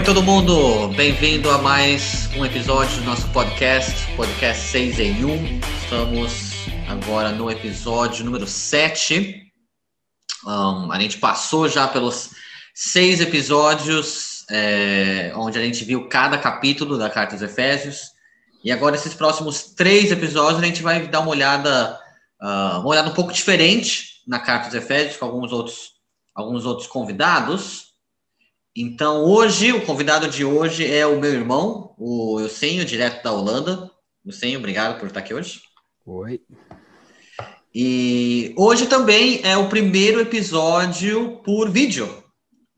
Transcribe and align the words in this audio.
Oi, 0.00 0.06
todo 0.06 0.22
mundo! 0.22 0.88
Bem-vindo 0.96 1.50
a 1.50 1.58
mais 1.58 2.26
um 2.34 2.42
episódio 2.42 2.96
do 3.00 3.04
nosso 3.04 3.28
podcast, 3.32 4.10
podcast 4.16 4.62
6 4.68 4.98
em 4.98 5.24
1. 5.26 5.60
Estamos 5.82 6.54
agora 6.88 7.32
no 7.32 7.50
episódio 7.50 8.24
número 8.24 8.46
7. 8.46 9.42
Um, 10.46 10.90
a 10.90 10.98
gente 10.98 11.18
passou 11.18 11.68
já 11.68 11.86
pelos 11.86 12.30
seis 12.74 13.20
episódios, 13.20 14.46
é, 14.50 15.34
onde 15.36 15.58
a 15.58 15.62
gente 15.62 15.84
viu 15.84 16.08
cada 16.08 16.38
capítulo 16.38 16.96
da 16.96 17.10
Carta 17.10 17.34
aos 17.34 17.42
Efésios. 17.42 18.04
E 18.64 18.72
agora, 18.72 18.96
esses 18.96 19.12
próximos 19.12 19.74
três 19.74 20.10
episódios, 20.10 20.62
a 20.62 20.66
gente 20.66 20.82
vai 20.82 21.08
dar 21.08 21.20
uma 21.20 21.30
olhada, 21.30 22.00
uh, 22.40 22.80
uma 22.80 22.88
olhada 22.88 23.10
um 23.10 23.14
pouco 23.14 23.34
diferente 23.34 24.22
na 24.26 24.38
Carta 24.38 24.64
aos 24.64 24.74
Efésios, 24.74 25.18
com 25.18 25.26
alguns 25.26 25.52
outros, 25.52 25.90
alguns 26.34 26.64
outros 26.64 26.88
convidados. 26.88 27.89
Então, 28.82 29.26
hoje, 29.26 29.72
o 29.72 29.84
convidado 29.84 30.26
de 30.26 30.42
hoje 30.42 30.90
é 30.90 31.06
o 31.06 31.20
meu 31.20 31.30
irmão, 31.30 31.94
o 31.98 32.40
Eusenio, 32.40 32.82
direto 32.82 33.22
da 33.22 33.30
Holanda. 33.30 33.90
Eusenio, 34.24 34.58
obrigado 34.58 34.98
por 34.98 35.06
estar 35.06 35.20
aqui 35.20 35.34
hoje. 35.34 35.60
Oi. 36.06 36.40
E 37.74 38.54
hoje 38.56 38.86
também 38.86 39.42
é 39.44 39.54
o 39.54 39.68
primeiro 39.68 40.18
episódio 40.18 41.42
por 41.44 41.68
vídeo, 41.68 42.24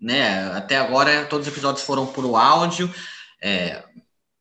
né? 0.00 0.50
Até 0.56 0.76
agora 0.76 1.24
todos 1.26 1.46
os 1.46 1.52
episódios 1.52 1.86
foram 1.86 2.04
por 2.08 2.24
áudio. 2.34 2.92
É, 3.40 3.84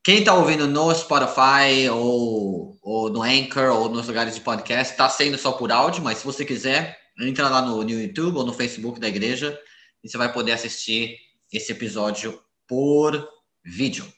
quem 0.02 0.18
está 0.18 0.34
ouvindo 0.34 0.66
no 0.66 0.92
Spotify 0.92 1.88
ou, 1.92 2.76
ou 2.82 3.08
no 3.08 3.22
Anchor 3.22 3.70
ou 3.70 3.88
nos 3.88 4.08
lugares 4.08 4.34
de 4.34 4.40
podcast 4.40 4.94
está 4.94 5.08
sendo 5.08 5.38
só 5.38 5.52
por 5.52 5.70
áudio, 5.70 6.02
mas 6.02 6.18
se 6.18 6.24
você 6.24 6.44
quiser, 6.44 6.98
entra 7.20 7.48
lá 7.48 7.62
no, 7.62 7.84
no 7.84 7.88
YouTube 7.88 8.38
ou 8.38 8.44
no 8.44 8.52
Facebook 8.52 8.98
da 8.98 9.06
igreja 9.06 9.56
e 10.02 10.08
você 10.08 10.18
vai 10.18 10.32
poder 10.32 10.50
assistir 10.50 11.30
esse 11.52 11.72
episódio 11.72 12.40
por 12.66 13.28
vídeo. 13.64 14.10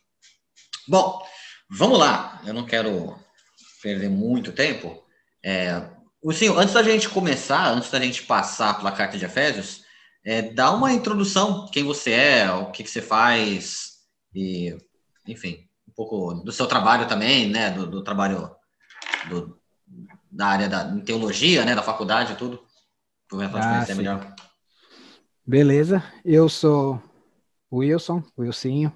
Bom, 0.86 1.22
vamos 1.68 1.98
lá. 1.98 2.40
Eu 2.46 2.54
não 2.54 2.64
quero 2.64 3.18
perder 3.82 4.08
muito 4.08 4.52
tempo. 4.52 5.02
É, 5.44 5.90
senhor, 6.32 6.58
antes 6.58 6.74
da 6.74 6.82
gente 6.82 7.08
começar, 7.08 7.68
antes 7.70 7.90
da 7.90 8.00
gente 8.00 8.22
passar 8.22 8.76
pela 8.76 8.92
carta 8.92 9.18
de 9.18 9.24
Efésios, 9.24 9.82
é, 10.24 10.40
dá 10.40 10.70
uma 10.70 10.92
introdução, 10.92 11.66
quem 11.70 11.84
você 11.84 12.12
é, 12.12 12.50
o 12.50 12.70
que, 12.70 12.82
que 12.82 12.90
você 12.90 13.02
faz, 13.02 13.98
e, 14.34 14.74
enfim, 15.26 15.68
um 15.86 15.92
pouco 15.92 16.34
do 16.34 16.50
seu 16.50 16.66
trabalho 16.66 17.06
também, 17.06 17.50
né, 17.50 17.70
do, 17.70 17.86
do 17.86 18.02
trabalho 18.02 18.50
do, 19.28 19.60
da 20.30 20.46
área 20.46 20.68
da 20.68 20.98
teologia, 21.02 21.64
né, 21.64 21.74
da 21.74 21.82
faculdade 21.82 22.32
e 22.32 22.36
tudo, 22.36 22.64
para 23.28 23.82
ah, 23.82 23.94
melhor. 23.94 24.34
Beleza, 25.46 26.02
eu 26.24 26.48
sou 26.48 27.02
Wilson, 27.78 28.22
Wilsinho. 28.38 28.92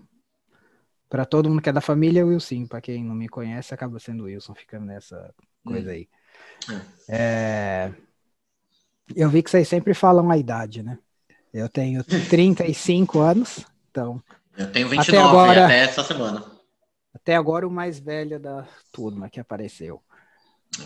Para 1.08 1.24
todo 1.24 1.48
mundo 1.48 1.62
que 1.62 1.68
é 1.68 1.72
da 1.72 1.80
família, 1.80 2.24
Wilson. 2.24 2.66
Para 2.66 2.80
quem 2.80 3.04
não 3.04 3.14
me 3.14 3.28
conhece, 3.28 3.74
acaba 3.74 3.98
sendo 3.98 4.24
Wilson, 4.24 4.54
ficando 4.54 4.86
nessa 4.86 5.34
coisa 5.64 5.90
hum. 5.90 5.92
aí. 5.92 6.08
É. 7.08 7.92
Eu 9.16 9.30
vi 9.30 9.42
que 9.42 9.50
vocês 9.50 9.66
sempre 9.66 9.94
falam 9.94 10.30
a 10.30 10.36
idade, 10.36 10.82
né? 10.82 10.98
Eu 11.52 11.68
tenho 11.68 12.04
35 12.04 13.20
anos, 13.20 13.64
então. 13.90 14.22
Eu 14.56 14.70
tenho 14.70 14.88
29 14.88 15.18
até, 15.18 15.28
agora, 15.28 15.64
até 15.64 15.78
essa 15.78 16.04
semana. 16.04 16.44
Até 17.14 17.36
agora 17.36 17.66
o 17.66 17.70
mais 17.70 17.98
velho 17.98 18.38
da 18.38 18.66
turma 18.92 19.30
que 19.30 19.40
apareceu. 19.40 20.02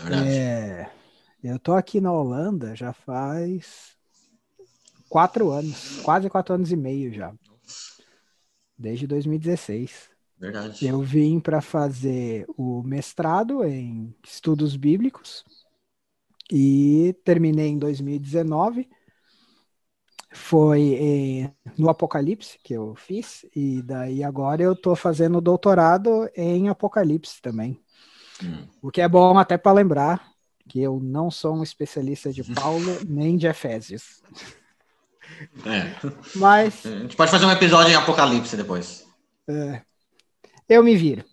É, 0.09 0.89
é 0.89 0.89
eu 1.43 1.59
tô 1.59 1.73
aqui 1.73 1.99
na 1.99 2.11
Holanda 2.11 2.73
já 2.73 2.93
faz 2.93 3.97
quatro 5.09 5.51
anos, 5.51 5.99
quase 6.01 6.29
quatro 6.29 6.55
anos 6.55 6.71
e 6.71 6.75
meio 6.77 7.13
já. 7.13 7.33
Desde 8.83 9.07
2016. 9.07 10.09
Verdade. 10.37 10.85
Eu 10.85 11.01
vim 11.01 11.39
para 11.39 11.61
fazer 11.61 12.45
o 12.57 12.83
mestrado 12.83 13.63
em 13.63 14.13
estudos 14.21 14.75
bíblicos 14.75 15.45
e 16.51 17.15
terminei 17.23 17.69
em 17.69 17.79
2019. 17.79 18.89
Foi 20.33 21.49
no 21.77 21.87
Apocalipse 21.87 22.59
que 22.61 22.73
eu 22.73 22.93
fiz, 22.93 23.45
e 23.55 23.81
daí 23.83 24.21
agora 24.21 24.61
eu 24.61 24.73
estou 24.73 24.97
fazendo 24.97 25.39
doutorado 25.39 26.29
em 26.35 26.67
Apocalipse 26.67 27.41
também. 27.41 27.79
Hum. 28.43 28.67
O 28.81 28.91
que 28.91 28.99
é 28.99 29.07
bom 29.07 29.37
até 29.37 29.57
para 29.57 29.71
lembrar 29.71 30.29
que 30.67 30.81
eu 30.81 30.99
não 30.99 31.31
sou 31.31 31.55
um 31.55 31.63
especialista 31.63 32.33
de 32.33 32.43
Paulo 32.43 32.99
nem 33.07 33.37
de 33.37 33.47
Efésios. 33.47 34.21
É. 35.65 35.95
Mas. 36.35 36.85
A 36.85 36.99
gente 36.99 37.15
pode 37.15 37.31
fazer 37.31 37.45
um 37.45 37.51
episódio 37.51 37.91
em 37.91 37.95
Apocalipse 37.95 38.57
depois. 38.57 39.07
É. 39.47 39.81
Eu 40.67 40.83
me 40.83 40.95
viro. 40.95 41.23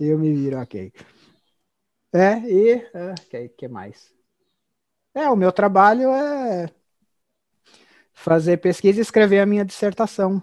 Eu 0.00 0.18
me 0.18 0.32
viro, 0.32 0.58
ok. 0.60 0.92
É, 2.12 2.38
e. 2.40 2.72
É, 2.94 3.14
que, 3.30 3.48
que 3.48 3.68
mais? 3.68 4.12
É, 5.14 5.28
o 5.28 5.36
meu 5.36 5.52
trabalho 5.52 6.10
é 6.10 6.68
fazer 8.12 8.58
pesquisa 8.58 8.98
e 8.98 9.02
escrever 9.02 9.40
a 9.40 9.46
minha 9.46 9.64
dissertação. 9.64 10.42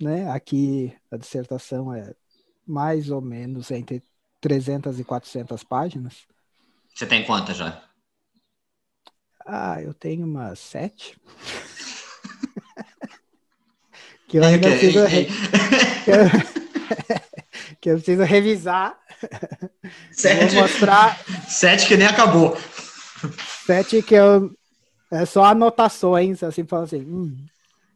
Né? 0.00 0.30
Aqui 0.30 0.96
a 1.10 1.16
dissertação 1.16 1.92
é 1.92 2.14
mais 2.66 3.10
ou 3.10 3.20
menos 3.20 3.70
entre 3.70 4.02
300 4.40 5.00
e 5.00 5.04
400 5.04 5.64
páginas. 5.64 6.26
Você 6.94 7.06
tem 7.06 7.24
quantas 7.24 7.56
já? 7.56 7.82
Ah, 9.46 9.80
eu 9.80 9.94
tenho 9.94 10.26
umas 10.26 10.58
sete. 10.58 11.16
que 14.26 14.38
eu 14.38 14.44
ainda 14.44 14.68
preciso, 14.68 15.04
re... 15.04 15.26
que, 16.04 16.10
eu... 16.10 16.16
que 17.80 17.90
eu 17.90 17.94
preciso 17.96 18.24
revisar. 18.24 18.98
Sete, 20.10 20.54
Vou 20.54 20.62
mostrar. 20.62 21.18
Sete 21.48 21.86
que 21.86 21.96
nem 21.96 22.06
acabou. 22.06 22.56
Sete 23.64 24.02
que 24.02 24.14
eu. 24.14 24.50
É 25.10 25.24
só 25.24 25.44
anotações, 25.44 26.42
assim, 26.42 26.64
falando 26.64 26.86
assim. 26.86 27.00
Hum, 27.00 27.46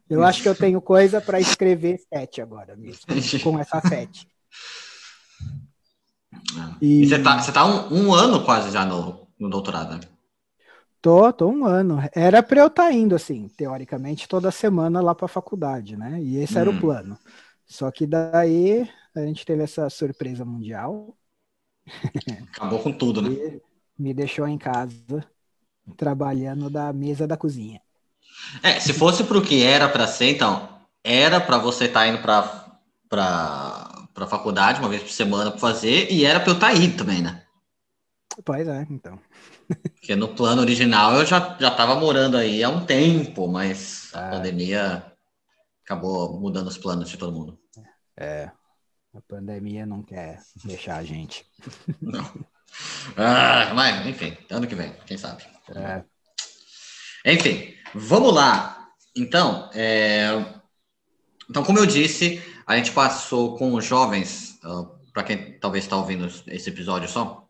eu 0.09 0.23
acho 0.23 0.41
que 0.41 0.49
eu 0.49 0.55
tenho 0.55 0.81
coisa 0.81 1.21
para 1.21 1.39
escrever 1.39 1.99
sete 2.13 2.41
agora 2.41 2.75
mesmo, 2.75 3.01
com 3.43 3.59
essa 3.59 3.81
sete. 3.81 4.27
E, 6.81 7.03
e 7.03 7.07
você 7.07 7.21
tá, 7.21 7.39
você 7.39 7.51
tá 7.51 7.65
um, 7.65 8.07
um, 8.07 8.13
ano 8.13 8.43
quase 8.43 8.71
já 8.71 8.85
no, 8.85 9.27
no 9.39 9.49
doutorado, 9.49 9.95
né? 9.95 10.01
Tô, 11.01 11.33
tô 11.33 11.47
um 11.47 11.65
ano. 11.65 11.99
Era 12.13 12.43
para 12.43 12.61
eu 12.61 12.67
estar 12.67 12.83
tá 12.83 12.93
indo, 12.93 13.15
assim, 13.15 13.49
teoricamente, 13.49 14.27
toda 14.27 14.51
semana 14.51 15.01
lá 15.01 15.15
para 15.15 15.25
a 15.25 15.29
faculdade, 15.29 15.97
né? 15.97 16.21
E 16.21 16.37
esse 16.37 16.57
hum. 16.57 16.61
era 16.61 16.69
o 16.69 16.73
hum. 16.73 16.79
plano. 16.79 17.17
Só 17.65 17.89
que 17.89 18.05
daí 18.05 18.87
a 19.15 19.21
gente 19.21 19.45
teve 19.45 19.63
essa 19.63 19.89
surpresa 19.89 20.45
mundial. 20.45 21.15
Acabou 22.53 22.79
com 22.79 22.91
tudo, 22.91 23.21
né? 23.21 23.59
me 23.97 24.13
deixou 24.13 24.47
em 24.47 24.57
casa, 24.57 25.23
trabalhando 25.95 26.69
da 26.69 26.91
mesa 26.91 27.27
da 27.27 27.37
cozinha. 27.37 27.79
É, 28.63 28.79
se 28.79 28.93
fosse 28.93 29.23
para 29.23 29.37
o 29.37 29.41
que 29.41 29.63
era 29.63 29.87
para 29.87 30.07
ser, 30.07 30.31
então, 30.31 30.67
era 31.03 31.39
para 31.39 31.57
você 31.57 31.85
estar 31.85 32.01
tá 32.01 32.07
indo 32.07 32.19
para 32.19 32.67
para 34.13 34.27
faculdade 34.27 34.79
uma 34.79 34.87
vez 34.87 35.01
por 35.01 35.11
semana 35.11 35.51
para 35.51 35.59
fazer 35.59 36.09
e 36.09 36.25
era 36.25 36.39
para 36.39 36.51
eu 36.51 36.53
estar 36.53 36.67
tá 36.67 36.73
aí 36.73 36.91
também, 36.93 37.21
né? 37.21 37.43
Pois 38.43 38.67
é, 38.67 38.87
então. 38.89 39.19
Porque 39.67 40.15
no 40.15 40.29
plano 40.35 40.61
original 40.61 41.15
eu 41.15 41.25
já, 41.25 41.57
já 41.59 41.71
tava 41.71 41.95
morando 41.95 42.37
aí 42.37 42.63
há 42.63 42.69
um 42.69 42.85
tempo, 42.85 43.47
mas 43.47 44.09
a 44.13 44.27
é. 44.27 44.29
pandemia 44.31 45.05
acabou 45.83 46.39
mudando 46.39 46.67
os 46.67 46.77
planos 46.77 47.09
de 47.09 47.17
todo 47.17 47.31
mundo. 47.31 47.59
É, 48.17 48.51
a 49.13 49.21
pandemia 49.27 49.85
não 49.85 50.01
quer 50.01 50.39
deixar 50.63 50.97
a 50.97 51.03
gente. 51.03 51.45
Não. 52.01 52.23
Ah, 53.17 53.73
mas, 53.73 54.07
enfim, 54.07 54.37
ano 54.49 54.65
que 54.65 54.75
vem, 54.75 54.93
quem 55.05 55.17
sabe. 55.17 55.43
É. 55.75 56.03
Enfim, 57.25 57.73
vamos 57.93 58.33
lá. 58.33 58.89
Então, 59.15 59.69
é... 59.73 60.29
então, 61.49 61.63
como 61.63 61.79
eu 61.79 61.85
disse, 61.85 62.41
a 62.65 62.77
gente 62.77 62.91
passou 62.91 63.57
com 63.57 63.73
os 63.73 63.83
jovens, 63.83 64.57
uh, 64.63 64.85
para 65.11 65.23
quem 65.23 65.59
talvez 65.59 65.83
está 65.83 65.97
ouvindo 65.97 66.27
esse 66.47 66.69
episódio 66.69 67.09
só, 67.09 67.40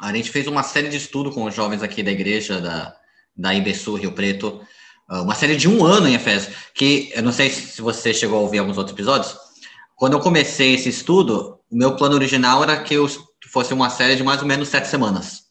a 0.00 0.12
gente 0.12 0.30
fez 0.30 0.46
uma 0.46 0.62
série 0.62 0.88
de 0.88 0.96
estudo 0.96 1.30
com 1.30 1.44
os 1.44 1.54
jovens 1.54 1.82
aqui 1.82 2.02
da 2.02 2.10
igreja 2.10 2.60
da, 2.60 2.96
da 3.36 3.54
IBSU 3.54 3.94
Rio 3.94 4.12
Preto, 4.12 4.60
ah, 5.08 5.22
uma 5.22 5.34
série 5.34 5.56
de 5.56 5.68
um 5.68 5.84
ano 5.84 6.08
em 6.08 6.14
Efésio, 6.14 6.52
que 6.74 7.10
eu 7.14 7.22
não 7.22 7.32
sei 7.32 7.50
se 7.50 7.80
você 7.80 8.12
chegou 8.12 8.38
a 8.38 8.42
ouvir 8.42 8.58
alguns 8.58 8.76
outros 8.76 8.94
episódios. 8.94 9.36
Quando 9.94 10.14
eu 10.14 10.20
comecei 10.20 10.74
esse 10.74 10.88
estudo, 10.88 11.58
o 11.70 11.76
meu 11.76 11.96
plano 11.96 12.14
original 12.14 12.62
era 12.62 12.82
que 12.82 12.94
eu 12.94 13.08
fosse 13.48 13.72
uma 13.72 13.88
série 13.88 14.16
de 14.16 14.22
mais 14.22 14.42
ou 14.42 14.46
menos 14.46 14.68
sete 14.68 14.88
semanas. 14.88 15.46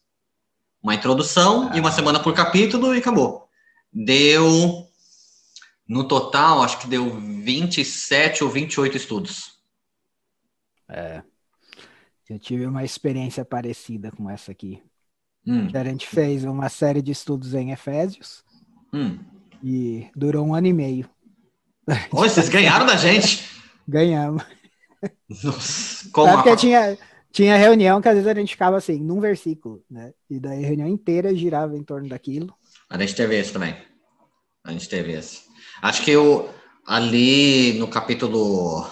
Uma 0.84 0.94
introdução 0.94 1.70
ah. 1.72 1.78
e 1.78 1.80
uma 1.80 1.92
semana 1.92 2.20
por 2.20 2.34
capítulo 2.34 2.94
e 2.94 3.00
acabou. 3.00 3.48
Deu, 3.92 4.86
no 5.88 6.08
total, 6.08 6.62
acho 6.62 6.80
que 6.80 6.88
deu 6.88 7.20
27 7.20 8.44
ou 8.44 8.50
28 8.50 8.98
estudos. 8.98 9.56
É. 10.90 11.24
Eu 12.30 12.40
tive 12.40 12.66
uma 12.66 12.84
experiência 12.84 13.46
parecida 13.46 14.12
com 14.12 14.30
essa 14.30 14.52
aqui. 14.52 14.82
Hum. 15.46 15.68
A 15.74 15.84
gente 15.84 16.08
fez 16.08 16.44
uma 16.44 16.70
série 16.70 17.02
de 17.02 17.12
estudos 17.12 17.54
em 17.54 17.72
Efésios 17.72 18.44
hum. 18.92 19.20
e 19.64 20.10
durou 20.16 20.46
um 20.46 20.56
ano 20.56 20.68
e 20.68 20.74
meio. 20.74 21.10
Oi, 22.12 22.30
vocês 22.30 22.50
ganharam 22.50 22.86
da 22.86 22.96
gente. 22.96 23.48
Ganhamos. 23.88 24.44
Nossa, 25.44 26.10
como 26.12 26.34
Sabe 26.34 26.50
a... 26.50 26.56
tinha, 26.56 26.98
tinha 27.32 27.58
reunião 27.58 28.02
que 28.02 28.10
às 28.10 28.16
vezes 28.16 28.28
a 28.28 28.34
gente 28.34 28.54
ficava 28.54 28.78
assim, 28.78 29.00
num 29.00 29.20
versículo, 29.20 29.84
né? 29.90 30.12
E 30.28 30.40
daí 30.40 30.66
a 30.66 30.68
reunião 30.68 30.88
inteira 30.88 31.36
girava 31.36 31.78
em 31.78 31.84
torno 31.84 32.10
daquilo. 32.10 32.56
A 32.90 32.98
gente 32.98 33.14
teve 33.14 33.38
esse 33.38 33.54
também. 33.54 33.76
A 34.64 34.72
gente 34.72 34.90
teve 34.90 35.12
esse. 35.12 35.44
Acho 35.80 36.04
que 36.04 36.10
eu, 36.10 36.50
ali 36.88 37.74
no 37.78 37.88
capítulo 37.88 38.88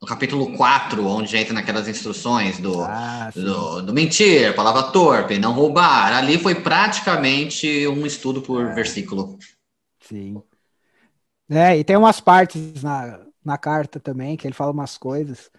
no 0.00 0.06
capítulo 0.06 0.56
4, 0.56 1.04
onde 1.06 1.36
entra 1.36 1.52
naquelas 1.52 1.88
instruções 1.88 2.58
do, 2.60 2.82
ah, 2.82 3.30
do, 3.34 3.82
do, 3.82 3.92
mentir, 3.92 4.54
palavra 4.54 4.84
torpe, 4.84 5.38
não 5.38 5.52
roubar, 5.52 6.12
ali 6.12 6.38
foi 6.38 6.54
praticamente 6.54 7.86
um 7.88 8.06
estudo 8.06 8.40
por 8.40 8.64
é. 8.64 8.74
versículo. 8.74 9.38
Sim. 10.00 10.40
É, 11.50 11.76
e 11.76 11.82
tem 11.82 11.96
umas 11.96 12.20
partes 12.20 12.82
na, 12.82 13.20
na 13.44 13.58
carta 13.58 13.98
também 13.98 14.36
que 14.36 14.46
ele 14.46 14.54
fala 14.54 14.70
umas 14.70 14.96
coisas, 14.96 15.50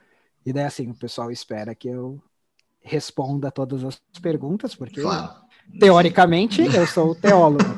e 0.45 0.53
daí 0.53 0.63
assim, 0.63 0.89
o 0.89 0.95
pessoal 0.95 1.31
espera 1.31 1.75
que 1.75 1.89
eu 1.89 2.21
responda 2.81 3.51
todas 3.51 3.83
as 3.83 3.99
perguntas, 4.21 4.73
porque 4.73 5.01
claro. 5.01 5.29
teoricamente 5.79 6.61
eu 6.61 6.87
sou 6.87 7.13
teólogo. 7.13 7.77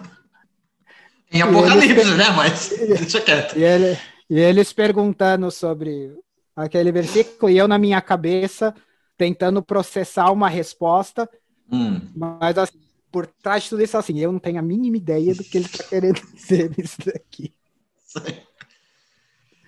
Em 1.32 1.42
Apocalipse, 1.42 1.90
eles, 1.90 2.18
né? 2.18 2.30
Mas 2.36 2.70
deixa 2.78 3.22
quieto. 3.22 3.58
E, 3.58 3.64
ele, 3.64 3.98
e 4.30 4.38
eles 4.38 4.72
perguntando 4.74 5.50
sobre 5.50 6.14
aquele 6.62 6.92
versículo, 6.92 7.52
e 7.52 7.58
eu 7.58 7.68
na 7.68 7.78
minha 7.78 8.02
cabeça 8.02 8.74
tentando 9.18 9.62
processar 9.62 10.32
uma 10.32 10.50
resposta, 10.50 11.30
hum. 11.72 12.02
mas 12.16 12.58
assim, 12.58 12.80
por 13.12 13.28
trás 13.28 13.64
de 13.64 13.70
tudo 13.70 13.84
isso, 13.84 13.98
assim, 13.98 14.20
eu 14.20 14.32
não 14.32 14.40
tenho 14.40 14.60
a 14.60 14.64
mínima 14.64 14.98
ideia 14.98 15.36
do 15.36 15.44
que 15.44 15.58
ele 15.58 15.66
está 15.66 15.84
querendo 15.84 16.22
dizer 16.34 16.72
nisso 16.76 16.98
daqui. 17.06 17.54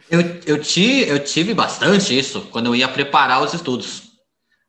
Eu, 0.10 0.22
eu, 0.46 0.62
ti, 0.62 1.06
eu 1.08 1.24
tive 1.24 1.54
bastante 1.54 2.18
isso 2.18 2.48
quando 2.52 2.68
eu 2.68 2.76
ia 2.76 2.88
preparar 2.88 3.44
os 3.44 3.54
estudos. 3.54 4.14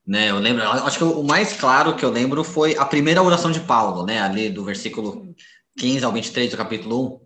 Né, 0.06 0.30
eu 0.30 0.38
lembro, 0.38 0.62
acho 0.62 0.98
que 0.98 1.04
o 1.04 1.22
mais 1.22 1.54
claro 1.54 1.96
que 1.96 2.04
eu 2.04 2.10
lembro 2.10 2.44
foi 2.44 2.76
a 2.76 2.84
primeira 2.84 3.22
oração 3.22 3.50
de 3.50 3.60
Paulo, 3.60 4.04
né, 4.04 4.20
ali 4.20 4.50
do 4.50 4.62
versículo 4.62 5.34
15 5.78 6.04
ao 6.04 6.12
23 6.12 6.50
do 6.50 6.56
capítulo 6.58 7.22
1. 7.22 7.23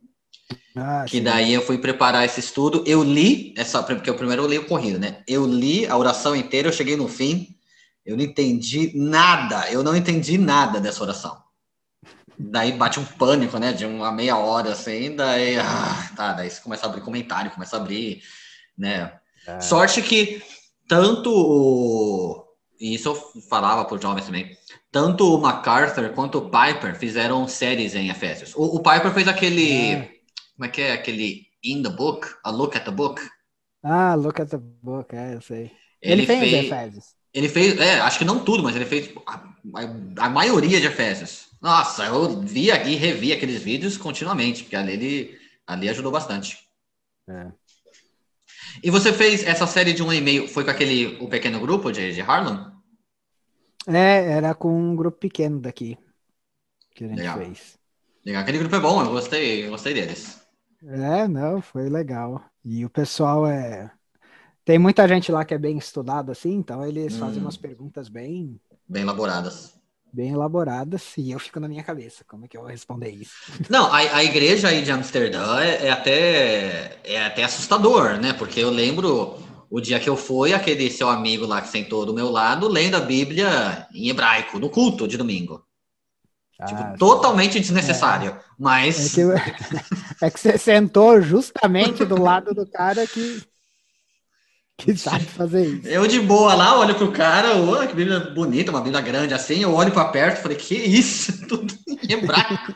Ah, 0.76 1.04
que 1.06 1.20
daí 1.20 1.52
eu 1.52 1.62
fui 1.62 1.78
preparar 1.78 2.24
esse 2.24 2.40
estudo. 2.40 2.84
Eu 2.86 3.02
li, 3.02 3.52
essa, 3.56 3.82
porque 3.82 4.10
o 4.10 4.14
primeiro 4.14 4.42
eu 4.42 4.48
li 4.48 4.58
o 4.58 4.66
corrido, 4.66 4.98
né? 4.98 5.22
Eu 5.26 5.46
li 5.46 5.86
a 5.86 5.96
oração 5.96 6.36
inteira, 6.36 6.68
eu 6.68 6.72
cheguei 6.72 6.96
no 6.96 7.08
fim, 7.08 7.56
eu 8.06 8.16
não 8.16 8.24
entendi 8.24 8.92
nada, 8.94 9.70
eu 9.70 9.82
não 9.82 9.96
entendi 9.96 10.38
nada 10.38 10.80
dessa 10.80 11.02
oração. 11.02 11.36
Daí 12.38 12.72
bate 12.72 13.00
um 13.00 13.04
pânico, 13.04 13.58
né? 13.58 13.72
De 13.72 13.84
uma 13.84 14.12
meia 14.12 14.36
hora 14.36 14.72
assim, 14.72 15.16
daí, 15.16 15.58
ah, 15.58 16.10
tá, 16.14 16.32
daí 16.34 16.48
você 16.48 16.60
começa 16.60 16.86
a 16.86 16.88
abrir 16.88 17.02
comentário, 17.02 17.50
começa 17.50 17.76
a 17.76 17.80
abrir, 17.80 18.22
né? 18.76 19.12
É. 19.46 19.60
Sorte 19.60 20.00
que 20.00 20.42
tanto 20.86 21.30
o. 21.30 22.44
E 22.80 22.94
isso 22.94 23.08
eu 23.08 23.42
falava 23.48 23.84
por 23.84 24.00
jovens 24.00 24.26
também. 24.26 24.56
Tanto 24.92 25.34
o 25.34 25.40
MacArthur 25.40 26.10
quanto 26.10 26.38
o 26.38 26.48
Piper 26.48 26.96
fizeram 26.96 27.48
séries 27.48 27.96
em 27.96 28.08
Efésios. 28.08 28.54
O, 28.54 28.76
o 28.76 28.80
Piper 28.80 29.12
fez 29.12 29.26
aquele. 29.26 29.92
É 29.92 30.17
como 30.58 30.66
é 30.66 30.68
que 30.68 30.82
é 30.82 30.92
aquele 30.92 31.46
In 31.62 31.84
the 31.84 31.88
Book? 31.88 32.26
A 32.42 32.50
Look 32.50 32.76
at 32.76 32.84
the 32.84 32.90
Book? 32.90 33.22
Ah, 33.80 34.16
Look 34.16 34.42
at 34.42 34.50
the 34.50 34.58
Book, 34.58 35.14
é, 35.14 35.34
eu 35.34 35.40
sei. 35.40 35.70
Ele, 36.02 36.22
ele 36.22 36.26
fez, 36.26 36.40
fez 36.40 36.66
Efésios. 36.66 37.04
Ele 37.32 37.48
fez, 37.48 37.78
é, 37.78 38.00
acho 38.00 38.18
que 38.18 38.24
não 38.24 38.44
tudo, 38.44 38.64
mas 38.64 38.74
ele 38.74 38.84
fez 38.84 39.14
a, 39.24 39.34
a, 39.36 40.26
a 40.26 40.28
maioria 40.28 40.80
de 40.80 40.88
Efésios. 40.88 41.46
Nossa, 41.62 42.06
eu 42.06 42.40
vi 42.40 42.70
e 42.70 42.94
revi 42.96 43.32
aqueles 43.32 43.62
vídeos 43.62 43.96
continuamente, 43.96 44.64
porque 44.64 44.74
ali 44.74 44.94
ele 44.94 45.38
ali 45.64 45.88
ajudou 45.88 46.10
bastante. 46.10 46.58
É. 47.28 47.52
E 48.82 48.90
você 48.90 49.12
fez 49.12 49.44
essa 49.44 49.66
série 49.66 49.92
de 49.92 50.02
um 50.02 50.12
e-mail, 50.12 50.48
foi 50.48 50.64
com 50.64 50.70
aquele 50.70 51.22
o 51.22 51.28
pequeno 51.28 51.60
grupo 51.60 51.92
de, 51.92 52.12
de 52.12 52.20
Harlem? 52.20 52.66
É, 53.86 54.32
era 54.32 54.56
com 54.56 54.76
um 54.76 54.96
grupo 54.96 55.18
pequeno 55.18 55.60
daqui 55.60 55.96
que 56.96 57.04
a 57.04 57.08
gente 57.08 57.18
Legal. 57.18 57.38
fez. 57.38 57.78
Legal, 58.26 58.42
aquele 58.42 58.58
grupo 58.58 58.74
é 58.74 58.80
bom, 58.80 59.00
eu 59.02 59.10
gostei, 59.10 59.66
eu 59.66 59.70
gostei 59.70 59.94
deles. 59.94 60.47
É, 60.86 61.26
não, 61.26 61.60
foi 61.60 61.88
legal. 61.88 62.42
E 62.64 62.84
o 62.84 62.90
pessoal 62.90 63.46
é. 63.46 63.90
Tem 64.64 64.78
muita 64.78 65.08
gente 65.08 65.32
lá 65.32 65.44
que 65.44 65.54
é 65.54 65.58
bem 65.58 65.78
estudado 65.78 66.30
assim, 66.30 66.54
então 66.54 66.84
eles 66.84 67.14
hum. 67.14 67.20
fazem 67.20 67.40
umas 67.40 67.56
perguntas 67.56 68.08
bem. 68.08 68.60
Bem 68.86 69.02
elaboradas. 69.02 69.78
Bem 70.10 70.32
elaboradas, 70.32 71.12
e 71.18 71.30
eu 71.30 71.38
fico 71.38 71.60
na 71.60 71.68
minha 71.68 71.82
cabeça, 71.82 72.24
como 72.26 72.44
é 72.44 72.48
que 72.48 72.56
eu 72.56 72.62
vou 72.62 72.70
responder 72.70 73.10
isso? 73.10 73.52
Não, 73.68 73.92
a, 73.92 73.98
a 73.98 74.24
igreja 74.24 74.68
aí 74.68 74.82
de 74.82 74.90
Amsterdã 74.90 75.60
é, 75.60 75.86
é, 75.86 75.90
até, 75.90 76.98
é 77.04 77.26
até 77.26 77.44
assustador, 77.44 78.18
né? 78.18 78.32
Porque 78.32 78.58
eu 78.58 78.70
lembro 78.70 79.38
o 79.70 79.80
dia 79.80 80.00
que 80.00 80.08
eu 80.08 80.16
fui, 80.16 80.54
aquele 80.54 80.90
seu 80.90 81.10
amigo 81.10 81.44
lá 81.46 81.60
que 81.60 81.68
sentou 81.68 82.06
do 82.06 82.14
meu 82.14 82.30
lado, 82.30 82.68
lendo 82.68 82.96
a 82.96 83.00
Bíblia 83.00 83.86
em 83.92 84.08
hebraico, 84.08 84.58
no 84.58 84.70
culto 84.70 85.06
de 85.06 85.18
domingo. 85.18 85.62
Tipo, 86.66 86.82
ah, 86.82 86.96
totalmente 86.98 87.60
desnecessário. 87.60 88.30
É. 88.30 88.40
Mas. 88.58 89.16
É 89.16 89.22
que, 89.22 90.24
é 90.24 90.30
que, 90.30 90.40
você 90.40 90.58
sentou 90.58 91.20
justamente 91.22 92.04
do 92.04 92.20
lado 92.20 92.52
do 92.52 92.66
cara 92.66 93.06
que. 93.06 93.42
Que 94.76 94.96
sabe 94.96 95.24
fazer 95.24 95.66
isso. 95.66 95.88
Eu 95.88 96.06
de 96.06 96.20
boa 96.20 96.54
lá, 96.54 96.78
olho 96.78 96.94
pro 96.94 97.10
cara, 97.10 97.56
oh, 97.56 97.84
que 97.86 97.94
bíblia 97.94 98.20
bonita, 98.20 98.70
uma 98.70 98.80
bíblia 98.80 99.00
grande 99.00 99.34
assim, 99.34 99.60
eu 99.60 99.74
olho 99.74 99.90
para 99.90 100.04
perto 100.04 100.38
e 100.38 100.42
falei, 100.42 100.56
que 100.56 100.74
isso? 100.76 101.46
Tudo 101.48 101.74
em 101.88 102.12
hebraico. 102.12 102.72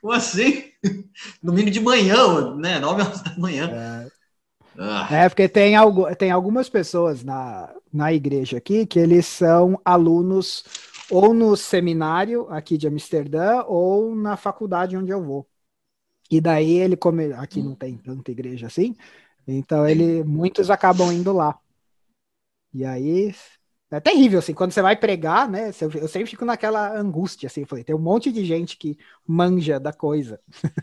Como 0.00 0.12
assim? 0.12 0.64
Domingo 1.42 1.70
de 1.70 1.80
manhã, 1.80 2.54
né? 2.56 2.78
Nove 2.78 3.02
horas 3.02 3.20
da 3.20 3.34
manhã. 3.36 3.70
É, 3.70 4.06
ah. 4.78 5.08
é 5.10 5.28
porque 5.28 5.48
tem, 5.50 5.76
algo, 5.76 6.14
tem 6.16 6.30
algumas 6.30 6.70
pessoas 6.70 7.22
na, 7.22 7.68
na 7.92 8.10
igreja 8.10 8.56
aqui 8.56 8.86
que 8.86 8.98
eles 8.98 9.26
são 9.26 9.78
alunos 9.84 10.64
ou 11.12 11.34
no 11.34 11.54
seminário 11.56 12.48
aqui 12.48 12.78
de 12.78 12.88
Amsterdã 12.88 13.62
ou 13.66 14.14
na 14.14 14.34
faculdade 14.34 14.96
onde 14.96 15.12
eu 15.12 15.22
vou. 15.22 15.46
E 16.30 16.40
daí 16.40 16.78
ele 16.78 16.96
come... 16.96 17.34
aqui 17.34 17.62
não 17.62 17.74
tem 17.74 17.98
tanta 17.98 18.30
igreja 18.30 18.66
assim, 18.66 18.96
então 19.46 19.86
ele 19.86 20.24
muitos 20.24 20.70
acabam 20.70 21.12
indo 21.12 21.30
lá. 21.30 21.58
E 22.72 22.82
aí 22.84 23.34
é 23.90 24.00
terrível 24.00 24.38
assim, 24.38 24.54
quando 24.54 24.72
você 24.72 24.80
vai 24.80 24.96
pregar, 24.96 25.46
né? 25.50 25.70
Eu 25.94 26.08
sempre 26.08 26.30
fico 26.30 26.46
naquela 26.46 26.98
angústia 26.98 27.46
assim, 27.46 27.66
falei, 27.66 27.84
tem 27.84 27.94
um 27.94 27.98
monte 27.98 28.32
de 28.32 28.42
gente 28.46 28.78
que 28.78 28.96
manja 29.26 29.78
da 29.78 29.92
coisa. 29.92 30.40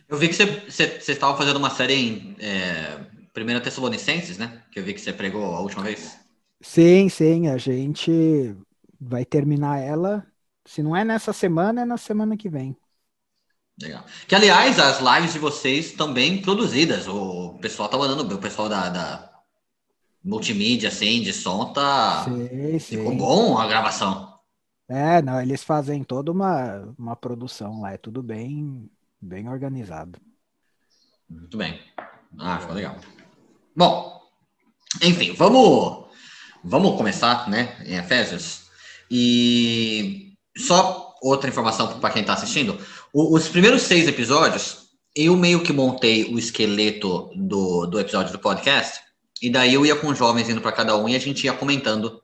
Eu 0.08 0.16
vi 0.16 0.28
que 0.28 0.36
você 0.36 1.12
estava 1.12 1.36
fazendo 1.36 1.58
uma 1.58 1.72
série 1.72 1.94
em 1.96 2.36
é, 2.40 3.00
Primeira 3.34 3.60
Tessalonicenses, 3.60 4.38
né? 4.38 4.62
Que 4.72 4.80
eu 4.80 4.84
vi 4.84 4.94
que 4.94 5.02
você 5.02 5.12
pregou 5.12 5.44
a 5.44 5.60
última 5.60 5.82
vez. 5.82 6.20
Sim, 6.62 7.10
sim, 7.10 7.48
a 7.48 7.58
gente 7.58 8.56
vai 9.00 9.26
terminar 9.26 9.80
ela. 9.80 10.29
Se 10.70 10.84
não 10.84 10.96
é 10.96 11.04
nessa 11.04 11.34
semana, 11.34 11.82
é 11.82 11.86
na 11.86 11.98
semana 11.98 12.38
que 12.38 12.48
vem. 12.48 12.78
Legal. 13.82 14.06
Que, 14.28 14.36
aliás, 14.36 14.78
as 14.78 15.00
lives 15.00 15.34
de 15.34 15.40
vocês 15.40 15.94
também 15.94 16.44
produzidas. 16.44 17.08
O 17.08 17.58
pessoal 17.60 17.90
tá 17.90 17.98
mandando, 17.98 18.36
o 18.36 18.38
pessoal 18.38 18.70
da, 18.70 18.88
da 18.88 19.32
multimídia, 20.24 20.90
assim, 20.90 21.24
de 21.24 21.34
som, 21.34 21.74
tá. 21.74 22.24
Sim, 22.24 22.78
sim. 22.78 22.98
Ficou 22.98 23.16
bom 23.16 23.58
a 23.58 23.66
gravação. 23.66 24.32
É, 24.88 25.24
não, 25.24 25.42
eles 25.42 25.64
fazem 25.64 26.04
toda 26.04 26.32
uma, 26.32 26.94
uma 27.00 27.16
produção 27.16 27.82
lá, 27.82 27.94
é 27.94 27.98
tudo 27.98 28.22
bem, 28.22 28.88
bem 29.20 29.50
organizado. 29.50 30.20
Muito 31.28 31.58
bem. 31.58 31.80
Ah, 32.38 32.60
ficou 32.60 32.76
legal. 32.76 32.96
Bom, 33.76 34.22
enfim, 35.02 35.34
vamos, 35.34 36.06
vamos 36.64 36.96
começar, 36.96 37.50
né, 37.50 37.76
em 37.88 37.96
Efésios. 37.96 38.70
E 39.10 40.29
só 40.60 41.16
outra 41.22 41.50
informação 41.50 42.00
para 42.00 42.10
quem 42.12 42.22
está 42.22 42.34
assistindo: 42.34 42.78
o, 43.14 43.36
os 43.36 43.48
primeiros 43.48 43.84
seis 43.84 44.08
episódios, 44.08 44.90
eu 45.16 45.36
meio 45.36 45.64
que 45.64 45.74
montei 45.74 46.26
o 46.26 46.38
esqueleto 46.38 47.32
do, 47.36 47.86
do 47.86 48.00
episódio 48.00 48.32
do 48.32 48.40
podcast, 48.40 49.00
e 49.42 49.50
daí 49.50 49.74
eu 49.74 49.86
ia 49.86 49.96
com 49.96 50.14
jovens 50.14 50.50
indo 50.50 50.62
para 50.62 50.72
cada 50.72 50.96
um 50.98 51.08
e 51.08 51.16
a 51.16 51.20
gente 51.20 51.46
ia 51.46 51.54
comentando. 51.54 52.22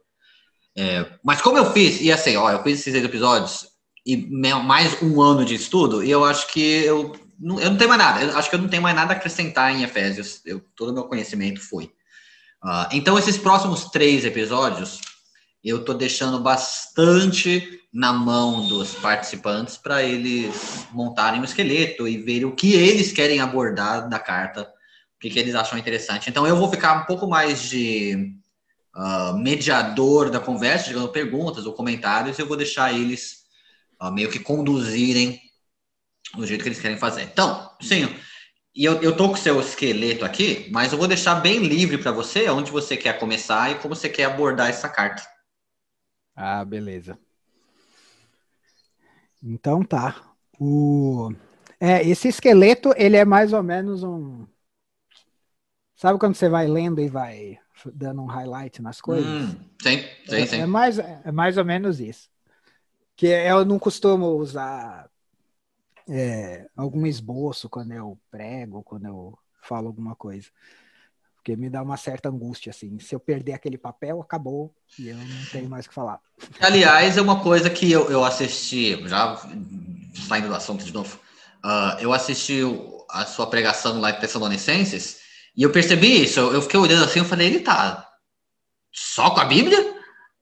É, 0.78 1.06
mas 1.24 1.42
como 1.42 1.58
eu 1.58 1.72
fiz, 1.72 2.02
e 2.02 2.12
assim, 2.12 2.36
ó, 2.36 2.52
eu 2.52 2.62
fiz 2.62 2.80
esses 2.80 2.92
seis 2.92 3.06
episódios 3.06 3.66
e 4.06 4.18
mais 4.18 5.02
um 5.02 5.22
ano 5.22 5.46
de 5.46 5.56
estudo, 5.56 6.04
e 6.04 6.12
eu 6.12 6.24
acho 6.24 6.52
que 6.52 6.60
eu 6.60 7.16
não, 7.40 7.60
eu 7.60 7.72
não 7.72 7.78
tenho 7.78 7.90
mais 7.90 8.02
nada, 8.02 8.24
eu 8.24 8.38
acho 8.38 8.50
que 8.50 8.56
eu 8.56 8.62
não 8.62 8.68
tenho 8.68 8.84
mais 8.84 8.96
nada 8.96 9.14
a 9.14 9.16
acrescentar 9.16 9.74
em 9.74 9.84
Efésios, 9.84 10.42
eu, 10.46 10.62
todo 10.76 10.90
o 10.90 10.94
meu 10.94 11.06
conhecimento 11.06 11.62
foi. 11.62 11.86
Uh, 12.64 12.88
então, 12.92 13.18
esses 13.18 13.38
próximos 13.38 13.86
três 13.86 14.26
episódios, 14.26 15.00
eu 15.66 15.80
estou 15.80 15.96
deixando 15.96 16.40
bastante 16.40 17.82
na 17.92 18.14
mão 18.14 18.68
dos 18.68 18.94
participantes 18.94 19.78
para 19.78 20.04
eles 20.04 20.86
montarem 20.92 21.42
o 21.42 21.44
esqueleto 21.44 22.08
e 22.08 22.18
verem 22.18 22.46
o 22.46 22.56
que 22.56 22.74
eles 22.74 23.12
querem 23.12 23.40
abordar 23.40 24.08
da 24.08 24.20
carta, 24.20 24.62
o 24.62 25.20
que, 25.20 25.30
que 25.30 25.40
eles 25.40 25.56
acham 25.56 25.80
interessante. 25.80 26.30
Então, 26.30 26.46
eu 26.46 26.56
vou 26.56 26.70
ficar 26.70 27.02
um 27.02 27.06
pouco 27.06 27.26
mais 27.28 27.64
de 27.64 28.36
uh, 28.96 29.36
mediador 29.38 30.30
da 30.30 30.40
conversa, 30.40 30.88
chegando 30.88 31.10
perguntas 31.10 31.66
ou 31.66 31.74
comentários, 31.74 32.38
e 32.38 32.42
eu 32.42 32.48
vou 32.48 32.58
deixar 32.58 32.94
eles 32.94 33.46
uh, 34.00 34.12
meio 34.12 34.30
que 34.30 34.40
conduzirem 34.40 35.42
do 36.36 36.46
jeito 36.46 36.62
que 36.62 36.68
eles 36.68 36.82
querem 36.82 36.98
fazer. 36.98 37.24
Então, 37.24 37.72
sim, 37.82 38.08
E 38.76 38.84
eu, 38.84 39.02
eu 39.02 39.16
tô 39.16 39.30
com 39.30 39.36
o 39.36 39.38
seu 39.38 39.60
esqueleto 39.62 40.26
aqui, 40.26 40.68
mas 40.70 40.92
eu 40.92 40.98
vou 40.98 41.08
deixar 41.08 41.36
bem 41.36 41.60
livre 41.60 41.98
para 41.98 42.12
você 42.12 42.50
onde 42.50 42.72
você 42.72 42.98
quer 42.98 43.18
começar 43.18 43.72
e 43.72 43.76
como 43.76 43.96
você 43.96 44.10
quer 44.10 44.26
abordar 44.26 44.70
essa 44.70 44.90
carta. 44.90 45.24
Ah, 46.36 46.64
beleza. 46.66 47.18
Então 49.42 49.84
tá. 49.84 50.34
O... 50.60 51.32
É, 51.80 52.08
esse 52.08 52.28
esqueleto, 52.28 52.94
ele 52.98 53.16
é 53.16 53.24
mais 53.26 53.54
ou 53.54 53.62
menos 53.62 54.04
um. 54.04 54.46
Sabe 55.96 56.20
quando 56.20 56.36
você 56.36 56.50
vai 56.50 56.68
lendo 56.68 57.00
e 57.00 57.08
vai 57.08 57.60
dando 57.94 58.22
um 58.22 58.26
highlight 58.26 58.82
nas 58.82 59.00
coisas? 59.00 59.26
Hum, 59.26 59.60
sim, 59.82 60.00
sim, 60.28 60.36
é, 60.36 60.46
sim. 60.46 60.58
É 60.58 60.66
mais, 60.66 61.00
é 61.00 61.32
mais 61.32 61.58
ou 61.58 61.66
menos 61.66 62.00
isso. 62.00 62.30
Que 63.16 63.28
eu 63.28 63.64
não 63.64 63.80
costumo 63.80 64.28
usar 64.28 65.10
é, 66.08 66.68
algum 66.76 67.06
esboço 67.06 67.70
quando 67.70 67.94
eu 67.94 68.20
prego, 68.30 68.84
quando 68.84 69.06
eu 69.06 69.38
falo 69.62 69.88
alguma 69.88 70.16
coisa. 70.16 70.50
Porque 71.46 71.56
me 71.56 71.70
dá 71.70 71.84
uma 71.84 71.96
certa 71.96 72.28
angústia, 72.28 72.72
assim. 72.72 72.98
Se 72.98 73.14
eu 73.14 73.20
perder 73.20 73.54
aquele 73.54 73.78
papel, 73.78 74.20
acabou 74.20 74.74
e 74.98 75.10
eu 75.10 75.16
não 75.16 75.46
tenho 75.52 75.70
mais 75.70 75.86
o 75.86 75.90
que 75.90 75.94
falar. 75.94 76.20
Aliás, 76.60 77.18
é 77.18 77.22
uma 77.22 77.40
coisa 77.40 77.70
que 77.70 77.92
eu, 77.92 78.10
eu 78.10 78.26
assisti, 78.26 79.00
já 79.08 79.40
saindo 80.28 80.48
do 80.48 80.56
assunto 80.56 80.84
de 80.84 80.92
novo, 80.92 81.20
uh, 81.64 82.00
eu 82.00 82.12
assisti 82.12 82.62
a 83.12 83.28
sua 83.28 83.46
pregação 83.46 84.02
lá 84.02 84.10
em 84.10 84.20
Tessalonicenses 84.20 85.20
e 85.56 85.62
eu 85.62 85.72
percebi 85.72 86.24
isso. 86.24 86.40
Eu, 86.40 86.64
fiquei 86.64 86.80
olhando 86.80 87.06
assim, 87.06 87.20
eu 87.20 87.26
falei, 87.26 87.46
ele 87.46 87.60
tá 87.60 88.10
só 88.92 89.30
com 89.30 89.40
a 89.40 89.46
Bíblia? 89.46 89.78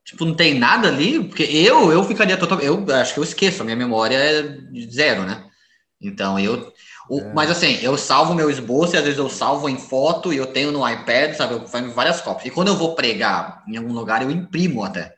Tipo, 0.06 0.24
não 0.24 0.34
tem 0.34 0.54
nada 0.54 0.88
ali? 0.88 1.22
Porque 1.22 1.42
eu, 1.42 1.92
eu 1.92 2.02
ficaria 2.04 2.38
totalmente. 2.38 2.66
Eu 2.66 2.96
acho 2.96 3.12
que 3.12 3.20
eu 3.20 3.24
esqueço, 3.24 3.60
a 3.60 3.64
minha 3.66 3.76
memória 3.76 4.16
é 4.16 4.58
zero, 4.90 5.24
né? 5.24 5.44
Então, 6.00 6.38
eu. 6.38 6.72
O, 7.08 7.20
é. 7.20 7.34
Mas 7.34 7.50
assim, 7.50 7.78
eu 7.82 7.96
salvo 7.98 8.34
meu 8.34 8.50
esboço 8.50 8.94
e 8.94 8.98
às 8.98 9.04
vezes 9.04 9.18
eu 9.18 9.28
salvo 9.28 9.68
em 9.68 9.78
foto 9.78 10.32
e 10.32 10.36
eu 10.36 10.46
tenho 10.46 10.72
no 10.72 10.88
iPad, 10.88 11.34
sabe? 11.34 11.54
Eu 11.54 11.66
faço 11.66 11.90
várias 11.90 12.20
cópias. 12.20 12.46
E 12.46 12.50
quando 12.50 12.68
eu 12.68 12.76
vou 12.76 12.94
pregar 12.94 13.62
em 13.68 13.76
algum 13.76 13.92
lugar, 13.92 14.22
eu 14.22 14.30
imprimo 14.30 14.82
até. 14.84 15.14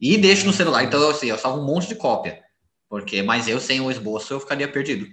E 0.00 0.16
deixo 0.16 0.46
no 0.46 0.52
celular. 0.52 0.84
Então, 0.84 1.10
assim, 1.10 1.26
eu 1.26 1.38
salvo 1.38 1.60
um 1.60 1.66
monte 1.66 1.88
de 1.88 1.96
cópia. 1.96 2.42
Porque, 2.88 3.22
mas 3.22 3.48
eu 3.48 3.60
sem 3.60 3.80
o 3.80 3.90
esboço 3.90 4.32
eu 4.32 4.40
ficaria 4.40 4.70
perdido. 4.70 5.06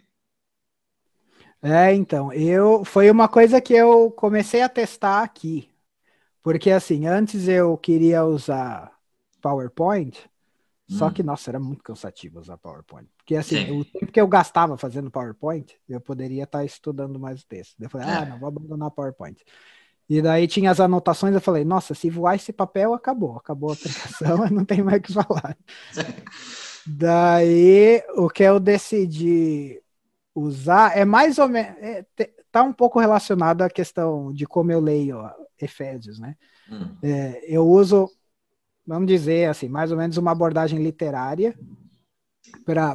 É, 1.61 1.93
então, 1.93 2.31
eu 2.31 2.85
foi 2.85 3.09
uma 3.09 3.27
coisa 3.27 3.59
que 3.59 3.73
eu 3.73 4.11
comecei 4.11 4.61
a 4.61 4.69
testar 4.69 5.23
aqui. 5.23 5.71
Porque 6.43 6.71
assim, 6.71 7.07
antes 7.07 7.47
eu 7.47 7.77
queria 7.77 8.23
usar 8.25 8.91
PowerPoint, 9.41 10.29
hum. 10.89 10.97
só 10.97 11.09
que 11.09 11.23
nossa, 11.23 11.51
era 11.51 11.59
muito 11.59 11.83
cansativo 11.83 12.39
usar 12.39 12.57
PowerPoint. 12.57 13.07
Porque 13.17 13.35
assim, 13.35 13.65
Sim. 13.65 13.79
o 13.79 13.85
tempo 13.85 14.11
que 14.11 14.21
eu 14.21 14.27
gastava 14.27 14.77
fazendo 14.77 15.11
PowerPoint, 15.11 15.75
eu 15.87 15.99
poderia 15.99 16.43
estar 16.43 16.63
estudando 16.63 17.19
mais 17.19 17.41
o 17.41 17.47
texto. 17.47 17.75
Eu 17.79 17.89
falei, 17.89 18.07
ah, 18.07 18.11
é. 18.11 18.17
ah, 18.17 18.25
não, 18.25 18.39
vou 18.39 18.49
abandonar 18.49 18.91
PowerPoint. 18.91 19.41
E 20.07 20.21
daí 20.21 20.47
tinha 20.47 20.69
as 20.69 20.79
anotações, 20.79 21.33
eu 21.33 21.41
falei, 21.41 21.65
nossa, 21.65 21.95
se 21.95 22.09
voar 22.09 22.35
esse 22.35 22.53
papel, 22.53 22.93
acabou. 22.93 23.37
Acabou 23.37 23.71
a 23.71 23.73
aplicação, 23.73 24.37
não 24.51 24.63
tem 24.63 24.83
mais 24.83 24.99
o 24.99 25.01
que 25.01 25.13
falar. 25.13 25.57
daí, 26.85 28.03
o 28.15 28.29
que 28.29 28.43
eu 28.43 28.59
decidi 28.59 29.81
usar 30.33 30.95
é 30.95 31.03
mais 31.05 31.39
ou 31.39 31.49
menos... 31.49 31.75
É, 31.81 32.05
tá 32.55 32.63
um 32.63 32.71
pouco 32.71 33.01
relacionado 33.01 33.63
à 33.63 33.69
questão 33.69 34.31
de 34.31 34.45
como 34.45 34.71
eu 34.71 34.79
leio 34.79 35.17
ó, 35.17 35.29
Efésios, 35.59 36.17
né? 36.19 36.37
Hum. 36.71 36.95
É, 37.03 37.43
eu 37.53 37.67
uso, 37.67 38.09
vamos 38.85 39.07
dizer 39.07 39.49
assim, 39.49 39.67
mais 39.67 39.91
ou 39.91 39.97
menos 39.97 40.17
uma 40.17 40.31
abordagem 40.31 40.81
literária 40.81 41.57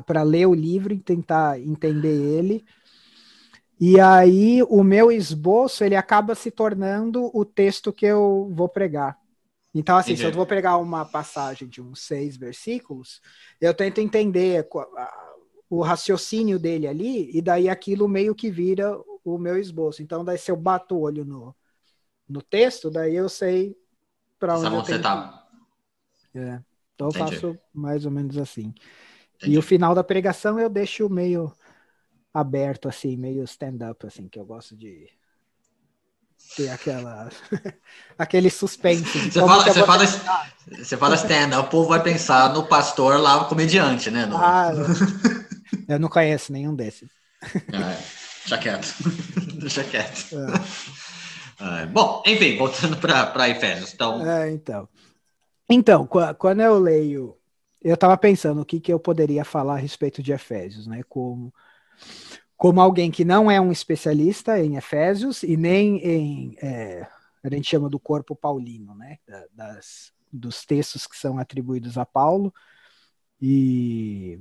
para 0.06 0.22
ler 0.22 0.46
o 0.46 0.54
livro 0.54 0.92
e 0.92 0.98
tentar 0.98 1.60
entender 1.60 2.14
ele. 2.14 2.64
E 3.78 3.98
aí 3.98 4.62
o 4.64 4.82
meu 4.82 5.10
esboço 5.10 5.82
ele 5.84 5.96
acaba 5.96 6.34
se 6.34 6.50
tornando 6.50 7.30
o 7.34 7.44
texto 7.44 7.92
que 7.92 8.06
eu 8.06 8.50
vou 8.52 8.68
pregar. 8.68 9.18
Então, 9.74 9.96
assim, 9.96 10.12
Entendi. 10.12 10.22
se 10.22 10.26
eu 10.26 10.36
vou 10.36 10.46
pregar 10.46 10.80
uma 10.80 11.04
passagem 11.04 11.68
de 11.68 11.80
uns 11.80 12.00
seis 12.02 12.36
versículos, 12.36 13.20
eu 13.60 13.72
tento 13.72 13.98
entender 13.98 14.68
o 15.68 15.80
raciocínio 15.80 16.58
dele 16.58 16.88
ali, 16.88 17.30
e 17.32 17.40
daí 17.40 17.68
aquilo 17.68 18.08
meio 18.08 18.34
que 18.34 18.50
vira 18.50 18.98
o 19.24 19.38
meu 19.38 19.56
esboço. 19.56 20.02
Então, 20.02 20.24
daí 20.24 20.36
se 20.36 20.50
eu 20.50 20.56
bato 20.56 20.96
o 20.96 21.02
olho 21.02 21.24
no, 21.24 21.54
no 22.28 22.42
texto, 22.42 22.90
daí 22.90 23.14
eu 23.14 23.28
sei 23.28 23.76
para 24.38 24.58
onde 24.58 24.70
você 24.70 24.98
tá. 24.98 25.39
É. 26.34 26.60
Então 26.94 27.08
Entendi. 27.08 27.34
eu 27.34 27.40
faço 27.40 27.58
mais 27.72 28.04
ou 28.04 28.10
menos 28.10 28.36
assim. 28.36 28.74
Entendi. 29.36 29.54
E 29.54 29.58
o 29.58 29.62
final 29.62 29.94
da 29.94 30.04
pregação 30.04 30.58
eu 30.58 30.68
deixo 30.68 31.08
meio 31.08 31.52
aberto, 32.32 32.88
assim, 32.88 33.16
meio 33.16 33.42
stand-up, 33.44 34.06
assim, 34.06 34.28
que 34.28 34.38
eu 34.38 34.44
gosto 34.44 34.76
de 34.76 35.08
ter 36.56 36.68
aquela 36.68 37.28
aquele 38.18 38.50
suspense. 38.50 39.30
Você 39.30 39.40
fala, 39.40 39.64
você, 39.64 39.84
fala, 39.84 40.06
você 40.06 40.96
fala 40.96 41.14
stand-up, 41.14 41.66
o 41.66 41.70
povo 41.70 41.88
vai 41.88 42.02
pensar 42.02 42.52
no 42.52 42.66
pastor 42.66 43.18
lá, 43.18 43.42
o 43.42 43.48
comediante, 43.48 44.10
né? 44.10 44.26
No... 44.26 44.36
Ah, 44.36 44.70
eu 45.88 45.98
não 45.98 46.08
conheço 46.08 46.52
nenhum 46.52 46.74
desses. 46.74 47.10
Ah, 47.72 47.92
é. 47.92 48.20
Deixa 48.40 48.58
quieto. 48.58 48.94
Deixa 49.60 49.84
quieto. 49.84 50.36
É. 51.60 51.86
bom, 51.86 52.22
enfim, 52.26 52.56
voltando 52.56 52.96
para 52.96 53.48
Efésios. 53.48 53.92
Então... 53.92 54.26
É, 54.26 54.50
então. 54.50 54.88
Então, 55.70 56.06
quando 56.38 56.60
eu 56.60 56.78
leio 56.78 57.40
eu 57.82 57.94
estava 57.94 58.16
pensando 58.16 58.60
o 58.60 58.64
que, 58.64 58.78
que 58.78 58.92
eu 58.92 59.00
poderia 59.00 59.44
falar 59.44 59.74
a 59.74 59.78
respeito 59.78 60.22
de 60.22 60.32
Efésios, 60.32 60.86
né? 60.86 61.02
Como, 61.08 61.52
como 62.56 62.80
alguém 62.80 63.10
que 63.10 63.24
não 63.24 63.50
é 63.50 63.60
um 63.60 63.72
especialista 63.72 64.58
em 64.60 64.76
Efésios 64.76 65.42
e 65.42 65.56
nem 65.56 65.96
em. 66.04 66.56
É, 66.60 67.08
a 67.42 67.48
gente 67.48 67.68
chama 67.68 67.88
do 67.88 67.98
corpo 67.98 68.36
paulino, 68.36 68.94
né? 68.94 69.18
Das, 69.52 70.12
dos 70.30 70.64
textos 70.64 71.06
que 71.06 71.16
são 71.16 71.38
atribuídos 71.38 71.96
a 71.96 72.04
Paulo. 72.04 72.52
E, 73.40 74.38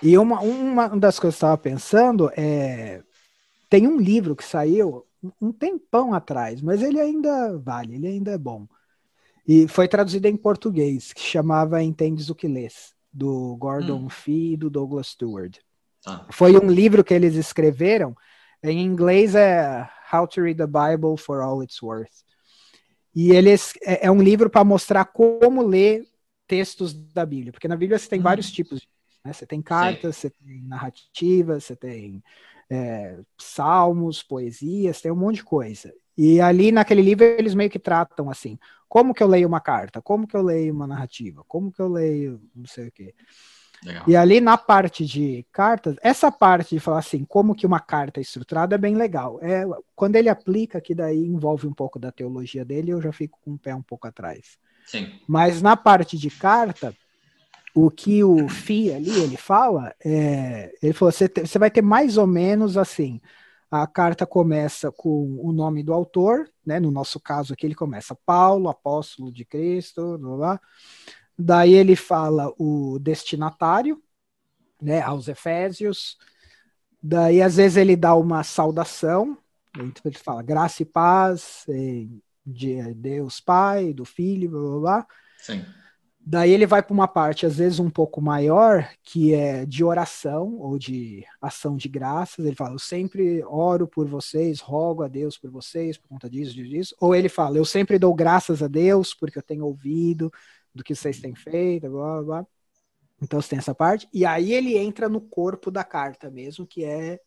e 0.00 0.16
uma, 0.16 0.40
uma 0.40 0.88
das 0.90 1.18
coisas 1.18 1.38
que 1.38 1.44
eu 1.44 1.48
estava 1.48 1.58
pensando 1.58 2.30
é. 2.36 3.02
Tem 3.68 3.86
um 3.86 3.98
livro 3.98 4.34
que 4.34 4.44
saiu 4.44 5.06
um 5.42 5.52
tempão 5.52 6.14
atrás, 6.14 6.62
mas 6.62 6.80
ele 6.80 6.98
ainda 6.98 7.58
vale, 7.58 7.96
ele 7.96 8.06
ainda 8.06 8.30
é 8.30 8.38
bom 8.38 8.66
e 9.48 9.66
foi 9.66 9.88
traduzido 9.88 10.28
em 10.28 10.36
português, 10.36 11.14
que 11.14 11.22
chamava 11.22 11.82
Entendes 11.82 12.28
o 12.28 12.34
que 12.34 12.46
Lês, 12.46 12.94
do 13.10 13.56
Gordon 13.56 14.04
hum. 14.04 14.10
Fee 14.10 14.52
e 14.52 14.56
do 14.58 14.68
Douglas 14.68 15.06
Stewart. 15.08 15.56
Ah. 16.06 16.26
Foi 16.30 16.54
um 16.54 16.70
livro 16.70 17.02
que 17.02 17.14
eles 17.14 17.34
escreveram, 17.34 18.14
em 18.62 18.84
inglês 18.84 19.34
é 19.34 19.88
How 20.12 20.28
to 20.28 20.42
Read 20.42 20.58
the 20.58 20.66
Bible 20.66 21.16
for 21.16 21.40
All 21.40 21.62
It's 21.62 21.80
Worth. 21.80 22.12
E 23.14 23.30
eles 23.30 23.72
é, 23.82 24.06
é 24.06 24.10
um 24.10 24.20
livro 24.20 24.50
para 24.50 24.62
mostrar 24.64 25.06
como 25.06 25.62
ler 25.62 26.06
textos 26.46 26.92
da 26.92 27.24
Bíblia, 27.24 27.50
porque 27.50 27.68
na 27.68 27.76
Bíblia 27.76 27.98
você 27.98 28.08
tem 28.08 28.20
hum. 28.20 28.24
vários 28.24 28.52
tipos. 28.52 28.86
Né? 29.24 29.32
Você 29.32 29.46
tem 29.46 29.62
cartas, 29.62 30.16
Sim. 30.16 30.20
você 30.20 30.30
tem 30.30 30.62
narrativas, 30.64 31.64
você 31.64 31.74
tem 31.74 32.22
é, 32.68 33.18
salmos, 33.38 34.22
poesias, 34.22 35.00
tem 35.00 35.10
um 35.10 35.16
monte 35.16 35.36
de 35.36 35.44
coisa. 35.44 35.90
E 36.18 36.38
ali 36.38 36.70
naquele 36.70 37.00
livro 37.00 37.24
eles 37.24 37.54
meio 37.54 37.70
que 37.70 37.78
tratam 37.78 38.28
assim, 38.28 38.58
como 38.88 39.12
que 39.12 39.22
eu 39.22 39.28
leio 39.28 39.46
uma 39.46 39.60
carta, 39.60 40.00
como 40.00 40.26
que 40.26 40.36
eu 40.36 40.42
leio 40.42 40.72
uma 40.72 40.86
narrativa, 40.86 41.44
como 41.46 41.70
que 41.70 41.80
eu 41.80 41.88
leio 41.88 42.40
não 42.54 42.66
sei 42.66 42.88
o 42.88 42.92
quê. 42.92 43.14
Legal. 43.84 44.04
E 44.08 44.16
ali 44.16 44.40
na 44.40 44.56
parte 44.56 45.06
de 45.06 45.46
cartas, 45.52 45.96
essa 46.02 46.32
parte 46.32 46.74
de 46.74 46.80
falar 46.80 46.98
assim, 46.98 47.24
como 47.24 47.54
que 47.54 47.66
uma 47.66 47.78
carta 47.78 48.18
é 48.18 48.22
estruturada 48.22 48.74
é 48.74 48.78
bem 48.78 48.96
legal. 48.96 49.38
É, 49.40 49.64
quando 49.94 50.16
ele 50.16 50.28
aplica, 50.28 50.80
que 50.80 50.94
daí 50.94 51.24
envolve 51.24 51.66
um 51.66 51.72
pouco 51.72 51.98
da 51.98 52.10
teologia 52.10 52.64
dele, 52.64 52.90
eu 52.90 53.00
já 53.00 53.12
fico 53.12 53.38
com 53.44 53.52
o 53.52 53.58
pé 53.58 53.74
um 53.74 53.82
pouco 53.82 54.08
atrás. 54.08 54.58
Sim. 54.84 55.20
Mas 55.28 55.62
na 55.62 55.76
parte 55.76 56.16
de 56.18 56.30
carta, 56.30 56.92
o 57.74 57.90
que 57.90 58.24
o 58.24 58.48
FI 58.48 58.92
ali, 58.94 59.10
ele 59.20 59.36
fala, 59.36 59.94
é, 60.04 60.72
ele 60.82 60.92
falou, 60.92 61.12
você, 61.12 61.28
você 61.28 61.58
vai 61.58 61.70
ter 61.70 61.82
mais 61.82 62.16
ou 62.16 62.26
menos 62.26 62.76
assim, 62.76 63.20
a 63.70 63.86
carta 63.86 64.26
começa 64.26 64.90
com 64.90 65.38
o 65.40 65.52
nome 65.52 65.82
do 65.82 65.92
autor, 65.92 66.50
né? 66.64 66.80
No 66.80 66.90
nosso 66.90 67.20
caso 67.20 67.52
aqui 67.52 67.66
ele 67.66 67.74
começa 67.74 68.16
Paulo, 68.26 68.68
apóstolo 68.68 69.30
de 69.30 69.44
Cristo, 69.44 70.18
blá, 70.18 70.36
blá. 70.36 70.60
daí 71.38 71.74
ele 71.74 71.94
fala 71.94 72.52
o 72.58 72.98
destinatário, 72.98 74.02
né? 74.80 75.00
Aos 75.02 75.28
Efésios. 75.28 76.16
Daí 77.02 77.42
às 77.42 77.56
vezes 77.56 77.76
ele 77.76 77.94
dá 77.94 78.14
uma 78.14 78.42
saudação, 78.42 79.36
então 79.74 80.02
ele 80.04 80.18
fala 80.18 80.42
graça 80.42 80.82
e 80.82 80.86
paz 80.86 81.64
de 82.44 82.94
Deus 82.94 83.40
Pai, 83.40 83.92
do 83.92 84.04
Filho, 84.04 84.50
blá 84.50 84.60
blá 84.60 84.80
blá. 84.80 85.06
Sim. 85.38 85.64
Daí 86.20 86.50
ele 86.50 86.66
vai 86.66 86.82
para 86.82 86.92
uma 86.92 87.08
parte, 87.08 87.46
às 87.46 87.56
vezes, 87.56 87.78
um 87.78 87.88
pouco 87.88 88.20
maior, 88.20 88.88
que 89.02 89.32
é 89.32 89.64
de 89.64 89.82
oração 89.82 90.58
ou 90.58 90.78
de 90.78 91.24
ação 91.40 91.74
de 91.76 91.88
graças. 91.88 92.44
Ele 92.44 92.54
fala, 92.54 92.74
eu 92.74 92.78
sempre 92.78 93.42
oro 93.44 93.88
por 93.88 94.06
vocês, 94.06 94.60
rogo 94.60 95.02
a 95.02 95.08
Deus 95.08 95.38
por 95.38 95.50
vocês, 95.50 95.96
por 95.96 96.08
conta 96.08 96.28
disso, 96.28 96.54
disso. 96.54 96.94
Ou 97.00 97.14
ele 97.14 97.30
fala, 97.30 97.56
eu 97.56 97.64
sempre 97.64 97.98
dou 97.98 98.14
graças 98.14 98.62
a 98.62 98.68
Deus 98.68 99.14
porque 99.14 99.38
eu 99.38 99.42
tenho 99.42 99.64
ouvido 99.64 100.30
do 100.74 100.84
que 100.84 100.94
vocês 100.94 101.18
têm 101.18 101.34
feito, 101.34 101.88
blá, 101.88 102.14
blá, 102.16 102.22
blá. 102.22 102.46
Então 103.22 103.40
você 103.40 103.50
tem 103.50 103.58
essa 103.58 103.74
parte. 103.74 104.08
E 104.12 104.26
aí 104.26 104.52
ele 104.52 104.76
entra 104.76 105.08
no 105.08 105.20
corpo 105.20 105.70
da 105.70 105.82
carta 105.82 106.30
mesmo, 106.30 106.66
que 106.66 106.84
é 106.84 107.18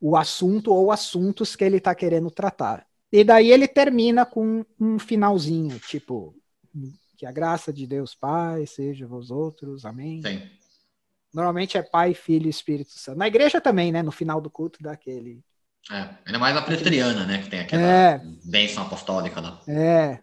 o 0.00 0.16
assunto 0.16 0.72
ou 0.72 0.92
assuntos 0.92 1.56
que 1.56 1.64
ele 1.64 1.78
está 1.78 1.94
querendo 1.94 2.30
tratar. 2.30 2.86
E 3.10 3.24
daí 3.24 3.50
ele 3.50 3.66
termina 3.66 4.26
com 4.26 4.64
um 4.78 4.98
finalzinho, 4.98 5.78
tipo, 5.78 6.34
que 7.18 7.26
a 7.26 7.32
graça 7.32 7.72
de 7.72 7.84
Deus 7.84 8.14
Pai 8.14 8.64
seja 8.64 9.04
vós 9.04 9.28
outros, 9.28 9.84
amém. 9.84 10.22
Sim. 10.22 10.40
Normalmente 11.34 11.76
é 11.76 11.82
Pai, 11.82 12.14
Filho 12.14 12.46
e 12.46 12.50
Espírito 12.50 12.92
Santo. 12.92 13.18
Na 13.18 13.26
igreja 13.26 13.60
também, 13.60 13.90
né? 13.90 14.02
No 14.02 14.12
final 14.12 14.40
do 14.40 14.48
culto 14.48 14.80
dá 14.80 14.92
aquele. 14.92 15.42
É, 15.90 16.08
ainda 16.24 16.38
mais 16.38 16.54
na 16.54 16.62
presbiteriana, 16.62 17.26
né? 17.26 17.42
Que 17.42 17.50
tem 17.50 17.60
aquela 17.60 17.82
é, 17.82 18.22
bênção 18.44 18.84
apostólica 18.84 19.40
lá. 19.40 19.60
É. 19.66 20.20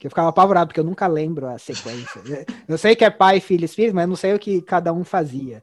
Que 0.00 0.08
eu 0.08 0.10
ficava 0.10 0.30
apavorado, 0.30 0.66
porque 0.66 0.80
eu 0.80 0.84
nunca 0.84 1.06
lembro 1.06 1.46
a 1.46 1.58
sequência. 1.58 2.20
eu 2.66 2.76
sei 2.76 2.96
que 2.96 3.04
é 3.04 3.10
Pai, 3.10 3.38
Filho 3.38 3.62
e 3.62 3.64
Espírito, 3.64 3.94
mas 3.94 4.02
eu 4.02 4.08
não 4.08 4.16
sei 4.16 4.34
o 4.34 4.38
que 4.38 4.60
cada 4.62 4.92
um 4.92 5.04
fazia. 5.04 5.62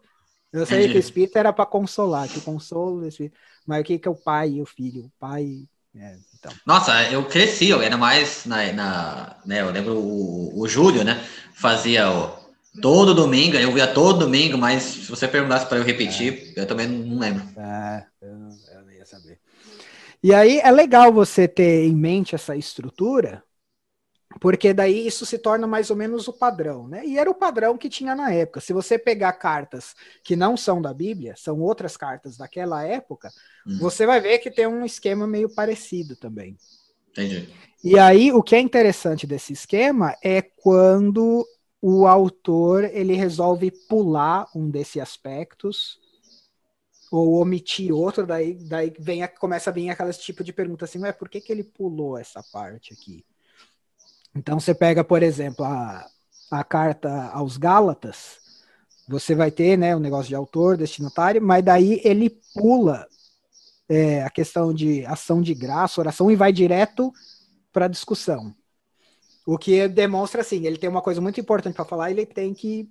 Eu 0.52 0.66
sei 0.66 0.80
Entendi. 0.80 0.94
que 0.94 0.98
o 0.98 1.02
Espírito 1.02 1.38
era 1.38 1.52
para 1.52 1.66
consolar, 1.66 2.30
que 2.30 2.40
o 2.40 2.42
consolo 2.42 3.02
do 3.02 3.08
Espírito. 3.08 3.38
Mas 3.68 3.82
o 3.82 3.84
que, 3.84 4.00
que 4.00 4.08
é 4.08 4.12
o 4.12 4.16
Pai 4.16 4.50
e 4.50 4.62
o 4.62 4.66
Filho? 4.66 5.08
O 5.08 5.12
Pai. 5.20 5.68
É, 5.94 6.18
então. 6.40 6.52
Nossa, 6.66 7.04
eu 7.12 7.24
cresci, 7.26 7.70
eu 7.70 7.82
era 7.82 7.98
mais 7.98 8.46
na. 8.46 8.72
na 8.74 9.36
né, 9.46 9.62
eu 9.62 9.72
lembro 9.72 9.98
o, 9.98 10.62
o 10.62 10.68
Júlio, 10.68 11.04
né? 11.04 11.22
Fazia 11.54 12.10
o, 12.10 12.40
todo 12.82 13.14
domingo, 13.14 13.58
eu 13.58 13.72
via 13.74 13.88
todo 13.88 14.20
domingo, 14.20 14.58
mas 14.58 14.84
se 14.84 15.10
você 15.10 15.28
perguntasse 15.28 15.66
para 15.66 15.78
eu 15.78 15.84
repetir, 15.84 16.54
é. 16.56 16.62
eu 16.62 16.66
também 16.66 16.88
não 16.88 17.20
lembro. 17.20 17.44
É, 17.58 18.06
eu, 18.22 18.30
eu 18.30 18.86
não 18.86 18.92
ia 18.92 19.06
saber. 19.06 19.40
E 20.24 20.34
aí 20.34 20.60
é 20.60 20.72
legal 20.72 21.12
você 21.12 21.48
ter 21.48 21.86
em 21.86 21.96
mente 21.96 22.36
essa 22.36 22.56
estrutura, 22.56 23.44
porque 24.40 24.74
daí 24.74 25.08
isso 25.08 25.26
se 25.26 25.40
torna 25.40 25.66
mais 25.66 25.90
ou 25.90 25.96
menos 25.96 26.28
o 26.28 26.34
padrão, 26.34 26.88
né? 26.88 27.06
E 27.06 27.18
era 27.18 27.30
o 27.30 27.36
padrão 27.36 27.78
que 27.78 27.90
tinha 27.90 28.16
na 28.16 28.32
época. 28.32 28.62
Se 28.62 28.74
você 28.74 28.98
pegar 28.98 29.34
cartas 29.34 29.96
que 30.24 30.36
não 30.36 30.56
são 30.56 30.82
da 30.82 30.94
Bíblia, 30.94 31.34
são 31.36 31.60
outras 31.60 31.98
cartas 31.98 32.38
daquela 32.38 32.84
época, 32.84 33.32
hum. 33.66 33.80
você 33.80 34.06
vai 34.06 34.22
ver 34.22 34.38
que 34.40 34.52
tem 34.52 34.68
um 34.68 34.86
esquema 34.86 35.26
meio 35.26 35.50
parecido 35.50 36.16
também. 36.16 36.56
Entendi. 37.10 37.50
E 37.84 37.98
aí 37.98 38.32
o 38.32 38.44
que 38.44 38.56
é 38.56 38.60
interessante 38.60 39.26
desse 39.26 39.54
esquema 39.54 40.16
é 40.24 40.42
quando 40.42 41.46
o 41.82 42.06
autor 42.06 42.84
ele 42.84 43.16
resolve 43.16 43.72
pular 43.88 44.48
um 44.54 44.70
desses 44.70 45.02
aspectos 45.02 45.98
ou 47.12 47.42
omitir 47.42 47.92
outro, 47.92 48.28
daí, 48.28 48.54
daí 48.54 48.94
vem, 49.00 49.28
começa 49.40 49.72
a 49.72 49.74
vir 49.74 49.90
aquelas 49.90 50.20
tipo 50.20 50.44
de 50.44 50.54
pergunta 50.54 50.86
assim, 50.86 51.00
mas 51.00 51.16
por 51.16 51.28
que, 51.28 51.42
que 51.42 51.52
ele 51.52 51.64
pulou 51.64 52.18
essa 52.18 52.44
parte 52.52 52.94
aqui? 52.94 53.26
Então 54.40 54.58
você 54.58 54.74
pega, 54.74 55.04
por 55.04 55.22
exemplo, 55.22 55.66
a, 55.66 56.08
a 56.50 56.64
carta 56.64 57.30
aos 57.34 57.58
Gálatas, 57.58 58.40
você 59.06 59.36
vai 59.36 59.52
ter 59.52 59.78
né, 59.78 59.94
o 59.94 60.00
negócio 60.00 60.30
de 60.30 60.36
autor, 60.36 60.78
destinatário, 60.78 61.42
mas 61.42 61.62
daí 61.64 62.00
ele 62.06 62.40
pula 62.54 63.06
é, 63.90 64.24
a 64.24 64.30
questão 64.30 64.74
de 64.74 65.06
ação 65.06 65.42
de 65.42 65.54
graça, 65.54 66.00
oração, 66.00 66.32
e 66.32 66.38
vai 66.38 66.54
direto 66.54 67.12
para 67.74 67.86
a 67.86 67.90
discussão. 67.90 68.56
O 69.46 69.58
que 69.58 69.90
demonstra 69.90 70.40
assim, 70.40 70.66
ele 70.66 70.78
tem 70.78 70.90
uma 70.90 71.02
coisa 71.02 71.20
muito 71.20 71.42
importante 71.42 71.76
para 71.76 71.84
falar, 71.84 72.10
ele 72.10 72.26
tem 72.26 72.54
que. 72.54 72.90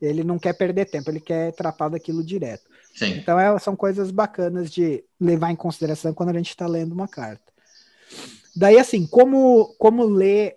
Ele 0.00 0.22
não 0.22 0.38
quer 0.38 0.52
perder 0.52 0.84
tempo, 0.84 1.10
ele 1.10 1.20
quer 1.20 1.52
tratar 1.54 1.88
daquilo 1.88 2.22
direto. 2.22 2.70
Sim. 2.94 3.16
Então 3.16 3.40
é, 3.40 3.58
são 3.58 3.74
coisas 3.74 4.12
bacanas 4.12 4.70
de 4.70 5.02
levar 5.18 5.50
em 5.50 5.56
consideração 5.56 6.14
quando 6.14 6.28
a 6.28 6.34
gente 6.34 6.50
está 6.50 6.68
lendo 6.68 6.92
uma 6.92 7.08
carta. 7.08 7.52
Daí, 8.56 8.78
assim, 8.78 9.06
como, 9.06 9.74
como 9.78 10.04
ler 10.04 10.56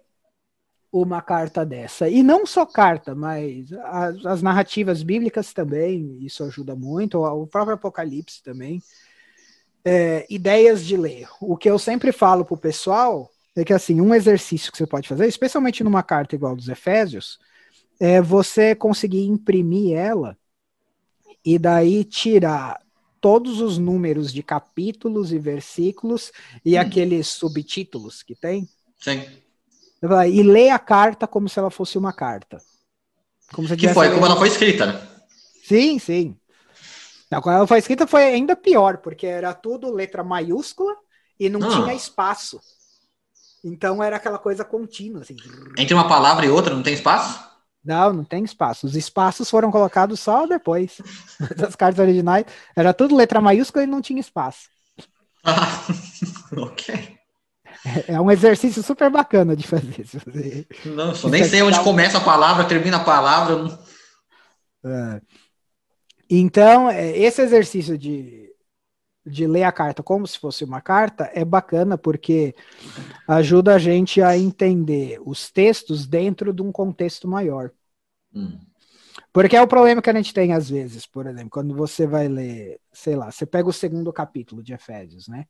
uma 0.91 1.21
carta 1.21 1.65
dessa? 1.65 2.07
E 2.07 2.23
não 2.23 2.45
só 2.45 2.65
carta, 2.65 3.13
mas 3.13 3.71
as, 3.73 4.25
as 4.25 4.41
narrativas 4.41 5.03
bíblicas 5.03 5.51
também, 5.53 6.17
isso 6.21 6.43
ajuda 6.43 6.75
muito, 6.75 7.21
o 7.21 7.45
próprio 7.45 7.75
Apocalipse 7.75 8.41
também. 8.41 8.81
É, 9.83 10.25
ideias 10.29 10.85
de 10.85 10.95
ler. 10.95 11.27
O 11.41 11.57
que 11.57 11.69
eu 11.69 11.77
sempre 11.77 12.11
falo 12.11 12.45
para 12.45 12.53
o 12.53 12.57
pessoal 12.57 13.29
é 13.55 13.65
que, 13.65 13.73
assim, 13.73 13.99
um 13.99 14.15
exercício 14.15 14.71
que 14.71 14.77
você 14.77 14.87
pode 14.87 15.07
fazer, 15.07 15.27
especialmente 15.27 15.83
numa 15.83 16.03
carta 16.03 16.35
igual 16.35 16.55
dos 16.55 16.69
Efésios, 16.69 17.37
é 17.99 18.21
você 18.21 18.73
conseguir 18.73 19.25
imprimir 19.25 19.97
ela 19.97 20.37
e 21.43 21.59
daí 21.59 22.03
tirar 22.05 22.79
todos 23.21 23.61
os 23.61 23.77
números 23.77 24.31
de 24.33 24.41
capítulos 24.41 25.31
e 25.31 25.39
versículos 25.39 26.31
e 26.63 26.75
hum. 26.75 26.81
aqueles 26.81 27.27
subtítulos 27.27 28.23
que 28.23 28.35
tem. 28.35 28.67
Sim. 28.99 29.25
E 30.31 30.43
ler 30.43 30.69
a 30.69 30.79
carta 30.79 31.27
como 31.27 31.49
se 31.49 31.59
ela 31.59 31.69
fosse 31.69 31.97
uma 31.97 32.13
carta. 32.13 32.61
Como 33.53 33.67
se 33.67 33.75
que 33.75 33.89
foi, 33.89 34.11
como 34.11 34.25
ela 34.25 34.37
foi 34.37 34.47
escrita, 34.47 34.85
né? 34.85 35.07
Sim, 35.63 35.99
sim. 35.99 36.37
Não, 37.29 37.41
quando 37.41 37.57
ela 37.57 37.67
foi 37.67 37.79
escrita 37.79 38.07
foi 38.07 38.23
ainda 38.23 38.55
pior, 38.55 38.97
porque 38.97 39.25
era 39.25 39.53
tudo 39.53 39.91
letra 39.91 40.23
maiúscula 40.23 40.95
e 41.39 41.49
não 41.49 41.61
ah. 41.67 41.69
tinha 41.69 41.93
espaço. 41.93 42.59
Então 43.63 44.01
era 44.01 44.15
aquela 44.15 44.39
coisa 44.39 44.63
contínua. 44.63 45.21
Assim. 45.21 45.35
Entre 45.77 45.93
uma 45.93 46.07
palavra 46.07 46.45
e 46.45 46.49
outra 46.49 46.73
não 46.73 46.83
tem 46.83 46.93
espaço? 46.93 47.48
Não, 47.83 48.11
não 48.13 48.23
tem 48.23 48.43
espaço. 48.43 48.85
Os 48.85 48.95
espaços 48.95 49.49
foram 49.49 49.71
colocados 49.71 50.19
só 50.19 50.45
depois. 50.45 51.01
Das 51.55 51.75
cartas 51.75 51.99
originais 51.99 52.45
era 52.75 52.93
tudo 52.93 53.15
letra 53.15 53.41
maiúscula 53.41 53.83
e 53.83 53.87
não 53.87 54.01
tinha 54.01 54.19
espaço. 54.19 54.69
Ah, 55.43 55.85
ok. 56.57 57.17
É, 57.85 58.13
é 58.13 58.21
um 58.21 58.29
exercício 58.29 58.83
super 58.83 59.09
bacana 59.09 59.55
de 59.55 59.65
fazer. 59.65 60.05
Você... 60.05 60.67
Não, 60.85 61.13
eu 61.13 61.29
nem 61.29 61.43
sei 61.47 61.61
onde 61.61 61.79
começa 61.81 62.17
a 62.17 62.21
palavra, 62.21 62.65
termina 62.65 62.97
a 62.97 63.03
palavra. 63.03 63.79
É. 64.83 65.21
Então, 66.29 66.89
é, 66.89 67.17
esse 67.17 67.41
exercício 67.41 67.97
de, 67.97 68.48
de 69.25 69.45
ler 69.45 69.63
a 69.63 69.71
carta 69.71 70.01
como 70.01 70.25
se 70.25 70.39
fosse 70.39 70.63
uma 70.63 70.81
carta 70.81 71.29
é 71.33 71.43
bacana 71.43 71.97
porque 71.97 72.55
ajuda 73.27 73.75
a 73.75 73.79
gente 73.79 74.21
a 74.21 74.37
entender 74.37 75.19
os 75.25 75.51
textos 75.51 76.07
dentro 76.07 76.53
de 76.53 76.61
um 76.61 76.71
contexto 76.71 77.27
maior. 77.27 77.71
Hum. 78.33 78.59
Porque 79.31 79.55
é 79.55 79.61
o 79.61 79.67
problema 79.67 80.01
que 80.01 80.09
a 80.09 80.13
gente 80.13 80.33
tem 80.33 80.53
às 80.53 80.69
vezes, 80.69 81.05
por 81.05 81.27
exemplo, 81.27 81.49
quando 81.49 81.75
você 81.75 82.07
vai 82.07 82.27
ler, 82.27 82.79
sei 82.91 83.15
lá, 83.15 83.31
você 83.31 83.45
pega 83.45 83.69
o 83.69 83.73
segundo 83.73 84.11
capítulo 84.11 84.63
de 84.63 84.73
Efésios, 84.73 85.27
né? 85.27 85.45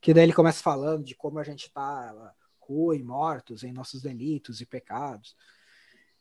Que 0.00 0.14
daí 0.14 0.24
ele 0.24 0.32
começa 0.32 0.62
falando 0.62 1.04
de 1.04 1.14
como 1.14 1.38
a 1.38 1.42
gente 1.44 1.66
está 1.66 2.34
ruim, 2.60 3.02
mortos 3.02 3.64
em 3.64 3.72
nossos 3.72 4.02
delitos 4.02 4.60
e 4.60 4.66
pecados. 4.66 5.34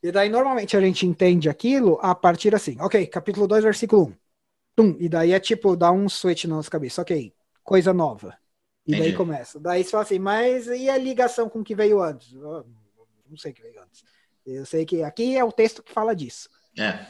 E 0.02 0.12
daí 0.12 0.30
normalmente 0.30 0.76
a 0.76 0.82
gente 0.82 1.06
entende 1.06 1.50
aquilo 1.50 1.98
a 2.02 2.16
partir 2.16 2.54
assim, 2.56 2.76
ok, 2.80 3.06
capítulo 3.08 3.48
2, 3.48 3.64
versículo 3.64 4.08
1. 4.08 4.23
Tum, 4.76 4.96
e 5.00 5.08
daí 5.08 5.32
é 5.32 5.40
tipo, 5.40 5.76
dá 5.76 5.92
um 5.92 6.10
switch 6.10 6.46
na 6.46 6.56
nossa 6.56 6.70
cabeça. 6.70 7.02
Ok, 7.02 7.34
coisa 7.64 7.94
nova. 7.94 8.38
E 8.86 8.92
Entendi. 8.92 9.10
daí 9.10 9.18
começa. 9.18 9.60
Daí 9.60 9.84
você 9.84 9.92
fala 9.92 10.04
assim, 10.04 10.20
mas 10.20 10.68
e 10.68 10.90
a 10.90 10.98
ligação 10.98 11.50
com 11.50 11.60
o 11.60 11.64
que 11.64 11.76
veio 11.76 12.02
antes? 12.02 12.34
Eu 12.34 12.66
não 13.30 13.38
sei 13.38 13.52
o 13.52 13.56
que 13.56 13.62
veio 13.62 13.82
antes. 13.82 14.04
Eu 14.46 14.66
sei 14.66 14.86
que 14.86 15.04
aqui 15.04 15.38
é 15.38 15.44
o 15.44 15.52
texto 15.52 15.82
que 15.82 15.92
fala 15.92 16.16
disso. 16.16 16.50
É. 16.78 17.06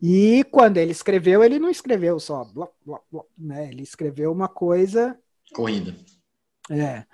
E 0.00 0.44
quando 0.50 0.78
ele 0.78 0.92
escreveu, 0.92 1.42
ele 1.42 1.58
não 1.58 1.70
escreveu 1.70 2.18
só, 2.18 2.44
blá, 2.44 2.68
blá, 2.84 3.00
blá, 3.10 3.22
né? 3.36 3.68
Ele 3.70 3.82
escreveu 3.82 4.32
uma 4.32 4.48
coisa. 4.48 5.18
Corrida. 5.52 5.94
É. 6.70 7.04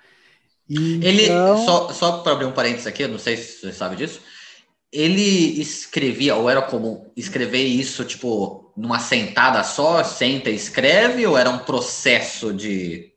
Então... 0.69 1.09
Ele, 1.09 1.27
só, 1.65 1.91
só 1.91 2.17
para 2.19 2.31
abrir 2.31 2.45
um 2.45 2.53
parênteses 2.53 2.87
aqui, 2.87 3.03
eu 3.03 3.09
não 3.09 3.19
sei 3.19 3.35
se 3.35 3.59
você 3.59 3.73
sabe 3.73 3.97
disso, 3.97 4.21
ele 4.91 5.61
escrevia, 5.61 6.35
ou 6.35 6.49
era 6.49 6.61
comum 6.61 7.11
escrever 7.15 7.63
isso, 7.63 8.03
tipo, 8.03 8.73
numa 8.75 8.99
sentada 8.99 9.63
só, 9.63 10.03
senta 10.03 10.49
e 10.49 10.55
escreve, 10.55 11.25
ou 11.25 11.37
era 11.37 11.49
um 11.49 11.59
processo 11.59 12.53
de 12.53 13.11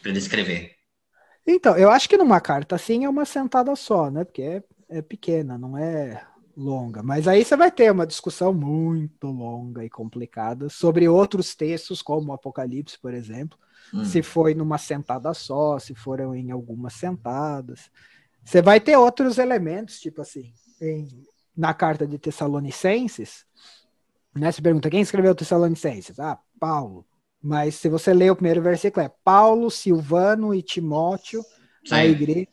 para 0.00 0.10
ele 0.10 0.18
escrever? 0.18 0.72
Então, 1.46 1.76
eu 1.76 1.90
acho 1.90 2.08
que 2.08 2.16
numa 2.16 2.40
carta 2.40 2.74
assim 2.76 3.04
é 3.04 3.08
uma 3.08 3.24
sentada 3.24 3.74
só, 3.76 4.10
né? 4.10 4.24
Porque 4.24 4.42
é, 4.42 4.62
é 4.88 5.02
pequena, 5.02 5.58
não 5.58 5.76
é 5.76 6.22
longa. 6.56 7.02
Mas 7.02 7.26
aí 7.28 7.44
você 7.44 7.56
vai 7.56 7.70
ter 7.70 7.90
uma 7.90 8.06
discussão 8.06 8.52
muito 8.52 9.26
longa 9.26 9.84
e 9.84 9.90
complicada 9.90 10.68
sobre 10.68 11.08
outros 11.08 11.54
textos, 11.54 12.02
como 12.02 12.30
o 12.30 12.34
Apocalipse, 12.34 12.98
por 12.98 13.14
exemplo. 13.14 13.58
Hum. 13.92 14.04
Se 14.04 14.22
foi 14.22 14.54
numa 14.54 14.78
sentada 14.78 15.32
só, 15.34 15.78
se 15.78 15.94
foram 15.94 16.34
em 16.34 16.50
algumas 16.50 16.94
sentadas. 16.94 17.90
Você 18.44 18.62
vai 18.62 18.80
ter 18.80 18.96
outros 18.96 19.38
elementos, 19.38 19.98
tipo 19.98 20.22
assim, 20.22 20.52
em, 20.80 21.08
na 21.56 21.74
carta 21.74 22.06
de 22.06 22.18
Tessalonicenses, 22.18 23.46
né? 24.34 24.50
Se 24.52 24.62
pergunta 24.62 24.90
quem 24.90 25.00
escreveu 25.00 25.34
Tessalonicenses? 25.34 26.18
Ah, 26.18 26.38
Paulo. 26.58 27.04
Mas 27.42 27.74
se 27.74 27.88
você 27.88 28.12
ler 28.12 28.30
o 28.30 28.36
primeiro 28.36 28.62
versículo, 28.62 29.04
é 29.04 29.12
Paulo, 29.24 29.70
Silvano 29.70 30.54
e 30.54 30.62
Timóteo, 30.62 31.42
Sim. 31.84 31.94
a 31.94 32.04
igreja. 32.04 32.48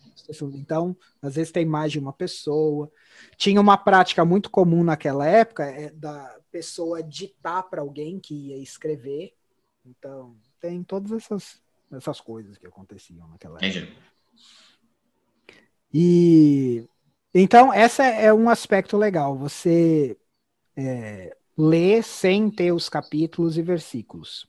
Então, 0.55 0.95
às 1.21 1.35
vezes 1.35 1.51
tem 1.51 1.65
mais 1.65 1.91
de 1.91 1.99
uma 1.99 2.13
pessoa. 2.13 2.91
Tinha 3.37 3.61
uma 3.61 3.77
prática 3.77 4.25
muito 4.25 4.49
comum 4.49 4.83
naquela 4.83 5.27
época 5.27 5.65
é 5.65 5.89
da 5.91 6.37
pessoa 6.51 7.03
ditar 7.03 7.63
para 7.63 7.81
alguém 7.81 8.19
que 8.19 8.33
ia 8.33 8.57
escrever. 8.57 9.33
Então, 9.85 10.35
tem 10.59 10.83
todas 10.83 11.11
essas, 11.11 11.61
essas 11.91 12.19
coisas 12.19 12.57
que 12.57 12.65
aconteciam 12.65 13.27
naquela 13.27 13.57
época. 13.57 13.67
Entendi. 13.67 13.97
E 15.93 16.87
então, 17.33 17.73
essa 17.73 18.03
é 18.05 18.33
um 18.33 18.49
aspecto 18.49 18.97
legal, 18.97 19.37
você 19.37 20.17
é, 20.75 21.35
ler 21.57 22.03
sem 22.03 22.49
ter 22.49 22.71
os 22.71 22.87
capítulos 22.87 23.57
e 23.57 23.61
versículos. 23.61 24.47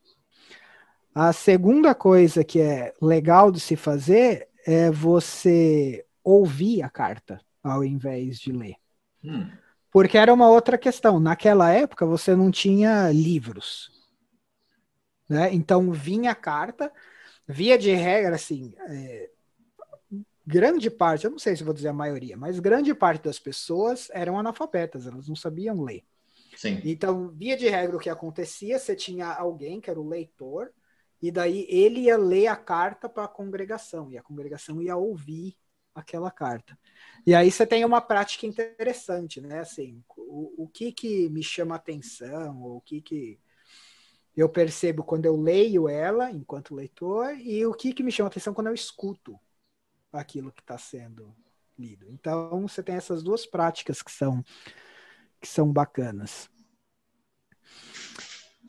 A 1.14 1.32
segunda 1.32 1.94
coisa 1.94 2.44
que 2.44 2.60
é 2.60 2.94
legal 3.00 3.50
de 3.50 3.58
se 3.58 3.74
fazer 3.74 4.48
é 4.66 4.90
você 4.90 6.04
ouvir 6.22 6.82
a 6.82 6.90
carta 6.90 7.40
ao 7.62 7.82
invés 7.82 8.38
de 8.38 8.52
ler. 8.52 8.76
Hum. 9.24 9.50
Porque 9.90 10.18
era 10.18 10.32
uma 10.32 10.48
outra 10.48 10.76
questão. 10.76 11.18
Naquela 11.18 11.72
época 11.72 12.06
você 12.06 12.36
não 12.36 12.50
tinha 12.50 13.10
livros. 13.10 13.90
Né? 15.28 15.52
Então 15.52 15.90
vinha 15.90 16.30
a 16.30 16.36
carta, 16.36 16.92
via 17.46 17.78
de 17.78 17.92
regra, 17.92 18.36
assim, 18.36 18.74
é, 18.88 19.30
grande 20.48 20.90
parte, 20.90 21.26
eu 21.26 21.30
não 21.30 21.38
sei 21.38 21.54
se 21.54 21.62
vou 21.62 21.74
dizer 21.74 21.88
a 21.88 21.92
maioria, 21.92 22.34
mas 22.34 22.58
grande 22.58 22.94
parte 22.94 23.24
das 23.24 23.38
pessoas 23.38 24.08
eram 24.12 24.38
analfabetas, 24.38 25.06
elas 25.06 25.28
não 25.28 25.37
sabiam 25.37 25.82
ler. 25.82 26.02
Sim. 26.56 26.80
Então, 26.84 27.28
via 27.28 27.54
de 27.54 27.68
regra, 27.68 27.94
o 27.94 28.00
que 28.00 28.08
acontecia, 28.08 28.78
você 28.78 28.96
tinha 28.96 29.30
alguém 29.30 29.78
que 29.78 29.90
era 29.90 30.00
o 30.00 30.08
leitor, 30.08 30.72
e 31.20 31.30
daí 31.30 31.66
ele 31.68 32.00
ia 32.00 32.16
ler 32.16 32.46
a 32.46 32.56
carta 32.56 33.11
para 33.11 33.24
a 33.24 33.28
congregação, 33.28 34.11
e 34.11 34.16
a 34.16 34.22
congregação 34.22 34.80
ia 34.80 34.96
ouvir 34.96 35.54
aquela 35.94 36.30
carta. 36.30 36.78
E 37.26 37.34
aí 37.34 37.50
você 37.50 37.66
tem 37.66 37.84
uma 37.84 38.00
prática 38.00 38.46
interessante, 38.46 39.42
né? 39.42 39.61
Assim, 39.61 40.02
o, 40.16 40.64
o 40.64 40.68
que 40.68 40.92
que 40.92 41.28
me 41.28 41.42
chama 41.42 41.74
atenção, 41.74 42.62
ou 42.62 42.76
o 42.78 42.80
que 42.80 43.02
que 43.02 43.38
eu 44.34 44.48
percebo 44.48 45.04
quando 45.04 45.26
eu 45.26 45.37
leio 45.37 45.90
ela 45.90 46.30
enquanto 46.30 46.74
leitor, 46.74 47.37
e 47.38 47.66
o 47.66 47.74
que 47.74 47.92
que 47.92 48.02
me 48.02 48.11
chama 48.11 48.28
atenção 48.28 48.54
quando 48.54 48.68
eu 48.68 48.74
escuto 48.74 49.38
aquilo 50.12 50.52
que 50.52 50.60
está 50.60 50.78
sendo 50.78 51.34
lido. 51.78 52.06
Então 52.10 52.62
você 52.62 52.82
tem 52.82 52.96
essas 52.96 53.22
duas 53.22 53.46
práticas 53.46 54.02
que 54.02 54.10
são 54.10 54.44
que 55.40 55.46
são 55.46 55.72
bacanas. 55.72 56.50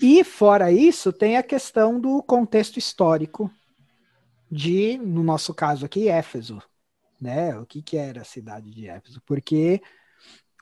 E 0.02 0.24
fora 0.24 0.72
isso, 0.72 1.12
tem 1.12 1.36
a 1.36 1.44
questão 1.44 2.00
do 2.00 2.22
contexto 2.24 2.78
histórico 2.78 3.52
de, 4.50 4.98
no 4.98 5.24
nosso 5.24 5.54
caso 5.54 5.86
aqui, 5.86 6.08
Éfeso, 6.08 6.62
né? 7.20 7.58
O 7.58 7.66
que 7.66 7.82
que 7.82 7.98
era 7.98 8.22
a 8.22 8.26
cidade 8.26 8.72
de 8.72 8.88
Éfeso? 8.88 9.22
Porque 9.26 9.82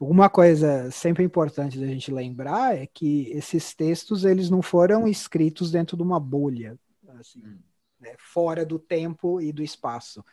uma 0.01 0.29
coisa 0.29 0.89
sempre 0.91 1.23
importante 1.23 1.79
da 1.79 1.87
gente 1.87 2.11
lembrar 2.11 2.75
é 2.77 2.87
que 2.87 3.29
esses 3.31 3.75
textos 3.75 4.25
eles 4.25 4.49
não 4.49 4.61
foram 4.61 5.07
escritos 5.07 5.71
dentro 5.71 5.95
de 5.95 6.03
uma 6.03 6.19
bolha, 6.19 6.77
assim, 7.19 7.45
hum. 7.45 7.59
né? 7.99 8.15
fora 8.17 8.65
do 8.65 8.79
tempo 8.79 9.39
e 9.41 9.51
do 9.51 9.61
espaço. 9.61 10.23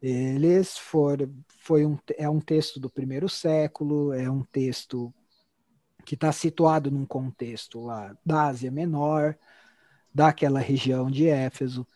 Eles 0.00 0.78
foram, 0.78 1.34
foi 1.48 1.84
um, 1.84 1.98
é 2.16 2.28
um 2.28 2.40
texto 2.40 2.78
do 2.78 2.88
primeiro 2.88 3.28
século, 3.28 4.12
é 4.12 4.30
um 4.30 4.44
texto 4.44 5.12
que 6.04 6.14
está 6.14 6.32
situado 6.32 6.90
num 6.90 7.04
contexto 7.04 7.80
lá 7.80 8.16
da 8.24 8.44
Ásia 8.44 8.70
Menor, 8.70 9.36
daquela 10.14 10.60
região 10.60 11.10
de 11.10 11.28
Éfeso, 11.28 11.86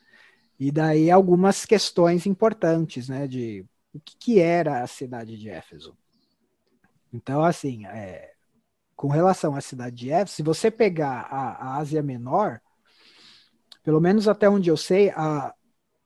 e 0.59 0.71
daí 0.71 1.11
algumas 1.11 1.65
questões 1.65 2.27
importantes, 2.27 3.09
né, 3.09 3.27
de 3.27 3.65
o 3.95 4.01
que, 4.01 4.17
que 4.17 4.41
era 4.41 4.83
a 4.83 4.87
cidade 4.87 5.39
de 5.39 5.49
Éfeso. 5.49 5.97
Então, 7.13 7.43
assim, 7.43 7.87
é, 7.87 8.33
com 8.95 9.09
relação 9.09 9.55
à 9.57 9.61
cidade 9.61 9.97
de 9.97 10.11
Éfeso, 10.11 10.37
se 10.37 10.43
você 10.43 10.71
pegar 10.71 11.27
a, 11.31 11.53
a 11.53 11.77
Ásia 11.79 12.03
Menor, 12.03 12.61
pelo 13.83 14.01
menos 14.01 14.29
até 14.29 14.49
onde 14.49 14.71
eu 14.71 14.77
sei, 14.77 15.11
a, 15.11 15.55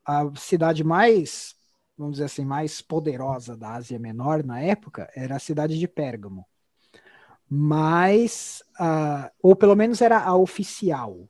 a 0.05 0.31
cidade 0.37 0.85
mais 0.85 1.56
vamos 1.97 2.15
dizer 2.15 2.27
assim, 2.27 2.45
mais 2.45 2.81
poderosa 2.81 3.57
da 3.57 3.75
Ásia 3.75 3.99
Menor 3.99 4.45
na 4.45 4.61
época 4.61 5.11
era 5.15 5.37
a 5.37 5.41
cidade 5.41 5.79
de 5.79 5.89
Pérgamo. 5.89 6.47
Mas, 7.49 8.63
uh, 8.81 9.31
ou 9.41 9.55
pelo 9.55 9.77
menos 9.77 10.01
era 10.01 10.19
a 10.19 10.37
oficial, 10.37 11.29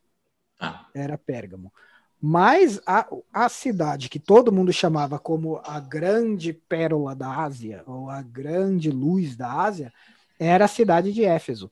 ah. 0.58 0.86
era 0.94 1.18
Pérgamo. 1.18 1.72
Mas 2.20 2.80
a, 2.86 3.06
a 3.32 3.48
cidade 3.48 4.08
que 4.08 4.18
todo 4.18 4.50
mundo 4.50 4.72
chamava 4.72 5.18
como 5.18 5.60
a 5.62 5.78
grande 5.78 6.52
pérola 6.52 7.14
da 7.14 7.30
Ásia, 7.30 7.84
ou 7.86 8.08
a 8.08 8.22
grande 8.22 8.90
luz 8.90 9.36
da 9.36 9.52
Ásia, 9.52 9.92
era 10.38 10.64
a 10.64 10.68
cidade 10.68 11.12
de 11.12 11.24
Éfeso. 11.24 11.70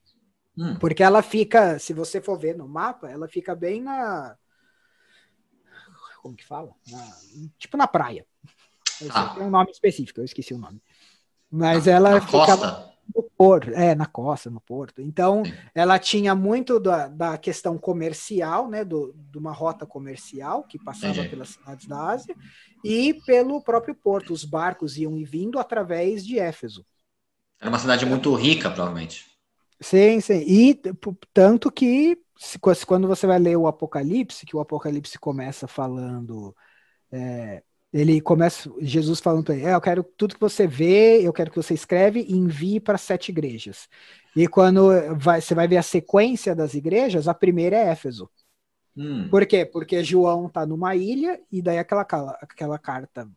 Hum. 0.57 0.77
Porque 0.79 1.03
ela 1.03 1.23
fica, 1.23 1.79
se 1.79 1.93
você 1.93 2.21
for 2.21 2.39
ver 2.39 2.57
no 2.57 2.69
mapa, 2.69 3.11
ela 3.11 3.27
fica 3.27 3.55
bem 3.55 3.83
na. 3.83 4.37
Como 6.23 6.37
que 6.37 6.45
fala? 6.45 6.75
Na, 6.91 7.17
tipo 7.59 7.77
na 7.77 7.89
praia. 7.89 8.27
Ah. 9.11 9.35
Tem 9.35 9.43
um 9.43 9.51
nome 9.51 9.71
específico, 9.71 10.21
eu 10.21 10.25
esqueci 10.25 10.55
o 10.55 10.59
nome. 10.59 10.81
Mas 11.51 11.87
ela 11.87 12.11
na 12.11 12.21
ficava 12.21 12.95
no 13.15 13.23
porto, 13.37 13.71
é, 13.71 13.95
na 13.95 14.07
costa, 14.07 14.51
no 14.51 14.61
porto. 14.61 15.01
Então, 15.03 15.45
Sim. 15.45 15.53
ela 15.75 15.99
tinha 15.99 16.35
muito 16.35 16.81
da, 16.81 17.09
da 17.09 17.39
questão 17.39 17.77
comercial, 17.77 18.69
né, 18.69 18.85
do, 18.85 19.15
de 19.15 19.39
uma 19.39 19.53
rota 19.53 19.87
comercial 19.87 20.65
que 20.65 20.83
passava 20.83 21.25
pelas 21.25 21.51
cidades 21.51 21.87
da 21.87 22.11
Ásia 22.11 22.35
e 22.83 23.15
pelo 23.27 23.63
próprio 23.63 23.95
porto. 23.95 24.33
Os 24.33 24.45
barcos 24.45 24.97
iam 24.97 25.17
e 25.17 25.25
vindo 25.25 25.59
através 25.59 26.25
de 26.25 26.39
Éfeso. 26.39 26.85
Era 27.61 27.69
uma 27.69 27.79
cidade 27.79 28.07
muito 28.07 28.35
rica, 28.35 28.71
provavelmente. 28.71 29.27
Sim, 29.81 30.21
sim. 30.21 30.45
E 30.47 30.81
tanto 31.33 31.71
que 31.71 32.19
quando 32.87 33.07
você 33.07 33.27
vai 33.27 33.39
ler 33.39 33.57
o 33.57 33.67
Apocalipse, 33.67 34.47
que 34.47 34.57
o 34.57 34.61
Apocalipse 34.61 35.19
começa 35.19 35.67
falando 35.67 36.55
é, 37.13 37.63
ele 37.95 38.21
começa, 38.21 38.69
Jesus 38.81 39.21
falando 39.21 39.45
para 39.45 39.55
ele, 39.55 39.67
é, 39.67 39.73
eu 39.73 39.81
quero 39.81 40.03
tudo 40.03 40.35
que 40.35 40.41
você 40.41 40.67
vê, 40.67 41.23
eu 41.23 41.33
quero 41.33 41.49
que 41.49 41.57
você 41.57 41.75
escreve 41.75 42.27
e 42.29 42.33
envie 42.33 42.81
para 42.81 42.99
sete 42.99 43.29
igrejas. 43.29 43.89
E 44.35 44.49
quando 44.49 44.89
vai, 45.17 45.41
você 45.41 45.55
vai 45.55 45.69
ver 45.69 45.77
a 45.77 45.83
sequência 45.83 46.57
das 46.57 46.75
igrejas, 46.75 47.29
a 47.29 47.35
primeira 47.35 47.77
é 47.77 47.91
Éfeso. 47.91 48.29
Hum. 48.97 49.29
Por 49.31 49.47
quê? 49.47 49.65
Porque 49.65 50.03
João 50.03 50.49
está 50.49 50.67
numa 50.67 50.97
ilha 50.97 51.41
e 51.53 51.63
daí 51.63 51.79
aquela, 51.79 52.03
aquela 52.03 52.79
carta, 52.81 53.31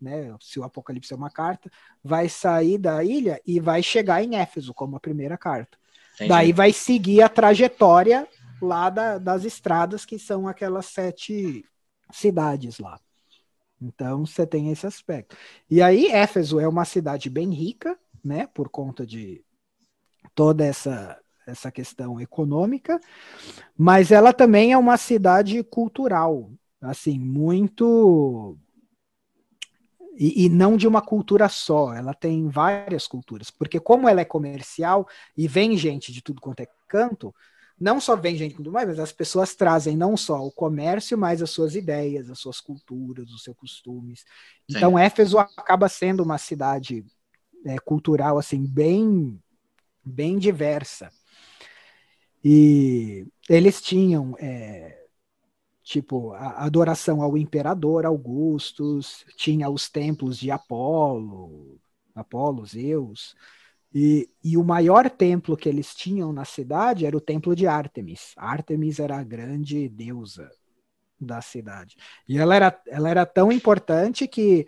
né, 0.00 0.34
se 0.40 0.58
o 0.58 0.64
Apocalipse 0.64 1.12
é 1.12 1.16
uma 1.16 1.30
carta, 1.30 1.70
vai 2.02 2.28
sair 2.28 2.78
da 2.78 3.04
ilha 3.04 3.40
e 3.46 3.60
vai 3.60 3.80
chegar 3.80 4.24
em 4.24 4.34
Éfeso 4.34 4.74
como 4.74 4.96
a 4.96 5.00
primeira 5.00 5.38
carta. 5.38 5.78
Entendi. 6.14 6.30
Daí 6.30 6.52
vai 6.52 6.72
seguir 6.72 7.22
a 7.22 7.28
trajetória 7.28 8.26
lá 8.60 8.90
da, 8.90 9.18
das 9.18 9.44
estradas 9.44 10.04
que 10.04 10.18
são 10.18 10.48
aquelas 10.48 10.86
sete 10.86 11.64
cidades 12.10 12.80
lá. 12.80 12.98
Então 13.80 14.26
você 14.26 14.46
tem 14.46 14.70
esse 14.70 14.86
aspecto. 14.86 15.36
E 15.68 15.80
aí 15.80 16.08
Éfeso 16.08 16.60
é 16.60 16.68
uma 16.68 16.84
cidade 16.84 17.30
bem 17.30 17.50
rica, 17.50 17.98
né, 18.22 18.46
por 18.48 18.68
conta 18.68 19.06
de 19.06 19.42
toda 20.34 20.64
essa 20.64 21.18
essa 21.46 21.72
questão 21.72 22.20
econômica, 22.20 23.00
mas 23.76 24.12
ela 24.12 24.32
também 24.32 24.72
é 24.72 24.78
uma 24.78 24.96
cidade 24.96 25.64
cultural, 25.64 26.48
assim, 26.80 27.18
muito 27.18 28.56
e, 30.16 30.44
e, 30.44 30.48
não 30.48 30.76
de 30.76 30.86
uma 30.86 31.00
cultura 31.00 31.48
só, 31.48 31.94
ela 31.94 32.12
tem 32.12 32.46
várias 32.46 33.06
culturas, 33.06 33.50
porque 33.50 33.80
como 33.80 34.06
ela 34.06 34.20
é 34.20 34.24
comercial 34.24 35.08
e 35.34 35.48
vem 35.48 35.76
gente 35.78 36.12
de 36.12 36.22
tudo 36.22 36.42
quanto 36.42 36.60
é 36.60 36.68
canto, 36.86 37.34
não 37.80 37.98
só 37.98 38.14
vem 38.14 38.36
gente 38.36 38.52
com 38.52 38.62
tudo 38.62 38.72
mais, 38.72 38.86
mas 38.86 38.98
as 38.98 39.10
pessoas 39.10 39.54
trazem 39.54 39.96
não 39.96 40.14
só 40.14 40.46
o 40.46 40.52
comércio, 40.52 41.16
mas 41.16 41.40
as 41.40 41.48
suas 41.48 41.74
ideias, 41.74 42.28
as 42.28 42.38
suas 42.38 42.60
culturas, 42.60 43.30
os 43.30 43.42
seus 43.42 43.56
costumes. 43.56 44.22
Então, 44.68 44.92
Sim. 44.92 45.00
Éfeso 45.00 45.38
acaba 45.38 45.88
sendo 45.88 46.22
uma 46.22 46.36
cidade 46.36 47.02
é, 47.64 47.78
cultural 47.78 48.36
assim 48.36 48.66
bem, 48.66 49.42
bem 50.04 50.38
diversa. 50.38 51.10
E 52.44 53.26
eles 53.48 53.80
tinham 53.80 54.36
é, 54.38 55.06
tipo 55.82 56.32
a 56.32 56.64
adoração 56.64 57.22
ao 57.22 57.36
imperador 57.36 58.04
Augustus, 58.04 59.24
tinha 59.36 59.70
os 59.70 59.88
templos 59.88 60.38
de 60.38 60.50
Apolo, 60.50 61.80
Apolo, 62.14 62.66
Zeus. 62.66 63.34
E, 63.92 64.28
e, 64.44 64.56
o 64.56 64.62
maior 64.62 65.10
templo 65.10 65.56
que 65.56 65.68
eles 65.68 65.94
tinham 65.94 66.32
na 66.32 66.44
cidade 66.44 67.04
era 67.04 67.16
o 67.16 67.20
templo 67.20 67.56
de 67.56 67.66
Ártemis. 67.66 68.32
Ártemis 68.36 69.00
era 69.00 69.18
a 69.18 69.24
grande 69.24 69.88
deusa 69.88 70.48
da 71.20 71.40
cidade. 71.40 71.96
E 72.28 72.38
ela 72.38 72.54
era, 72.54 72.82
ela 72.86 73.10
era 73.10 73.26
tão 73.26 73.50
importante 73.50 74.28
que 74.28 74.66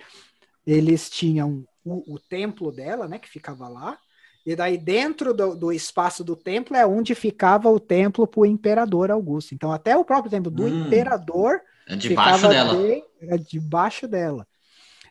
eles 0.66 1.08
tinham 1.08 1.64
o, 1.84 2.14
o 2.14 2.18
templo 2.18 2.72
dela, 2.72 3.06
né, 3.06 3.18
que 3.18 3.28
ficava 3.28 3.68
lá, 3.68 3.96
e 4.44 4.56
daí 4.56 4.76
dentro 4.76 5.32
do, 5.32 5.54
do 5.54 5.72
espaço 5.72 6.24
do 6.24 6.34
templo 6.34 6.76
é 6.76 6.84
onde 6.84 7.14
ficava 7.14 7.70
o 7.70 7.78
templo 7.78 8.26
para 8.26 8.40
o 8.40 8.46
imperador 8.46 9.10
Augusto. 9.10 9.54
Então 9.54 9.70
até 9.70 9.96
o 9.96 10.04
próprio 10.04 10.30
templo 10.30 10.50
do 10.50 10.64
hum, 10.64 10.86
imperador 10.86 11.60
é 11.88 11.96
debaixo 11.96 12.48
dela. 12.48 12.76
De, 12.76 13.04
era 13.20 13.38
debaixo 13.38 14.08
dela. 14.08 14.46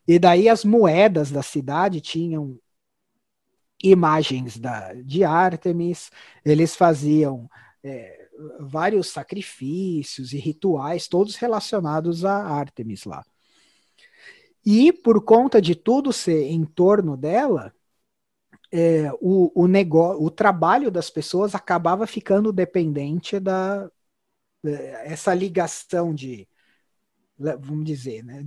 E 0.06 0.20
daí 0.20 0.50
as 0.50 0.66
moedas 0.66 1.32
da 1.32 1.42
cidade 1.42 2.02
tinham 2.02 2.58
imagens 3.84 4.58
da, 4.58 4.94
de 4.94 5.24
Ártemis, 5.24 6.12
eles 6.46 6.76
faziam 6.76 7.50
é, 7.84 8.30
vários 8.60 9.08
sacrifícios 9.08 10.34
e 10.34 10.38
rituais, 10.38 11.08
todos 11.08 11.36
relacionados 11.36 12.26
a 12.26 12.36
Ártemis 12.36 13.06
lá. 13.06 13.24
E 14.66 14.94
por 14.94 15.24
conta 15.24 15.62
de 15.62 15.76
tudo 15.76 16.14
ser 16.14 16.44
em 16.44 16.64
torno 16.66 17.18
dela, 17.18 17.74
é, 18.72 19.12
o, 19.20 19.52
o, 19.64 19.68
negócio, 19.68 20.24
o 20.24 20.30
trabalho 20.32 20.92
das 20.92 21.10
pessoas 21.10 21.56
acabava 21.56 22.08
ficando 22.08 22.54
dependente 22.54 23.40
da, 23.40 23.90
é, 24.66 25.12
essa 25.14 25.34
ligação 25.34 26.14
de, 26.14 26.48
vamos 27.38 27.86
dizer, 27.86 28.24
né, 28.24 28.44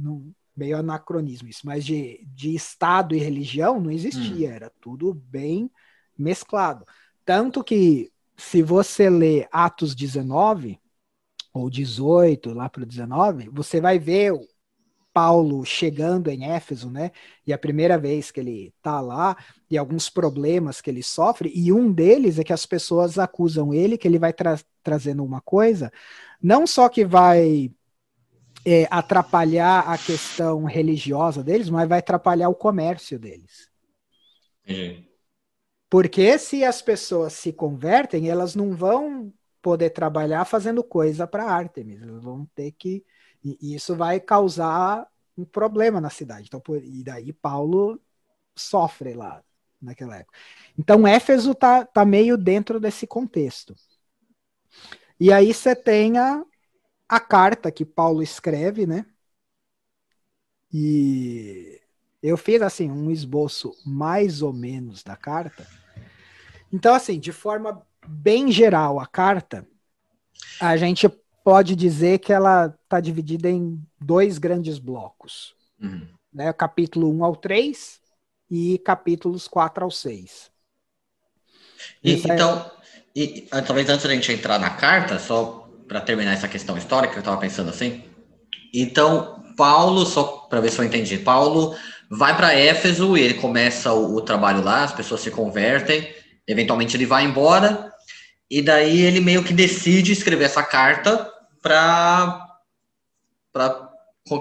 meio 0.57 0.77
anacronismo 0.77 1.49
isso, 1.49 1.63
mas 1.65 1.85
de, 1.85 2.27
de 2.33 2.55
Estado 2.55 3.15
e 3.15 3.19
religião 3.19 3.81
não 3.81 3.91
existia, 3.91 4.51
hum. 4.51 4.53
era 4.53 4.73
tudo 4.81 5.13
bem 5.13 5.71
mesclado. 6.17 6.87
Tanto 7.25 7.65
que, 7.65 8.13
se 8.37 8.63
você 8.63 9.09
lê 9.09 9.49
Atos 9.51 9.95
19, 9.95 10.79
ou 11.53 11.71
18, 11.71 12.53
lá 12.53 12.69
para 12.69 12.83
o 12.83 12.87
19, 12.87 13.49
você 13.53 13.81
vai 13.81 13.99
ver 13.99 14.33
Paulo 15.13 15.65
chegando 15.65 16.29
em 16.29 16.45
Éfeso, 16.51 16.91
né? 16.91 17.13
E 17.47 17.53
a 17.53 17.59
primeira 17.59 17.97
vez 17.97 18.33
que 18.33 18.41
ele 18.41 18.75
tá 18.83 19.01
lá, 19.01 19.37
e 19.71 19.79
alguns 19.79 20.11
problemas 20.11 20.81
que 20.81 20.91
ele 20.91 21.05
sofre, 21.05 21.53
e 21.55 21.73
um 21.73 21.93
deles 21.93 22.41
é 22.41 22.45
que 22.45 22.53
as 22.53 22.67
pessoas 22.67 23.17
acusam 23.17 23.73
ele 23.73 23.97
que 23.97 24.09
ele 24.09 24.19
vai 24.19 24.33
tra 24.33 24.59
trazendo 24.83 25.25
uma 25.25 25.41
coisa, 25.41 25.91
não 26.43 26.67
só 26.67 26.89
que 26.89 27.07
vai 27.07 27.71
é, 28.65 28.87
atrapalhar 28.91 29.81
a 29.89 29.99
questão 29.99 30.65
religiosa 30.65 31.43
deles, 31.43 31.69
mas 31.69 31.89
vai 31.89 31.99
atrapalhar 31.99 32.49
o 32.49 32.55
comércio 32.55 33.19
deles. 33.19 33.71
Uhum. 34.69 35.05
Porque 35.91 36.39
se 36.39 36.65
as 36.65 36.81
pessoas 36.83 37.35
se 37.35 37.53
convertem, 37.53 38.29
elas 38.29 38.55
não 38.55 38.75
vão 38.75 39.33
poder 39.61 39.91
trabalhar 39.91 40.45
fazendo 40.45 40.83
coisa 40.83 41.27
para 41.27 41.45
Artemis, 41.45 42.03
elas 42.03 42.23
vão 42.23 42.47
ter 42.55 42.73
que. 42.73 43.05
E 43.43 43.75
isso 43.75 43.95
vai 43.95 44.19
causar 44.19 45.07
um 45.37 45.45
problema 45.45 46.01
na 46.01 46.11
cidade. 46.11 46.47
Então, 46.47 46.61
por, 46.61 46.83
e 46.83 47.05
daí 47.05 47.33
Paulo 47.33 48.01
sofre 48.57 49.15
lá 49.15 49.43
naquela 49.81 50.17
época. 50.17 50.39
Então, 50.79 51.07
Éfeso 51.07 51.55
tá, 51.55 51.85
tá 51.85 52.05
meio 52.05 52.37
dentro 52.39 52.81
desse 52.81 53.07
contexto. 53.07 53.75
E 55.21 55.33
aí 55.33 55.53
você 55.53 55.77
tem 55.77 56.19
a, 56.19 56.43
a 57.09 57.21
carta 57.21 57.71
que 57.71 57.85
Paulo 57.85 58.23
escreve, 58.23 58.87
né? 58.87 59.07
E 60.73 61.81
eu 62.23 62.37
fiz 62.37 62.61
assim 62.63 62.91
um 62.91 63.11
esboço 63.11 63.73
mais 63.85 64.43
ou 64.43 64.53
menos 64.53 65.03
da 65.03 65.17
carta. 65.17 65.67
Então, 66.73 66.95
assim, 66.95 67.19
de 67.21 67.31
forma 67.31 67.87
bem 68.07 68.51
geral, 68.51 68.99
a 68.99 69.07
carta, 69.07 69.67
a 70.61 70.77
gente 70.77 71.09
pode 71.45 71.77
dizer 71.77 72.19
que 72.19 72.33
ela 72.33 72.75
está 72.83 72.99
dividida 72.99 73.49
em 73.49 73.81
dois 74.01 74.39
grandes 74.39 74.79
blocos. 74.79 75.55
Uhum. 75.81 76.09
Né? 76.33 76.53
Capítulo 76.53 77.13
1 77.19 77.25
ao 77.25 77.37
3 77.37 78.01
e 78.51 78.79
capítulos 78.79 79.47
4 79.47 79.85
ao 79.85 79.91
6. 79.91 80.51
E, 82.03 82.13
é 82.13 82.15
então, 82.15 82.71
é... 83.15 83.21
e, 83.21 83.43
talvez 83.43 83.89
antes 83.89 84.07
da 84.07 84.15
gente 84.15 84.33
entrar 84.33 84.59
na 84.59 84.71
carta, 84.71 85.19
só 85.19 85.64
para 85.87 86.01
terminar 86.01 86.33
essa 86.33 86.49
questão 86.49 86.77
histórica, 86.77 87.15
eu 87.15 87.21
estava 87.21 87.37
pensando 87.37 87.71
assim. 87.71 88.05
Então, 88.73 89.43
Paulo, 89.57 90.05
só 90.05 90.25
para 90.49 90.61
ver 90.61 90.71
se 90.71 90.79
eu 90.79 90.85
entendi, 90.85 91.19
Paulo 91.19 91.77
vai 92.11 92.37
para 92.37 92.55
Éfeso 92.55 93.17
e 93.17 93.23
ele 93.23 93.35
começa 93.35 93.93
o, 93.93 94.17
o, 94.17 94.21
trabalho 94.21 94.63
lá, 94.63 94.85
as 94.85 94.93
pessoas 94.93 95.21
se 95.21 95.31
convertem, 95.31 96.09
eventualmente 96.47 96.97
ele 96.97 97.07
vai 97.07 97.25
embora, 97.25 97.93
e 98.51 98.61
daí 98.61 99.01
ele 99.01 99.21
meio 99.21 99.43
que 99.43 99.53
decide 99.53 100.13
escrever 100.13 100.45
essa 100.45 100.63
carta 100.63 101.31
para 101.63 102.47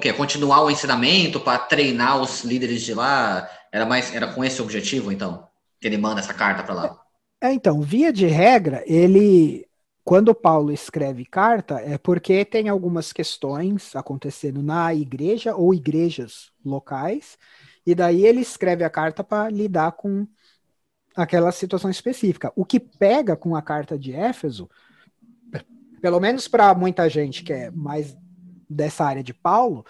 quê? 0.01 0.13
continuar 0.13 0.63
o 0.63 0.71
ensinamento, 0.71 1.39
para 1.39 1.59
treinar 1.59 2.21
os 2.21 2.43
líderes 2.43 2.81
de 2.81 2.93
lá. 2.93 3.49
Era 3.71 3.85
mais 3.85 4.13
era 4.13 4.27
com 4.27 4.43
esse 4.43 4.61
objetivo, 4.61 5.11
então, 5.11 5.47
que 5.79 5.87
ele 5.87 5.97
manda 5.97 6.19
essa 6.19 6.33
carta 6.33 6.63
para 6.63 6.75
lá. 6.75 6.99
É, 7.41 7.51
então, 7.51 7.81
via 7.81 8.11
de 8.11 8.25
regra, 8.27 8.83
ele 8.85 9.65
quando 10.03 10.35
Paulo 10.35 10.71
escreve 10.71 11.25
carta, 11.25 11.79
é 11.79 11.97
porque 11.97 12.43
tem 12.43 12.67
algumas 12.67 13.13
questões 13.13 13.95
acontecendo 13.95 14.61
na 14.61 14.93
igreja 14.93 15.55
ou 15.55 15.73
igrejas 15.73 16.51
locais, 16.63 17.37
e 17.85 17.95
daí 17.95 18.25
ele 18.25 18.41
escreve 18.41 18.83
a 18.83 18.89
carta 18.89 19.23
para 19.23 19.49
lidar 19.49 19.93
com 19.93 20.27
aquela 21.15 21.51
situação 21.51 21.89
específica. 21.89 22.51
O 22.55 22.65
que 22.65 22.79
pega 22.79 23.35
com 23.35 23.55
a 23.55 23.61
carta 23.61 23.97
de 23.97 24.13
Éfeso, 24.13 24.69
pelo 26.01 26.19
menos 26.19 26.47
para 26.47 26.73
muita 26.73 27.07
gente 27.09 27.43
que 27.43 27.53
é 27.53 27.71
mais 27.71 28.17
dessa 28.69 29.05
área 29.05 29.23
de 29.23 29.33
Paulo, 29.33 29.85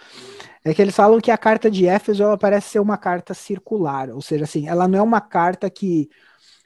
é 0.63 0.73
que 0.73 0.81
eles 0.81 0.95
falam 0.95 1.21
que 1.21 1.31
a 1.31 1.37
carta 1.37 1.71
de 1.71 1.87
Éfeso 1.87 2.21
ela 2.21 2.37
parece 2.37 2.69
ser 2.69 2.79
uma 2.79 2.97
carta 2.97 3.33
circular, 3.33 4.09
ou 4.09 4.21
seja, 4.21 4.43
assim, 4.43 4.67
ela 4.67 4.87
não 4.87 4.99
é 4.99 5.01
uma 5.01 5.21
carta 5.21 5.69
que 5.69 6.09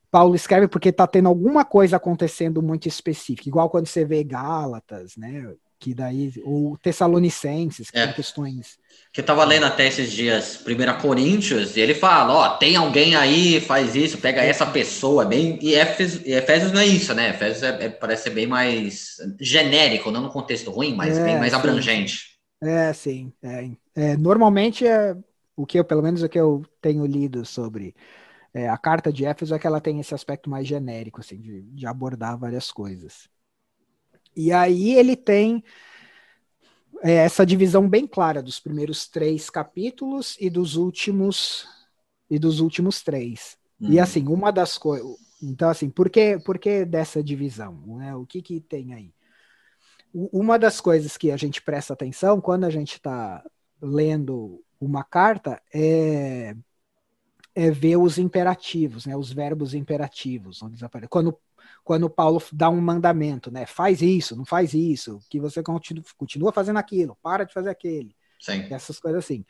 Paulo 0.10 0.36
escreve 0.36 0.67
porque 0.67 0.89
está 0.89 1.06
tendo 1.06 1.28
alguma 1.28 1.65
coisa 1.65 1.98
acontecendo 1.98 2.62
muito 2.62 2.88
específica, 2.88 3.50
igual 3.50 3.70
quando 3.70 3.88
você 3.88 4.06
vê 4.06 4.24
Gálatas, 4.24 5.15
né? 5.17 5.54
Que 5.80 5.93
daí, 5.93 6.34
ou 6.43 6.76
Tessalonicenses, 6.78 7.91
que 7.91 8.00
é. 8.00 8.06
tem 8.06 8.15
questões. 8.15 8.80
Que 9.13 9.22
eu 9.22 9.26
tava 9.26 9.46
lendo 9.46 9.65
até 9.65 9.88
esses 9.88 10.12
dias 10.12 10.60
1 10.65 11.00
Coríntios, 11.00 11.78
e 11.78 11.82
ele 11.82 11.93
fala: 11.93 12.34
Ó, 12.34 12.50
tem 12.58 12.76
alguém 12.76 13.15
aí, 13.15 13.62
faz 13.62 13.96
isso, 13.96 14.17
pega 14.17 14.41
essa 14.41 14.65
pessoa, 14.65 15.24
bem. 15.24 15.60
E 15.62 15.76
Efésios, 15.76 16.26
e 16.26 16.32
Efésios 16.32 16.72
não 16.72 16.80
é 16.80 16.88
isso, 16.88 17.13
né? 17.13 17.30
Efésios 17.30 17.62
é, 17.62 17.86
é, 17.86 17.89
parece 17.89 18.24
ser 18.24 18.30
bem 18.32 18.48
mais 18.48 19.17
genérico, 19.39 20.10
não 20.10 20.24
no 20.24 20.32
contexto 20.32 20.72
ruim, 20.72 20.96
mas 20.96 21.15
é, 21.15 21.24
bem 21.24 21.38
mais 21.38 21.52
sim. 21.52 21.60
abrangente. 21.60 22.38
É, 22.63 22.91
sim. 22.91 23.32
É, 23.43 23.70
é, 23.96 24.17
normalmente 24.17 24.88
é 24.88 25.15
o 25.56 25.65
que 25.65 25.80
eu, 25.80 25.84
pelo 25.84 26.02
menos 26.02 26.24
o 26.24 26.30
que 26.30 26.39
eu 26.39 26.63
tenho 26.82 27.06
lido 27.06 27.46
sobre 27.46 27.93
é, 28.58 28.67
a 28.67 28.78
carta 28.78 29.13
de 29.13 29.24
Éfeso 29.24 29.54
é 29.54 29.60
que 29.60 29.67
ela 29.67 29.80
tem 29.80 30.00
esse 30.00 30.15
aspecto 30.15 30.50
mais 30.50 30.67
genérico, 30.67 31.22
assim, 31.22 31.39
de, 31.39 31.62
de 31.62 31.86
abordar 31.86 32.36
várias 32.39 32.72
coisas. 32.72 33.30
E 34.36 34.52
aí 34.52 34.96
ele 34.96 35.15
tem 35.15 35.63
é, 37.04 37.13
essa 37.13 37.46
divisão 37.46 37.88
bem 37.88 38.08
clara 38.08 38.41
dos 38.41 38.60
primeiros 38.60 39.08
três 39.08 39.48
capítulos 39.48 40.36
e 40.39 40.50
dos 40.50 40.76
últimos 40.76 41.67
e 42.28 42.39
dos 42.39 42.60
últimos 42.60 43.04
três. 43.04 43.60
Uhum. 43.80 43.91
E 43.91 44.00
assim, 44.00 44.28
uma 44.28 44.52
das 44.52 44.76
coisas. 44.76 45.08
Então, 45.39 45.70
assim, 45.70 45.88
por 45.88 46.10
que, 46.10 46.39
por 46.39 46.58
que 46.58 46.84
dessa 46.84 47.24
divisão? 47.24 47.76
Né? 47.86 48.15
O 48.15 48.26
que, 48.26 48.41
que 48.41 48.60
tem 48.60 48.91
aí? 48.91 49.13
Uma 50.12 50.58
das 50.58 50.82
coisas 50.82 51.15
que 51.15 51.30
a 51.30 51.38
gente 51.38 51.62
presta 51.62 51.93
atenção 51.93 52.41
quando 52.41 52.63
a 52.63 52.72
gente 52.72 52.93
está 52.93 53.46
lendo 53.80 54.63
uma 54.80 55.04
carta 55.04 55.62
é 55.72 56.56
é 57.58 57.72
ver 57.72 57.98
os 57.98 58.20
imperativos, 58.20 59.08
né, 59.08 59.17
os 59.17 59.34
verbos 59.34 59.74
imperativos, 59.74 60.62
onde 60.62 60.86
aparecem. 60.86 61.10
Quando, 61.10 61.36
quando 61.84 62.08
Paulo 62.08 62.39
dá 62.52 62.70
um 62.70 62.80
mandamento, 62.80 63.50
né, 63.50 63.65
faz 63.65 64.04
isso, 64.04 64.36
não 64.36 64.46
faz 64.46 64.76
isso, 64.76 65.20
que 65.28 65.39
você 65.39 65.63
continua, 65.63 66.04
continua 66.15 66.52
fazendo 66.52 66.78
aquilo, 66.78 67.17
para 67.20 67.46
de 67.46 67.54
fazer 67.54 67.72
aquele. 67.72 68.15
Sim. 68.39 68.67
Essas 68.72 69.00
coisas 69.00 69.26
assim. 69.26 69.43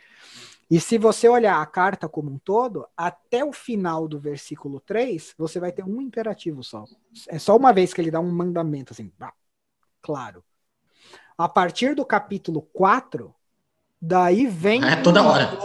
E 0.71 0.79
se 0.79 0.97
você 0.97 1.27
olhar 1.27 1.61
a 1.61 1.65
carta 1.65 2.07
como 2.07 2.31
um 2.31 2.37
todo, 2.37 2.87
até 2.95 3.43
o 3.43 3.51
final 3.51 4.07
do 4.07 4.17
versículo 4.17 4.79
3, 4.79 5.35
você 5.37 5.59
vai 5.59 5.73
ter 5.73 5.83
um 5.83 5.99
imperativo 5.99 6.63
só. 6.63 6.85
É 7.27 7.37
só 7.37 7.57
uma 7.57 7.73
vez 7.73 7.93
que 7.93 7.99
ele 7.99 8.11
dá 8.11 8.21
um 8.21 8.31
mandamento, 8.31 8.93
assim, 8.93 9.11
claro. 10.01 10.41
A 11.37 11.49
partir 11.49 11.93
do 11.93 12.05
capítulo 12.05 12.61
4, 12.61 13.35
daí 14.01 14.47
vem 14.47 14.81
é, 14.85 14.95
toda 15.01 15.21
hora. 15.21 15.57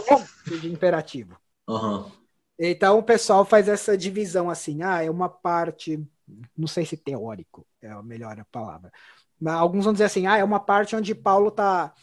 de 0.59 0.69
imperativo. 0.69 1.37
Uhum. 1.65 2.22
Então 2.57 2.99
o 2.99 3.03
pessoal 3.03 3.43
faz 3.43 3.67
essa 3.67 3.97
divisão 3.97 4.49
assim, 4.49 4.83
ah, 4.83 5.03
é 5.03 5.09
uma 5.09 5.29
parte, 5.29 6.01
não 6.55 6.67
sei 6.67 6.85
se 6.85 6.95
teórico 6.95 7.65
é 7.81 7.89
a 7.89 8.01
melhor 8.03 8.43
palavra, 8.51 8.91
mas 9.39 9.55
alguns 9.55 9.85
vão 9.85 9.93
dizer 9.93 10.05
assim, 10.05 10.27
ah, 10.27 10.37
é 10.37 10.43
uma 10.43 10.59
parte 10.59 10.95
onde 10.95 11.15
Paulo 11.15 11.49
está 11.49 11.93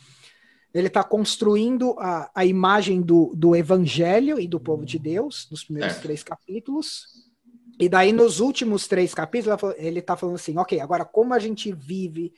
ele 0.72 0.86
está 0.86 1.02
construindo 1.02 1.96
a, 1.98 2.30
a 2.34 2.44
imagem 2.44 3.02
do, 3.02 3.32
do 3.34 3.56
evangelho 3.56 4.38
e 4.38 4.46
do 4.46 4.60
povo 4.60 4.84
de 4.84 4.98
Deus 4.98 5.48
nos 5.50 5.64
primeiros 5.64 5.96
é. 5.96 6.00
três 6.00 6.22
capítulos. 6.22 7.28
E 7.78 7.88
daí, 7.88 8.12
nos 8.12 8.38
últimos 8.40 8.86
três 8.86 9.12
capítulos, 9.12 9.58
ele 9.76 9.98
está 9.98 10.16
falando 10.16 10.36
assim: 10.36 10.56
ok, 10.56 10.78
agora 10.80 11.04
como 11.04 11.34
a 11.34 11.38
gente 11.40 11.72
vive 11.72 12.32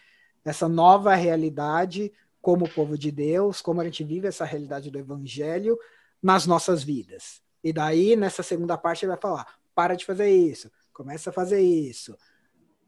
essa 0.44 0.68
nova 0.68 1.14
realidade 1.14 2.11
como 2.40 2.68
povo 2.68 2.96
de 2.96 3.11
Deus, 3.11 3.61
como 3.61 3.81
a 3.81 3.85
gente 3.85 4.03
vive 4.03 4.29
essa 4.29 4.44
realidade 4.44 4.90
do 4.90 4.98
evangelho 4.98 5.79
nas 6.22 6.46
nossas 6.46 6.83
vidas. 6.83 7.41
E 7.62 7.72
daí, 7.72 8.16
nessa 8.16 8.42
segunda 8.42 8.77
parte, 8.77 9.05
ele 9.05 9.12
vai 9.12 9.20
falar: 9.20 9.46
para 9.75 9.94
de 9.94 10.05
fazer 10.05 10.31
isso, 10.31 10.70
começa 10.92 11.31
a 11.31 11.33
fazer 11.33 11.61
isso. 11.61 12.16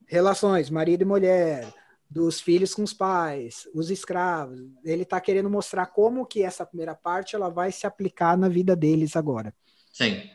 Relações, 0.06 0.68
marido 0.68 1.02
e 1.02 1.06
mulher, 1.06 1.72
dos 2.08 2.40
filhos 2.40 2.74
com 2.74 2.82
os 2.82 2.92
pais, 2.92 3.68
os 3.74 3.90
escravos. 3.90 4.60
Ele 4.84 5.02
está 5.02 5.20
querendo 5.20 5.50
mostrar 5.50 5.86
como 5.86 6.26
que 6.26 6.42
essa 6.42 6.64
primeira 6.64 6.94
parte 6.94 7.34
ela 7.34 7.48
vai 7.48 7.72
se 7.72 7.86
aplicar 7.86 8.36
na 8.36 8.48
vida 8.48 8.76
deles 8.76 9.16
agora. 9.16 9.54
Sim. 9.92 10.30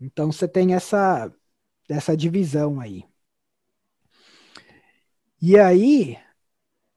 Então 0.00 0.30
você 0.30 0.46
tem 0.48 0.74
essa 0.74 1.32
essa 1.88 2.16
divisão 2.16 2.80
aí. 2.80 3.04
E 5.40 5.58
aí, 5.58 6.18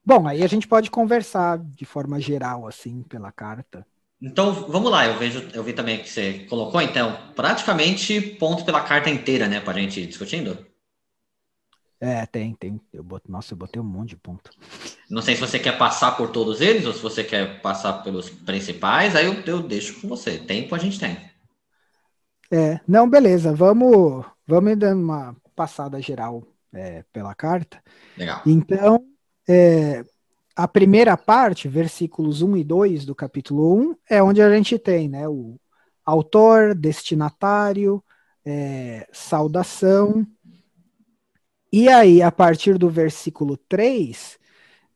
bom, 0.05 0.25
aí 0.27 0.41
a 0.41 0.47
gente 0.47 0.67
pode 0.67 0.89
conversar 0.89 1.59
de 1.59 1.85
forma 1.85 2.19
geral 2.19 2.65
assim 2.65 3.03
pela 3.03 3.31
carta. 3.31 3.85
Então, 4.21 4.51
vamos 4.67 4.89
lá, 4.89 5.05
eu 5.05 5.17
vejo, 5.17 5.47
eu 5.53 5.63
vi 5.63 5.73
também 5.73 6.01
que 6.01 6.09
você 6.09 6.45
colocou, 6.49 6.81
então, 6.81 7.15
praticamente 7.35 8.19
ponto 8.19 8.65
pela 8.65 8.81
carta 8.81 9.09
inteira, 9.09 9.47
né, 9.47 9.59
para 9.59 9.77
a 9.77 9.81
gente 9.81 9.99
ir 10.01 10.07
discutindo? 10.07 10.57
É, 11.99 12.25
tem, 12.27 12.53
tem. 12.53 12.79
Eu 12.93 13.03
boto, 13.03 13.31
nossa, 13.31 13.53
eu 13.53 13.57
botei 13.57 13.81
um 13.81 13.85
monte 13.85 14.09
de 14.09 14.17
ponto. 14.17 14.51
Não 15.09 15.21
sei 15.21 15.35
se 15.35 15.41
você 15.41 15.57
quer 15.59 15.77
passar 15.77 16.11
por 16.11 16.29
todos 16.29 16.61
eles 16.61 16.85
ou 16.85 16.93
se 16.93 17.01
você 17.01 17.23
quer 17.23 17.59
passar 17.61 18.03
pelos 18.03 18.29
principais, 18.29 19.15
aí 19.15 19.25
eu, 19.25 19.33
eu 19.45 19.63
deixo 19.63 19.99
com 19.99 20.07
você. 20.07 20.37
Tempo 20.37 20.75
a 20.75 20.77
gente 20.77 20.99
tem. 20.99 21.17
É, 22.51 22.79
não, 22.87 23.09
beleza. 23.09 23.53
Vamos, 23.53 24.25
vamos 24.45 24.77
dando 24.77 25.01
uma 25.01 25.35
passada 25.55 25.99
geral 25.99 26.43
é, 26.71 27.03
pela 27.11 27.33
carta. 27.33 27.81
Legal. 28.15 28.43
Então, 28.45 29.03
é, 29.49 30.03
a 30.57 30.67
primeira 30.67 31.15
parte, 31.15 31.67
versículos 31.67 32.41
1 32.41 32.57
e 32.57 32.63
2 32.63 33.05
do 33.05 33.13
capítulo 33.13 33.91
1, 33.91 33.95
é 34.09 34.23
onde 34.23 34.41
a 34.41 34.51
gente 34.55 34.79
tem 34.79 35.07
né, 35.07 35.27
o 35.27 35.59
autor, 36.03 36.73
destinatário, 36.73 38.03
é, 38.43 39.07
saudação. 39.13 40.25
E 41.71 41.87
aí, 41.87 42.23
a 42.23 42.31
partir 42.31 42.75
do 42.77 42.89
versículo 42.89 43.55
3, 43.55 44.39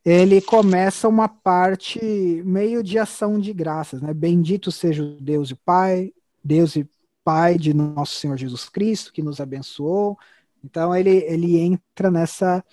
ele 0.04 0.42
começa 0.42 1.08
uma 1.08 1.30
parte 1.30 2.00
meio 2.44 2.82
de 2.82 2.98
ação 2.98 3.40
de 3.40 3.54
graças, 3.54 4.02
né? 4.02 4.16
Bendito 4.16 4.72
seja 4.72 5.04
o 5.04 5.22
Deus 5.22 5.52
e 5.52 5.56
Pai, 5.56 6.12
Deus 6.44 6.76
e 6.76 6.90
Pai 7.24 7.60
de 7.60 7.72
nosso 7.72 8.16
Senhor 8.16 8.36
Jesus 8.36 8.68
Cristo, 8.68 9.14
que 9.14 9.22
nos 9.22 9.40
abençoou. 9.40 10.18
Então 10.64 10.96
ele, 10.96 11.18
ele 11.28 11.60
entra 11.60 12.10
nessa 12.10 12.64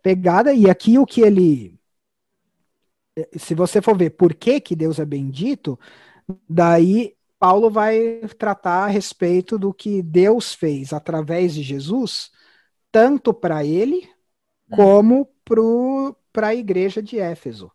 pegada, 0.00 0.52
e 0.52 0.70
aqui 0.70 0.96
o 0.96 1.04
que 1.04 1.20
ele. 1.20 1.76
Se 3.36 3.54
você 3.54 3.80
for 3.80 3.96
ver 3.96 4.10
por 4.10 4.34
que, 4.34 4.60
que 4.60 4.74
Deus 4.74 4.98
é 4.98 5.04
bendito, 5.04 5.78
daí 6.48 7.16
Paulo 7.38 7.70
vai 7.70 8.20
tratar 8.38 8.84
a 8.84 8.88
respeito 8.88 9.58
do 9.58 9.72
que 9.72 10.02
Deus 10.02 10.54
fez 10.54 10.92
através 10.92 11.54
de 11.54 11.62
Jesus, 11.62 12.30
tanto 12.90 13.34
para 13.34 13.64
ele 13.64 14.08
hum. 14.70 14.76
como 14.76 15.28
para 16.32 16.48
a 16.48 16.54
igreja 16.54 17.02
de 17.02 17.18
Éfeso. 17.18 17.70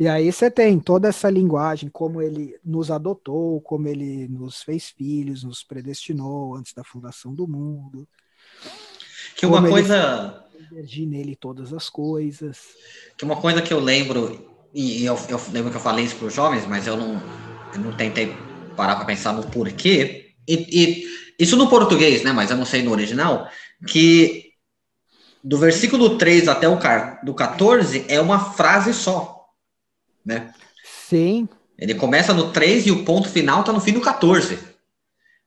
E 0.00 0.08
aí 0.08 0.32
você 0.32 0.50
tem 0.50 0.80
toda 0.80 1.08
essa 1.08 1.30
linguagem, 1.30 1.88
como 1.88 2.20
ele 2.20 2.58
nos 2.64 2.90
adotou, 2.90 3.60
como 3.60 3.86
ele 3.86 4.26
nos 4.26 4.62
fez 4.62 4.90
filhos, 4.90 5.44
nos 5.44 5.62
predestinou 5.62 6.56
antes 6.56 6.72
da 6.72 6.82
fundação 6.82 7.32
do 7.32 7.46
mundo. 7.46 8.08
Que 9.36 9.46
uma 9.46 9.60
coisa. 9.60 10.44
Emergir 10.72 11.06
nele 11.06 11.36
todas 11.36 11.72
as 11.72 11.88
coisas. 11.88 12.58
Que 13.16 13.24
uma 13.24 13.36
coisa 13.36 13.62
que 13.62 13.72
eu 13.72 13.80
lembro, 13.80 14.50
e 14.72 15.04
eu, 15.04 15.18
eu 15.28 15.40
lembro 15.52 15.70
que 15.70 15.76
eu 15.76 15.80
falei 15.80 16.04
isso 16.04 16.16
para 16.16 16.28
os 16.28 16.34
jovens, 16.34 16.66
mas 16.66 16.86
eu 16.86 16.96
não, 16.96 17.22
eu 17.74 17.80
não 17.80 17.96
tentei 17.96 18.34
parar 18.76 18.96
para 18.96 19.04
pensar 19.04 19.32
no 19.32 19.46
porquê. 19.46 20.32
E, 20.48 20.54
e, 20.54 21.06
isso 21.38 21.56
no 21.56 21.68
português, 21.68 22.22
né? 22.22 22.32
Mas 22.32 22.50
eu 22.50 22.56
não 22.56 22.64
sei 22.64 22.82
no 22.82 22.90
original, 22.90 23.48
que 23.86 24.52
do 25.44 25.58
versículo 25.58 26.16
3 26.16 26.48
até 26.48 26.68
o 26.68 26.78
do 27.24 27.34
14 27.34 28.04
é 28.08 28.20
uma 28.20 28.52
frase 28.52 28.94
só 28.94 29.42
né? 30.24 30.52
Sim. 30.84 31.48
Ele 31.76 31.94
começa 31.94 32.32
no 32.32 32.52
3 32.52 32.86
e 32.86 32.90
o 32.90 33.04
ponto 33.04 33.28
final 33.28 33.60
está 33.60 33.72
no 33.72 33.80
fim 33.80 33.92
do 33.92 34.00
14. 34.00 34.58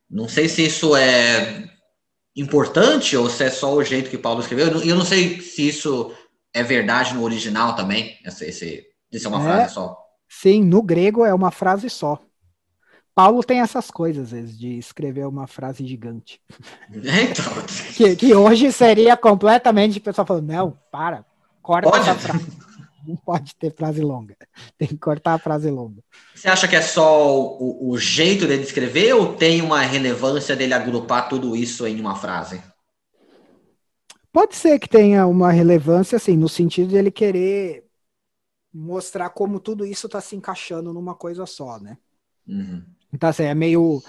Não 0.09 0.27
sei 0.27 0.47
se 0.47 0.65
isso 0.65 0.95
é 0.95 1.69
importante 2.35 3.15
ou 3.15 3.29
se 3.29 3.43
é 3.43 3.49
só 3.49 3.73
o 3.73 3.83
jeito 3.83 4.09
que 4.09 4.17
Paulo 4.17 4.41
escreveu. 4.41 4.67
Eu 4.67 4.73
não, 4.73 4.83
eu 4.83 4.95
não 4.95 5.05
sei 5.05 5.39
se 5.41 5.67
isso 5.67 6.13
é 6.53 6.63
verdade 6.63 7.13
no 7.13 7.23
original 7.23 7.75
também. 7.75 8.17
Esse, 8.25 8.45
esse, 8.45 8.83
isso 9.11 9.27
é 9.27 9.29
uma 9.29 9.41
é, 9.41 9.43
frase 9.43 9.73
só. 9.73 9.97
Sim, 10.27 10.63
no 10.63 10.81
grego 10.81 11.25
é 11.25 11.33
uma 11.33 11.51
frase 11.51 11.89
só. 11.89 12.19
Paulo 13.13 13.41
tem 13.43 13.61
essas 13.61 13.89
coisas, 13.89 14.25
às 14.25 14.31
vezes, 14.31 14.59
de 14.59 14.77
escrever 14.77 15.25
uma 15.25 15.47
frase 15.47 15.85
gigante. 15.85 16.41
Então... 16.91 17.45
que, 17.95 18.15
que 18.15 18.33
hoje 18.33 18.71
seria 18.71 19.15
completamente 19.15 19.99
o 19.99 20.01
pessoal 20.01 20.27
falando, 20.27 20.47
não, 20.47 20.77
para, 20.91 21.25
corta 21.61 21.89
Pode? 21.89 22.09
essa 22.09 22.15
frase 22.15 22.65
não 23.07 23.15
pode 23.15 23.55
ter 23.55 23.73
frase 23.73 24.01
longa. 24.01 24.35
Tem 24.77 24.87
que 24.87 24.97
cortar 24.97 25.33
a 25.33 25.39
frase 25.39 25.69
longa. 25.69 26.01
Você 26.33 26.47
acha 26.47 26.67
que 26.67 26.75
é 26.75 26.81
só 26.81 27.37
o, 27.37 27.89
o 27.89 27.97
jeito 27.97 28.47
dele 28.47 28.63
escrever 28.63 29.13
ou 29.13 29.35
tem 29.35 29.61
uma 29.61 29.81
relevância 29.81 30.55
dele 30.55 30.73
agrupar 30.73 31.29
tudo 31.29 31.55
isso 31.55 31.85
em 31.85 31.99
uma 31.99 32.15
frase? 32.15 32.61
Pode 34.35 34.55
ser 34.57 34.77
que 34.79 34.89
tenha 34.89 35.25
uma 35.25 35.49
relevância, 35.49 36.17
assim, 36.17 36.35
no 36.35 36.49
sentido 36.49 36.89
de 36.89 36.97
ele 36.97 37.09
querer 37.09 37.85
mostrar 38.73 39.29
como 39.29 39.61
tudo 39.61 39.85
isso 39.85 40.07
está 40.07 40.19
se 40.19 40.35
encaixando 40.35 40.91
numa 40.91 41.15
coisa 41.15 41.45
só, 41.45 41.79
né? 41.79 41.97
Uhum. 42.45 42.83
Então, 43.13 43.29
assim, 43.29 43.43
é 43.43 43.55
meio. 43.55 44.03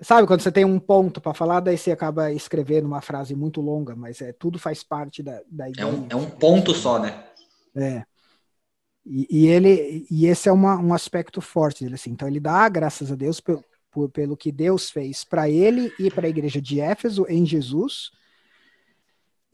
Sabe 0.00 0.26
quando 0.26 0.40
você 0.40 0.50
tem 0.50 0.64
um 0.64 0.80
ponto 0.80 1.20
para 1.20 1.34
falar, 1.34 1.60
daí 1.60 1.76
você 1.76 1.92
acaba 1.92 2.32
escrevendo 2.32 2.86
uma 2.86 3.02
frase 3.02 3.34
muito 3.34 3.60
longa, 3.60 3.94
mas 3.94 4.22
é 4.22 4.32
tudo 4.32 4.58
faz 4.58 4.82
parte 4.82 5.22
da, 5.22 5.42
da 5.46 5.68
ideia. 5.68 5.84
É 5.84 5.86
um, 5.86 6.06
é 6.08 6.16
um 6.16 6.30
ponto 6.30 6.72
só, 6.74 6.98
né? 6.98 7.24
É. 7.76 8.04
E, 9.06 9.26
e, 9.30 9.46
ele 9.46 10.06
e 10.10 10.26
esse 10.26 10.48
é 10.48 10.52
uma, 10.52 10.78
um 10.78 10.94
aspecto 10.94 11.40
forte 11.40 11.84
dele 11.84 11.96
assim. 11.96 12.10
Então 12.10 12.26
ele 12.26 12.40
dá 12.40 12.68
graças 12.68 13.12
a 13.12 13.14
Deus 13.14 13.40
pelo, 13.40 13.62
por, 13.90 14.10
pelo 14.10 14.36
que 14.36 14.50
Deus 14.50 14.90
fez 14.90 15.24
para 15.24 15.48
ele 15.48 15.92
e 15.98 16.10
para 16.10 16.26
a 16.26 16.30
igreja 16.30 16.60
de 16.60 16.80
Éfeso 16.80 17.26
em 17.28 17.44
Jesus. 17.44 18.10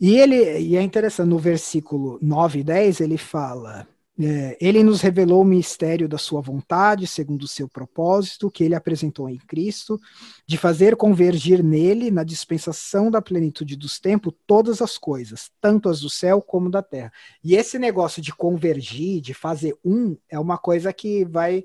E 0.00 0.16
ele 0.16 0.59
e 0.59 0.76
é 0.76 0.83
interessante 0.83 1.28
no 1.28 1.38
versículo 1.38 2.18
9 2.22 2.61
e 2.61 2.64
10 2.64 3.00
ele 3.00 3.18
fala: 3.18 3.87
é, 4.22 4.59
ele 4.61 4.83
nos 4.83 5.00
revelou 5.00 5.40
o 5.40 5.44
mistério 5.44 6.06
da 6.06 6.18
sua 6.18 6.42
vontade, 6.42 7.06
segundo 7.06 7.44
o 7.44 7.48
seu 7.48 7.66
propósito, 7.66 8.50
que 8.50 8.62
ele 8.62 8.74
apresentou 8.74 9.30
em 9.30 9.38
Cristo, 9.38 9.98
de 10.46 10.59
fazer 10.59 10.94
convergir 10.94 11.64
nele, 11.64 12.11
na 12.11 12.22
dispensação 12.22 13.11
da 13.11 13.22
plenitude 13.22 13.76
dos 13.76 13.98
tempos, 13.98 14.35
todas 14.46 14.83
as 14.83 14.98
coisas, 14.98 15.50
tanto 15.59 15.88
as 15.88 16.00
do 16.00 16.11
céu 16.11 16.42
como 16.42 16.68
da 16.68 16.83
terra. 16.83 17.11
E 17.42 17.54
esse 17.54 17.78
negócio 17.78 18.20
de 18.20 18.35
convergir, 18.35 19.22
de 19.22 19.33
fazer 19.33 19.74
um, 19.83 20.14
é 20.28 20.38
uma 20.38 20.59
coisa 20.59 20.92
que 20.92 21.24
vai 21.24 21.64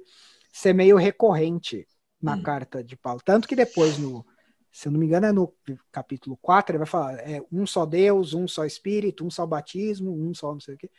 ser 0.54 0.72
meio 0.72 0.96
recorrente 0.96 1.86
na 2.22 2.36
hum. 2.36 2.42
carta 2.42 2.82
de 2.82 2.96
Paulo. 2.96 3.20
Tanto 3.26 3.50
que 3.50 3.56
depois, 3.56 3.98
no, 3.98 4.26
se 4.72 4.88
eu 4.88 4.94
não 4.94 5.00
me 5.00 5.06
engano, 5.06 5.26
é 5.26 5.32
no 5.34 5.54
capítulo 5.92 6.38
4, 6.42 6.72
ele 6.72 6.78
vai 6.80 6.88
falar: 6.88 7.20
é 7.20 7.42
um 7.52 7.68
só 7.68 7.86
Deus, 7.86 8.34
um 8.34 8.48
só 8.48 8.64
Espírito, 8.64 9.26
um 9.26 9.30
só 9.30 9.46
batismo, 9.46 10.14
um 10.14 10.34
só 10.34 10.54
não 10.54 10.62
sei 10.62 10.76
o 10.76 10.78
quê. 10.78 10.90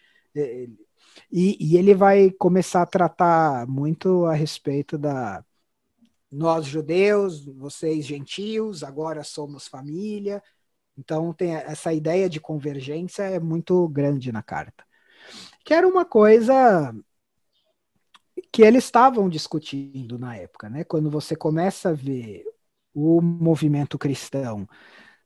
E, 1.31 1.57
e 1.61 1.77
ele 1.77 1.95
vai 1.95 2.31
começar 2.31 2.83
a 2.83 2.87
tratar 2.87 3.67
muito 3.67 4.27
a 4.27 4.35
respeito 4.35 4.99
da 4.99 5.45
nós 6.31 6.67
judeus, 6.67 7.47
vocês 7.47 8.05
gentios, 8.05 8.83
agora 8.83 9.23
somos 9.25 9.69
família. 9.69 10.43
Então 10.99 11.33
tem 11.33 11.55
essa 11.55 11.93
ideia 11.93 12.29
de 12.29 12.41
convergência 12.41 13.23
é 13.23 13.39
muito 13.39 13.89
grande 13.89 14.33
na 14.33 14.43
carta. 14.43 14.85
Que 15.65 15.75
era 15.75 15.87
uma 15.87 16.05
coisa 16.05 16.95
que 18.53 18.63
eles 18.63 18.85
estavam 18.85 19.29
discutindo 19.29 20.19
na 20.19 20.37
época, 20.37 20.69
né? 20.69 20.85
Quando 20.85 21.11
você 21.11 21.37
começa 21.37 21.91
a 21.91 21.93
ver 21.93 22.45
o 22.95 23.21
movimento 23.21 23.99
cristão 23.99 24.67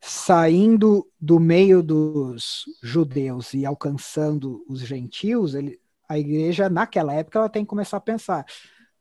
saindo 0.00 1.06
do 1.20 1.38
meio 1.38 1.82
dos 1.82 2.64
judeus 2.82 3.52
e 3.52 3.66
alcançando 3.66 4.64
os 4.68 4.80
gentios, 4.80 5.54
ele, 5.54 5.78
a 6.08 6.18
igreja, 6.18 6.70
naquela 6.70 7.12
época, 7.12 7.38
ela 7.38 7.48
tem 7.48 7.64
que 7.64 7.68
começar 7.68 7.98
a 7.98 8.00
pensar: 8.00 8.46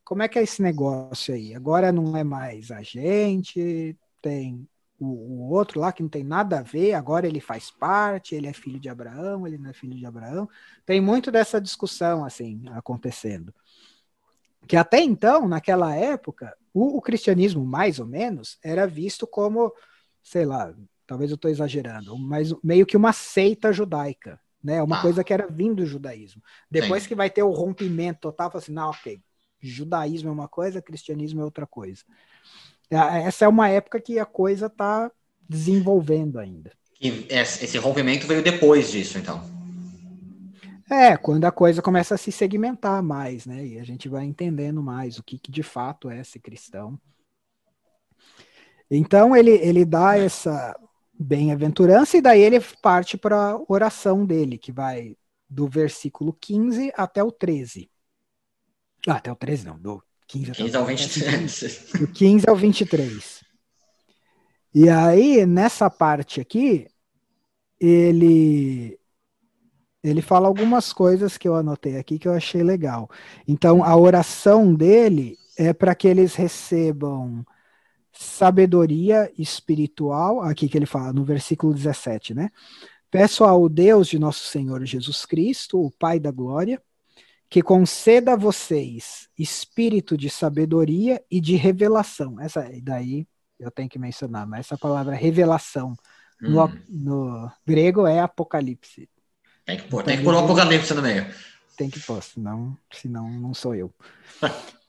como 0.03 0.21
é 0.21 0.27
que 0.27 0.37
é 0.37 0.43
esse 0.43 0.61
negócio 0.61 1.33
aí? 1.33 1.55
Agora 1.55 1.91
não 1.91 2.15
é 2.17 2.23
mais 2.23 2.71
a 2.71 2.81
gente, 2.81 3.97
tem 4.21 4.67
o, 4.99 5.05
o 5.05 5.49
outro 5.51 5.79
lá 5.79 5.93
que 5.93 6.03
não 6.03 6.09
tem 6.09 6.23
nada 6.23 6.59
a 6.59 6.63
ver, 6.63 6.93
agora 6.93 7.25
ele 7.25 7.39
faz 7.39 7.71
parte, 7.71 8.35
ele 8.35 8.47
é 8.47 8.53
filho 8.53 8.79
de 8.79 8.89
Abraão, 8.89 9.47
ele 9.47 9.57
não 9.57 9.69
é 9.69 9.73
filho 9.73 9.95
de 9.95 10.05
Abraão. 10.05 10.49
Tem 10.85 10.99
muito 10.99 11.31
dessa 11.31 11.61
discussão 11.61 12.25
assim 12.25 12.61
acontecendo. 12.71 13.53
Que 14.67 14.75
até 14.75 14.99
então, 15.01 15.47
naquela 15.47 15.95
época, 15.95 16.55
o, 16.73 16.97
o 16.97 17.01
cristianismo, 17.01 17.65
mais 17.65 17.99
ou 17.99 18.05
menos, 18.05 18.59
era 18.61 18.85
visto 18.85 19.25
como 19.25 19.73
sei 20.29 20.45
lá, 20.45 20.73
talvez 21.09 21.31
eu 21.31 21.35
estou 21.35 21.49
exagerando, 21.49 22.15
mas 22.19 22.53
meio 22.63 22.85
que 22.85 22.95
uma 22.95 23.11
seita 23.11 23.73
judaica, 23.73 24.39
né? 24.63 24.79
Uma 24.83 24.99
ah. 24.99 25.01
coisa 25.01 25.23
que 25.23 25.33
era 25.33 25.47
vindo 25.47 25.77
do 25.77 25.85
judaísmo. 25.87 26.39
Depois 26.69 27.01
Sim. 27.01 27.09
que 27.09 27.15
vai 27.15 27.31
ter 27.31 27.41
o 27.41 27.49
rompimento 27.49 28.19
total, 28.21 28.51
assim, 28.53 28.71
não, 28.71 28.91
ok, 28.91 29.19
judaísmo 29.59 30.29
é 30.29 30.31
uma 30.31 30.47
coisa, 30.47 30.83
cristianismo 30.83 31.41
é 31.41 31.43
outra 31.43 31.65
coisa. 31.65 32.03
É, 32.91 33.23
essa 33.23 33.45
é 33.45 33.47
uma 33.47 33.67
época 33.69 33.99
que 33.99 34.19
a 34.19 34.25
coisa 34.25 34.67
está 34.67 35.11
desenvolvendo 35.49 36.37
ainda. 36.37 36.71
E 37.01 37.25
esse 37.27 37.77
rompimento 37.79 38.27
veio 38.27 38.43
depois 38.43 38.91
disso, 38.91 39.17
então. 39.17 39.41
É, 40.91 41.17
quando 41.17 41.45
a 41.45 41.51
coisa 41.51 41.81
começa 41.81 42.13
a 42.13 42.17
se 42.19 42.31
segmentar 42.31 43.01
mais, 43.01 43.47
né? 43.47 43.65
E 43.65 43.79
a 43.79 43.83
gente 43.83 44.07
vai 44.07 44.25
entendendo 44.25 44.83
mais 44.83 45.17
o 45.17 45.23
que, 45.23 45.39
que 45.39 45.51
de 45.51 45.63
fato 45.63 46.07
é 46.07 46.23
ser 46.23 46.39
cristão. 46.39 46.99
Então 48.91 49.35
ele, 49.35 49.51
ele 49.51 49.85
dá 49.85 50.17
essa 50.17 50.75
bem-aventurança 51.19 52.15
e 52.17 52.21
daí 52.21 52.41
ele 52.41 52.61
parte 52.81 53.17
para 53.17 53.51
a 53.51 53.61
oração 53.67 54.25
dele, 54.25 54.57
que 54.57 54.71
vai 54.71 55.17
do 55.49 55.67
versículo 55.67 56.31
15 56.31 56.93
até 56.95 57.21
o 57.21 57.31
13. 57.31 57.91
Ah, 59.07 59.15
até 59.15 59.31
o 59.31 59.35
13 59.35 59.65
não, 59.65 59.77
do 59.77 60.01
15, 60.27 60.51
15 60.51 60.77
ao 60.77 60.85
23. 60.85 61.91
Do 61.99 62.07
15 62.07 62.49
ao 62.49 62.55
23. 62.55 63.43
E 64.73 64.87
aí, 64.87 65.45
nessa 65.45 65.89
parte 65.89 66.39
aqui, 66.39 66.87
ele 67.79 68.97
ele 70.01 70.21
fala 70.21 70.47
algumas 70.47 70.93
coisas 70.93 71.37
que 71.37 71.45
eu 71.45 71.55
anotei 71.55 71.97
aqui 71.97 72.17
que 72.17 72.27
eu 72.27 72.33
achei 72.33 72.63
legal. 72.63 73.09
Então, 73.45 73.83
a 73.83 73.97
oração 73.97 74.73
dele 74.73 75.37
é 75.57 75.73
para 75.73 75.93
que 75.93 76.07
eles 76.07 76.35
recebam 76.35 77.45
sabedoria 78.19 79.31
espiritual, 79.37 80.41
aqui 80.41 80.67
que 80.67 80.77
ele 80.77 80.85
fala 80.85 81.13
no 81.13 81.23
versículo 81.23 81.73
17, 81.73 82.33
né? 82.33 82.49
Peço 83.09 83.45
ao 83.45 83.69
Deus 83.69 84.09
de 84.09 84.19
nosso 84.19 84.45
Senhor 84.45 84.83
Jesus 84.85 85.25
Cristo, 85.25 85.79
o 85.79 85.89
Pai 85.89 86.19
da 86.19 86.29
glória, 86.29 86.81
que 87.49 87.61
conceda 87.61 88.33
a 88.33 88.35
vocês 88.35 89.29
espírito 89.37 90.17
de 90.17 90.29
sabedoria 90.29 91.23
e 91.31 91.39
de 91.39 91.55
revelação. 91.55 92.37
Essa 92.41 92.69
daí 92.83 93.25
eu 93.57 93.71
tenho 93.71 93.87
que 93.87 93.97
mencionar, 93.97 94.45
mas 94.45 94.65
essa 94.65 94.77
palavra 94.77 95.15
revelação 95.15 95.95
hum. 96.43 96.49
no, 96.49 96.67
no 96.89 97.51
grego 97.65 98.05
é 98.05 98.19
apocalipse. 98.19 99.09
Tem 99.65 99.77
que 99.77 99.83
pôr, 99.83 100.03
tem 100.03 100.17
que 100.17 100.23
pôr 100.25 100.33
o 100.33 100.39
apocalipse 100.39 100.93
no 100.93 101.01
meio. 101.01 101.25
Tem 101.77 101.89
que 101.89 102.01
pôr, 102.01 102.21
senão, 102.21 102.77
senão 102.91 103.29
não 103.29 103.53
sou 103.53 103.73
eu. 103.73 103.93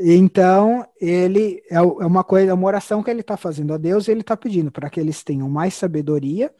Então, 0.00 0.86
ele 1.00 1.60
é, 1.68 1.74
é 1.74 1.80
uma 1.80 2.22
coisa, 2.22 2.52
é 2.52 2.54
uma 2.54 2.66
oração 2.68 3.02
que 3.02 3.10
ele 3.10 3.20
está 3.20 3.36
fazendo 3.36 3.74
a 3.74 3.76
Deus 3.76 4.06
ele 4.06 4.20
está 4.20 4.36
pedindo 4.36 4.70
para 4.70 4.88
que 4.88 5.00
eles 5.00 5.24
tenham 5.24 5.50
mais 5.50 5.74
sabedoria 5.74 6.54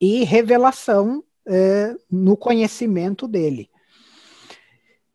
e 0.00 0.22
revelação 0.22 1.24
é, 1.44 1.96
no 2.08 2.36
conhecimento 2.36 3.26
dele. 3.26 3.68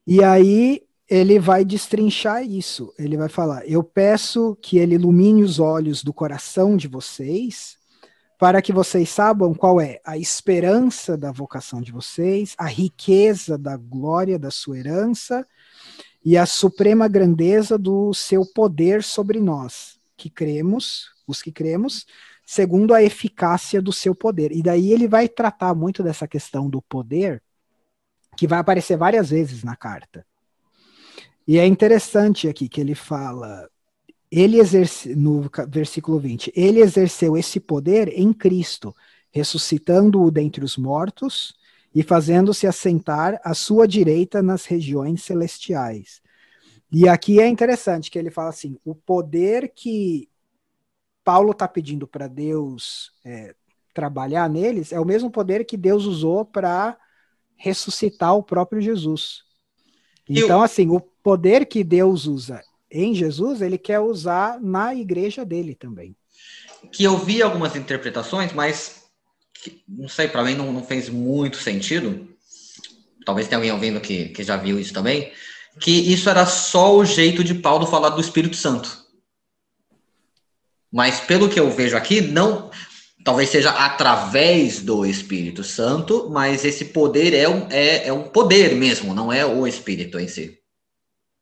E 0.06 0.22
aí 0.22 0.82
ele 1.10 1.40
vai 1.40 1.64
destrinchar 1.64 2.44
isso. 2.44 2.94
Ele 3.00 3.16
vai 3.16 3.30
falar: 3.30 3.66
Eu 3.66 3.84
peço 3.84 4.58
que 4.62 4.78
ele 4.78 4.96
ilumine 4.96 5.44
os 5.44 5.60
olhos 5.60 6.04
do 6.04 6.14
coração 6.14 6.76
de 6.76 6.90
vocês 6.90 7.78
para 8.38 8.62
que 8.62 8.74
vocês 8.74 9.08
saibam 9.08 9.54
qual 9.54 9.80
é 9.80 10.02
a 10.04 10.18
esperança 10.18 11.16
da 11.16 11.32
vocação 11.32 11.82
de 11.82 11.94
vocês, 11.94 12.54
a 12.58 12.66
riqueza 12.66 13.58
da 13.58 13.78
glória 13.78 14.38
da 14.38 14.52
sua 14.52 14.78
herança 14.78 15.48
e 16.24 16.38
a 16.38 16.46
suprema 16.46 17.08
grandeza 17.08 17.78
do 17.78 18.14
seu 18.14 18.46
poder 18.46 19.04
sobre 19.04 19.40
nós, 19.40 20.00
que 20.16 20.30
cremos, 20.30 21.12
os 21.28 21.42
que 21.42 21.52
cremos, 21.52 22.06
segundo 22.46 22.94
a 22.94 23.04
eficácia 23.04 23.82
do 23.82 23.92
seu 23.92 24.16
poder. 24.16 24.52
E 24.52 24.62
daí 24.62 24.92
ele 24.92 25.08
vai 25.08 25.28
tratar 25.28 25.74
muito 25.74 26.02
dessa 26.02 26.28
questão 26.28 26.70
do 26.70 26.82
poder, 26.82 27.42
que 28.38 28.48
vai 28.48 28.60
aparecer 28.60 28.98
várias 28.98 29.30
vezes 29.30 29.64
na 29.64 29.76
carta. 29.76 30.26
E 31.48 31.58
é 31.58 31.66
interessante 31.66 32.48
aqui 32.48 32.70
que 32.70 32.80
ele 32.80 32.96
fala 32.96 33.70
ele 34.36 34.60
exerce, 34.60 35.14
no 35.14 35.48
versículo 35.70 36.18
20, 36.18 36.52
ele 36.56 36.80
exerceu 36.80 37.38
esse 37.38 37.60
poder 37.60 38.08
em 38.18 38.34
Cristo, 38.34 38.96
ressuscitando-o 39.30 40.32
dentre 40.32 40.66
os 40.66 40.76
mortos 40.76 41.54
e 41.94 42.02
fazendo-se 42.02 42.66
assentar 42.66 43.40
à 43.44 43.54
sua 43.54 43.88
direita 43.88 44.42
nas 44.42 44.66
regiões 44.66 45.24
celestiais. 45.24 46.22
E 46.92 47.08
aqui 47.08 47.40
é 47.40 47.48
interessante 47.48 48.10
que 48.10 48.18
ele 48.18 48.32
fala 48.32 48.50
assim: 48.50 48.78
o 48.84 48.94
poder 48.94 49.72
que 49.76 50.30
Paulo 51.24 51.52
está 51.52 51.68
pedindo 51.68 52.08
para 52.08 52.28
Deus 52.28 53.12
é, 53.24 53.56
trabalhar 53.94 54.50
neles 54.50 54.92
é 54.92 55.00
o 55.00 55.06
mesmo 55.06 55.30
poder 55.32 55.66
que 55.66 55.78
Deus 55.78 56.06
usou 56.06 56.44
para 56.46 56.98
ressuscitar 57.56 58.36
o 58.36 58.44
próprio 58.44 58.82
Jesus. 58.82 59.44
Então, 60.28 60.60
Eu... 60.60 60.62
assim, 60.62 60.90
o 60.90 61.00
poder 61.00 61.66
que 61.66 61.84
Deus 61.84 62.26
usa 62.26 62.62
em 62.92 63.14
Jesus, 63.16 63.62
ele 63.62 63.78
quer 63.78 64.00
usar 64.00 64.60
na 64.62 64.94
igreja 64.94 65.44
dele 65.44 65.74
também. 65.74 66.16
Que 66.92 67.04
eu 67.04 67.18
vi 67.18 67.42
algumas 67.42 67.76
interpretações, 67.76 68.54
mas 68.54 69.03
não 69.88 70.08
sei, 70.08 70.28
para 70.28 70.44
mim 70.44 70.56
não, 70.56 70.72
não, 70.72 70.84
fez 70.84 71.10
muito 71.10 71.58
sentido. 71.58 72.28
Talvez 73.26 73.48
tenha 73.48 73.58
alguém 73.58 73.72
ouvindo 73.72 74.02
que, 74.02 74.30
que 74.30 74.44
já 74.44 74.58
viu 74.58 74.80
isso 74.80 74.94
também. 74.94 75.32
Que 75.80 75.92
isso 75.92 76.30
era 76.30 76.46
só 76.46 76.96
o 76.96 77.06
jeito 77.06 77.44
de 77.44 77.56
Paulo 77.56 77.86
falar 77.86 78.10
do 78.10 78.22
Espírito 78.22 78.56
Santo. 78.56 79.04
Mas 80.92 81.20
pelo 81.20 81.50
que 81.50 81.60
eu 81.60 81.72
vejo 81.72 81.98
aqui, 81.98 82.22
não. 82.22 82.70
Talvez 83.24 83.50
seja 83.50 83.70
através 83.72 84.82
do 84.82 85.06
Espírito 85.06 85.64
Santo, 85.64 86.30
mas 86.30 86.66
esse 86.66 86.86
poder 86.86 87.34
é 87.34 87.48
um, 87.48 87.68
é, 87.70 88.08
é 88.08 88.14
um 88.14 88.24
poder 88.24 88.76
mesmo, 88.76 89.14
não 89.14 89.32
é 89.32 89.46
o 89.46 89.66
Espírito 89.66 90.20
em 90.20 90.28
si. 90.28 90.60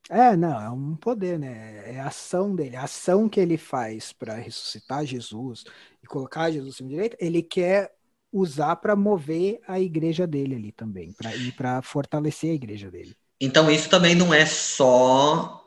É, 0.09 0.35
não, 0.35 0.61
é 0.61 0.69
um 0.69 0.95
poder, 0.95 1.39
né? 1.39 1.95
É 1.95 1.99
a 2.01 2.07
ação 2.07 2.53
dele, 2.53 2.75
a 2.75 2.83
ação 2.83 3.29
que 3.29 3.39
ele 3.39 3.57
faz 3.57 4.11
para 4.11 4.35
ressuscitar 4.35 5.05
Jesus 5.05 5.63
e 6.03 6.05
colocar 6.05 6.51
Jesus 6.51 6.81
em 6.81 6.87
direita, 6.87 7.17
ele 7.19 7.41
quer 7.41 7.91
usar 8.31 8.77
para 8.77 8.95
mover 8.95 9.59
a 9.67 9.79
igreja 9.79 10.25
dele 10.25 10.55
ali 10.55 10.71
também, 10.71 11.11
para 11.11 11.35
ir 11.35 11.51
para 11.53 11.81
fortalecer 11.81 12.51
a 12.51 12.55
igreja 12.55 12.89
dele. 12.89 13.15
Então 13.39 13.69
isso 13.69 13.89
também 13.89 14.15
não 14.15 14.33
é 14.33 14.45
só 14.45 15.65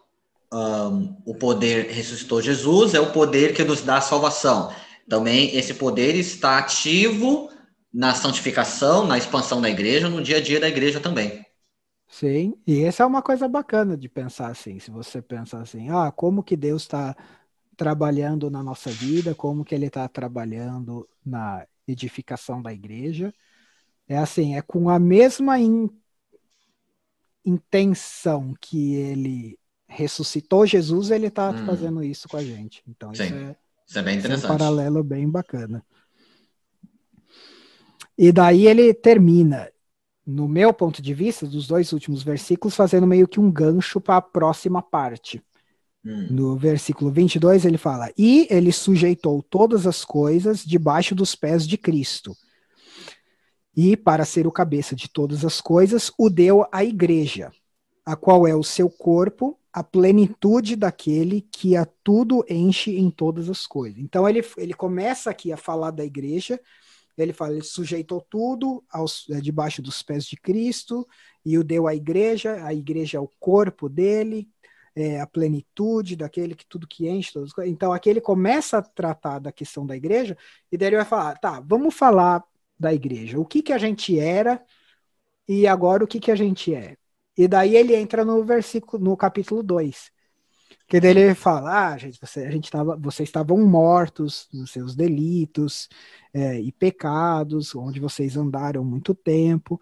um, 0.52 1.16
o 1.24 1.34
poder 1.34 1.90
ressuscitou 1.90 2.40
Jesus, 2.40 2.94
é 2.94 3.00
o 3.00 3.12
poder 3.12 3.54
que 3.54 3.64
nos 3.64 3.82
dá 3.82 3.98
a 3.98 4.00
salvação. 4.00 4.72
Também 5.08 5.54
esse 5.56 5.74
poder 5.74 6.14
está 6.14 6.58
ativo 6.58 7.50
na 7.92 8.14
santificação, 8.14 9.06
na 9.06 9.18
expansão 9.18 9.60
da 9.60 9.68
igreja, 9.68 10.08
no 10.08 10.22
dia 10.22 10.38
a 10.38 10.40
dia 10.40 10.60
da 10.60 10.68
igreja 10.68 11.00
também. 11.00 11.44
Sim, 12.08 12.54
e 12.66 12.84
essa 12.84 13.02
é 13.02 13.06
uma 13.06 13.22
coisa 13.22 13.48
bacana 13.48 13.96
de 13.96 14.08
pensar 14.08 14.48
assim. 14.48 14.78
Se 14.78 14.90
você 14.90 15.20
pensa 15.20 15.60
assim, 15.60 15.88
ah, 15.90 16.12
como 16.12 16.42
que 16.44 16.56
Deus 16.56 16.82
está 16.82 17.16
trabalhando 17.76 18.50
na 18.50 18.62
nossa 18.62 18.90
vida, 18.90 19.34
como 19.34 19.64
que 19.64 19.74
Ele 19.74 19.86
está 19.86 20.08
trabalhando 20.08 21.08
na 21.24 21.66
edificação 21.86 22.62
da 22.62 22.72
igreja, 22.72 23.32
é 24.08 24.16
assim, 24.16 24.56
é 24.56 24.62
com 24.62 24.88
a 24.88 24.98
mesma 24.98 25.58
in, 25.58 25.88
intenção 27.44 28.54
que 28.60 28.94
Ele 28.94 29.58
ressuscitou 29.86 30.66
Jesus, 30.66 31.10
Ele 31.10 31.26
está 31.26 31.50
hum. 31.50 31.66
fazendo 31.66 32.02
isso 32.02 32.28
com 32.28 32.36
a 32.36 32.44
gente. 32.44 32.82
Então 32.88 33.14
Sim. 33.14 33.24
isso 33.24 33.34
é, 33.34 33.56
isso 33.86 33.98
é 33.98 34.02
bem 34.02 34.18
interessante. 34.18 34.50
É 34.50 34.54
um 34.54 34.58
paralelo 34.58 35.04
bem 35.04 35.28
bacana. 35.28 35.84
E 38.16 38.30
daí 38.30 38.66
ele 38.68 38.94
termina 38.94 39.68
no 40.26 40.48
meu 40.48 40.72
ponto 40.72 41.02
de 41.02 41.12
vista, 41.12 41.46
dos 41.46 41.66
dois 41.66 41.92
últimos 41.92 42.22
versículos, 42.22 42.74
fazendo 42.74 43.06
meio 43.06 43.28
que 43.28 43.38
um 43.38 43.50
gancho 43.50 44.00
para 44.00 44.16
a 44.16 44.22
próxima 44.22 44.80
parte. 44.80 45.42
Hum. 46.04 46.26
No 46.30 46.56
versículo 46.56 47.10
22, 47.10 47.64
ele 47.64 47.78
fala: 47.78 48.10
E 48.16 48.46
ele 48.50 48.72
sujeitou 48.72 49.42
todas 49.42 49.86
as 49.86 50.04
coisas 50.04 50.64
debaixo 50.64 51.14
dos 51.14 51.34
pés 51.34 51.66
de 51.66 51.78
Cristo. 51.78 52.36
E, 53.76 53.96
para 53.96 54.24
ser 54.24 54.46
o 54.46 54.52
cabeça 54.52 54.94
de 54.94 55.08
todas 55.08 55.44
as 55.44 55.60
coisas, 55.60 56.12
o 56.16 56.30
deu 56.30 56.64
à 56.70 56.84
igreja, 56.84 57.50
a 58.06 58.14
qual 58.14 58.46
é 58.46 58.54
o 58.54 58.62
seu 58.62 58.88
corpo, 58.88 59.58
a 59.72 59.82
plenitude 59.82 60.76
daquele 60.76 61.40
que 61.40 61.74
a 61.74 61.84
tudo 61.84 62.44
enche 62.48 62.96
em 62.96 63.10
todas 63.10 63.50
as 63.50 63.66
coisas. 63.66 63.98
Então, 63.98 64.28
ele, 64.28 64.44
ele 64.56 64.74
começa 64.74 65.28
aqui 65.30 65.50
a 65.50 65.56
falar 65.56 65.90
da 65.90 66.04
igreja 66.04 66.60
ele 67.16 67.32
fala, 67.32 67.52
ele 67.52 67.62
sujeitou 67.62 68.20
tudo 68.20 68.82
aos, 68.90 69.28
é, 69.30 69.40
debaixo 69.40 69.80
dos 69.80 70.02
pés 70.02 70.24
de 70.24 70.36
Cristo 70.36 71.06
e 71.44 71.56
o 71.56 71.64
deu 71.64 71.86
à 71.86 71.94
igreja, 71.94 72.64
a 72.64 72.74
igreja 72.74 73.18
é 73.18 73.20
o 73.20 73.30
corpo 73.38 73.88
dele, 73.88 74.48
é, 74.94 75.20
a 75.20 75.26
plenitude 75.26 76.16
daquele 76.16 76.54
que 76.54 76.66
tudo 76.66 76.86
que 76.86 77.08
enche. 77.08 77.32
Todas 77.32 77.52
então 77.66 77.92
aqui 77.92 78.10
ele 78.10 78.20
começa 78.20 78.78
a 78.78 78.82
tratar 78.82 79.38
da 79.38 79.52
questão 79.52 79.86
da 79.86 79.96
igreja 79.96 80.36
e 80.70 80.76
daí 80.76 80.88
ele 80.88 80.96
vai 80.96 81.04
falar, 81.04 81.38
tá, 81.38 81.60
vamos 81.60 81.94
falar 81.94 82.42
da 82.78 82.92
igreja, 82.92 83.38
o 83.38 83.46
que 83.46 83.62
que 83.62 83.72
a 83.72 83.78
gente 83.78 84.18
era 84.18 84.62
e 85.48 85.66
agora 85.66 86.04
o 86.04 86.06
que 86.06 86.20
que 86.20 86.30
a 86.30 86.36
gente 86.36 86.74
é. 86.74 86.96
E 87.36 87.48
daí 87.48 87.76
ele 87.76 87.94
entra 87.94 88.24
no 88.24 88.44
versículo, 88.44 89.02
no 89.02 89.16
capítulo 89.16 89.62
2. 89.62 90.12
Que 90.86 91.00
daí 91.00 91.10
ele 91.12 91.34
fala, 91.34 91.92
ah, 91.92 91.98
gente, 91.98 92.18
você, 92.20 92.40
a 92.40 92.50
gente 92.50 92.70
tava, 92.70 92.96
vocês 92.96 93.28
estavam 93.28 93.58
mortos 93.66 94.48
nos 94.52 94.70
seus 94.70 94.94
delitos 94.94 95.88
é, 96.32 96.60
e 96.60 96.70
pecados, 96.72 97.74
onde 97.74 97.98
vocês 98.00 98.36
andaram 98.36 98.84
muito 98.84 99.14
tempo. 99.14 99.80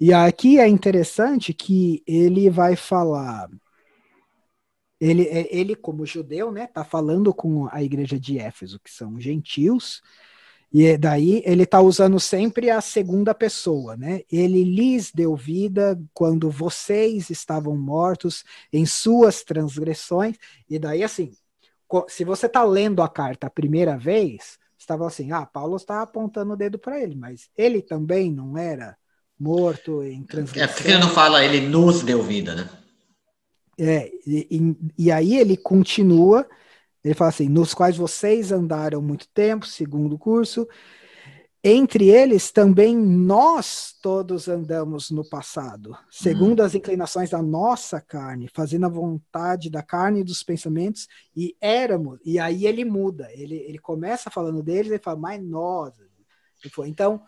E 0.00 0.12
aqui 0.12 0.58
é 0.58 0.66
interessante 0.68 1.54
que 1.54 2.02
ele 2.06 2.50
vai 2.50 2.74
falar, 2.76 3.48
ele, 5.02 5.24
é, 5.24 5.48
ele 5.50 5.74
como 5.74 6.06
judeu, 6.06 6.52
né, 6.52 6.68
tá 6.68 6.84
falando 6.84 7.34
com 7.34 7.68
a 7.72 7.82
igreja 7.82 8.20
de 8.20 8.38
Éfeso, 8.38 8.78
que 8.78 8.88
são 8.88 9.18
gentios, 9.18 10.00
e 10.72 10.96
daí 10.96 11.42
ele 11.44 11.64
está 11.64 11.80
usando 11.80 12.20
sempre 12.20 12.70
a 12.70 12.80
segunda 12.80 13.34
pessoa, 13.34 13.94
né? 13.94 14.22
Ele 14.30 14.64
lhes 14.64 15.10
deu 15.12 15.36
vida 15.36 16.00
quando 16.14 16.48
vocês 16.48 17.28
estavam 17.28 17.76
mortos 17.76 18.42
em 18.72 18.86
suas 18.86 19.42
transgressões. 19.42 20.36
E 20.70 20.78
daí, 20.78 21.02
assim, 21.02 21.32
se 22.08 22.24
você 22.24 22.46
está 22.46 22.64
lendo 22.64 23.02
a 23.02 23.08
carta 23.08 23.48
a 23.48 23.50
primeira 23.50 23.98
vez, 23.98 24.58
estava 24.78 25.06
assim, 25.06 25.30
ah, 25.30 25.44
Paulo 25.44 25.76
está 25.76 26.00
apontando 26.00 26.54
o 26.54 26.56
dedo 26.56 26.78
para 26.78 26.98
ele, 27.02 27.16
mas 27.16 27.50
ele 27.54 27.82
também 27.82 28.32
não 28.32 28.56
era 28.56 28.96
morto 29.38 30.02
em 30.02 30.22
transgressão. 30.22 30.70
É 30.70 30.74
porque 30.74 30.88
ele 30.88 31.00
não 31.00 31.10
fala, 31.10 31.44
ele 31.44 31.68
nos 31.68 32.02
deu 32.02 32.22
vida, 32.22 32.54
né? 32.54 32.81
É, 33.78 34.10
e, 34.26 34.76
e, 34.98 35.10
aí 35.10 35.38
ele 35.38 35.56
continua 35.56 36.46
Ele 37.02 37.14
fala 37.14 37.30
assim: 37.30 37.48
nos 37.48 37.74
quais 37.74 37.96
vocês 37.96 38.52
andaram 38.52 39.00
muito 39.00 39.26
tempo, 39.28 39.66
segundo 39.66 40.14
o 40.16 40.18
curso, 40.18 40.68
entre 41.64 42.08
eles 42.08 42.50
também 42.50 42.96
nós 42.96 43.94
todos 44.02 44.48
andamos 44.48 45.10
no 45.10 45.24
passado, 45.28 45.96
segundo 46.10 46.58
uhum. 46.58 46.66
as 46.66 46.74
inclinações 46.74 47.30
da 47.30 47.40
nossa 47.40 48.00
carne, 48.00 48.50
fazendo 48.52 48.86
a 48.86 48.88
vontade 48.88 49.70
da 49.70 49.82
carne 49.82 50.20
e 50.20 50.24
dos 50.24 50.42
pensamentos, 50.42 51.06
e 51.36 51.56
éramos. 51.60 52.18
E 52.24 52.38
aí 52.38 52.66
ele 52.66 52.84
muda, 52.84 53.28
ele, 53.32 53.56
ele 53.56 53.78
começa 53.78 54.30
falando 54.30 54.60
deles, 54.62 54.90
e 54.90 54.98
fala, 54.98 55.18
mas 55.18 55.42
nós. 55.42 55.94
Então, 56.86 57.22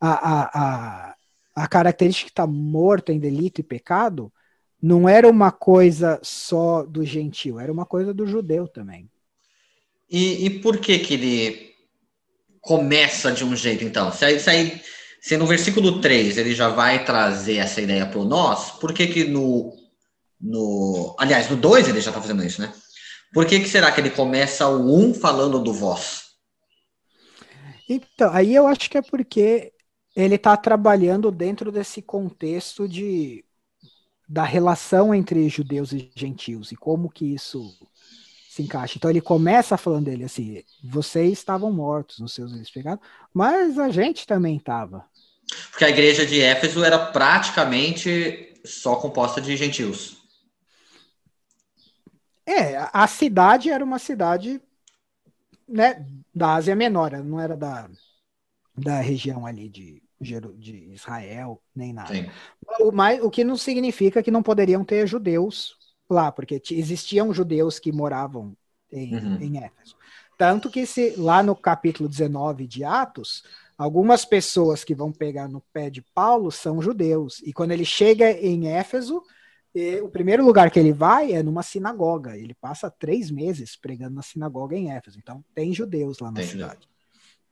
a, 0.00 0.10
a, 0.10 0.50
a, 0.54 1.16
a 1.54 1.68
característica 1.68 2.26
que 2.26 2.32
está 2.32 2.46
morto 2.46 3.10
em 3.10 3.18
delito 3.18 3.60
e 3.60 3.64
pecado 3.64 4.32
não 4.80 5.08
era 5.08 5.28
uma 5.28 5.50
coisa 5.50 6.20
só 6.22 6.84
do 6.84 7.04
gentil, 7.04 7.58
era 7.58 7.72
uma 7.72 7.84
coisa 7.84 8.14
do 8.14 8.26
judeu 8.26 8.68
também. 8.68 9.10
E, 10.10 10.46
e 10.46 10.50
por 10.60 10.78
que 10.78 10.98
que 10.98 11.14
ele 11.14 11.74
começa 12.60 13.32
de 13.32 13.44
um 13.44 13.54
jeito, 13.54 13.84
então. 13.84 14.12
Se, 14.12 14.24
aí, 14.24 14.38
se, 14.38 14.50
aí, 14.50 14.82
se 15.20 15.36
no 15.36 15.46
versículo 15.46 16.00
3 16.00 16.38
ele 16.38 16.54
já 16.54 16.68
vai 16.68 17.04
trazer 17.04 17.56
essa 17.56 17.80
ideia 17.80 18.06
para 18.06 18.18
o 18.18 18.24
nós, 18.24 18.70
por 18.72 18.92
que 18.92 19.06
que 19.06 19.24
no, 19.24 19.74
no... 20.40 21.16
Aliás, 21.18 21.48
no 21.50 21.56
2 21.56 21.88
ele 21.88 22.00
já 22.00 22.10
está 22.10 22.20
fazendo 22.20 22.44
isso, 22.44 22.60
né? 22.60 22.72
Por 23.32 23.46
que 23.46 23.60
que 23.60 23.68
será 23.68 23.92
que 23.92 24.00
ele 24.00 24.10
começa 24.10 24.66
o 24.68 24.96
1 24.96 25.08
um 25.10 25.14
falando 25.14 25.58
do 25.58 25.72
vós? 25.72 26.28
Então, 27.88 28.32
aí 28.32 28.54
eu 28.54 28.66
acho 28.66 28.88
que 28.88 28.98
é 28.98 29.02
porque 29.02 29.72
ele 30.14 30.34
está 30.34 30.56
trabalhando 30.56 31.30
dentro 31.30 31.70
desse 31.70 32.02
contexto 32.02 32.88
de 32.88 33.44
da 34.28 34.44
relação 34.44 35.14
entre 35.14 35.48
judeus 35.48 35.92
e 35.92 36.10
gentios 36.14 36.70
e 36.70 36.76
como 36.76 37.08
que 37.08 37.24
isso 37.34 37.74
se 38.50 38.62
encaixa. 38.62 38.94
Então 38.96 39.10
ele 39.10 39.20
começa 39.20 39.76
falando 39.76 40.04
dele 40.04 40.24
assim: 40.24 40.62
vocês 40.84 41.32
estavam 41.32 41.72
mortos 41.72 42.18
nos 42.18 42.34
seus 42.34 42.50
delitos 42.50 42.72
pecados, 42.72 43.06
mas 43.32 43.78
a 43.78 43.88
gente 43.88 44.26
também 44.26 44.56
estava. 44.56 45.04
Porque 45.70 45.84
a 45.84 45.88
igreja 45.88 46.26
de 46.26 46.40
Éfeso 46.40 46.84
era 46.84 46.98
praticamente 46.98 48.54
só 48.64 48.96
composta 48.96 49.40
de 49.40 49.56
gentios. 49.56 50.18
É, 52.44 52.88
a 52.92 53.06
cidade 53.06 53.70
era 53.70 53.84
uma 53.84 53.98
cidade 53.98 54.60
né, 55.66 56.04
da 56.34 56.54
Ásia 56.54 56.74
Menor, 56.74 57.12
não 57.22 57.38
era 57.38 57.56
da, 57.56 57.88
da 58.76 59.00
região 59.00 59.46
ali 59.46 59.68
de, 59.68 60.02
de 60.20 60.92
Israel, 60.92 61.62
nem 61.74 61.92
nada. 61.92 62.14
Sim. 62.14 62.26
O, 62.80 62.92
mas, 62.92 63.22
o 63.22 63.30
que 63.30 63.44
não 63.44 63.56
significa 63.56 64.22
que 64.22 64.30
não 64.30 64.42
poderiam 64.42 64.84
ter 64.84 65.06
judeus 65.06 65.76
lá, 66.08 66.32
porque 66.32 66.60
existiam 66.70 67.32
judeus 67.32 67.78
que 67.78 67.92
moravam 67.92 68.56
em, 68.90 69.14
uhum. 69.14 69.36
em 69.40 69.58
Éfeso. 69.58 69.96
Tanto 70.36 70.70
que 70.70 70.86
se 70.86 71.14
lá 71.16 71.42
no 71.42 71.54
capítulo 71.54 72.08
19 72.08 72.66
de 72.66 72.84
Atos, 72.84 73.42
algumas 73.76 74.24
pessoas 74.24 74.84
que 74.84 74.94
vão 74.94 75.12
pegar 75.12 75.48
no 75.48 75.60
pé 75.72 75.90
de 75.90 76.00
Paulo 76.00 76.50
são 76.50 76.80
judeus. 76.80 77.40
E 77.44 77.52
quando 77.52 77.72
ele 77.72 77.84
chega 77.84 78.30
em 78.30 78.68
Éfeso, 78.68 79.22
o 80.02 80.08
primeiro 80.08 80.44
lugar 80.44 80.70
que 80.70 80.78
ele 80.78 80.92
vai 80.92 81.32
é 81.32 81.42
numa 81.42 81.62
sinagoga. 81.62 82.36
Ele 82.36 82.54
passa 82.54 82.90
três 82.90 83.30
meses 83.30 83.76
pregando 83.76 84.14
na 84.14 84.22
sinagoga 84.22 84.76
em 84.76 84.90
Éfeso. 84.92 85.18
Então, 85.18 85.44
tem 85.54 85.72
judeus 85.72 86.18
lá 86.20 86.30
na 86.30 86.40
tem 86.40 86.46
cidade. 86.46 86.74
Judeu. 86.74 86.97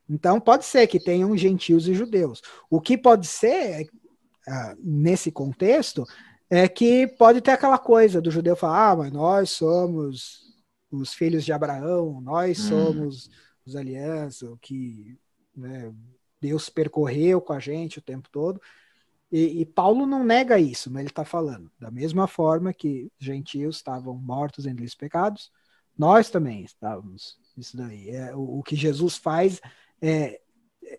Então, 0.09 0.40
pode 0.40 0.64
ser 0.64 0.86
que 0.86 1.00
tenham 1.00 1.36
gentios 1.36 1.88
e 1.88 1.94
judeus. 1.94 2.40
O 2.70 2.80
que 2.80 2.96
pode 2.96 3.26
ser, 3.26 3.88
uh, 4.48 4.76
nesse 4.78 5.32
contexto, 5.32 6.04
é 6.48 6.68
que 6.68 7.07
pode 7.07 7.40
ter 7.40 7.50
aquela 7.50 7.78
coisa 7.78 8.20
do 8.20 8.30
judeu 8.30 8.54
falar, 8.54 8.90
ah, 8.90 8.96
mas 8.96 9.12
nós 9.12 9.50
somos 9.50 10.54
os 10.90 11.12
filhos 11.12 11.44
de 11.44 11.52
Abraão, 11.52 12.20
nós 12.20 12.61
hum. 12.61 12.68
somos 12.68 13.30
os 13.66 13.74
alianças, 13.74 14.48
o 14.48 14.57
que 14.57 15.18
né, 15.57 15.92
Deus 16.40 16.68
percorreu 16.68 17.40
com 17.40 17.52
a 17.52 17.59
gente 17.59 17.98
o 17.98 18.02
tempo 18.02 18.28
todo. 18.30 18.61
E, 19.30 19.61
e 19.61 19.66
Paulo 19.66 20.07
não 20.07 20.22
nega 20.22 20.59
isso, 20.59 20.88
mas 20.90 21.00
ele 21.00 21.11
está 21.11 21.24
falando, 21.24 21.70
da 21.80 21.90
mesma 21.90 22.28
forma 22.28 22.72
que 22.72 23.11
os 23.18 23.26
gentios 23.26 23.76
estavam 23.76 24.14
mortos 24.16 24.66
em 24.66 24.76
pecados, 24.96 25.50
nós 25.98 26.30
também 26.30 26.62
estávamos. 26.62 27.36
Isso 27.57 27.76
daí. 27.76 28.11
É, 28.11 28.36
o, 28.36 28.59
o 28.59 28.62
que 28.62 28.76
Jesus 28.76 29.16
faz 29.16 29.61
é, 30.01 30.40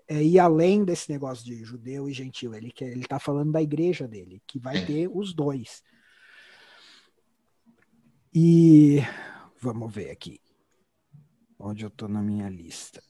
é, 0.08 0.24
ir 0.24 0.40
além 0.40 0.84
desse 0.84 1.12
negócio 1.12 1.46
de 1.46 1.64
judeu 1.64 2.10
e 2.10 2.14
gentil. 2.14 2.54
Ele 2.54 2.74
ele 2.82 3.02
está 3.02 3.20
falando 3.20 3.52
da 3.52 3.62
igreja 3.62 4.08
dele, 4.08 4.42
que 4.46 4.60
vai 4.60 4.86
ter 4.86 5.10
os 5.14 5.34
dois. 5.34 5.84
E 8.34 9.00
vamos 9.60 9.92
ver 9.94 10.12
aqui, 10.12 10.40
onde 11.58 11.84
eu 11.84 11.88
estou 11.88 12.08
na 12.08 12.22
minha 12.22 12.50
lista. 12.50 13.02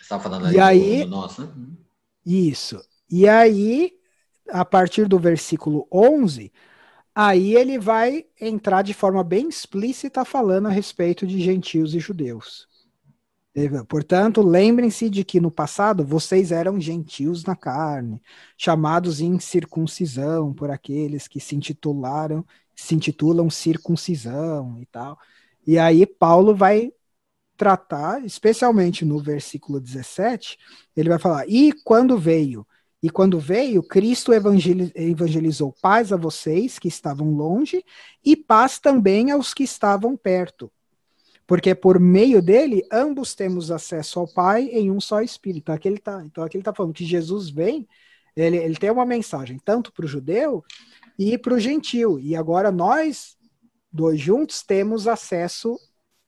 Você 0.00 0.18
falando 0.18 0.52
e 0.52 0.58
aí, 0.58 1.04
do, 1.04 1.10
nosso, 1.10 1.42
né? 1.42 1.76
Isso. 2.26 2.82
E 3.10 3.28
aí, 3.28 3.92
a 4.50 4.64
partir 4.64 5.06
do 5.06 5.18
versículo 5.18 5.86
11, 5.92 6.52
aí 7.14 7.54
ele 7.54 7.78
vai 7.78 8.26
entrar 8.40 8.82
de 8.82 8.92
forma 8.92 9.22
bem 9.22 9.48
explícita 9.48 10.24
falando 10.24 10.66
a 10.66 10.70
respeito 10.70 11.26
de 11.26 11.40
gentios 11.40 11.94
e 11.94 12.00
judeus. 12.00 12.68
Portanto, 13.88 14.42
lembrem-se 14.42 15.08
de 15.08 15.24
que 15.24 15.40
no 15.40 15.48
passado 15.50 16.04
vocês 16.04 16.50
eram 16.50 16.80
gentios 16.80 17.44
na 17.44 17.54
carne, 17.54 18.20
chamados 18.58 19.20
em 19.20 19.38
circuncisão 19.38 20.52
por 20.52 20.70
aqueles 20.72 21.28
que 21.28 21.38
se 21.38 21.54
intitularam, 21.54 22.44
se 22.74 22.96
intitulam 22.96 23.48
circuncisão 23.48 24.80
e 24.80 24.86
tal. 24.86 25.16
E 25.64 25.78
aí 25.78 26.04
Paulo 26.04 26.54
vai 26.54 26.92
tratar, 27.56 28.24
especialmente 28.24 29.04
no 29.04 29.20
versículo 29.20 29.80
17, 29.80 30.58
ele 30.96 31.08
vai 31.10 31.18
falar: 31.20 31.48
"E 31.48 31.72
quando 31.84 32.18
veio, 32.18 32.66
e 33.02 33.10
quando 33.10 33.38
veio, 33.40 33.82
Cristo 33.84 34.32
evangelizou 34.32 35.72
paz 35.80 36.12
a 36.12 36.16
vocês 36.16 36.78
que 36.78 36.88
estavam 36.88 37.30
longe 37.32 37.84
e 38.24 38.36
paz 38.36 38.80
também 38.80 39.30
aos 39.30 39.54
que 39.54 39.64
estavam 39.64 40.16
perto." 40.16 40.72
Porque 41.46 41.74
por 41.74 42.00
meio 42.00 42.40
dele, 42.40 42.82
ambos 42.90 43.34
temos 43.34 43.70
acesso 43.70 44.18
ao 44.18 44.26
Pai 44.26 44.64
em 44.64 44.90
um 44.90 45.00
só 45.00 45.20
Espírito. 45.20 45.70
Aqui 45.70 45.88
ele 45.88 45.98
tá, 45.98 46.22
então 46.24 46.42
aqui 46.42 46.56
ele 46.56 46.62
está 46.62 46.72
falando 46.72 46.94
que 46.94 47.04
Jesus 47.04 47.50
vem, 47.50 47.86
ele, 48.34 48.56
ele 48.56 48.76
tem 48.76 48.90
uma 48.90 49.06
mensagem 49.06 49.58
tanto 49.64 49.92
para 49.92 50.04
o 50.04 50.08
judeu 50.08 50.64
e 51.18 51.36
para 51.36 51.54
o 51.54 51.60
gentil. 51.60 52.18
E 52.18 52.34
agora 52.34 52.72
nós, 52.72 53.36
dois 53.92 54.20
juntos, 54.20 54.62
temos 54.62 55.06
acesso 55.06 55.78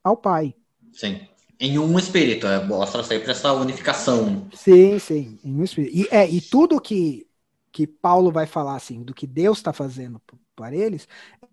ao 0.05 0.17
Pai. 0.17 0.55
Sim. 0.93 1.21
Em 1.59 1.79
um 1.79 1.99
espírito, 1.99 2.47
é, 2.47 2.62
mostra 2.64 3.03
sempre 3.03 3.31
essa 3.31 3.53
unificação. 3.55 4.47
Sim, 4.53 4.99
sim, 4.99 5.39
em 5.43 5.59
um 5.59 5.64
espírito. 5.64 5.97
E, 5.97 6.09
é, 6.11 6.29
e 6.29 6.39
tudo 6.41 6.81
que, 6.81 7.27
que 7.73 7.87
Paulo 7.87 8.31
vai 8.31 8.47
falar, 8.47 8.77
assim, 8.77 9.03
do 9.03 9.14
que 9.14 9.27
Deus 9.27 9.57
está 9.57 9.73
fazendo 9.73 10.21
para 10.55 10.77
eles, 10.77 11.09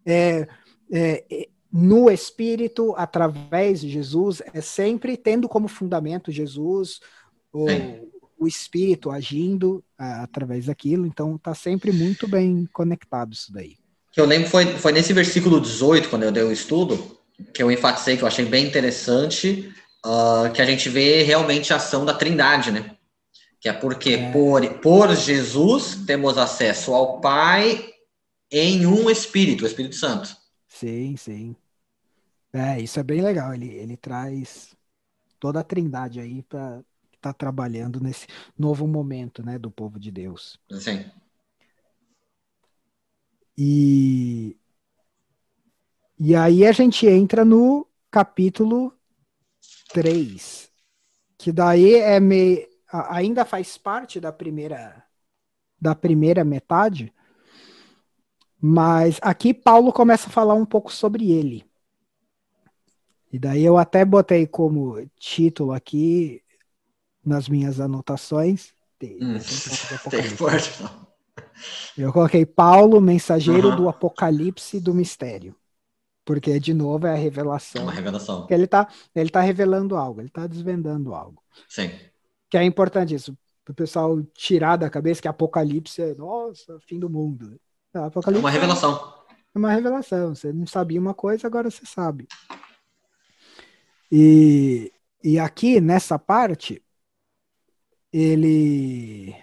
é, 0.06 0.46
é, 0.92 1.48
no 1.76 2.12
Espírito, 2.12 2.94
através 2.96 3.82
de 3.82 3.90
Jesus, 3.90 4.44
é 4.54 4.62
sempre 4.62 5.18
tendo 5.18 5.50
como 5.50 5.68
fundamento 5.68 6.32
Jesus, 6.32 7.00
o, 7.52 7.66
o 8.38 8.48
Espírito 8.48 9.10
agindo 9.10 9.84
a, 9.98 10.22
através 10.22 10.68
daquilo, 10.68 11.08
então 11.08 11.36
está 11.36 11.56
sempre 11.56 11.92
muito 11.92 12.28
bem 12.28 12.70
conectado 12.72 13.34
isso 13.34 13.52
daí. 13.52 13.76
Que 14.12 14.22
eu 14.22 14.26
lembro 14.26 14.48
foi, 14.50 14.68
foi 14.78 14.92
nesse 14.92 15.14
versículo 15.14 15.60
18, 15.60 16.10
quando 16.10 16.22
eu 16.22 16.32
dei 16.32 16.44
o 16.44 16.52
estudo, 16.52 17.18
que 17.52 17.64
eu 17.64 17.72
enfatizei, 17.72 18.18
que 18.18 18.24
eu 18.24 18.28
achei 18.28 18.46
bem 18.46 18.68
interessante, 18.68 19.74
uh, 20.06 20.52
que 20.54 20.62
a 20.62 20.66
gente 20.66 20.90
vê 20.90 21.24
realmente 21.24 21.74
a 21.74 21.78
ação 21.78 22.06
da 22.06 22.14
trindade, 22.14 22.72
né? 22.72 22.96
Que 23.60 23.68
é 23.68 23.74
porque 23.74 24.12
é. 24.12 24.32
Por, 24.32 24.64
por 24.76 25.16
Jesus 25.16 26.04
temos 26.06 26.38
acesso 26.38 26.94
ao 26.94 27.20
Pai 27.20 27.94
em 28.52 28.86
um 28.86 29.10
Espírito, 29.10 29.64
o 29.64 29.68
Espírito 29.68 29.96
Santo. 29.96 30.38
Sim, 30.68 31.16
sim. 31.18 31.56
É, 32.54 32.80
isso 32.80 33.00
é 33.00 33.04
bem 33.04 33.22
legal. 33.22 33.54
Ele, 33.54 33.68
ele 33.68 33.98
traz 33.98 34.76
toda 35.40 35.60
a 35.60 35.64
trindade 35.64 36.20
aí 36.20 36.44
para 36.44 36.84
estar 37.16 37.34
tá 37.34 37.34
trabalhando 37.34 38.00
nesse 38.00 38.28
novo 38.58 38.88
momento, 38.88 39.44
né, 39.44 39.58
do 39.58 39.72
povo 39.72 40.00
de 40.00 40.12
Deus. 40.12 40.60
Sim. 40.72 41.04
E, 43.58 44.56
e 46.20 46.36
aí 46.36 46.66
a 46.66 46.72
gente 46.72 47.08
entra 47.08 47.44
no 47.44 47.88
capítulo 48.10 48.94
3, 49.90 50.72
que 51.38 51.52
daí 51.52 51.96
é 51.96 52.20
meio, 52.20 52.68
ainda 52.92 53.46
faz 53.46 53.78
parte 53.78 54.20
da 54.20 54.32
primeira 54.32 55.04
da 55.80 55.94
primeira 55.94 56.46
metade, 56.46 57.14
mas 58.60 59.20
aqui 59.22 59.54
Paulo 59.54 59.92
começa 59.92 60.28
a 60.28 60.32
falar 60.32 60.54
um 60.54 60.66
pouco 60.66 60.92
sobre 60.94 61.30
ele. 61.30 61.70
E 63.34 63.40
daí 63.40 63.66
eu 63.66 63.80
até 63.80 64.06
botei 64.06 64.46
como 64.46 65.04
título 65.18 65.72
aqui 65.72 66.44
nas 67.26 67.50
minhas 67.50 67.80
anotações. 67.80 68.76
Hum, 69.02 69.38
eu 71.98 72.14
coloquei 72.14 72.46
Paulo, 72.46 73.02
mensageiro 73.02 73.70
uhum. 73.70 73.76
do 73.76 73.90
Apocalipse 73.90 74.80
do 74.80 74.94
Mistério. 74.94 75.56
Porque, 76.24 76.60
de 76.60 76.76
novo, 76.76 77.08
é 77.08 77.14
a 77.14 77.18
revelação. 77.18 77.84
Uma 77.84 77.92
revelação. 77.92 78.46
Ele 78.52 78.66
está 78.66 78.88
ele 79.16 79.32
tá 79.32 79.42
revelando 79.42 79.98
algo, 79.98 80.22
ele 80.22 80.28
está 80.28 80.46
desvendando 80.46 81.16
algo. 81.16 81.42
Sim. 81.68 81.90
Que 82.52 82.58
é 82.58 82.64
importante 82.64 83.16
isso, 83.16 83.36
para 83.66 83.72
o 83.72 83.76
pessoal 83.76 84.22
tirar 84.36 84.78
da 84.78 84.92
cabeça 84.92 85.24
que 85.24 85.28
Apocalipse 85.28 86.04
é, 86.04 86.14
nossa, 86.14 86.80
fim 86.82 87.00
do 87.00 87.10
mundo. 87.10 87.60
Não, 87.92 88.06
Apocalipse 88.06 88.38
é 88.38 88.46
uma 88.46 88.52
revelação. 88.52 89.14
É 89.56 89.58
uma 89.58 89.72
revelação. 89.72 90.36
Você 90.36 90.54
não 90.54 90.68
sabia 90.68 91.02
uma 91.02 91.16
coisa, 91.16 91.48
agora 91.48 91.72
você 91.72 91.84
sabe. 91.84 92.28
E, 94.16 94.94
e 95.24 95.40
aqui, 95.40 95.82
nessa 95.82 96.20
parte, 96.20 96.80
ele 98.12 99.36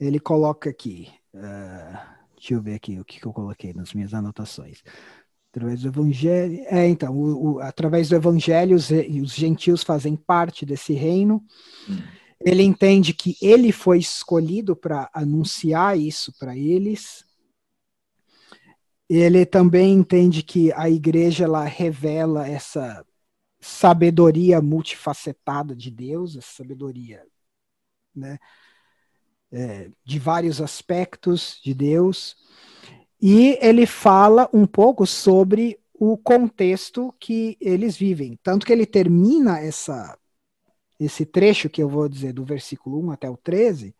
ele 0.00 0.18
coloca 0.18 0.70
aqui. 0.70 1.12
Uh, 1.34 1.98
deixa 2.34 2.54
eu 2.54 2.62
ver 2.62 2.76
aqui 2.76 2.98
o 2.98 3.04
que, 3.04 3.20
que 3.20 3.26
eu 3.26 3.34
coloquei 3.34 3.74
nas 3.74 3.92
minhas 3.92 4.14
anotações. 4.14 4.82
Através 5.50 5.82
do 5.82 5.88
evangelho. 5.88 6.64
É, 6.68 6.88
então, 6.88 7.14
o, 7.14 7.56
o, 7.56 7.60
através 7.60 8.08
do 8.08 8.16
evangelho, 8.16 8.74
os, 8.74 8.88
os, 8.90 9.34
gentios 9.34 9.82
fazem 9.82 10.16
parte 10.16 10.64
desse 10.64 10.94
reino. 10.94 11.44
Hum. 11.86 11.98
Ele 12.40 12.62
entende 12.62 13.12
que 13.12 13.36
ele 13.42 13.72
foi 13.72 13.98
escolhido 13.98 14.74
para 14.74 15.10
anunciar 15.12 15.98
isso 15.98 16.32
para 16.38 16.56
eles. 16.56 17.26
Ele 19.12 19.44
também 19.44 19.92
entende 19.92 20.40
que 20.40 20.72
a 20.72 20.88
igreja 20.88 21.42
ela 21.42 21.64
revela 21.64 22.46
essa 22.46 23.04
sabedoria 23.58 24.62
multifacetada 24.62 25.74
de 25.74 25.90
Deus, 25.90 26.36
essa 26.36 26.52
sabedoria 26.52 27.20
né, 28.14 28.38
é, 29.50 29.90
de 30.04 30.20
vários 30.20 30.60
aspectos 30.60 31.60
de 31.60 31.74
Deus. 31.74 32.36
E 33.20 33.58
ele 33.60 33.84
fala 33.84 34.48
um 34.52 34.64
pouco 34.64 35.04
sobre 35.04 35.76
o 35.92 36.16
contexto 36.16 37.12
que 37.18 37.56
eles 37.60 37.96
vivem. 37.96 38.38
Tanto 38.44 38.64
que 38.64 38.72
ele 38.72 38.86
termina 38.86 39.58
essa, 39.58 40.16
esse 41.00 41.26
trecho 41.26 41.68
que 41.68 41.82
eu 41.82 41.88
vou 41.88 42.08
dizer 42.08 42.32
do 42.32 42.44
versículo 42.44 43.04
1 43.06 43.10
até 43.10 43.28
o 43.28 43.36
13, 43.36 43.92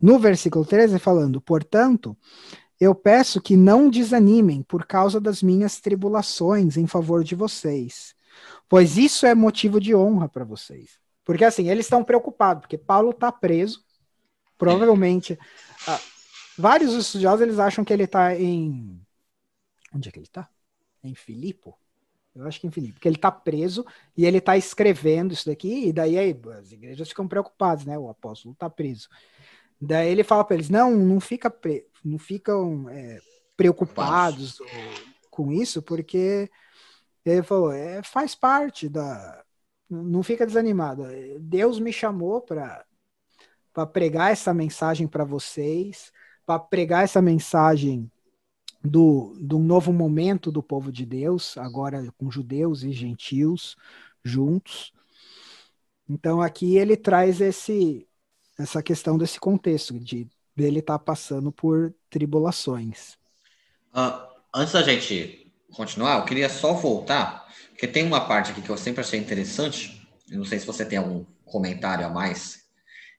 no 0.00 0.16
versículo 0.16 0.64
13, 0.64 1.00
falando: 1.00 1.40
Portanto, 1.40 2.16
eu 2.84 2.94
peço 2.94 3.40
que 3.40 3.56
não 3.56 3.88
desanimem 3.88 4.62
por 4.62 4.86
causa 4.86 5.20
das 5.20 5.42
minhas 5.42 5.80
tribulações 5.80 6.76
em 6.76 6.86
favor 6.86 7.24
de 7.24 7.34
vocês, 7.34 8.14
pois 8.68 8.96
isso 8.96 9.26
é 9.26 9.34
motivo 9.34 9.80
de 9.80 9.94
honra 9.94 10.28
para 10.28 10.44
vocês. 10.44 10.98
Porque 11.24 11.44
assim, 11.44 11.70
eles 11.70 11.86
estão 11.86 12.04
preocupados, 12.04 12.62
porque 12.62 12.76
Paulo 12.76 13.10
está 13.10 13.32
preso, 13.32 13.82
provavelmente. 14.58 15.38
Vários 16.58 16.92
estudiosos 16.92 17.40
eles 17.40 17.58
acham 17.58 17.84
que 17.84 17.92
ele 17.92 18.04
está 18.04 18.38
em. 18.38 19.00
Onde 19.94 20.08
é 20.08 20.12
que 20.12 20.18
ele 20.18 20.26
está? 20.26 20.48
Em 21.02 21.14
Filipo? 21.14 21.76
Eu 22.34 22.46
acho 22.46 22.60
que 22.60 22.66
em 22.66 22.70
Filipe, 22.70 22.94
porque 22.94 23.08
ele 23.08 23.16
está 23.16 23.30
preso 23.30 23.86
e 24.16 24.26
ele 24.26 24.38
está 24.38 24.56
escrevendo 24.56 25.32
isso 25.32 25.46
daqui, 25.46 25.86
e 25.86 25.92
daí 25.92 26.18
aí, 26.18 26.36
as 26.58 26.72
igrejas 26.72 27.08
ficam 27.08 27.28
preocupadas, 27.28 27.84
né? 27.84 27.96
O 27.96 28.08
apóstolo 28.08 28.52
está 28.52 28.68
preso. 28.68 29.08
Daí 29.84 30.10
ele 30.10 30.24
fala 30.24 30.44
para 30.44 30.56
eles: 30.56 30.70
não, 30.70 30.94
não, 30.96 31.20
fica 31.20 31.50
pre... 31.50 31.86
não 32.04 32.18
ficam 32.18 32.88
é, 32.88 33.18
preocupados 33.56 34.58
com 35.30 35.52
isso, 35.52 35.82
porque 35.82 36.50
ele 37.24 37.42
falou: 37.42 37.72
é, 37.72 38.02
faz 38.02 38.34
parte 38.34 38.88
da. 38.88 39.44
Não 39.88 40.22
fica 40.22 40.46
desanimado. 40.46 41.04
Deus 41.38 41.78
me 41.78 41.92
chamou 41.92 42.40
para 42.40 42.84
pregar 43.92 44.32
essa 44.32 44.54
mensagem 44.54 45.06
para 45.06 45.24
vocês, 45.24 46.10
para 46.46 46.58
pregar 46.58 47.04
essa 47.04 47.20
mensagem 47.20 48.10
do, 48.82 49.34
do 49.38 49.58
novo 49.58 49.92
momento 49.92 50.50
do 50.50 50.62
povo 50.62 50.90
de 50.90 51.04
Deus, 51.04 51.56
agora 51.58 52.12
com 52.16 52.30
judeus 52.30 52.82
e 52.82 52.92
gentios 52.92 53.76
juntos. 54.24 54.92
Então 56.08 56.40
aqui 56.40 56.76
ele 56.76 56.96
traz 56.96 57.40
esse 57.40 58.08
essa 58.58 58.82
questão 58.82 59.18
desse 59.18 59.38
contexto 59.38 59.98
de 59.98 60.28
dele 60.56 60.78
estar 60.78 60.98
tá 60.98 61.04
passando 61.04 61.50
por 61.50 61.92
tribulações. 62.08 63.14
Uh, 63.94 64.26
antes 64.54 64.72
da 64.72 64.82
gente 64.82 65.52
continuar, 65.72 66.18
eu 66.18 66.24
queria 66.24 66.48
só 66.48 66.72
voltar, 66.72 67.46
porque 67.70 67.88
tem 67.88 68.06
uma 68.06 68.20
parte 68.20 68.52
aqui 68.52 68.62
que 68.62 68.70
eu 68.70 68.76
sempre 68.76 69.00
achei 69.00 69.18
interessante. 69.18 70.06
Eu 70.30 70.38
não 70.38 70.44
sei 70.44 70.58
se 70.58 70.66
você 70.66 70.84
tem 70.84 70.98
algum 70.98 71.24
comentário 71.44 72.06
a 72.06 72.08
mais, 72.08 72.60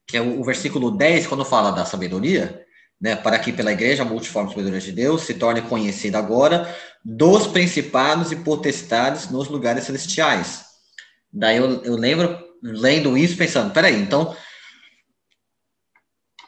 que 0.07 0.17
é 0.17 0.21
o, 0.21 0.39
o 0.39 0.43
versículo 0.43 0.91
10, 0.91 1.27
quando 1.27 1.43
fala 1.43 1.71
da 1.71 1.85
sabedoria, 1.85 2.65
né, 2.99 3.15
para 3.15 3.37
que 3.37 3.51
pela 3.51 3.73
igreja 3.73 4.03
a 4.03 4.05
multiforme 4.05 4.49
sabedoria 4.49 4.79
de 4.79 4.91
Deus 4.91 5.23
se 5.23 5.33
torne 5.33 5.61
conhecida 5.61 6.17
agora 6.17 6.73
dos 7.03 7.45
principados 7.45 8.31
e 8.31 8.37
potestades 8.37 9.29
nos 9.29 9.49
lugares 9.49 9.83
celestiais. 9.83 10.63
Daí 11.31 11.57
eu, 11.57 11.83
eu 11.83 11.95
lembro, 11.95 12.39
lendo 12.63 13.17
isso, 13.17 13.35
pensando, 13.35 13.73
peraí, 13.73 14.01
então 14.01 14.35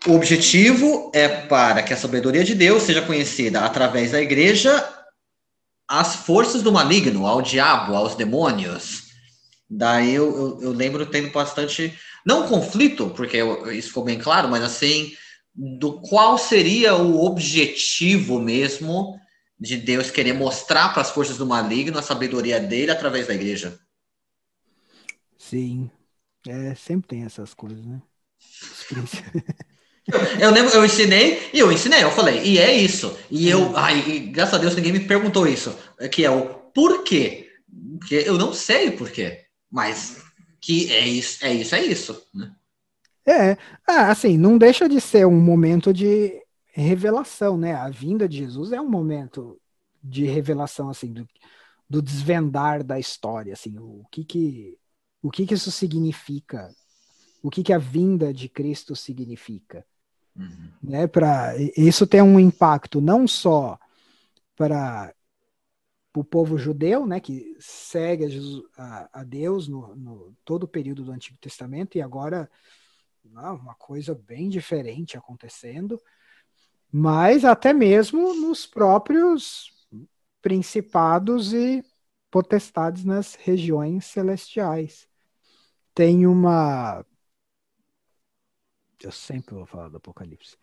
o 0.08 0.16
objetivo 0.16 1.12
é 1.14 1.28
para 1.28 1.84
que 1.84 1.93
a 1.93 1.97
sabedoria 1.97 2.43
de 2.43 2.55
Deus 2.55 2.84
seja 2.84 3.01
conhecida 3.01 3.62
através 3.62 4.12
da 4.12 4.22
igreja 4.22 4.88
às 5.88 6.16
forças 6.16 6.64
do 6.64 6.72
maligno, 6.72 7.26
ao 7.26 7.41
diabo, 7.41 7.95
aos 7.95 8.16
demônios. 8.16 9.08
Daí 9.70 10.14
eu, 10.14 10.36
eu, 10.36 10.62
eu 10.64 10.72
lembro 10.72 11.05
tendo 11.05 11.30
bastante, 11.32 11.97
não 12.26 12.47
conflito, 12.47 13.10
porque 13.12 13.38
eu, 13.38 13.72
isso 13.72 13.89
ficou 13.89 14.03
bem 14.03 14.18
claro, 14.18 14.47
mas 14.47 14.64
assim, 14.64 15.14
do 15.53 15.99
qual 16.01 16.38
seria 16.38 16.95
o 16.95 17.26
objetivo 17.26 18.39
mesmo 18.39 19.20
de 19.60 19.76
Deus 19.76 20.12
querer 20.12 20.34
mostrar 20.34 20.89
para 20.89 21.01
as 21.01 21.10
forças 21.10 21.38
do 21.38 21.45
maligno 21.45 21.97
a 21.97 22.03
sabedoria 22.03 22.60
dele 22.60 22.91
através 22.91 23.28
da 23.28 23.34
igreja. 23.34 23.78
Sim, 25.38 25.89
é, 26.47 26.76
sempre 26.76 27.08
tem 27.08 27.24
essas 27.24 27.53
coisas, 27.53 27.86
né? 27.86 28.01
Eu 30.39 30.51
lembro, 30.51 30.74
eu 30.74 30.86
ensinei 30.86 31.49
e 31.53 31.60
eu 31.60 31.72
ensinei, 31.72 32.01
eu 32.01 32.12
falei, 32.12 32.41
e 32.41 32.58
é 32.58 32.74
isso. 32.74 33.18
E 33.30 33.49
eu, 33.49 33.76
ai, 33.76 33.99
e, 34.08 34.20
graças 34.20 34.53
a 34.53 34.58
Deus 34.58 34.76
ninguém 34.76 34.93
me 34.93 35.01
perguntou 35.01 35.45
isso, 35.45 35.78
que 36.12 36.24
é 36.24 36.32
o 36.32 36.45
porquê. 36.74 37.49
Porque 37.99 38.24
eu 38.26 38.38
não 38.38 38.53
sei 38.53 38.89
o 38.89 38.97
porquê, 38.97 39.45
mas 39.70 40.24
que 40.62 40.91
é 40.93 41.05
isso, 41.05 41.45
é 41.45 41.53
isso, 41.53 41.76
é 41.76 41.86
isso, 41.86 42.24
né? 42.34 42.51
É, 43.28 43.58
ah, 43.86 44.10
assim, 44.10 44.38
não 44.38 44.58
deixa 44.58 44.88
de 44.88 45.01
ser 45.01 45.28
um 45.28 45.39
momento 45.39 45.93
de 45.93 46.41
revelação, 46.72 47.58
né? 47.58 47.74
A 47.74 47.89
vinda 47.89 48.28
de 48.30 48.38
Jesus 48.38 48.72
é 48.72 48.80
um 48.80 48.89
momento 48.89 49.60
de 50.01 50.26
revelação, 50.26 50.89
assim, 50.89 51.12
do, 51.12 51.28
do 51.89 52.01
desvendar 52.01 52.84
da 52.84 52.97
história, 52.97 53.51
assim, 53.51 53.78
o 53.78 54.05
que 54.10 54.24
que, 54.24 54.78
o 55.22 55.30
que 55.30 55.45
que 55.45 55.55
isso 55.55 55.72
significa, 55.72 56.74
o 57.43 57.49
que 57.49 57.64
que 57.64 57.74
a 57.74 57.78
vinda 57.78 58.34
de 58.34 58.47
Cristo 58.47 58.95
significa. 58.95 59.86
Uhum. 60.38 60.71
Né, 60.83 61.07
pra, 61.07 61.53
isso 61.75 62.05
tem 62.05 62.21
um 62.21 62.39
impacto 62.39 63.01
não 63.01 63.27
só 63.27 63.79
para 64.55 65.13
o 66.15 66.23
povo 66.23 66.57
judeu, 66.57 67.05
né, 67.05 67.19
que 67.19 67.55
segue 67.59 68.25
a, 68.25 68.29
Jesus, 68.29 68.63
a, 68.77 69.09
a 69.21 69.23
Deus 69.23 69.67
no, 69.67 69.95
no, 69.95 70.35
todo 70.45 70.63
o 70.63 70.67
período 70.67 71.03
do 71.03 71.11
Antigo 71.11 71.38
Testamento, 71.39 71.97
e 71.97 72.01
agora 72.01 72.49
não, 73.23 73.55
uma 73.55 73.75
coisa 73.75 74.15
bem 74.15 74.49
diferente 74.49 75.17
acontecendo, 75.17 75.99
mas 76.91 77.43
até 77.43 77.73
mesmo 77.73 78.33
nos 78.33 78.65
próprios 78.65 79.71
principados 80.41 81.53
e 81.53 81.83
potestades 82.31 83.03
nas 83.03 83.35
regiões 83.35 84.05
celestiais. 84.05 85.07
Tem 85.93 86.25
uma 86.25 87.05
eu 89.03 89.11
sempre 89.11 89.55
vou 89.55 89.65
falar 89.65 89.89
do 89.89 89.97
Apocalipse. 89.97 90.57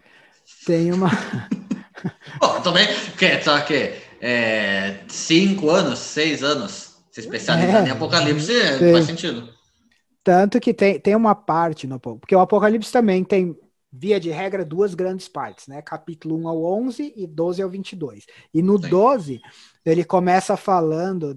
Tem 0.67 0.93
uma. 0.93 1.09
Bom, 2.41 2.61
também, 2.61 2.87
que, 3.17 3.43
só 3.43 3.61
que 3.61 3.95
é, 4.21 5.01
cinco 5.09 5.71
anos, 5.71 5.99
seis 5.99 6.43
anos, 6.43 6.97
se 7.11 7.21
especializando 7.21 7.87
é, 7.87 7.89
em 7.89 7.93
Apocalipse, 7.93 8.79
tem, 8.79 8.93
faz 8.93 9.07
sentido. 9.07 9.49
Tanto 10.23 10.61
que 10.61 10.75
tem, 10.75 10.99
tem 10.99 11.15
uma 11.15 11.35
parte 11.35 11.87
no 11.87 12.01
porque 12.01 12.35
o 12.35 12.41
Apocalipse 12.41 12.91
também 12.91 13.23
tem, 13.23 13.57
via 13.93 14.19
de 14.19 14.31
regra, 14.31 14.65
duas 14.65 14.95
grandes 14.95 15.29
partes, 15.29 15.67
né? 15.67 15.81
Capítulo 15.81 16.37
1 16.37 16.49
ao 16.49 16.65
11 16.65 17.13
e 17.17 17.27
12 17.27 17.63
ao 17.63 17.71
22. 17.71 18.27
E 18.53 18.63
no 18.63 18.79
Sim. 18.83 18.89
12, 18.89 19.41
ele 19.85 20.05
começa 20.05 20.57
falando, 20.57 21.35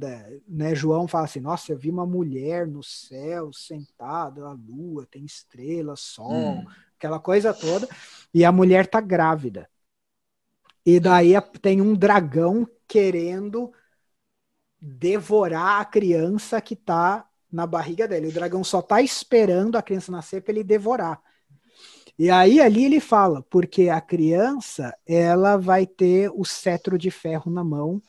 né? 0.47 0.73
João 0.73 1.07
fala 1.07 1.25
assim: 1.25 1.39
Nossa, 1.39 1.71
eu 1.71 1.77
vi 1.77 1.89
uma 1.89 2.05
mulher 2.05 2.67
no 2.67 2.83
céu 2.83 3.51
sentada, 3.53 4.45
a 4.45 4.51
lua, 4.51 5.05
tem 5.09 5.23
estrelas, 5.23 5.99
sol. 5.99 6.59
Hum 6.59 6.65
aquela 6.97 7.19
coisa 7.19 7.53
toda, 7.53 7.87
e 8.33 8.43
a 8.43 8.51
mulher 8.51 8.87
tá 8.87 8.99
grávida. 8.99 9.69
E 10.85 10.99
daí 10.99 11.33
tem 11.61 11.81
um 11.81 11.93
dragão 11.93 12.67
querendo 12.87 13.71
devorar 14.79 15.81
a 15.81 15.85
criança 15.85 16.61
que 16.61 16.75
tá 16.75 17.27
na 17.51 17.65
barriga 17.65 18.07
dele. 18.07 18.27
O 18.27 18.31
dragão 18.31 18.63
só 18.63 18.81
tá 18.81 19.01
esperando 19.01 19.77
a 19.77 19.81
criança 19.81 20.11
nascer 20.11 20.41
para 20.41 20.53
ele 20.53 20.63
devorar. 20.63 21.21
E 22.19 22.31
aí 22.31 22.59
ali 22.59 22.85
ele 22.85 22.99
fala, 22.99 23.43
porque 23.43 23.89
a 23.89 24.01
criança, 24.01 24.97
ela 25.05 25.55
vai 25.55 25.85
ter 25.85 26.31
o 26.33 26.43
cetro 26.43 26.97
de 26.97 27.11
ferro 27.11 27.51
na 27.51 27.63
mão 27.63 28.01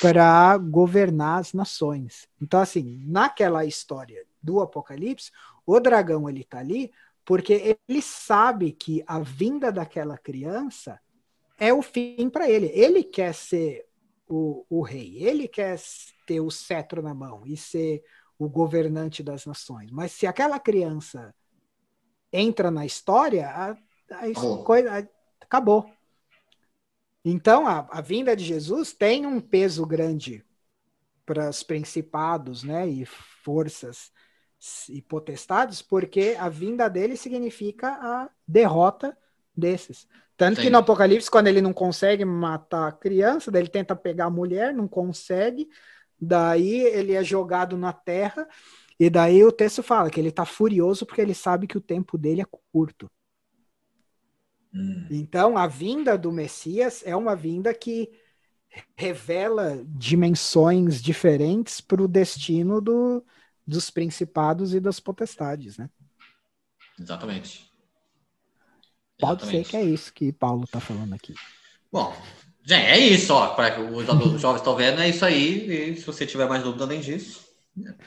para 0.00 0.56
governar 0.56 1.40
as 1.40 1.52
nações. 1.52 2.26
Então, 2.40 2.60
assim, 2.60 3.02
naquela 3.06 3.64
história 3.64 4.24
do 4.42 4.60
Apocalipse, 4.60 5.30
o 5.66 5.78
dragão 5.78 6.28
ele 6.28 6.40
está 6.40 6.58
ali 6.58 6.90
porque 7.24 7.78
ele 7.88 8.02
sabe 8.02 8.72
que 8.72 9.02
a 9.06 9.18
vinda 9.18 9.72
daquela 9.72 10.18
criança 10.18 11.00
é 11.58 11.72
o 11.72 11.80
fim 11.80 12.28
para 12.28 12.48
ele. 12.48 12.66
Ele 12.74 13.02
quer 13.02 13.34
ser 13.34 13.86
o, 14.28 14.64
o 14.68 14.82
rei, 14.82 15.22
ele 15.22 15.48
quer 15.48 15.80
ter 16.26 16.40
o 16.40 16.50
cetro 16.50 17.02
na 17.02 17.14
mão 17.14 17.42
e 17.46 17.56
ser 17.56 18.02
o 18.38 18.48
governante 18.48 19.22
das 19.22 19.46
nações. 19.46 19.90
Mas 19.90 20.12
se 20.12 20.26
aquela 20.26 20.58
criança 20.58 21.34
entra 22.32 22.70
na 22.70 22.84
história, 22.84 23.48
a, 23.48 23.70
a 23.70 24.28
oh. 24.36 24.64
coisa 24.64 24.98
a, 24.98 25.08
acabou. 25.40 25.88
Então, 27.24 27.66
a, 27.66 27.88
a 27.90 28.00
vinda 28.00 28.36
de 28.36 28.44
Jesus 28.44 28.92
tem 28.92 29.24
um 29.24 29.40
peso 29.40 29.86
grande 29.86 30.44
para 31.24 31.48
os 31.48 31.62
principados 31.62 32.62
né, 32.62 32.86
e 32.86 33.06
forças 33.06 34.12
e 34.88 35.02
potestades, 35.02 35.82
porque 35.82 36.36
a 36.38 36.48
vinda 36.48 36.88
dele 36.88 37.16
significa 37.16 37.88
a 37.88 38.30
derrota 38.46 39.16
desses. 39.56 40.06
Tanto 40.36 40.56
Sim. 40.56 40.62
que 40.62 40.70
no 40.70 40.78
Apocalipse, 40.78 41.30
quando 41.30 41.46
ele 41.46 41.60
não 41.60 41.72
consegue 41.72 42.24
matar 42.24 42.88
a 42.88 42.92
criança, 42.92 43.50
daí 43.50 43.62
ele 43.62 43.68
tenta 43.68 43.94
pegar 43.94 44.26
a 44.26 44.30
mulher, 44.30 44.74
não 44.74 44.88
consegue, 44.88 45.68
daí 46.20 46.80
ele 46.80 47.12
é 47.14 47.22
jogado 47.22 47.76
na 47.76 47.92
terra, 47.92 48.48
e 48.98 49.08
daí 49.10 49.44
o 49.44 49.52
texto 49.52 49.82
fala 49.82 50.10
que 50.10 50.18
ele 50.18 50.28
está 50.28 50.44
furioso 50.44 51.06
porque 51.06 51.20
ele 51.20 51.34
sabe 51.34 51.66
que 51.66 51.78
o 51.78 51.80
tempo 51.80 52.16
dele 52.16 52.40
é 52.40 52.46
curto. 52.72 53.10
Hum. 54.72 55.06
Então, 55.10 55.56
a 55.56 55.66
vinda 55.66 56.18
do 56.18 56.32
Messias 56.32 57.02
é 57.06 57.14
uma 57.14 57.36
vinda 57.36 57.72
que 57.72 58.10
revela 58.96 59.84
dimensões 59.86 61.00
diferentes 61.00 61.80
para 61.80 62.02
o 62.02 62.08
destino 62.08 62.80
do, 62.80 63.24
dos 63.66 63.90
principados 63.90 64.74
e 64.74 64.80
das 64.80 65.00
potestades, 65.00 65.78
né? 65.78 65.88
Exatamente. 67.00 67.70
Pode 69.18 69.42
Exatamente. 69.42 69.66
ser 69.66 69.70
que 69.70 69.76
é 69.76 69.82
isso 69.82 70.12
que 70.12 70.32
Paulo 70.32 70.64
está 70.64 70.80
falando 70.80 71.14
aqui. 71.14 71.34
Bom, 71.90 72.14
gente, 72.62 72.86
é 72.86 72.98
isso, 72.98 73.32
ó. 73.32 73.54
Para 73.54 73.80
os, 73.80 74.08
os 74.08 74.40
jovens 74.40 74.60
estão 74.60 74.76
vendo, 74.76 75.00
é 75.00 75.08
isso 75.08 75.24
aí. 75.24 75.92
E 75.92 75.96
se 75.96 76.04
você 76.04 76.26
tiver 76.26 76.48
mais 76.48 76.62
dúvida 76.62 76.84
além 76.84 77.00
disso, 77.00 77.44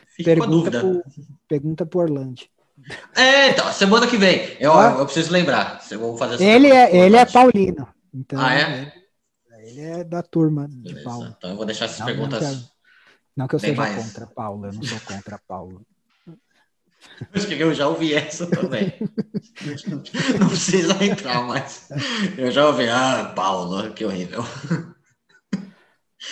fique 0.07 0.23
pergunta 0.23 0.71
com 0.71 0.77
a 0.77 0.81
dúvida. 0.81 1.01
Pro, 1.01 1.37
pergunta 1.47 1.85
para 1.85 1.99
Orlando. 1.99 2.41
É, 3.15 3.49
então, 3.49 3.71
semana 3.73 4.07
que 4.07 4.17
vem. 4.17 4.55
Eu, 4.59 4.73
ah. 4.73 4.97
eu 4.99 5.05
preciso 5.05 5.31
lembrar. 5.31 5.83
Eu 5.89 5.99
vou 5.99 6.17
fazer 6.17 6.43
ele 6.43 6.67
é, 6.67 6.95
ele 6.95 7.17
é 7.17 7.25
paulino. 7.25 7.87
Então, 8.13 8.39
ah, 8.39 8.53
é? 8.53 8.93
Ele 9.63 9.81
é 9.81 10.03
da 10.03 10.23
turma 10.23 10.67
Beleza. 10.67 10.99
de 10.99 11.03
Paulo. 11.03 11.35
Então 11.37 11.49
eu 11.49 11.55
vou 11.55 11.65
deixar 11.65 11.85
essas 11.85 11.99
não, 11.99 12.05
perguntas. 12.05 12.71
Não 13.37 13.47
que, 13.47 13.53
eu, 13.53 13.57
eu 13.57 13.59
seja 13.59 13.75
mais. 13.75 13.95
contra 14.03 14.25
Paulo, 14.25 14.65
eu 14.65 14.73
não 14.73 14.83
sou 14.83 14.99
contra 15.01 15.39
Paulo. 15.47 15.85
Acho 17.33 17.47
que 17.47 17.53
eu 17.53 17.73
já 17.73 17.87
ouvi 17.87 18.13
essa 18.15 18.47
também. 18.47 18.93
não 20.39 20.49
precisa 20.49 21.03
entrar, 21.03 21.43
mas 21.43 21.87
eu 22.35 22.51
já 22.51 22.65
ouvi. 22.65 22.89
Ah, 22.89 23.31
Paulo, 23.35 23.93
que 23.93 24.03
horrível. 24.03 24.43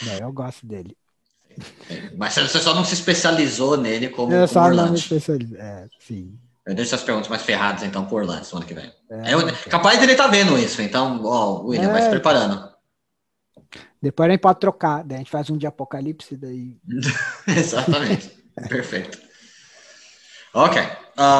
Não, 0.03 0.13
eu 0.19 0.33
gosto 0.33 0.65
dele. 0.65 0.97
Mas 2.17 2.33
você 2.33 2.59
só 2.59 2.73
não 2.73 2.83
se 2.83 2.95
especializou 2.95 3.77
nele 3.77 4.09
como, 4.09 4.33
eu 4.33 4.47
só 4.47 4.69
não 4.69 4.89
me 4.89 4.97
especializei. 4.97 5.59
É, 5.59 5.87
sim. 5.99 6.37
Eu 6.65 6.73
deixo 6.73 6.95
as 6.95 7.03
perguntas 7.03 7.29
mais 7.29 7.43
ferradas, 7.43 7.83
então, 7.83 8.05
por 8.05 8.23
Orlando, 8.23 8.43
semana 8.43 8.65
que 8.65 8.73
vem. 8.73 8.91
É, 9.09 9.31
é, 9.31 9.69
capaz 9.69 9.99
dele 9.99 10.13
estar 10.13 10.25
tá 10.25 10.29
vendo 10.31 10.57
isso, 10.57 10.81
então, 10.81 11.23
ó, 11.23 11.61
William, 11.61 11.89
é, 11.89 11.93
vai 11.93 12.01
se 12.01 12.09
preparando. 12.09 12.74
Depois 14.05 14.29
a 14.29 14.31
gente 14.33 14.41
pode 14.41 14.59
trocar, 14.59 15.03
daí 15.03 15.15
a 15.15 15.17
gente 15.17 15.31
faz 15.31 15.49
um 15.49 15.57
de 15.57 15.65
apocalipse, 15.65 16.37
daí. 16.37 16.77
Exatamente. 17.47 18.29
Perfeito. 18.69 19.17
Ok. 20.53 20.79
Uh, 20.79 20.85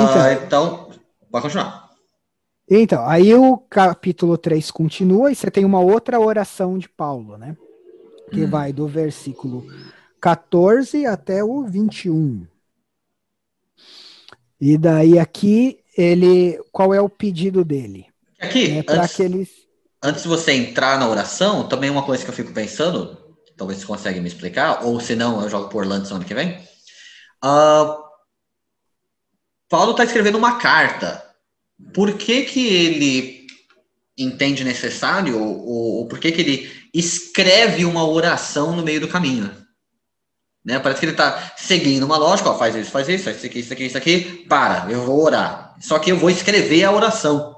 então, 0.09 0.31
então, 0.31 0.89
pode 1.29 1.43
continuar. 1.43 1.91
Então, 2.67 3.07
aí 3.07 3.35
o 3.35 3.55
capítulo 3.55 4.35
3 4.35 4.71
continua 4.71 5.31
e 5.31 5.35
você 5.35 5.51
tem 5.51 5.63
uma 5.63 5.79
outra 5.79 6.19
oração 6.19 6.75
de 6.79 6.89
Paulo, 6.89 7.37
né? 7.37 7.55
Que 8.31 8.45
hum. 8.45 8.49
vai 8.49 8.73
do 8.73 8.87
versículo 8.87 9.71
14 10.19 11.05
até 11.05 11.43
o 11.43 11.65
21. 11.65 12.47
E 14.59 14.75
daí 14.75 15.19
aqui 15.19 15.81
ele, 15.95 16.59
qual 16.71 16.95
é 16.95 16.99
o 16.99 17.07
pedido 17.07 17.63
dele? 17.63 18.07
Aqui, 18.39 18.71
é 18.71 18.79
antes, 18.79 18.97
aqueles... 18.97 19.64
antes 20.05 20.23
de 20.23 20.29
você 20.29 20.53
entrar 20.53 20.99
na 20.99 21.09
oração, 21.09 21.67
também 21.67 21.89
uma 21.89 22.03
coisa 22.03 22.23
que 22.23 22.29
eu 22.29 22.35
fico 22.35 22.53
pensando, 22.53 23.17
talvez 23.57 23.79
você 23.79 23.85
consiga 23.85 24.21
me 24.21 24.27
explicar, 24.27 24.85
ou 24.85 24.99
se 24.99 25.15
não, 25.15 25.41
eu 25.41 25.49
jogo 25.49 25.69
por 25.69 25.83
Orlando 25.83 26.07
semana 26.07 26.25
que 26.25 26.33
vem. 26.33 26.59
Uh, 27.43 28.03
Paulo 29.69 29.91
está 29.91 30.03
escrevendo 30.03 30.37
uma 30.37 30.57
carta. 30.57 31.23
Por 31.93 32.13
que 32.13 32.43
que 32.43 32.67
ele 32.67 33.47
entende 34.17 34.63
necessário, 34.63 35.37
ou, 35.37 35.99
ou 35.99 36.07
por 36.07 36.19
que 36.19 36.31
que 36.31 36.41
ele 36.41 36.89
escreve 36.93 37.83
uma 37.83 38.07
oração 38.07 38.75
no 38.75 38.83
meio 38.83 39.01
do 39.01 39.07
caminho? 39.07 39.51
Né? 40.63 40.79
Parece 40.79 40.99
que 40.99 41.05
ele 41.05 41.13
está 41.13 41.53
seguindo 41.57 42.03
uma 42.03 42.17
lógica, 42.17 42.49
ó, 42.49 42.57
faz 42.57 42.75
isso, 42.75 42.91
faz 42.91 43.07
isso, 43.09 43.29
isso 43.29 43.45
aqui, 43.45 43.59
isso 43.59 43.73
aqui, 43.73 43.85
isso 43.85 43.97
aqui, 43.97 44.45
para, 44.47 44.91
eu 44.91 45.03
vou 45.03 45.23
orar. 45.23 45.75
Só 45.79 45.99
que 45.99 46.11
eu 46.11 46.17
vou 46.17 46.29
escrever 46.29 46.83
a 46.83 46.91
oração. 46.91 47.54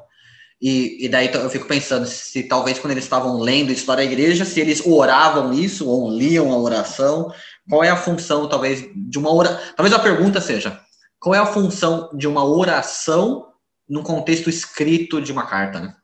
E, 0.61 1.05
e 1.05 1.09
daí 1.09 1.31
eu 1.31 1.49
fico 1.49 1.67
pensando 1.67 2.05
se 2.07 2.43
talvez 2.43 2.79
quando 2.79 2.91
eles 2.91 3.03
estavam 3.03 3.39
lendo 3.39 3.71
isso 3.71 3.85
da 3.85 4.03
igreja, 4.03 4.43
se 4.43 4.59
eles 4.59 4.85
oravam 4.85 5.53
isso 5.53 5.87
ou 5.87 6.09
liam 6.09 6.51
a 6.51 6.57
oração, 6.57 7.31
qual 7.69 7.83
é 7.83 7.89
a 7.89 7.97
função, 7.97 8.49
talvez, 8.49 8.89
de 8.95 9.19
uma 9.19 9.31
oração? 9.31 9.59
Talvez 9.75 9.93
a 9.93 9.99
pergunta 9.99 10.41
seja: 10.41 10.79
qual 11.19 11.35
é 11.35 11.37
a 11.37 11.45
função 11.45 12.09
de 12.15 12.27
uma 12.27 12.43
oração 12.43 13.47
num 13.87 14.03
contexto 14.03 14.49
escrito 14.49 15.21
de 15.21 15.31
uma 15.31 15.45
carta, 15.45 15.79
né? 15.79 15.95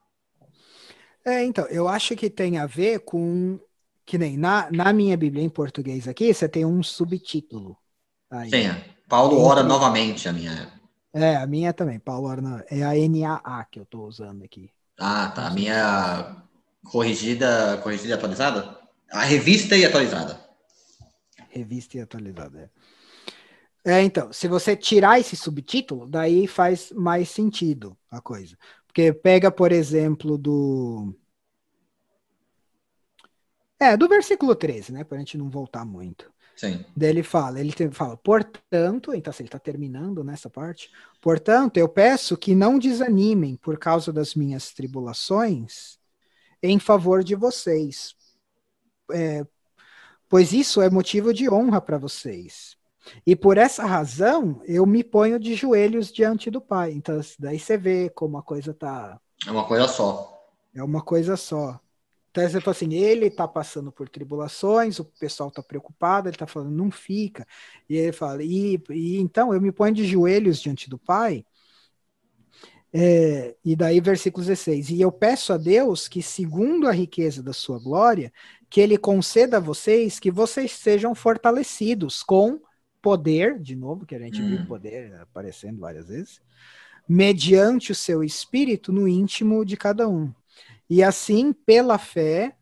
É, 1.26 1.44
então, 1.44 1.66
eu 1.68 1.88
acho 1.88 2.16
que 2.16 2.30
tem 2.30 2.58
a 2.58 2.66
ver 2.66 3.00
com 3.00 3.60
que 4.06 4.18
nem 4.18 4.38
na, 4.38 4.70
na 4.72 4.92
minha 4.92 5.16
Bíblia 5.16 5.44
em 5.44 5.50
português 5.50 6.08
aqui, 6.08 6.34
você 6.34 6.48
tem 6.48 6.66
um 6.66 6.84
subtítulo. 6.84 7.78
Aí. 8.30 8.50
Sim, 8.50 8.76
Paulo 9.08 9.42
ora 9.42 9.62
Entre... 9.62 9.72
novamente 9.72 10.28
a 10.28 10.34
minha. 10.34 10.83
É, 11.14 11.36
a 11.36 11.46
minha 11.46 11.72
também, 11.74 12.00
Paulo 12.00 12.28
ora, 12.28 12.66
é 12.70 12.84
a 12.84 12.96
NAA 12.96 13.66
que 13.66 13.80
eu 13.80 13.84
estou 13.84 14.08
usando 14.08 14.44
aqui. 14.44 14.72
Ah, 15.00 15.30
tá, 15.30 15.48
a 15.48 15.54
minha 15.54 16.44
corrigida, 16.84 17.78
corrigida 17.84 18.10
e 18.10 18.14
atualizada? 18.14 18.80
A 19.12 19.22
revista 19.24 19.78
e 19.78 19.86
atualizada. 19.86 20.40
Revista 21.50 21.98
e 21.98 22.02
atualizada, 22.02 22.62
é. 22.64 22.70
É, 23.86 24.02
então, 24.02 24.32
se 24.32 24.48
você 24.48 24.78
tirar 24.78 25.20
esse 25.20 25.36
subtítulo, 25.36 26.08
daí 26.08 26.48
faz 26.48 26.92
mais 26.92 27.30
sentido 27.30 27.98
a 28.10 28.22
coisa. 28.22 28.58
Porque 28.88 29.12
pega, 29.12 29.52
por 29.52 29.72
exemplo, 29.72 30.38
do 30.38 31.14
é, 33.80 33.98
do 33.98 34.08
versículo 34.08 34.56
13, 34.56 34.94
né? 34.94 35.04
Para 35.04 35.18
a 35.18 35.20
gente 35.20 35.38
não 35.38 35.50
voltar 35.50 35.84
muito. 35.86 36.33
Sim. 36.56 36.86
Daí 36.96 37.10
ele 37.10 37.24
fala, 37.24 37.60
ele 37.60 37.74
fala, 37.92 38.16
portanto, 38.18 39.14
então 39.14 39.32
assim, 39.32 39.44
ele 39.44 39.48
está 39.48 39.60
terminando 39.60 40.24
nessa 40.24 40.50
parte. 40.50 40.92
Portanto, 41.22 41.78
eu 41.78 41.90
peço 41.90 42.38
que 42.38 42.54
não 42.54 42.78
desanimem 42.78 43.56
por 43.56 43.78
causa 43.78 44.14
das 44.14 44.36
minhas 44.36 44.72
tribulações 44.72 45.98
em 46.62 46.80
favor 46.80 47.24
de 47.24 47.36
vocês, 47.36 48.16
é, 49.12 49.46
pois 50.30 50.54
isso 50.54 50.82
é 50.82 50.90
motivo 50.90 51.34
de 51.34 51.50
honra 51.50 51.82
para 51.82 51.98
vocês. 51.98 52.78
E 53.26 53.36
por 53.36 53.58
essa 53.58 53.86
razão 53.86 54.62
eu 54.66 54.86
me 54.86 55.04
ponho 55.04 55.38
de 55.38 55.56
joelhos 55.56 56.12
diante 56.12 56.50
do 56.50 56.62
Pai. 56.62 56.92
Então 56.92 57.20
daí 57.38 57.60
você 57.60 57.78
vê 57.78 58.10
como 58.10 58.38
a 58.38 58.44
coisa 58.44 58.74
tá. 58.74 59.20
É 59.46 59.52
uma 59.52 59.66
coisa 59.66 59.88
só. 59.88 60.42
É 60.74 60.84
uma 60.84 61.02
coisa 61.02 61.36
só. 61.36 61.80
Então, 62.34 62.50
você 62.50 62.60
fala 62.60 62.76
assim, 62.76 62.96
ele 62.96 63.28
está 63.28 63.48
passando 63.48 63.92
por 63.92 64.10
tribulações, 64.10 64.98
o 64.98 65.06
pessoal 65.06 65.50
está 65.50 65.62
preocupado, 65.62 66.28
ele 66.28 66.36
está 66.36 66.48
falando, 66.48 66.72
não 66.72 66.90
fica. 66.90 67.46
E 67.88 67.96
ele 67.96 68.12
fala, 68.12 68.44
e, 68.44 68.82
e, 68.90 69.20
então 69.20 69.54
eu 69.54 69.62
me 69.62 69.72
ponho 69.72 69.94
de 69.94 70.04
joelhos 70.04 70.60
diante 70.60 70.90
do 70.90 70.98
Pai. 70.98 71.46
É, 72.92 73.56
e 73.64 73.76
daí, 73.76 74.02
versículo 74.02 74.44
16: 74.44 74.90
E 74.90 75.00
eu 75.02 75.12
peço 75.12 75.54
a 75.54 75.58
Deus 75.58 76.08
que, 76.08 76.24
segundo 76.24 76.88
a 76.88 76.92
riqueza 76.92 77.44
da 77.44 77.54
sua 77.54 77.78
glória, 77.78 78.34
que 78.68 78.82
ele 78.82 78.98
conceda 78.98 79.58
a 79.58 79.60
vocês 79.60 80.20
que 80.20 80.32
vocês 80.32 80.72
sejam 80.72 81.14
fortalecidos 81.14 82.24
com 82.24 82.60
poder, 83.00 83.60
de 83.60 83.76
novo, 83.76 84.08
que 84.08 84.16
a 84.16 84.20
gente 84.20 84.42
hum. 84.42 84.50
viu 84.50 84.66
poder 84.66 85.14
aparecendo 85.22 85.80
várias 85.80 86.08
vezes, 86.08 86.42
mediante 87.08 87.92
o 87.92 87.96
seu 87.96 88.24
espírito 88.24 88.92
no 88.92 89.08
íntimo 89.08 89.64
de 89.64 89.78
cada 89.78 90.10
um 90.10 90.34
e 90.94 91.02
assim, 91.02 91.52
pela 91.52 91.98
fé, 91.98 92.56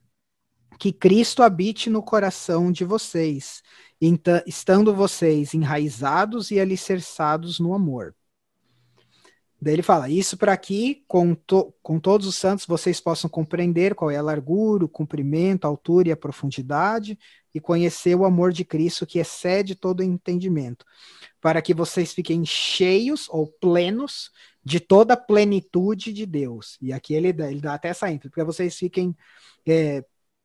que 0.80 0.94
Cristo 0.94 1.44
habite 1.44 1.90
no 1.90 2.02
coração 2.02 2.72
de 2.72 2.86
vocês, 2.86 3.62
então, 4.00 4.42
estando 4.48 4.96
vocês 4.96 5.54
enraizados 5.54 6.50
e 6.50 6.58
alicerçados 6.58 7.60
no 7.60 7.74
amor. 7.74 8.16
Daí 9.62 9.74
ele 9.74 9.84
fala: 9.84 10.10
Isso 10.10 10.38
para 10.38 10.56
que, 10.56 11.04
com, 11.10 11.36
to, 11.36 11.74
com 11.84 12.00
todos 12.00 12.26
os 12.26 12.38
santos, 12.38 12.66
vocês 12.66 13.02
possam 13.02 13.30
compreender 13.30 13.96
qual 13.96 14.10
é 14.10 14.16
a 14.16 14.22
largura, 14.22 14.86
o 14.86 14.90
comprimento, 14.90 15.66
a 15.66 15.70
altura 15.70 16.08
e 16.08 16.12
a 16.14 16.18
profundidade, 16.18 17.20
e 17.54 17.60
conhecer 17.60 18.16
o 18.16 18.24
amor 18.24 18.54
de 18.54 18.64
Cristo 18.64 19.06
que 19.06 19.20
excede 19.20 19.76
todo 19.76 20.02
entendimento, 20.02 20.86
para 21.42 21.62
que 21.62 21.74
vocês 21.74 22.14
fiquem 22.14 22.46
cheios 22.46 23.28
ou 23.30 23.46
plenos 23.46 24.32
de 24.64 24.80
toda 24.80 25.14
a 25.14 25.18
plenitude 25.18 26.14
de 26.14 26.26
Deus. 26.26 26.78
E 26.82 26.94
aqui 26.94 27.14
ele 27.14 27.34
dá, 27.34 27.52
ele 27.52 27.62
dá 27.62 27.74
até 27.74 27.90
essa 27.90 28.12
ênfase, 28.12 28.30
para 28.30 28.44
vocês 28.44 28.76
fiquem 28.76 29.16
é, 29.66 30.04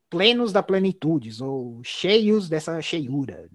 plenos 0.08 0.52
da 0.52 0.62
plenitude, 0.62 1.42
ou 1.42 1.80
cheios 1.84 2.48
dessa 2.48 2.80
cheiura. 2.80 3.48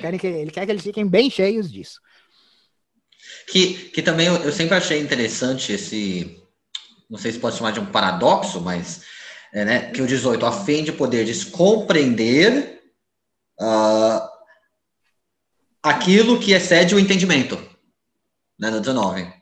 Querem 0.00 0.18
que, 0.18 0.26
ele 0.26 0.50
quer 0.50 0.66
que 0.66 0.72
eles 0.72 0.82
fiquem 0.82 1.06
bem 1.06 1.30
cheios 1.30 1.70
disso. 1.70 2.00
Que, 3.50 3.74
que 3.90 4.02
também 4.02 4.26
eu, 4.26 4.36
eu 4.36 4.52
sempre 4.52 4.74
achei 4.76 5.00
interessante 5.00 5.72
esse, 5.72 6.42
não 7.08 7.18
sei 7.18 7.32
se 7.32 7.38
pode 7.38 7.56
chamar 7.56 7.72
de 7.72 7.80
um 7.80 7.86
paradoxo, 7.86 8.60
mas 8.60 9.04
é, 9.52 9.64
né, 9.64 9.90
que 9.90 10.02
o 10.02 10.06
18, 10.06 10.44
a 10.44 10.64
fim 10.64 10.82
de 10.82 10.92
poderes 10.92 11.44
compreender 11.44 12.82
uh, 13.60 14.28
aquilo 15.82 16.40
que 16.40 16.52
excede 16.52 16.94
o 16.94 16.98
entendimento, 16.98 17.56
né, 18.58 18.70
no 18.70 18.80
19. 18.80 19.41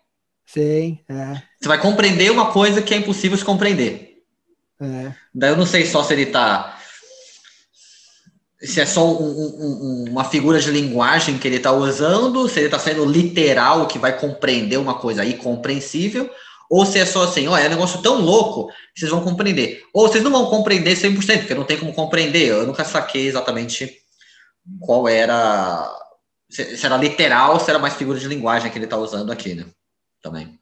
Sim, 0.53 0.99
é. 1.09 1.43
Você 1.61 1.69
vai 1.69 1.81
compreender 1.81 2.31
uma 2.31 2.51
coisa 2.51 2.83
que 2.83 2.93
é 2.93 2.97
impossível 2.97 3.39
se 3.39 3.45
compreender. 3.45 4.19
É. 4.81 5.13
Daí 5.33 5.51
eu 5.51 5.57
não 5.57 5.67
sei 5.67 5.87
só 5.87 6.03
se 6.03 6.13
ele 6.13 6.23
está 6.23 6.77
se 8.63 8.81
é 8.81 8.85
só 8.85 9.07
um, 9.07 9.25
um, 9.25 10.05
uma 10.11 10.25
figura 10.25 10.61
de 10.61 10.71
linguagem 10.71 11.39
que 11.39 11.49
ele 11.49 11.57
está 11.57 11.73
usando, 11.73 12.47
se 12.49 12.59
ele 12.59 12.67
está 12.67 12.79
sendo 12.79 13.07
literal, 13.07 13.87
que 13.87 13.99
vai 13.99 14.19
compreender 14.19 14.77
uma 14.77 14.95
coisa 14.95 15.23
aí 15.23 15.35
compreensível, 15.35 16.29
ou 16.69 16.85
se 16.85 16.99
é 16.99 17.07
só 17.07 17.25
assim, 17.25 17.49
ó, 17.49 17.57
é 17.57 17.67
um 17.67 17.71
negócio 17.71 18.03
tão 18.03 18.21
louco 18.21 18.69
que 18.93 19.01
vocês 19.01 19.11
vão 19.11 19.23
compreender. 19.23 19.83
Ou 19.95 20.07
vocês 20.07 20.23
não 20.23 20.31
vão 20.31 20.47
compreender 20.47 20.95
100%, 20.95 21.39
porque 21.39 21.55
não 21.55 21.65
tem 21.65 21.79
como 21.79 21.95
compreender. 21.95 22.49
Eu 22.49 22.67
nunca 22.67 22.85
saquei 22.85 23.27
exatamente 23.27 23.91
qual 24.79 25.09
era. 25.09 25.91
Se 26.51 26.85
era 26.85 26.97
literal 26.97 27.59
se 27.61 27.71
era 27.71 27.79
mais 27.79 27.95
figura 27.95 28.19
de 28.19 28.27
linguagem 28.27 28.71
que 28.71 28.77
ele 28.77 28.85
está 28.85 28.97
usando 28.97 29.33
aqui, 29.33 29.55
né? 29.55 29.65
Também. 30.23 30.59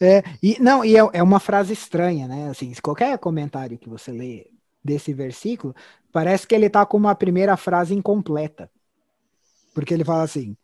É, 0.00 0.22
e, 0.42 0.60
não, 0.60 0.84
e 0.84 0.96
é, 0.96 1.08
é 1.12 1.22
uma 1.22 1.38
frase 1.38 1.72
estranha, 1.72 2.26
né? 2.26 2.48
Assim, 2.50 2.72
qualquer 2.82 3.16
comentário 3.18 3.78
que 3.78 3.88
você 3.88 4.10
lê 4.10 4.46
desse 4.84 5.12
versículo, 5.12 5.74
parece 6.10 6.46
que 6.46 6.54
ele 6.54 6.66
está 6.66 6.84
com 6.84 6.96
uma 6.96 7.14
primeira 7.14 7.56
frase 7.56 7.94
incompleta. 7.94 8.68
Porque 9.72 9.94
ele 9.94 10.04
fala 10.04 10.24
assim: 10.24 10.56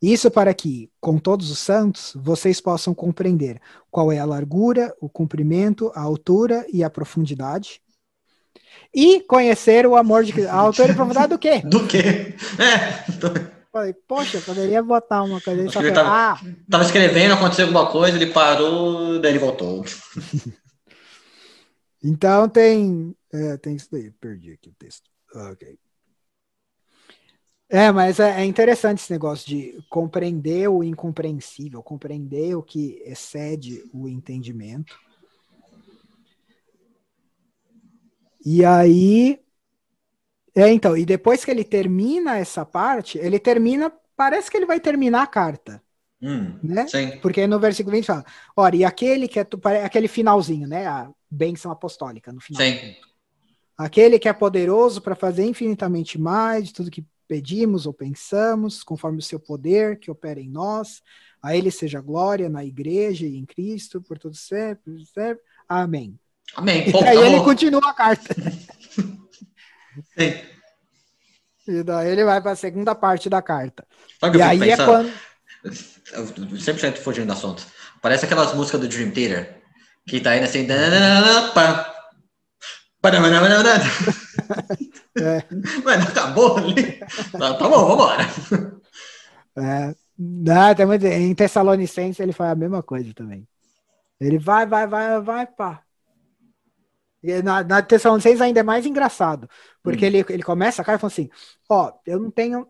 Isso 0.00 0.30
para 0.30 0.54
que, 0.54 0.90
com 1.00 1.18
todos 1.18 1.50
os 1.50 1.58
santos, 1.58 2.12
vocês 2.16 2.60
possam 2.60 2.94
compreender 2.94 3.60
qual 3.90 4.12
é 4.12 4.18
a 4.18 4.24
largura, 4.24 4.94
o 5.00 5.08
comprimento, 5.08 5.90
a 5.94 6.00
altura 6.00 6.64
e 6.72 6.84
a 6.84 6.90
profundidade. 6.90 7.82
E 8.94 9.20
conhecer 9.20 9.86
o 9.86 9.96
amor 9.96 10.24
de 10.24 10.32
Cristo. 10.32 10.50
A 10.50 10.54
altura 10.54 10.88
e 10.88 10.90
a 10.92 10.94
profundidade 10.94 11.28
do 11.28 11.38
quê? 11.38 11.60
Do 11.66 11.86
quê? 11.86 12.36
É. 12.58 13.57
Falei, 13.78 13.94
poxa, 14.08 14.40
poderia 14.40 14.82
botar 14.82 15.22
uma 15.22 15.40
coisa. 15.40 15.70
Só 15.70 15.80
ele 15.80 15.92
tava, 15.92 16.32
ah. 16.32 16.40
tava 16.68 16.82
escrevendo, 16.82 17.34
aconteceu 17.34 17.66
alguma 17.66 17.86
coisa, 17.88 18.16
ele 18.16 18.32
parou, 18.32 19.20
daí 19.20 19.30
ele 19.30 19.38
voltou. 19.38 19.84
então 22.02 22.48
tem 22.48 23.14
é, 23.32 23.56
tem 23.56 23.76
isso 23.76 23.88
daí, 23.92 24.10
perdi 24.10 24.52
aqui 24.52 24.68
o 24.68 24.74
texto. 24.74 25.08
Ok. 25.32 25.78
É, 27.68 27.92
mas 27.92 28.18
é, 28.18 28.40
é, 28.40 28.44
interessante 28.44 28.98
esse 28.98 29.12
negócio 29.12 29.46
de 29.46 29.78
compreender 29.90 30.68
o 30.68 30.82
incompreensível, 30.82 31.82
compreender 31.82 32.56
o 32.56 32.62
que 32.62 33.00
excede 33.04 33.84
o 33.92 34.08
entendimento. 34.08 34.98
E 38.44 38.64
aí. 38.64 39.38
É, 40.58 40.72
então, 40.72 40.96
e 40.96 41.06
depois 41.06 41.44
que 41.44 41.52
ele 41.52 41.62
termina 41.62 42.36
essa 42.36 42.66
parte, 42.66 43.16
ele 43.18 43.38
termina. 43.38 43.92
Parece 44.16 44.50
que 44.50 44.56
ele 44.56 44.66
vai 44.66 44.80
terminar 44.80 45.22
a 45.22 45.26
carta. 45.26 45.80
Hum, 46.20 46.58
né? 46.60 46.88
Sim. 46.88 47.16
Porque 47.22 47.46
no 47.46 47.60
versículo 47.60 47.94
20 47.94 48.06
fala: 48.06 48.24
Ora, 48.56 48.74
e 48.74 48.84
aquele 48.84 49.28
que 49.28 49.38
é. 49.38 49.46
Aquele 49.84 50.08
finalzinho, 50.08 50.66
né? 50.66 50.84
A 50.88 51.08
bênção 51.30 51.70
apostólica 51.70 52.32
no 52.32 52.40
final. 52.40 52.60
Sim. 52.60 52.96
Aquele 53.76 54.18
que 54.18 54.28
é 54.28 54.32
poderoso 54.32 55.00
para 55.00 55.14
fazer 55.14 55.44
infinitamente 55.44 56.18
mais 56.18 56.64
de 56.64 56.72
tudo 56.74 56.90
que 56.90 57.06
pedimos 57.28 57.86
ou 57.86 57.92
pensamos, 57.92 58.82
conforme 58.82 59.18
o 59.18 59.22
seu 59.22 59.38
poder 59.38 60.00
que 60.00 60.10
opera 60.10 60.40
em 60.40 60.48
nós. 60.48 61.02
A 61.40 61.56
ele 61.56 61.70
seja 61.70 62.00
glória 62.00 62.48
na 62.48 62.64
igreja 62.64 63.24
e 63.24 63.36
em 63.36 63.46
Cristo, 63.46 64.02
por 64.02 64.18
todos 64.18 64.40
sempre, 64.40 65.06
sempre. 65.06 65.40
Amém. 65.68 66.18
Amém. 66.56 66.88
E 66.88 66.96
aí 66.96 67.16
tá 67.16 67.26
ele 67.26 67.44
continua 67.44 67.90
a 67.90 67.94
carta. 67.94 68.34
Sim. 70.16 70.34
E 71.68 71.82
daí 71.82 72.08
ele 72.08 72.24
vai 72.24 72.40
para 72.40 72.52
a 72.52 72.56
segunda 72.56 72.94
parte 72.94 73.28
da 73.28 73.42
carta. 73.42 73.86
E 74.34 74.42
aí 74.42 74.70
é 74.70 74.76
quando. 74.76 75.12
100% 75.64 76.96
fugindo 76.96 77.26
do 77.26 77.32
assunto. 77.32 77.66
Parece 78.00 78.24
aquelas 78.24 78.54
músicas 78.54 78.80
do 78.80 78.88
Dream 78.88 79.10
Theater, 79.10 79.60
que 80.06 80.20
tá 80.20 80.36
indo 80.36 80.44
assim. 80.44 80.66
É. 85.20 85.44
Mas 85.84 86.06
acabou 86.08 86.58
ali. 86.58 86.98
Tá, 87.32 87.54
tá 87.54 87.68
bom, 87.68 87.86
vambora. 87.86 88.24
É, 89.56 89.94
não, 90.16 90.94
em 90.94 91.34
Tessalonicense 91.34 92.22
ele 92.22 92.32
faz 92.32 92.52
a 92.52 92.54
mesma 92.54 92.82
coisa 92.82 93.12
também. 93.12 93.46
Ele 94.20 94.38
vai, 94.38 94.66
vai, 94.66 94.86
vai, 94.86 95.20
vai, 95.20 95.46
pá. 95.46 95.82
Na, 97.42 97.64
na 97.64 97.82
Tessalonicense 97.82 98.42
ainda 98.42 98.60
é 98.60 98.62
mais 98.62 98.86
engraçado, 98.86 99.50
porque 99.82 100.04
hum. 100.04 100.08
ele, 100.08 100.24
ele 100.28 100.42
começa 100.42 100.82
a 100.82 100.84
cara 100.84 100.96
e 100.96 101.00
fala 101.00 101.12
assim: 101.12 101.28
Ó, 101.68 101.92
eu 102.06 102.20
não 102.20 102.30
tenho 102.30 102.66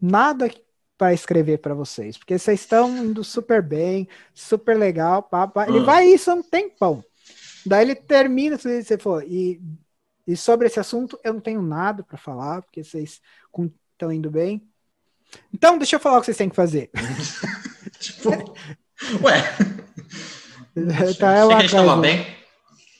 nada 0.00 0.50
para 0.98 1.14
escrever 1.14 1.58
para 1.58 1.74
vocês, 1.74 2.18
porque 2.18 2.38
vocês 2.38 2.60
estão 2.60 2.96
indo 3.04 3.24
super 3.24 3.62
bem, 3.62 4.06
super 4.34 4.76
legal, 4.76 5.22
pá, 5.22 5.48
pá. 5.48 5.66
Ele 5.66 5.80
hum. 5.80 5.84
vai 5.84 6.06
isso 6.06 6.30
um 6.32 6.42
tempão. 6.42 7.02
Daí 7.66 7.82
ele 7.82 7.94
termina, 7.94 8.58
você 8.58 8.98
for, 8.98 9.24
e, 9.26 9.60
e 10.26 10.36
sobre 10.36 10.66
esse 10.66 10.78
assunto 10.78 11.18
eu 11.24 11.32
não 11.32 11.40
tenho 11.40 11.62
nada 11.62 12.02
para 12.02 12.18
falar, 12.18 12.62
porque 12.62 12.84
vocês 12.84 13.20
estão 13.92 14.12
indo 14.12 14.30
bem. 14.30 14.68
Então, 15.52 15.78
deixa 15.78 15.96
eu 15.96 16.00
falar 16.00 16.18
o 16.18 16.20
que 16.20 16.26
vocês 16.26 16.36
têm 16.36 16.50
que 16.50 16.56
fazer. 16.56 16.90
tipo, 17.98 18.30
ué. 19.22 19.42
então, 20.76 21.30
é 21.32 21.44
uma 21.44 21.68
coisa, 21.68 21.96
bem. 21.96 22.43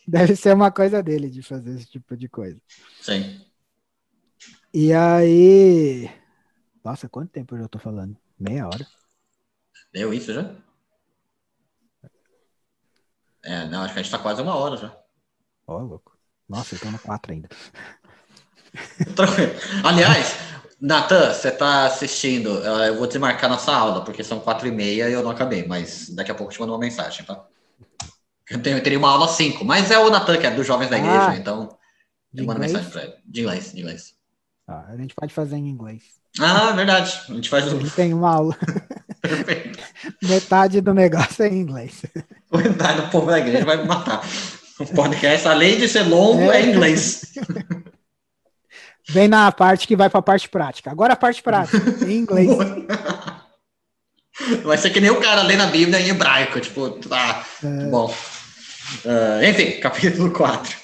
Deve 0.08 0.36
ser 0.36 0.54
uma 0.54 0.70
coisa 0.70 1.02
dele 1.02 1.30
de 1.30 1.42
fazer 1.42 1.74
esse 1.74 1.86
tipo 1.86 2.16
de 2.16 2.28
coisa. 2.28 2.60
Sim. 3.00 3.40
E 4.72 4.92
aí. 4.92 6.10
Nossa, 6.84 7.08
quanto 7.08 7.30
tempo 7.30 7.54
eu 7.54 7.60
já 7.60 7.68
tô 7.68 7.78
falando? 7.78 8.16
Meia 8.38 8.66
hora. 8.66 8.86
Deu 9.92 10.12
isso 10.12 10.34
já? 10.34 10.54
É, 13.42 13.66
não, 13.66 13.82
acho 13.82 13.94
que 13.94 14.00
a 14.00 14.02
gente 14.02 14.10
tá 14.10 14.18
quase 14.18 14.42
uma 14.42 14.54
hora 14.54 14.76
já. 14.76 14.96
Ó, 15.66 15.78
oh, 15.78 15.82
louco. 15.82 16.18
Nossa, 16.48 16.74
eu 16.74 16.80
tô 16.80 16.90
no 16.90 16.98
4 16.98 17.32
ainda. 17.32 17.48
Aliás, 19.84 20.34
Natan, 20.80 21.32
você 21.32 21.50
tá 21.50 21.86
assistindo. 21.86 22.50
Eu 22.50 22.98
vou 22.98 23.06
desmarcar 23.06 23.48
nossa 23.48 23.74
aula, 23.74 24.04
porque 24.04 24.24
são 24.24 24.40
quatro 24.40 24.66
e 24.66 24.70
meia 24.70 25.08
e 25.08 25.12
eu 25.12 25.22
não 25.22 25.30
acabei, 25.30 25.66
mas 25.66 26.10
daqui 26.10 26.30
a 26.30 26.34
pouco 26.34 26.52
eu 26.52 26.54
te 26.56 26.60
mando 26.60 26.72
uma 26.72 26.78
mensagem, 26.78 27.24
tá? 27.24 27.46
Eu, 28.50 28.62
tenho, 28.62 28.76
eu 28.76 28.82
teria 28.82 28.98
uma 28.98 29.10
aula 29.10 29.28
5, 29.28 29.64
mas 29.64 29.90
é 29.90 29.98
o 29.98 30.10
Natan, 30.10 30.36
que 30.38 30.46
é 30.46 30.50
dos 30.50 30.66
jovens 30.66 30.90
da 30.90 30.98
igreja, 30.98 31.30
ah, 31.30 31.36
então 31.36 31.76
eu 32.34 32.44
mando 32.44 32.60
mensagem 32.60 32.90
pra 32.90 33.04
ele. 33.04 33.14
De 33.24 33.40
inglês, 33.40 33.72
de 33.72 33.80
inglês. 33.80 34.14
Ah, 34.68 34.86
a 34.88 34.96
gente 34.96 35.14
pode 35.14 35.32
fazer 35.32 35.56
em 35.56 35.68
inglês. 35.68 36.02
Ah, 36.40 36.72
verdade. 36.72 37.20
A 37.28 37.32
gente 37.32 37.48
faz. 37.48 37.66
A 37.66 37.70
gente 37.70 37.90
tem 37.90 38.12
uma 38.12 38.30
aula. 38.30 38.56
Perfeito. 39.20 39.78
Metade 40.22 40.80
do 40.80 40.92
negócio 40.92 41.44
é 41.44 41.48
em 41.48 41.60
inglês. 41.60 42.04
Metade 42.52 43.02
do 43.02 43.08
povo 43.08 43.30
da 43.30 43.38
igreja 43.38 43.64
vai 43.64 43.76
me 43.76 43.84
matar. 43.84 44.26
O 44.78 44.86
podcast, 44.86 45.46
além 45.46 45.78
de 45.78 45.88
ser 45.88 46.02
longo, 46.02 46.50
é, 46.50 46.62
é 46.62 46.66
inglês. 46.66 47.32
Vem 49.08 49.28
na 49.28 49.52
parte 49.52 49.86
que 49.86 49.94
vai 49.94 50.10
para 50.10 50.20
a 50.20 50.22
parte 50.22 50.48
prática. 50.48 50.90
Agora 50.90 51.12
a 51.12 51.16
parte 51.16 51.42
prática, 51.42 51.78
em 52.04 52.18
inglês. 52.18 52.50
Vai 54.64 54.76
ser 54.76 54.90
que 54.90 55.00
nem 55.00 55.10
o 55.10 55.20
cara 55.20 55.42
lê 55.42 55.54
na 55.54 55.66
Bíblia 55.66 56.00
em 56.00 56.08
hebraico, 56.08 56.58
tipo, 56.58 56.98
ah, 57.12 57.44
é... 57.62 57.86
bom. 57.86 58.12
Uh, 59.04 59.44
enfim, 59.48 59.78
capítulo 59.80 60.32
4. 60.32 60.78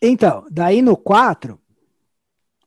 Então, 0.00 0.46
daí 0.50 0.82
no 0.82 0.96
4, 0.96 1.60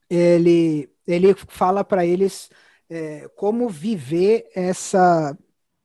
ele, 0.10 0.90
ele 1.06 1.36
fala 1.48 1.84
para 1.84 2.06
eles 2.06 2.50
é, 2.90 3.30
como 3.36 3.70
viver 3.70 4.50
essa, 4.56 5.38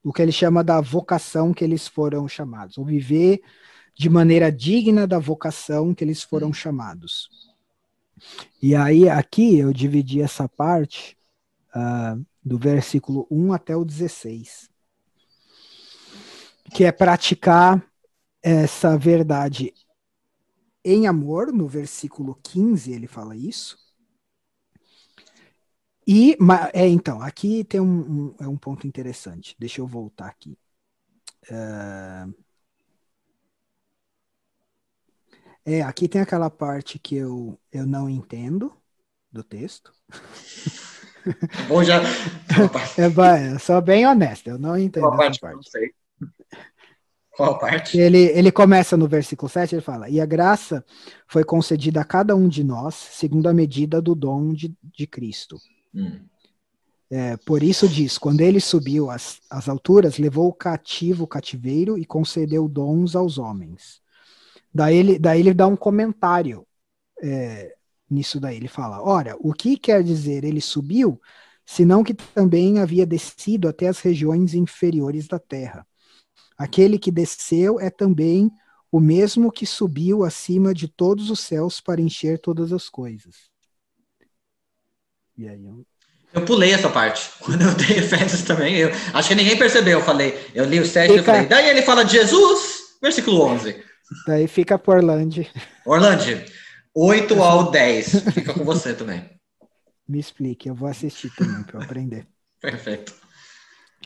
o 0.03 0.12
que 0.12 0.22
ele 0.22 0.33
chama 0.33 0.64
da 0.64 0.81
vocação 0.81 1.53
que 1.53 1.62
eles 1.62 1.87
foram 1.87 2.27
chamados, 2.27 2.79
ou 2.79 2.85
viver 2.85 3.43
de 3.95 4.09
maneira 4.09 4.51
digna 4.51 5.07
da 5.07 5.18
vocação 5.18 5.95
que 5.95 6.03
eles 6.03 6.22
foram 6.22 6.53
chamados. 6.53 7.29
E 8.62 8.75
aí, 8.75 9.09
aqui 9.09 9.59
eu 9.59 9.72
dividi 9.72 10.22
essa 10.22 10.49
parte 10.49 11.16
uh, 11.77 12.25
do 12.43 12.59
versículo 12.59 13.27
1 13.31 13.53
até 13.53 13.77
o 13.77 13.85
16, 13.85 14.70
que 16.72 16.85
é 16.85 16.91
praticar 16.91 17.85
essa 18.45 18.97
verdade 18.99 19.72
em 20.84 21.07
amor, 21.07 21.53
no 21.53 21.66
versículo 21.66 22.38
15 22.42 22.92
ele 22.92 23.07
fala 23.07 23.34
isso, 23.34 23.78
E, 26.07 26.36
é, 26.74 26.86
então, 26.86 27.20
aqui 27.22 27.64
tem 27.64 27.80
um, 27.80 28.26
um, 28.28 28.34
é 28.40 28.47
um 28.47 28.57
ponto 28.57 28.86
interessante. 28.86 29.57
Deixa 29.59 29.80
eu 29.80 29.86
voltar 29.86 30.26
aqui. 30.26 30.59
Uh, 31.51 32.34
é, 35.64 35.82
aqui 35.82 36.09
tem 36.09 36.20
aquela 36.20 36.51
parte 36.51 36.99
que 36.99 37.16
eu, 37.16 37.59
eu 37.72 37.86
não 37.86 38.09
entendo 38.09 38.74
do 39.32 39.42
texto. 39.42 39.92
Bom, 41.68 41.82
já. 41.82 42.03
é, 42.99 43.55
eu 43.55 43.59
sou 43.59 43.80
bem 43.80 44.07
honesto, 44.07 44.49
eu 44.49 44.59
não 44.59 44.76
entendo 44.76 45.05
Qual 45.05 45.16
parte. 45.16 45.40
parte. 45.40 45.57
Não 45.57 45.62
sei. 45.62 45.95
Qual 47.37 47.59
parte? 47.59 47.99
Ele, 47.99 48.18
ele 48.18 48.53
começa 48.53 48.97
no 48.97 49.09
versículo 49.09 49.49
7, 49.49 49.74
ele 49.74 49.82
fala: 49.82 50.09
E 50.09 50.20
a 50.20 50.26
graça 50.26 50.85
foi 51.26 51.45
concedida 51.45 52.01
a 52.01 52.05
cada 52.05 52.37
um 52.37 52.49
de 52.49 52.62
nós, 52.62 52.95
segundo 52.95 53.49
a 53.49 53.55
medida 53.55 54.01
do 54.01 54.14
dom 54.14 54.53
de, 54.53 54.72
de 54.82 55.07
Cristo. 55.07 55.59
Hum. 55.95 56.20
É, 57.11 57.37
por 57.39 57.62
isso 57.62 57.89
diz: 57.89 58.18
quando 58.18 58.41
ele 58.41 58.61
subiu 58.61 59.11
às, 59.11 59.41
às 59.51 59.68
alturas, 59.68 60.18
levou 60.18 60.49
o 60.49 60.53
cativo 60.53 61.24
o 61.24 61.28
cativeiro 61.28 61.99
e 61.99 62.05
concedeu 62.05 62.68
dons 62.68 63.16
aos 63.16 63.37
homens. 63.37 64.01
Daí 64.72 64.97
ele, 64.97 65.18
daí 65.18 65.41
ele 65.41 65.55
dá 65.55 65.66
um 65.66 65.76
comentário 65.76 66.66
é, 67.22 67.74
nisso 68.09 68.39
daí. 68.39 68.57
Ele 68.57 68.68
fala: 68.68 69.03
Ora, 69.03 69.37
o 69.41 69.53
que 69.53 69.76
quer 69.76 70.03
dizer 70.03 70.45
ele 70.45 70.61
subiu, 70.61 71.20
senão 71.66 72.05
que 72.05 72.14
também 72.14 72.78
havia 72.78 73.05
descido 73.05 73.68
até 73.68 73.89
as 73.89 74.01
regiões 74.01 74.55
inferiores 74.55 75.26
da 75.26 75.39
terra. 75.39 75.87
Aquele 76.57 76.98
que 76.98 77.11
desceu 77.11 77.80
é 77.80 77.90
também 77.90 78.50
o 78.90 79.00
mesmo 79.00 79.50
que 79.50 79.66
subiu 79.66 80.22
acima 80.24 80.72
de 80.72 80.86
todos 80.86 81.28
os 81.30 81.40
céus 81.40 81.80
para 81.80 82.00
encher 82.00 82.38
todas 82.38 82.72
as 82.72 82.88
coisas. 82.88 83.50
E 85.36 85.48
aí 85.48 85.64
eu... 85.64 85.84
eu 86.32 86.44
pulei 86.44 86.72
essa 86.72 86.88
parte. 86.88 87.28
Quando 87.42 87.62
eu 87.62 87.74
dei 87.74 87.98
Efésios 87.98 88.42
também, 88.42 88.76
eu 88.76 88.90
acho 89.12 89.28
que 89.28 89.34
ninguém 89.34 89.59
percebeu. 89.59 89.98
Eu 89.98 90.05
falei, 90.05 90.38
eu 90.55 90.64
li 90.64 90.78
o 90.78 90.86
7 90.86 91.09
Fica... 91.09 91.20
e 91.20 91.24
falei, 91.24 91.46
daí 91.46 91.68
ele 91.68 91.82
fala 91.82 92.05
de 92.05 92.12
Jesus, 92.12 92.96
versículo 93.02 93.42
11. 93.42 93.82
Daí 94.26 94.46
fica 94.46 94.78
por 94.78 94.96
Orlando. 94.96 95.44
Orlando, 95.84 96.44
8 96.94 97.42
ao 97.42 97.70
10. 97.72 98.22
Fica 98.32 98.55
com 98.55 98.64
você 98.64 98.94
também. 98.94 99.28
Me 100.07 100.20
explique, 100.20 100.68
eu 100.68 100.74
vou 100.74 100.88
assistir 100.88 101.34
também 101.34 101.64
para 101.64 101.82
aprender. 101.82 102.28
Perfeito. 102.61 103.24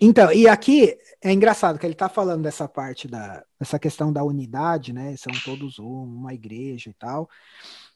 Então, 0.01 0.33
e 0.33 0.47
aqui 0.47 0.97
é 1.21 1.33
engraçado 1.33 1.79
que 1.79 1.87
ele 1.87 1.95
está 1.95 2.09
falando 2.09 2.43
dessa 2.43 2.69
parte 2.69 3.09
da 3.09 3.45
essa 3.59 3.79
questão 3.79 4.13
da 4.13 4.23
unidade, 4.23 4.93
né? 4.93 5.17
São 5.17 5.33
todos 5.45 5.79
um, 5.79 6.05
uma 6.05 6.33
igreja 6.33 6.91
e 6.91 6.95
tal. 6.95 7.29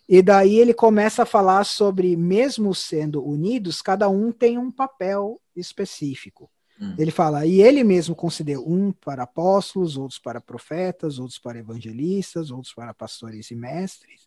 E 0.08 0.20
daí 0.20 0.58
ele 0.58 0.74
começa 0.74 1.22
a 1.22 1.26
falar 1.26 1.64
sobre, 1.64 2.16
mesmo 2.16 2.74
sendo 2.74 3.24
unidos, 3.24 3.80
cada 3.80 4.08
um 4.08 4.32
tem 4.32 4.58
um 4.58 4.70
papel 4.70 5.40
específico. 5.54 6.50
Hum. 6.80 6.96
Ele 6.98 7.12
fala, 7.12 7.46
e 7.46 7.62
ele 7.62 7.84
mesmo 7.84 8.14
concedeu 8.14 8.66
um 8.66 8.92
para 8.92 9.22
apóstolos, 9.22 9.96
outros 9.96 10.18
para 10.18 10.40
profetas, 10.40 11.18
outros 11.18 11.38
para 11.38 11.58
evangelistas, 11.58 12.50
outros 12.50 12.74
para 12.74 12.92
pastores 12.92 13.50
e 13.52 13.54
mestres. 13.54 14.26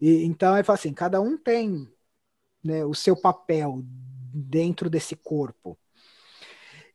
E, 0.00 0.24
então 0.24 0.54
ele 0.54 0.64
fala 0.64 0.78
assim: 0.78 0.94
cada 0.94 1.20
um 1.20 1.36
tem 1.36 1.88
né, 2.62 2.84
o 2.84 2.94
seu 2.94 3.16
papel 3.16 3.82
dentro 4.32 4.88
desse 4.88 5.16
corpo. 5.16 5.76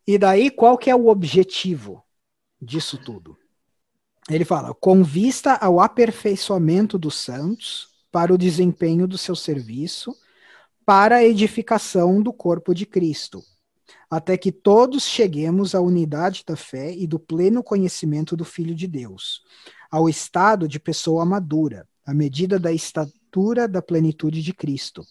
E 0.08 0.18
daí, 0.18 0.52
qual 0.52 0.78
que 0.78 0.90
é 0.90 0.96
o 0.96 1.08
objetivo 1.08 2.04
disso 2.62 2.98
tudo? 3.04 3.38
Ele 4.30 4.46
fala: 4.46 4.74
com 4.74 5.04
vista 5.04 5.54
ao 5.54 5.80
aperfeiçoamento 5.80 6.98
dos 6.98 7.16
santos, 7.16 7.90
para 8.12 8.34
o 8.34 8.38
desempenho 8.38 9.08
do 9.08 9.18
seu 9.18 9.36
serviço, 9.36 10.16
para 10.86 11.18
a 11.18 11.24
edificação 11.26 12.22
do 12.22 12.32
corpo 12.32 12.74
de 12.74 12.86
Cristo, 12.86 13.44
até 14.10 14.38
que 14.38 14.54
todos 14.54 15.04
cheguemos 15.04 15.76
à 15.76 15.82
unidade 15.82 16.44
da 16.48 16.56
fé 16.56 16.94
e 16.94 17.06
do 17.06 17.20
pleno 17.20 17.62
conhecimento 17.62 18.38
do 18.38 18.46
Filho 18.46 18.74
de 18.74 18.88
Deus, 18.88 19.42
ao 19.92 20.08
estado 20.08 20.68
de 20.68 20.80
pessoa 20.80 21.26
madura, 21.26 21.86
à 22.06 22.14
medida 22.14 22.58
da 22.58 22.72
estatura 22.72 23.68
da 23.68 23.82
plenitude 23.82 24.42
de 24.42 24.54
Cristo. 24.54 25.04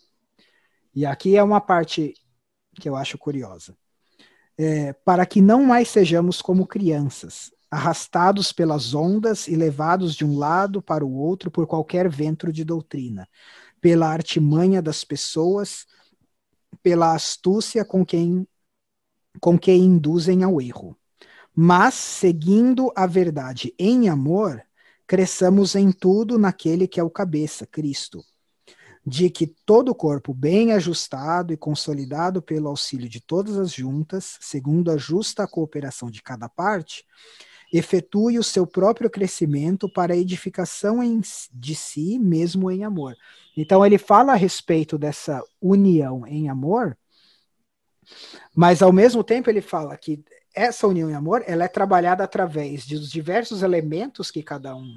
E 0.94 1.04
aqui 1.04 1.36
é 1.36 1.42
uma 1.42 1.60
parte 1.60 2.14
que 2.80 2.88
eu 2.88 2.96
acho 2.96 3.18
curiosa. 3.18 3.76
É, 4.56 4.92
para 4.92 5.26
que 5.26 5.40
não 5.40 5.64
mais 5.64 5.88
sejamos 5.88 6.40
como 6.40 6.66
crianças, 6.66 7.52
arrastados 7.70 8.52
pelas 8.52 8.94
ondas 8.94 9.48
e 9.48 9.56
levados 9.56 10.14
de 10.14 10.24
um 10.24 10.38
lado 10.38 10.80
para 10.80 11.04
o 11.04 11.12
outro 11.12 11.50
por 11.50 11.66
qualquer 11.66 12.08
vento 12.08 12.52
de 12.52 12.64
doutrina, 12.64 13.28
pela 13.80 14.08
artimanha 14.08 14.80
das 14.80 15.02
pessoas, 15.02 15.86
pela 16.82 17.14
astúcia 17.14 17.84
com 17.84 18.04
quem 18.04 18.46
com 19.40 19.58
que 19.58 19.72
induzem 19.72 20.44
ao 20.44 20.60
erro. 20.60 20.96
Mas, 21.54 21.94
seguindo 21.94 22.92
a 22.96 23.06
verdade 23.06 23.74
em 23.78 24.08
amor, 24.08 24.62
cresçamos 25.06 25.74
em 25.74 25.92
tudo 25.92 26.38
naquele 26.38 26.86
que 26.86 27.00
é 27.00 27.02
o 27.02 27.10
cabeça, 27.10 27.66
Cristo, 27.66 28.24
de 29.06 29.28
que 29.28 29.46
todo 29.46 29.90
o 29.90 29.94
corpo 29.94 30.32
bem 30.32 30.72
ajustado 30.72 31.52
e 31.52 31.56
consolidado 31.56 32.40
pelo 32.40 32.68
auxílio 32.68 33.08
de 33.08 33.20
todas 33.20 33.58
as 33.58 33.72
juntas, 33.72 34.38
segundo 34.40 34.90
a 34.90 34.96
justa 34.96 35.46
cooperação 35.46 36.10
de 36.10 36.22
cada 36.22 36.48
parte, 36.48 37.04
efetue 37.72 38.38
o 38.38 38.42
seu 38.42 38.66
próprio 38.66 39.10
crescimento 39.10 39.88
para 39.88 40.14
a 40.14 40.16
edificação 40.16 41.02
em, 41.02 41.20
de 41.52 41.74
si 41.74 42.18
mesmo 42.18 42.70
em 42.70 42.84
amor. 42.84 43.16
Então 43.56 43.84
ele 43.84 43.98
fala 43.98 44.32
a 44.32 44.36
respeito 44.36 44.96
dessa 44.96 45.42
união 45.60 46.26
em 46.26 46.48
amor, 46.48 46.96
mas 48.54 48.80
ao 48.80 48.92
mesmo 48.92 49.24
tempo 49.24 49.50
ele 49.50 49.60
fala 49.60 49.96
que 49.96 50.24
essa 50.54 50.86
união 50.86 51.10
em 51.10 51.14
amor 51.14 51.42
ela 51.46 51.64
é 51.64 51.68
trabalhada 51.68 52.22
através 52.22 52.86
dos 52.86 53.10
diversos 53.10 53.62
elementos 53.62 54.30
que 54.30 54.42
cada 54.42 54.76
um 54.76 54.94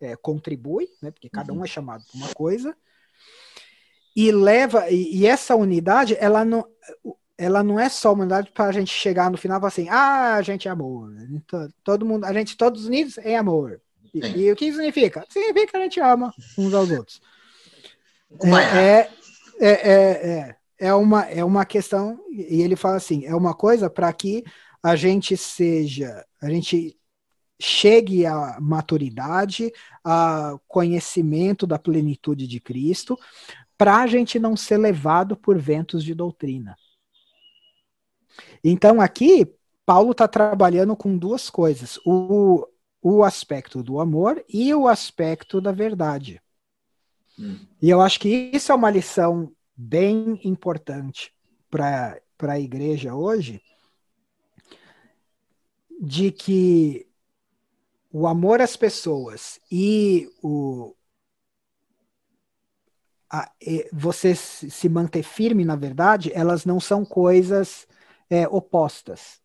é, 0.00 0.16
contribui, 0.16 0.88
né, 1.02 1.10
porque 1.10 1.28
cada 1.28 1.52
um 1.52 1.62
é 1.62 1.66
chamado 1.66 2.02
para 2.10 2.18
uma 2.18 2.34
coisa, 2.34 2.74
e 4.16 4.32
leva 4.32 4.88
e, 4.90 5.18
e, 5.18 5.26
essa 5.26 5.54
unidade 5.54 6.16
ela 6.18 6.42
não 6.42 6.66
ela 7.36 7.62
não 7.62 7.78
é 7.78 7.86
só 7.90 8.14
uma 8.14 8.22
unidade 8.22 8.50
para 8.50 8.64
a 8.64 8.72
gente 8.72 8.90
chegar 8.90 9.30
no 9.30 9.36
final 9.36 9.58
e 9.58 9.60
falar 9.60 9.68
assim, 9.68 9.88
ah, 9.90 10.36
a 10.36 10.42
gente 10.42 10.66
é 10.66 10.70
amor, 10.70 11.12
todo 11.84 12.06
mundo, 12.06 12.24
a 12.24 12.32
gente 12.32 12.56
todos 12.56 12.86
unidos 12.86 13.18
em 13.18 13.36
amor. 13.36 13.78
E, 14.14 14.20
e, 14.20 14.50
o 14.50 14.56
que 14.56 14.72
significa? 14.72 15.22
Significa 15.28 15.72
que 15.72 15.76
a 15.76 15.80
gente 15.80 16.00
ama 16.00 16.32
uns 16.56 16.72
aos 16.72 16.90
outros. 16.90 17.20
É, 18.42 18.98
é, 18.98 19.10
é, 19.60 19.90
é, 19.90 20.56
é, 20.78 20.94
uma, 20.94 21.24
é 21.26 21.44
uma 21.44 21.66
questão, 21.66 22.18
e 22.30 22.62
ele 22.62 22.74
fala 22.74 22.96
assim, 22.96 23.26
é 23.26 23.34
uma 23.34 23.52
coisa 23.54 23.90
para 23.90 24.10
que 24.14 24.42
a 24.82 24.96
gente 24.96 25.36
seja, 25.36 26.24
a 26.40 26.48
gente 26.48 26.96
chegue 27.60 28.26
à 28.26 28.58
maturidade, 28.60 29.72
a 30.04 30.58
conhecimento 30.68 31.66
da 31.66 31.78
plenitude 31.78 32.46
de 32.46 32.60
Cristo, 32.60 33.18
para 33.76 33.98
a 33.98 34.06
gente 34.06 34.38
não 34.38 34.56
ser 34.56 34.78
levado 34.78 35.36
por 35.36 35.58
ventos 35.58 36.02
de 36.02 36.14
doutrina. 36.14 36.76
Então, 38.62 39.00
aqui, 39.00 39.50
Paulo 39.84 40.12
está 40.12 40.26
trabalhando 40.26 40.96
com 40.96 41.16
duas 41.16 41.48
coisas: 41.48 41.98
o, 42.04 42.66
o 43.00 43.22
aspecto 43.22 43.82
do 43.82 44.00
amor 44.00 44.44
e 44.48 44.74
o 44.74 44.88
aspecto 44.88 45.60
da 45.60 45.72
verdade. 45.72 46.40
Hum. 47.38 47.58
E 47.80 47.90
eu 47.90 48.00
acho 48.00 48.18
que 48.18 48.50
isso 48.52 48.72
é 48.72 48.74
uma 48.74 48.90
lição 48.90 49.52
bem 49.76 50.40
importante 50.42 51.32
para 51.70 52.18
a 52.40 52.58
igreja 52.58 53.14
hoje, 53.14 53.60
de 56.00 56.30
que 56.30 57.06
o 58.10 58.26
amor 58.26 58.62
às 58.62 58.76
pessoas 58.76 59.60
e 59.70 60.30
o 60.42 60.94
a, 63.30 63.50
você 63.92 64.34
se 64.34 64.88
manter 64.88 65.22
firme 65.22 65.64
na 65.64 65.76
verdade, 65.76 66.30
elas 66.34 66.64
não 66.64 66.80
são 66.80 67.04
coisas 67.04 67.86
é, 68.30 68.46
opostas. 68.48 69.40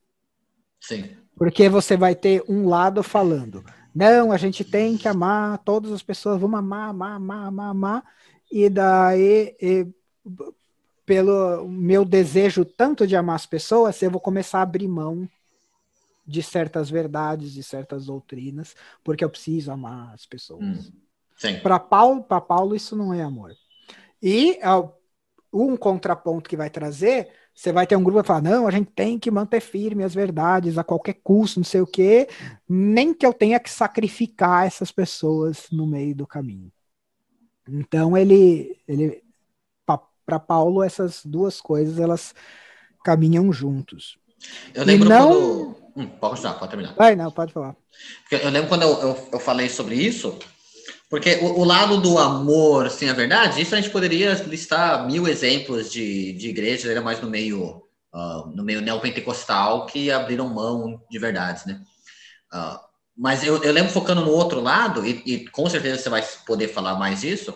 Sim. 0.80 1.16
Porque 1.36 1.70
você 1.70 1.98
vai 1.98 2.16
ter 2.16 2.44
um 2.48 2.68
lado 2.68 3.02
falando, 3.02 3.64
não, 3.94 4.32
a 4.32 4.38
gente 4.38 4.64
tem 4.64 4.98
que 4.98 5.08
amar 5.08 5.60
todas 5.60 5.92
as 5.92 6.04
pessoas, 6.04 6.40
vamos 6.40 6.60
amar, 6.60 6.90
amar, 6.90 7.16
amar, 7.16 7.48
amar, 7.48 7.70
amar, 7.70 8.04
e 8.52 8.70
daí, 8.70 9.56
e, 9.62 9.88
pelo 11.06 11.68
meu 11.68 12.06
desejo 12.06 12.64
tanto 12.64 13.08
de 13.08 13.16
amar 13.16 13.36
as 13.36 13.46
pessoas, 13.46 14.02
eu 14.02 14.12
vou 14.12 14.22
começar 14.22 14.60
a 14.60 14.64
abrir 14.64 14.88
mão 14.88 15.28
de 16.26 16.44
certas 16.44 16.90
verdades, 16.90 17.52
de 17.54 17.64
certas 17.64 18.06
doutrinas, 18.06 18.76
porque 19.04 19.24
eu 19.24 19.30
preciso 19.30 19.72
amar 19.72 20.14
as 20.14 20.26
pessoas. 20.26 20.92
Hum, 21.44 21.60
para 21.62 21.80
Paulo, 21.80 22.24
para 22.24 22.40
Paulo 22.40 22.76
isso 22.76 22.96
não 22.96 23.14
é 23.14 23.22
amor. 23.22 23.56
E 24.22 24.60
um 25.52 25.76
contraponto 25.76 26.50
que 26.50 26.56
vai 26.56 26.70
trazer, 26.70 27.30
você 27.54 27.72
vai 27.72 27.86
ter 27.86 27.96
um 27.96 28.04
grupo 28.04 28.22
que 28.22 28.28
vai 28.28 28.40
falar: 28.40 28.50
não, 28.50 28.68
a 28.68 28.72
gente 28.72 28.92
tem 28.92 29.20
que 29.20 29.32
manter 29.32 29.60
firme 29.60 30.04
as 30.04 30.14
verdades 30.14 30.78
a 30.78 30.84
qualquer 30.84 31.16
custo, 31.24 31.60
não 31.60 31.64
sei 31.66 31.82
o 31.82 31.88
quê, 31.88 32.28
nem 32.68 33.14
que 33.14 33.26
eu 33.26 33.34
tenha 33.34 33.60
que 33.60 33.70
sacrificar 33.70 34.66
essas 34.66 34.92
pessoas 34.92 35.68
no 35.72 35.86
meio 35.86 36.16
do 36.16 36.28
caminho. 36.28 36.72
Então 37.68 38.18
ele, 38.18 38.78
ele 38.88 39.24
para 40.26 40.40
Paulo 40.40 40.84
essas 40.84 41.26
duas 41.26 41.60
coisas 41.60 42.00
elas 42.00 42.34
caminham 43.04 43.52
juntos. 43.52 44.18
Eu 44.74 44.86
lembro 44.86 45.10
não... 45.10 45.30
quando. 45.30 45.82
Hum, 45.94 46.08
pode 46.08 46.36
continuar, 46.36 46.54
pode 46.54 46.70
terminar. 46.70 46.96
Vai, 46.96 47.16
não, 47.18 47.30
pode 47.30 47.52
falar. 47.52 47.76
Eu 48.32 48.50
lembro 48.50 48.70
quando 48.70 48.84
eu, 48.84 48.94
eu, 49.02 49.30
eu 49.34 49.40
falei 49.40 49.68
sobre 49.68 49.96
isso, 49.96 50.40
porque 51.12 51.40
o, 51.42 51.60
o, 51.60 51.64
lado 51.66 51.98
do 51.98 52.18
amor, 52.18 52.90
sim, 52.90 53.10
a 53.10 53.14
verdade, 53.14 53.62
isso 53.62 53.76
a 53.76 53.82
gente 53.82 53.92
poderia 53.92 54.34
listar 54.48 55.06
mil 55.06 55.28
exemplos 55.28 55.92
de, 55.92 56.32
de 56.32 56.48
igrejas, 56.48 56.90
era 56.90 57.02
mais 57.02 57.20
no 57.20 57.30
meio, 57.30 57.84
uh, 58.14 58.48
no 58.56 58.64
meio 58.64 58.80
neopentecostal, 58.80 59.86
que 59.88 60.10
abriram 60.10 60.48
mão 60.48 61.04
de 61.12 61.20
verdades, 61.20 61.66
né? 61.66 61.82
Uh, 62.54 62.80
mas 63.18 63.44
eu, 63.44 63.62
eu, 63.62 63.74
lembro 63.74 63.92
focando 63.92 64.22
no 64.22 64.32
outro 64.32 64.62
lado, 64.62 65.06
e, 65.06 65.22
e, 65.26 65.50
com 65.50 65.70
certeza 65.70 66.02
você 66.02 66.10
vai 66.10 66.26
poder 66.48 66.70
falar 66.70 66.96
mais 66.96 67.26
isso, 67.26 67.54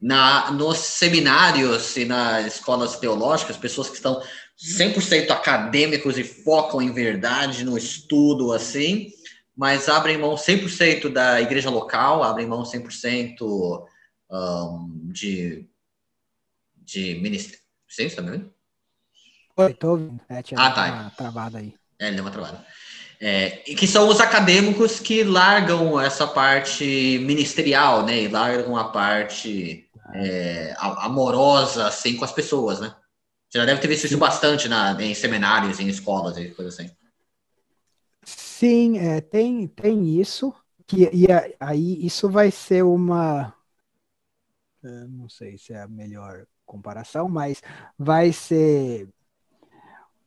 na, 0.00 0.50
nos 0.52 0.78
seminários 0.78 1.94
e 1.98 2.06
nas 2.06 2.46
escolas 2.46 2.96
teológicas, 2.96 3.58
pessoas 3.58 3.90
que 3.90 3.96
estão 3.96 4.22
100% 4.58 5.30
acadêmicos 5.30 6.16
e 6.16 6.24
focam 6.24 6.80
em 6.80 6.94
verdade, 6.94 7.62
no 7.62 7.76
estudo, 7.76 8.54
assim, 8.54 9.12
mas 9.56 9.88
abrem 9.88 10.18
mão 10.18 10.34
100% 10.34 11.08
da 11.08 11.40
igreja 11.40 11.70
local, 11.70 12.22
abrem 12.22 12.46
mão 12.46 12.62
100% 12.62 13.86
um, 14.30 15.10
de, 15.12 15.66
de 16.76 17.14
ministério. 17.14 17.64
Sim, 17.88 18.08
você 18.08 18.16
tá 18.16 18.22
me 18.22 18.32
vendo? 18.32 18.52
Oi, 19.56 19.72
tô 19.72 19.92
ouvindo. 19.92 20.20
É, 20.28 20.42
tinha 20.42 20.60
ah, 20.60 20.70
tá. 20.70 20.92
uma 20.92 21.10
travada 21.10 21.58
aí. 21.58 21.72
É, 21.98 22.12
deu 22.12 22.22
uma 22.22 22.30
travada. 22.30 22.64
É, 23.18 23.62
e 23.66 23.74
que 23.74 23.86
são 23.86 24.08
os 24.08 24.20
acadêmicos 24.20 25.00
que 25.00 25.24
largam 25.24 25.98
essa 25.98 26.26
parte 26.26 27.18
ministerial, 27.22 28.04
né? 28.04 28.24
E 28.24 28.28
largam 28.28 28.76
a 28.76 28.84
parte 28.84 29.88
é, 30.14 30.74
amorosa, 30.78 31.86
assim, 31.86 32.16
com 32.16 32.24
as 32.26 32.32
pessoas, 32.32 32.80
né? 32.80 32.94
Você 33.48 33.58
já 33.58 33.64
deve 33.64 33.80
ter 33.80 33.88
visto 33.88 34.04
isso 34.04 34.18
bastante 34.18 34.68
na, 34.68 34.92
em 35.02 35.14
seminários, 35.14 35.80
em 35.80 35.88
escolas 35.88 36.36
e 36.36 36.50
coisas 36.50 36.78
assim. 36.78 36.90
Sim, 38.58 38.96
é, 38.96 39.20
tem, 39.20 39.68
tem 39.68 40.18
isso. 40.18 40.54
Que, 40.86 41.10
e 41.12 41.26
aí 41.60 42.06
isso 42.06 42.30
vai 42.30 42.50
ser 42.50 42.82
uma. 42.84 43.54
Não 44.82 45.28
sei 45.28 45.58
se 45.58 45.74
é 45.74 45.82
a 45.82 45.88
melhor 45.88 46.46
comparação, 46.64 47.28
mas 47.28 47.60
vai 47.98 48.32
ser 48.32 49.10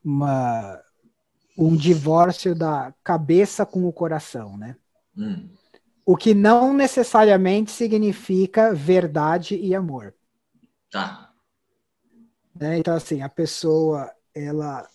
uma, 0.06 0.80
um 1.58 1.76
divórcio 1.76 2.54
da 2.54 2.94
cabeça 3.04 3.66
com 3.66 3.88
o 3.88 3.94
coração, 3.94 4.56
né? 4.58 4.76
Hum. 5.18 5.50
O 6.06 6.16
que 6.16 6.36
não 6.36 6.72
necessariamente 6.72 7.72
significa 7.72 8.76
verdade 8.76 9.56
e 9.56 9.74
amor. 9.74 10.14
Tá. 10.92 11.34
Né? 12.54 12.78
Então, 12.78 12.96
assim, 12.96 13.24
a 13.24 13.30
pessoa, 13.30 14.14
ela 14.36 14.88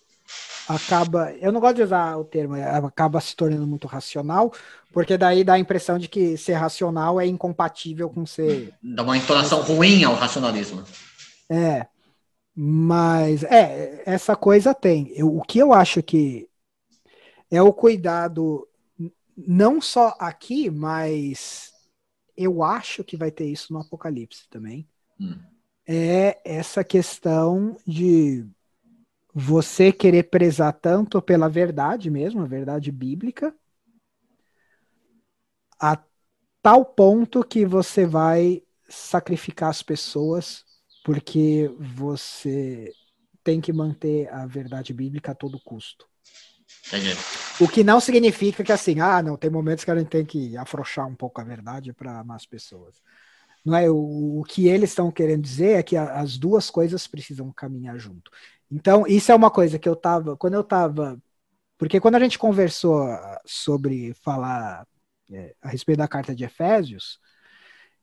acaba. 0.68 1.32
Eu 1.34 1.52
não 1.52 1.60
gosto 1.60 1.76
de 1.76 1.82
usar 1.82 2.16
o 2.16 2.24
termo, 2.24 2.56
ela 2.56 2.88
acaba 2.88 3.20
se 3.20 3.34
tornando 3.34 3.66
muito 3.66 3.86
racional, 3.86 4.52
porque 4.92 5.16
daí 5.16 5.44
dá 5.44 5.54
a 5.54 5.58
impressão 5.58 5.98
de 5.98 6.08
que 6.08 6.36
ser 6.36 6.54
racional 6.54 7.20
é 7.20 7.26
incompatível 7.26 8.08
com 8.10 8.24
ser. 8.26 8.74
Dá 8.82 9.02
uma 9.02 9.16
entonação 9.16 9.60
ruim 9.62 10.04
ao 10.04 10.14
racionalismo. 10.14 10.84
É. 11.48 11.86
Mas, 12.56 13.42
é, 13.42 14.02
essa 14.06 14.36
coisa 14.36 14.72
tem. 14.72 15.12
Eu, 15.14 15.36
o 15.36 15.42
que 15.42 15.58
eu 15.58 15.72
acho 15.72 16.02
que 16.02 16.48
é 17.50 17.60
o 17.60 17.72
cuidado, 17.72 18.66
não 19.36 19.80
só 19.80 20.14
aqui, 20.18 20.70
mas 20.70 21.72
eu 22.36 22.62
acho 22.62 23.02
que 23.02 23.16
vai 23.16 23.30
ter 23.30 23.46
isso 23.46 23.72
no 23.72 23.80
Apocalipse 23.80 24.48
também. 24.48 24.88
Hum 25.20 25.36
é 25.86 26.40
essa 26.44 26.82
questão 26.82 27.76
de 27.86 28.46
você 29.34 29.92
querer 29.92 30.24
prezar 30.24 30.72
tanto 30.72 31.20
pela 31.20 31.48
verdade 31.48 32.08
mesmo, 32.08 32.42
a 32.42 32.46
verdade 32.46 32.92
bíblica, 32.92 33.52
a 35.80 36.00
tal 36.62 36.84
ponto 36.84 37.42
que 37.42 37.66
você 37.66 38.06
vai 38.06 38.62
sacrificar 38.88 39.70
as 39.70 39.82
pessoas 39.82 40.64
porque 41.04 41.70
você 41.78 42.92
tem 43.42 43.60
que 43.60 43.72
manter 43.72 44.32
a 44.32 44.46
verdade 44.46 44.94
bíblica 44.94 45.32
a 45.32 45.34
todo 45.34 45.60
custo. 45.60 46.08
Entendi. 46.86 47.14
O 47.60 47.68
que 47.68 47.84
não 47.84 48.00
significa 48.00 48.64
que 48.64 48.72
assim, 48.72 49.00
ah, 49.00 49.22
não, 49.22 49.36
tem 49.36 49.50
momentos 49.50 49.84
que 49.84 49.90
a 49.90 49.96
gente 49.96 50.08
tem 50.08 50.24
que 50.24 50.56
afrouxar 50.56 51.06
um 51.06 51.14
pouco 51.14 51.40
a 51.40 51.44
verdade 51.44 51.92
para 51.92 52.20
amar 52.20 52.36
as 52.36 52.46
pessoas. 52.46 53.02
Não 53.64 53.76
é 53.76 53.90
o, 53.90 54.40
o 54.40 54.44
que 54.44 54.68
eles 54.68 54.90
estão 54.90 55.10
querendo 55.10 55.42
dizer 55.42 55.78
é 55.78 55.82
que 55.82 55.96
a, 55.96 56.20
as 56.20 56.36
duas 56.36 56.70
coisas 56.70 57.06
precisam 57.06 57.52
caminhar 57.52 57.98
junto. 57.98 58.30
Então, 58.74 59.06
isso 59.06 59.30
é 59.30 59.34
uma 59.34 59.50
coisa 59.50 59.78
que 59.78 59.88
eu 59.88 59.94
tava, 59.94 60.36
quando 60.36 60.54
eu 60.54 60.64
tava, 60.64 61.16
porque 61.78 62.00
quando 62.00 62.16
a 62.16 62.18
gente 62.18 62.38
conversou 62.38 63.02
ah, 63.02 63.40
sobre 63.46 64.12
falar 64.14 64.84
é, 65.32 65.54
a 65.62 65.68
respeito 65.68 65.98
da 65.98 66.08
carta 66.08 66.34
de 66.34 66.44
Efésios, 66.44 67.20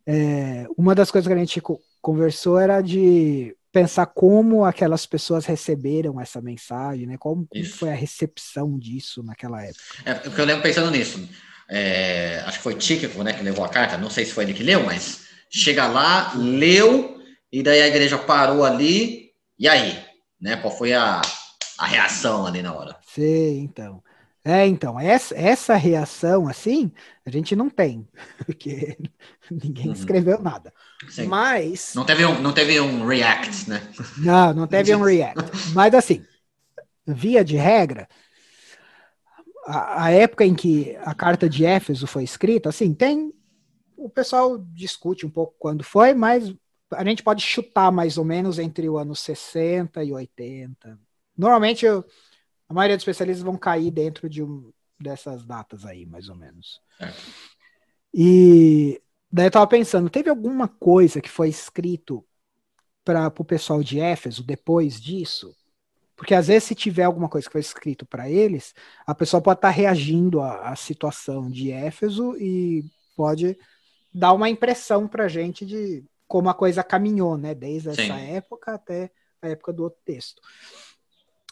é, 0.07 0.65
uma 0.77 0.95
das 0.95 1.11
coisas 1.11 1.27
que 1.27 1.33
a 1.33 1.37
gente 1.37 1.61
conversou 2.01 2.57
era 2.57 2.81
de 2.81 3.55
pensar 3.69 4.05
como 4.05 4.63
aquelas 4.63 5.05
pessoas 5.05 5.45
receberam 5.45 6.19
essa 6.19 6.41
mensagem, 6.41 7.05
né? 7.05 7.17
Como, 7.17 7.45
como 7.47 7.65
foi 7.65 7.89
a 7.89 7.95
recepção 7.95 8.79
disso 8.79 9.21
naquela 9.23 9.61
época. 9.63 9.83
É, 10.05 10.13
porque 10.13 10.39
eu 10.39 10.45
lembro 10.45 10.63
pensando 10.63 10.89
nisso. 10.89 11.27
É, 11.69 12.43
acho 12.45 12.57
que 12.57 12.63
foi 12.63 12.75
Tíquico, 12.75 13.23
né, 13.23 13.33
que 13.33 13.43
levou 13.43 13.63
a 13.63 13.69
carta. 13.69 13.97
Não 13.97 14.09
sei 14.09 14.25
se 14.25 14.33
foi 14.33 14.45
ele 14.45 14.53
que 14.53 14.63
leu, 14.63 14.83
mas 14.83 15.25
chega 15.49 15.87
lá, 15.87 16.33
leu, 16.35 17.21
e 17.51 17.61
daí 17.61 17.81
a 17.81 17.87
igreja 17.87 18.17
parou 18.17 18.65
ali, 18.65 19.31
e 19.59 19.67
aí? 19.67 20.10
Né? 20.41 20.57
Qual 20.57 20.75
foi 20.75 20.93
a, 20.93 21.21
a 21.77 21.85
reação 21.85 22.45
ali 22.45 22.61
na 22.61 22.73
hora? 22.73 22.97
Sei, 23.05 23.59
então. 23.59 24.03
É, 24.43 24.65
então, 24.65 24.99
essa, 24.99 25.35
essa 25.35 25.75
reação, 25.75 26.47
assim, 26.47 26.91
a 27.23 27.29
gente 27.29 27.55
não 27.55 27.69
tem, 27.69 28.07
porque 28.43 28.97
ninguém 29.51 29.87
uhum. 29.87 29.93
escreveu 29.93 30.41
nada. 30.41 30.73
Sim. 31.07 31.27
Mas. 31.27 31.93
Não 31.93 32.03
teve, 32.03 32.25
um, 32.25 32.41
não 32.41 32.51
teve 32.51 32.79
um 32.79 33.05
react, 33.05 33.69
né? 33.69 33.87
Não, 34.17 34.51
não 34.53 34.67
teve 34.67 34.95
um 34.95 35.03
react. 35.03 35.39
Mas, 35.73 35.93
assim, 35.93 36.25
via 37.05 37.45
de 37.45 37.55
regra, 37.55 38.07
a, 39.65 40.05
a, 40.05 40.11
época 40.11 40.43
em 40.43 40.55
que 40.55 40.97
a 41.03 41.13
carta 41.13 41.47
de 41.47 41.63
Éfeso 41.63 42.07
foi 42.07 42.23
escrita, 42.23 42.69
assim, 42.69 42.95
tem 42.95 43.31
o 43.95 44.09
pessoal 44.09 44.57
discute 44.57 45.25
um 45.25 45.29
pouco 45.29 45.53
quando 45.59 45.83
foi, 45.83 46.15
mas 46.15 46.51
a 46.93 47.03
gente 47.03 47.23
pode 47.23 47.41
chutar 47.41 47.91
mais 47.91 48.17
ou 48.17 48.25
menos 48.25 48.59
entre 48.59 48.87
o 48.89 48.97
ano 48.97 49.15
60 49.15 50.03
e 50.03 50.11
80. 50.11 50.99
Normalmente, 51.37 51.85
eu, 51.85 52.05
a 52.67 52.73
maioria 52.73 52.97
dos 52.97 53.03
especialistas 53.03 53.43
vão 53.43 53.57
cair 53.57 53.91
dentro 53.91 54.29
de 54.29 54.43
um, 54.43 54.71
dessas 54.99 55.45
datas 55.45 55.85
aí, 55.85 56.05
mais 56.05 56.29
ou 56.29 56.35
menos. 56.35 56.81
É. 56.99 57.11
E 58.13 59.01
daí 59.31 59.45
eu 59.45 59.49
estava 59.49 59.67
pensando, 59.67 60.09
teve 60.09 60.29
alguma 60.29 60.67
coisa 60.67 61.21
que 61.21 61.29
foi 61.29 61.49
escrito 61.49 62.25
para 63.03 63.27
o 63.37 63.45
pessoal 63.45 63.81
de 63.81 63.99
Éfeso 63.99 64.43
depois 64.43 64.99
disso? 64.99 65.55
Porque 66.15 66.35
às 66.35 66.47
vezes, 66.47 66.65
se 66.65 66.75
tiver 66.75 67.03
alguma 67.03 67.27
coisa 67.27 67.47
que 67.47 67.51
foi 67.51 67.61
escrito 67.61 68.05
para 68.05 68.29
eles, 68.29 68.75
a 69.07 69.15
pessoa 69.15 69.41
pode 69.41 69.57
estar 69.57 69.69
tá 69.69 69.73
reagindo 69.73 70.39
à, 70.39 70.69
à 70.69 70.75
situação 70.75 71.49
de 71.49 71.71
Éfeso 71.71 72.35
e 72.37 72.85
pode 73.15 73.57
dá 74.13 74.33
uma 74.33 74.49
impressão 74.49 75.07
pra 75.07 75.27
gente 75.27 75.65
de 75.65 76.03
como 76.31 76.47
a 76.47 76.53
coisa 76.53 76.81
caminhou, 76.81 77.37
né? 77.37 77.53
Desde 77.53 77.93
Sim. 77.93 78.03
essa 78.03 78.17
época 78.17 78.75
até 78.75 79.11
a 79.41 79.49
época 79.49 79.73
do 79.73 79.83
outro 79.83 79.99
texto. 80.05 80.41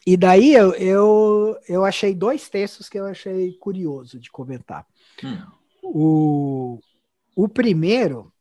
E 0.08 0.16
daí 0.16 0.54
eu, 0.54 0.74
eu, 0.76 1.60
eu 1.68 1.84
achei 1.84 2.16
dois 2.16 2.48
textos 2.48 2.88
que 2.88 2.98
eu 2.98 3.06
achei 3.06 3.52
curioso 3.58 4.18
de 4.18 4.32
comentar. 4.32 4.88
Hum. 5.22 5.46
O, 5.84 6.80
o 7.36 7.50
primeiro 7.50 8.32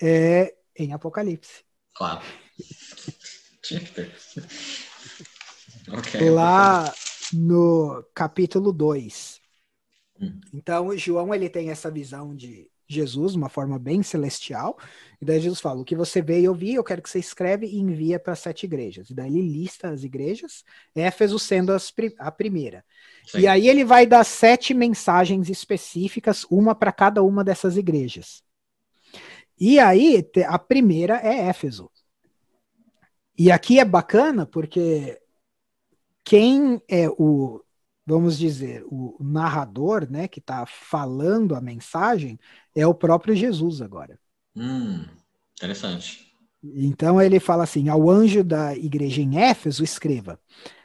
é 0.00 0.54
em 0.78 0.92
Apocalipse. 0.92 1.64
Claro. 1.92 2.22
okay, 5.98 6.30
Lá 6.30 6.94
no 7.32 8.04
capítulo 8.14 8.72
2. 8.72 9.40
Hum. 10.20 10.40
Então, 10.54 10.86
o 10.86 10.96
João 10.96 11.34
ele 11.34 11.50
tem 11.50 11.68
essa 11.68 11.90
visão 11.90 12.32
de 12.32 12.69
Jesus, 12.92 13.34
uma 13.34 13.48
forma 13.48 13.78
bem 13.78 14.02
celestial. 14.02 14.78
E 15.20 15.24
daí 15.24 15.40
Jesus 15.40 15.60
fala: 15.60 15.80
O 15.80 15.84
que 15.84 15.94
você 15.94 16.20
vê 16.20 16.40
e 16.40 16.48
ouvir, 16.48 16.74
eu 16.74 16.84
quero 16.84 17.02
que 17.02 17.10
você 17.10 17.18
escreve 17.18 17.66
e 17.66 17.78
envia 17.78 18.18
para 18.18 18.34
sete 18.34 18.64
igrejas. 18.64 19.10
E 19.10 19.14
daí 19.14 19.38
ele 19.38 19.48
lista 19.48 19.88
as 19.88 20.02
igrejas, 20.02 20.64
Éfeso 20.94 21.38
sendo 21.38 21.72
as, 21.72 21.92
a 22.18 22.30
primeira. 22.30 22.84
Sim. 23.26 23.40
E 23.40 23.46
aí 23.46 23.68
ele 23.68 23.84
vai 23.84 24.06
dar 24.06 24.24
sete 24.24 24.74
mensagens 24.74 25.48
específicas, 25.48 26.44
uma 26.50 26.74
para 26.74 26.92
cada 26.92 27.22
uma 27.22 27.44
dessas 27.44 27.76
igrejas. 27.76 28.42
E 29.58 29.78
aí 29.78 30.26
a 30.46 30.58
primeira 30.58 31.16
é 31.22 31.48
Éfeso. 31.48 31.90
E 33.38 33.50
aqui 33.50 33.78
é 33.78 33.84
bacana 33.84 34.46
porque 34.46 35.20
quem 36.24 36.80
é 36.88 37.08
o 37.08 37.62
vamos 38.10 38.38
dizer, 38.38 38.84
o 38.86 39.16
narrador, 39.20 40.10
né, 40.10 40.26
que 40.26 40.40
está 40.40 40.66
falando 40.66 41.54
a 41.54 41.60
mensagem, 41.60 42.38
é 42.74 42.86
o 42.86 42.94
próprio 42.94 43.34
Jesus 43.34 43.80
agora. 43.80 44.18
Hum, 44.56 45.04
interessante. 45.56 46.34
Então 46.62 47.20
ele 47.20 47.40
fala 47.40 47.64
assim: 47.64 47.88
ao 47.88 48.10
anjo 48.10 48.44
da 48.44 48.76
igreja 48.76 49.22
em 49.22 49.38
Éfeso, 49.38 49.82
escreva. 49.82 50.38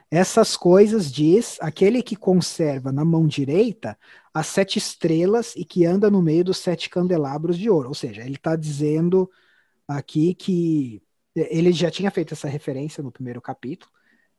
Essas 0.10 0.56
coisas 0.56 1.12
diz 1.12 1.58
aquele 1.60 2.02
que 2.02 2.16
conserva 2.16 2.92
na 2.92 3.04
mão 3.04 3.28
direita 3.28 3.98
as 4.34 4.48
sete 4.48 4.78
estrelas 4.78 5.56
e 5.56 5.66
que 5.66 5.86
anda 5.86 6.12
no 6.12 6.22
meio 6.22 6.44
dos 6.44 6.58
sete 6.58 6.90
candelabros 6.90 7.58
de 7.58 7.70
ouro. 7.70 7.90
Ou 7.90 7.96
seja, 7.96 8.22
ele 8.22 8.36
está 8.36 8.56
dizendo 8.56 9.30
aqui 9.88 10.34
que 10.36 11.02
ele 11.36 11.74
já 11.74 11.92
tinha 11.92 12.12
feito 12.12 12.34
essa 12.34 12.48
referência 12.48 13.04
no 13.04 13.12
primeiro 13.12 13.42
capítulo. 13.42 13.92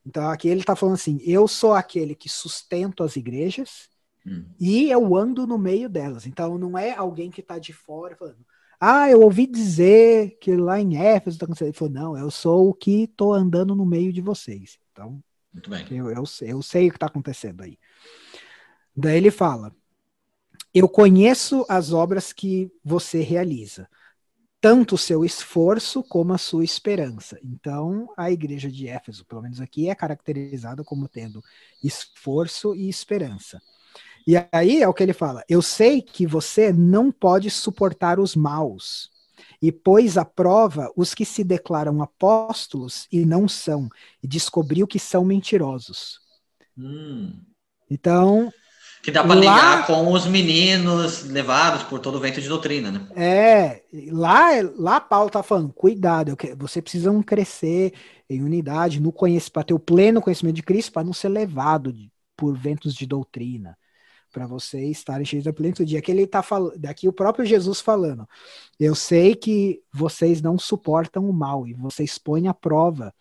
Então 0.07 0.31
aqui 0.31 0.49
ele 0.49 0.61
está 0.61 0.77
falando 0.77 0.95
assim: 0.95 1.21
eu 1.25 1.49
sou 1.49 1.75
aquele 1.75 2.15
que 2.15 2.29
sustento 2.29 3.03
as 3.03 3.17
igrejas 3.17 3.91
hum. 4.25 4.45
e 4.59 4.89
eu 4.89 5.17
ando 5.17 5.47
no 5.47 5.59
meio 5.59 5.89
delas. 5.89 6.27
Então 6.27 6.57
não 6.57 6.79
é 6.79 6.95
alguém 6.95 7.31
que 7.31 7.41
está 7.41 7.59
de 7.59 7.73
fora 7.73 8.15
falando. 8.15 8.47
Ah, 8.79 9.11
eu 9.11 9.23
ouvi 9.23 9.47
dizer 9.47 10.39
que 10.39 10.55
lá 10.55 10.79
em 10.79 10.97
Éfeso 10.99 11.37
está 11.37 11.47
acontecendo. 11.47 11.69
Ele 11.69 11.77
falou, 11.77 11.95
não, 11.95 12.19
eu 12.19 12.31
sou 12.31 12.69
o 12.69 12.75
que 12.75 13.05
estou 13.05 13.33
andando 13.33 13.75
no 13.75 13.87
meio 13.87 14.13
de 14.13 14.21
vocês. 14.21 14.79
Então, 14.93 15.23
muito 15.53 15.71
bem. 15.71 15.87
Eu, 15.91 16.11
eu, 16.11 16.25
eu 16.43 16.63
sei 16.63 16.87
o 16.87 16.91
que 16.91 16.97
está 16.99 17.07
acontecendo 17.07 17.63
aí. 17.63 17.79
Daí 18.95 19.17
ele 19.17 19.31
fala: 19.31 19.75
Eu 20.73 20.89
conheço 20.89 21.65
as 21.69 21.93
obras 21.93 22.33
que 22.33 22.71
você 22.85 23.23
realiza, 23.23 23.89
tanto 24.67 24.97
o 24.97 24.99
seu 24.99 25.25
esforço 25.25 26.03
como 26.03 26.33
a 26.33 26.39
sua 26.39 26.65
esperança. 26.65 27.39
Então, 27.41 28.13
a 28.17 28.33
igreja 28.33 28.69
de 28.69 28.89
Éfeso, 28.89 29.25
pelo 29.25 29.41
menos 29.41 29.61
aqui, 29.61 29.89
é 29.89 29.95
caracterizada 29.95 30.83
como 30.83 31.07
tendo 31.07 31.41
esforço 31.85 32.75
e 32.75 32.89
esperança. 32.89 33.63
E 34.27 34.35
aí 34.51 34.83
é 34.83 34.89
o 34.89 34.93
que 34.93 35.05
ele 35.05 35.13
fala: 35.13 35.45
Eu 35.49 35.63
sei 35.63 36.03
que 36.03 36.27
você 36.27 36.73
não 36.73 37.13
pode 37.13 37.49
suportar 37.49 38.19
os 38.19 38.35
maus 38.35 39.09
e 39.63 39.71
pôs 39.71 40.19
à 40.19 40.25
prova 40.25 40.93
os 40.97 41.15
que 41.15 41.25
se 41.25 41.45
declaram 41.45 42.03
apóstolos 42.03 43.07
e 43.13 43.25
não 43.25 43.47
são, 43.47 43.89
e 44.21 44.27
descobriu 44.27 44.85
que 44.85 44.99
são 44.99 45.25
mentirosos. 45.25 46.19
Hum. 46.77 47.41
Então. 47.89 48.53
Que 49.03 49.11
dá 49.11 49.23
para 49.23 49.35
ligar 49.35 49.87
com 49.87 50.13
os 50.13 50.27
meninos 50.27 51.23
levados 51.25 51.85
por 51.85 52.01
todo 52.01 52.17
o 52.17 52.21
vento 52.21 52.41
de 52.41 52.49
doutrina, 52.49 52.91
né? 52.91 53.07
É, 53.15 53.83
lá, 54.11 54.49
lá 54.77 55.01
Paulo 55.01 55.31
tá 55.31 55.43
falando, 55.43 55.73
cuidado, 55.73 56.37
você 56.57 56.83
precisa 56.83 57.13
crescer 57.23 57.93
em 58.29 58.43
unidade, 58.43 59.01
no 59.01 59.13
conhecimento, 59.13 59.53
para 59.53 59.65
ter 59.65 59.75
o 59.75 59.79
pleno 59.79 60.21
conhecimento 60.21 60.57
de 60.57 60.63
Cristo, 60.63 60.93
para 60.93 61.05
não 61.05 61.13
ser 61.13 61.29
levado 61.29 61.93
de, 61.93 62.11
por 62.37 62.57
ventos 62.57 62.95
de 62.95 63.07
doutrina 63.07 63.77
para 64.33 64.47
vocês 64.47 64.99
estarem 64.99 65.25
cheios 65.25 65.47
da 65.47 65.53
plenitude. 65.53 65.97
Aqui 65.97 66.11
ele 66.11 66.27
tá 66.27 66.43
falando, 66.43 66.79
daqui 66.79 67.09
o 67.09 67.13
próprio 67.13 67.47
Jesus 67.47 67.81
falando. 67.81 68.29
Eu 68.79 68.95
sei 68.95 69.35
que 69.35 69.81
vocês 69.91 70.43
não 70.43 70.59
suportam 70.59 71.27
o 71.27 71.33
mal 71.33 71.67
e 71.67 71.73
vocês 71.73 72.19
põem 72.19 72.47
à 72.47 72.53
prova 72.53 73.15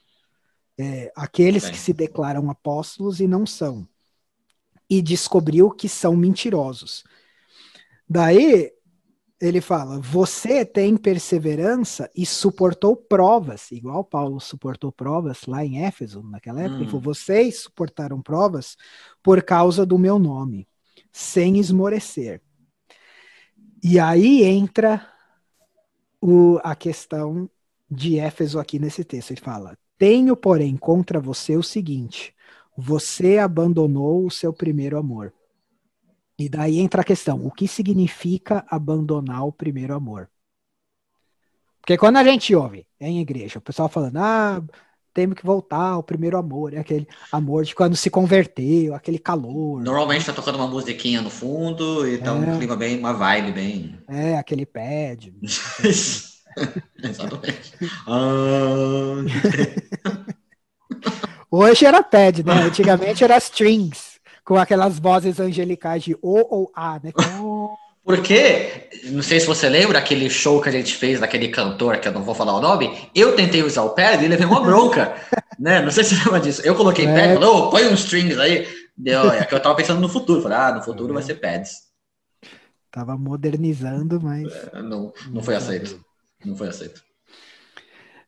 é, 0.78 1.12
aqueles 1.16 1.64
Bem. 1.64 1.72
que 1.72 1.78
se 1.78 1.94
declaram 1.94 2.50
apóstolos 2.50 3.22
e 3.22 3.28
não 3.28 3.46
são. 3.46 3.88
E 4.90 5.02
descobriu 5.02 5.72
que 5.72 5.90
são 5.90 6.16
mentirosos. 6.16 7.04
Daí 8.08 8.72
ele 9.40 9.62
fala: 9.62 10.00
Você 10.00 10.66
tem 10.66 10.96
perseverança 10.96 12.10
e 12.16 12.26
suportou 12.26 12.96
provas, 12.96 13.72
igual 13.72 14.04
Paulo 14.04 14.40
suportou 14.40 14.92
provas 14.92 15.46
lá 15.46 15.66
em 15.66 15.84
Éfeso, 15.86 16.24
naquela 16.24 16.62
época. 16.62 16.78
Hum. 16.78 16.82
Ele 16.82 16.90
falou: 16.90 17.02
Vocês 17.02 17.60
suportaram 17.60 18.22
provas 18.22 18.76
por 19.22 19.42
causa 19.44 19.86
do 19.86 19.98
meu 19.98 20.20
nome 20.20 20.68
sem 21.12 21.58
esmorecer. 21.58 22.42
E 23.82 24.00
aí 24.00 24.44
entra 24.44 25.08
o, 26.20 26.60
a 26.64 26.76
questão 26.76 27.50
de 27.90 28.20
Éfeso 28.20 28.60
aqui 28.60 28.80
nesse 28.80 29.04
texto. 29.04 29.32
Ele 29.32 29.42
fala: 29.42 29.78
Tenho, 29.98 30.36
porém, 30.36 30.76
contra 30.76 31.20
você 31.20 31.56
o 31.56 31.64
seguinte: 31.64 32.35
você 32.78 33.38
abandonou 33.38 34.26
o 34.26 34.32
seu 34.32 34.52
primeiro 34.52 34.98
amor. 34.98 35.34
E 36.38 36.50
daí 36.50 36.80
entra 36.80 37.02
a 37.02 37.06
questão: 37.06 37.46
o 37.46 37.52
que 37.52 37.68
significa 37.68 38.66
abandonar 38.70 39.46
o 39.46 39.52
primeiro 39.52 39.94
amor? 39.96 40.30
Porque 41.80 41.98
quando 41.98 42.18
a 42.18 42.24
gente 42.24 42.54
ouve 42.56 42.86
em 43.00 43.22
igreja, 43.22 43.60
o 43.60 43.62
pessoal 43.62 43.88
falando, 43.88 44.18
ah, 44.18 44.62
temos 45.14 45.36
que 45.38 45.46
voltar 45.46 45.92
ao 45.92 46.04
primeiro 46.04 46.36
amor, 46.36 46.74
é 46.74 46.80
aquele 46.80 47.08
amor 47.32 47.64
de 47.64 47.76
quando 47.76 47.96
se 47.96 48.10
converteu, 48.10 48.96
aquele 48.96 49.20
calor. 49.20 49.82
Normalmente 49.82 50.26
tá 50.26 50.34
tocando 50.34 50.56
uma 50.56 50.68
musiquinha 50.68 51.22
no 51.22 51.30
fundo, 51.30 52.06
então 52.08 52.44
é. 52.44 52.48
um 52.48 52.58
clima 52.58 52.76
bem, 52.76 52.98
uma 53.00 53.14
vibe 53.14 53.52
bem. 53.52 54.00
É, 54.10 54.36
aquele 54.36 54.66
pad. 54.66 55.32
Exatamente. 57.02 57.74
Ah... 58.08 59.24
Hoje 61.50 61.86
era 61.86 62.04
pad, 62.04 62.44
né? 62.44 62.54
Antigamente 62.64 63.24
era 63.24 63.38
strings, 63.38 64.20
com 64.44 64.56
aquelas 64.56 65.00
vozes 65.00 65.40
angelicais 65.40 66.04
de 66.04 66.16
O 66.22 66.56
ou 66.56 66.72
A, 66.76 67.00
né? 67.04 67.12
Porque, 68.06 68.88
não 69.06 69.24
sei 69.24 69.40
se 69.40 69.48
você 69.48 69.68
lembra 69.68 69.98
aquele 69.98 70.30
show 70.30 70.62
que 70.62 70.70
a 70.70 70.72
gente 70.72 70.96
fez 70.96 71.20
daquele 71.20 71.48
cantor, 71.48 71.98
que 71.98 72.08
eu 72.08 72.12
não 72.12 72.22
vou 72.22 72.36
falar 72.36 72.56
o 72.56 72.62
nome, 72.62 73.10
eu 73.16 73.36
tentei 73.36 73.64
usar 73.64 73.82
o 73.82 73.96
pad 73.96 74.24
e 74.24 74.28
levei 74.28 74.46
uma 74.46 74.62
bronca, 74.62 75.16
né? 75.58 75.82
Não 75.82 75.90
sei 75.90 76.04
se 76.04 76.16
você 76.16 76.24
lembra 76.26 76.40
disso. 76.40 76.62
Eu 76.64 76.76
coloquei 76.76 77.08
é. 77.08 77.14
pad, 77.14 77.34
falei, 77.34 77.50
oh, 77.50 77.70
põe 77.72 77.88
uns 77.88 78.02
strings 78.02 78.38
aí. 78.38 78.68
Deu, 78.96 79.32
é 79.32 79.44
que 79.44 79.56
eu 79.56 79.60
tava 79.60 79.76
pensando 79.76 80.00
no 80.00 80.08
futuro, 80.08 80.44
falei, 80.44 80.58
ah, 80.58 80.72
no 80.74 80.84
futuro 80.84 81.12
é. 81.12 81.14
vai 81.16 81.24
ser 81.24 81.36
pads. 81.36 81.86
Tava 82.92 83.18
modernizando, 83.18 84.22
mas. 84.22 84.54
É, 84.72 84.82
não, 84.82 85.12
não 85.32 85.44
foi 85.44 85.56
aceito. 85.56 86.00
Não 86.46 86.56
foi 86.56 86.70
aceito. 86.70 87.02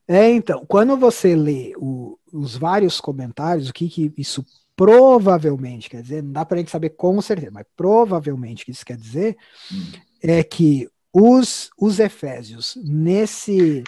É, 0.08 0.30
então, 0.32 0.66
quando 0.66 0.96
você 0.96 1.36
lê 1.36 1.74
o, 1.78 2.18
os 2.32 2.56
vários 2.56 3.02
comentários, 3.02 3.70
o 3.70 3.74
que, 3.74 3.90
que 3.90 4.14
isso 4.18 4.46
provavelmente 4.76 5.90
quer 5.90 6.02
dizer, 6.02 6.24
não 6.24 6.32
dá 6.32 6.46
para 6.46 6.56
a 6.56 6.60
gente 6.60 6.72
saber 6.72 6.92
com 6.92 7.20
certeza, 7.22 7.52
mas 7.52 7.66
provavelmente 7.76 8.64
o 8.64 8.66
que 8.66 8.72
isso 8.72 8.86
quer 8.86 8.96
dizer 8.96 9.36
hum. 9.72 9.92
é 10.22 10.44
que 10.44 10.88
os, 11.12 11.72
os 11.78 12.00
Efésios, 12.00 12.78
nesse, 12.84 13.84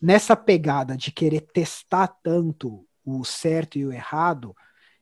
nessa 0.00 0.34
pegada 0.34 0.96
de 0.96 1.12
querer 1.12 1.42
testar 1.42 2.08
tanto 2.22 2.84
o 3.04 3.24
certo 3.24 3.78
e 3.78 3.86
o 3.86 3.92
errado, 3.92 4.54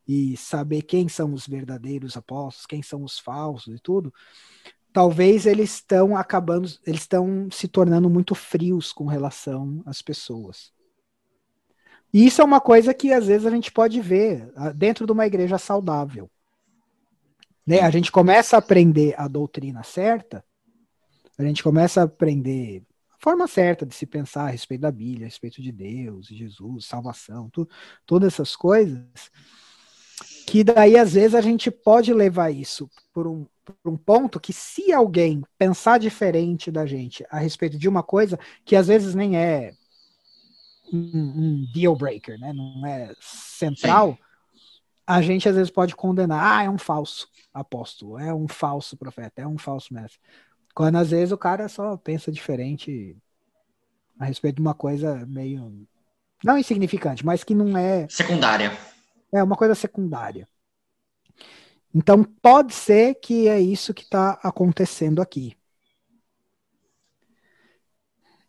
e 0.06 0.36
saber 0.36 0.82
quem 0.82 1.08
são 1.08 1.32
os 1.32 1.46
verdadeiros 1.46 2.16
apóstolos, 2.16 2.66
quem 2.66 2.82
são 2.82 3.04
os 3.04 3.18
falsos 3.18 3.76
e 3.76 3.78
tudo, 3.78 4.12
talvez 4.92 5.46
eles 5.46 5.74
estão 5.74 6.16
acabando, 6.16 6.68
eles 6.86 7.02
estão 7.02 7.48
se 7.50 7.68
tornando 7.68 8.10
muito 8.10 8.34
frios 8.34 8.92
com 8.92 9.06
relação 9.06 9.82
às 9.86 10.02
pessoas. 10.02 10.72
E 12.12 12.26
isso 12.26 12.42
é 12.42 12.44
uma 12.44 12.60
coisa 12.60 12.92
que 12.92 13.12
às 13.12 13.26
vezes 13.26 13.46
a 13.46 13.50
gente 13.50 13.70
pode 13.70 14.00
ver 14.00 14.50
ah, 14.56 14.72
dentro 14.72 15.06
de 15.06 15.12
uma 15.12 15.26
igreja 15.26 15.58
saudável. 15.58 16.28
Né? 17.64 17.80
A 17.80 17.90
gente 17.90 18.10
começa 18.10 18.56
a 18.56 18.58
aprender 18.58 19.14
a 19.16 19.28
doutrina 19.28 19.82
certa, 19.84 20.44
a 21.38 21.44
gente 21.44 21.62
começa 21.62 22.00
a 22.00 22.04
aprender 22.04 22.82
a 23.12 23.16
forma 23.22 23.46
certa 23.46 23.86
de 23.86 23.94
se 23.94 24.06
pensar 24.06 24.44
a 24.44 24.50
respeito 24.50 24.80
da 24.80 24.90
Bíblia, 24.90 25.26
a 25.26 25.28
respeito 25.28 25.62
de 25.62 25.70
Deus, 25.70 26.26
Jesus, 26.26 26.86
salvação, 26.86 27.48
tu, 27.50 27.68
todas 28.04 28.32
essas 28.34 28.56
coisas, 28.56 29.04
que 30.46 30.64
daí 30.64 30.98
às 30.98 31.12
vezes 31.12 31.34
a 31.34 31.40
gente 31.40 31.70
pode 31.70 32.12
levar 32.12 32.50
isso 32.50 32.90
por 33.12 33.28
um, 33.28 33.46
um 33.84 33.96
ponto 33.96 34.40
que 34.40 34.52
se 34.52 34.92
alguém 34.92 35.42
pensar 35.58 35.98
diferente 35.98 36.70
da 36.70 36.86
gente 36.86 37.24
a 37.30 37.38
respeito 37.38 37.78
de 37.78 37.88
uma 37.88 38.02
coisa 38.02 38.38
que 38.64 38.76
às 38.76 38.86
vezes 38.86 39.14
nem 39.14 39.36
é 39.36 39.72
um, 40.92 40.98
um 40.98 41.72
deal 41.72 41.96
breaker, 41.96 42.38
né? 42.38 42.52
Não 42.52 42.86
é 42.86 43.12
central. 43.20 44.12
Sim. 44.12 44.18
A 45.06 45.22
gente 45.22 45.48
às 45.48 45.56
vezes 45.56 45.70
pode 45.70 45.96
condenar, 45.96 46.58
ah, 46.58 46.62
é 46.62 46.70
um 46.70 46.78
falso 46.78 47.28
apóstolo, 47.52 48.18
é 48.18 48.32
um 48.32 48.46
falso 48.46 48.96
profeta, 48.96 49.42
é 49.42 49.46
um 49.46 49.58
falso 49.58 49.92
mestre. 49.92 50.20
Quando 50.74 50.96
às 50.96 51.10
vezes 51.10 51.32
o 51.32 51.38
cara 51.38 51.68
só 51.68 51.96
pensa 51.96 52.30
diferente 52.30 53.16
a 54.18 54.24
respeito 54.24 54.56
de 54.56 54.62
uma 54.62 54.74
coisa 54.74 55.26
meio 55.26 55.86
não 56.44 56.56
insignificante, 56.56 57.24
mas 57.24 57.42
que 57.44 57.54
não 57.54 57.76
é 57.76 58.06
secundária. 58.08 58.76
É 59.32 59.42
uma 59.42 59.56
coisa 59.56 59.74
secundária. 59.74 60.48
Então 61.94 62.22
pode 62.22 62.74
ser 62.74 63.14
que 63.16 63.48
é 63.48 63.60
isso 63.60 63.92
que 63.92 64.02
está 64.02 64.38
acontecendo 64.42 65.20
aqui. 65.20 65.56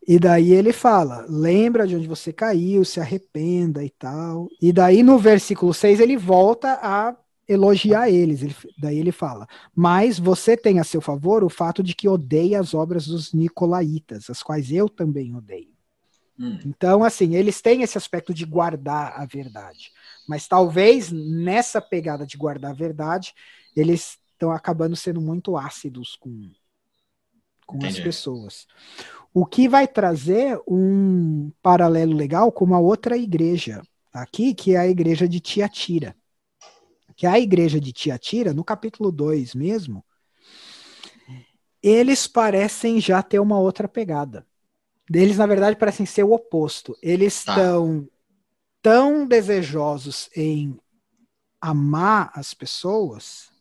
E 0.08 0.20
daí 0.20 0.52
ele 0.52 0.74
fala: 0.74 1.26
lembra 1.30 1.88
de 1.88 1.96
onde 1.96 2.08
você 2.08 2.34
caiu, 2.34 2.84
se 2.84 3.00
arrependa 3.00 3.84
e 3.84 3.90
tal. 3.90 4.48
E 4.62 4.72
daí 4.74 5.04
no 5.04 5.18
versículo 5.18 5.74
6 5.74 6.00
ele 6.00 6.18
volta 6.18 6.80
a 6.82 7.16
elogiar 7.48 8.10
eles. 8.10 8.42
Ele, 8.42 8.56
daí 8.78 8.98
ele 8.98 9.12
fala: 9.12 9.48
Mas 9.76 10.18
você 10.18 10.58
tem 10.58 10.80
a 10.80 10.84
seu 10.84 11.02
favor 11.02 11.44
o 11.44 11.50
fato 11.50 11.84
de 11.84 11.94
que 11.94 12.08
odeia 12.08 12.60
as 12.60 12.74
obras 12.74 13.08
dos 13.08 13.34
nicolaítas, 13.34 14.30
as 14.30 14.42
quais 14.42 14.72
eu 14.72 14.90
também 14.90 15.36
odeio. 15.36 15.72
Hum. 16.40 16.58
Então, 16.66 17.04
assim, 17.04 17.36
eles 17.36 17.62
têm 17.62 17.84
esse 17.84 17.98
aspecto 17.98 18.34
de 18.34 18.46
guardar 18.46 19.14
a 19.16 19.26
verdade. 19.26 19.92
Mas 20.32 20.48
talvez 20.48 21.12
nessa 21.12 21.82
pegada 21.82 22.26
de 22.26 22.38
guardar 22.38 22.72
a 22.72 22.74
verdade, 22.74 23.34
eles 23.76 24.18
estão 24.32 24.50
acabando 24.50 24.96
sendo 24.96 25.20
muito 25.20 25.58
ácidos 25.58 26.16
com, 26.16 26.50
com 27.66 27.86
as 27.86 28.00
pessoas. 28.00 28.66
O 29.34 29.46
que 29.46 29.68
vai 29.68 29.86
trazer 29.86 30.58
um 30.66 31.52
paralelo 31.62 32.14
legal 32.14 32.50
com 32.50 32.64
uma 32.64 32.80
outra 32.80 33.18
igreja 33.18 33.82
aqui, 34.14 34.54
que 34.54 34.74
é 34.74 34.78
a 34.78 34.88
igreja 34.88 35.28
de 35.28 35.42
Tiatira. 35.42 36.16
Que 37.18 37.28
a 37.28 37.38
igreja 37.38 37.78
de 37.78 37.92
Tiatira, 37.92 38.54
no 38.54 38.64
capítulo 38.64 39.12
2 39.12 39.54
mesmo, 39.54 40.02
eles 41.84 42.26
parecem 42.26 43.02
já 43.02 43.22
ter 43.22 43.40
uma 43.40 43.60
outra 43.60 43.86
pegada. 43.86 44.48
Eles, 45.14 45.38
na 45.38 45.46
verdade, 45.46 45.76
parecem 45.76 46.06
ser 46.06 46.24
o 46.24 46.32
oposto. 46.32 46.98
Eles 47.04 47.44
tá. 47.44 47.54
Tão 48.82 49.26
desejosos 49.26 50.30
em 50.36 50.78
amar 51.60 52.32
as 52.34 52.54
pessoas 52.54 53.52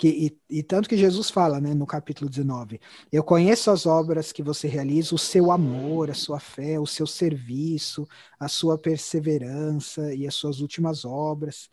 que, 0.00 0.08
e, 0.08 0.58
e, 0.58 0.62
tanto 0.62 0.88
que 0.88 0.96
Jesus 0.96 1.28
fala 1.28 1.60
né, 1.60 1.74
no 1.74 1.86
capítulo 1.86 2.30
19: 2.30 2.80
Eu 3.12 3.22
conheço 3.22 3.70
as 3.70 3.84
obras 3.84 4.32
que 4.32 4.42
você 4.42 4.66
realiza, 4.66 5.14
o 5.14 5.18
seu 5.18 5.52
amor, 5.52 6.10
a 6.10 6.14
sua 6.14 6.40
fé, 6.40 6.80
o 6.80 6.86
seu 6.86 7.06
serviço, 7.06 8.08
a 8.38 8.48
sua 8.48 8.78
perseverança 8.78 10.14
e 10.14 10.26
as 10.26 10.34
suas 10.34 10.60
últimas 10.60 11.04
obras. 11.04 11.68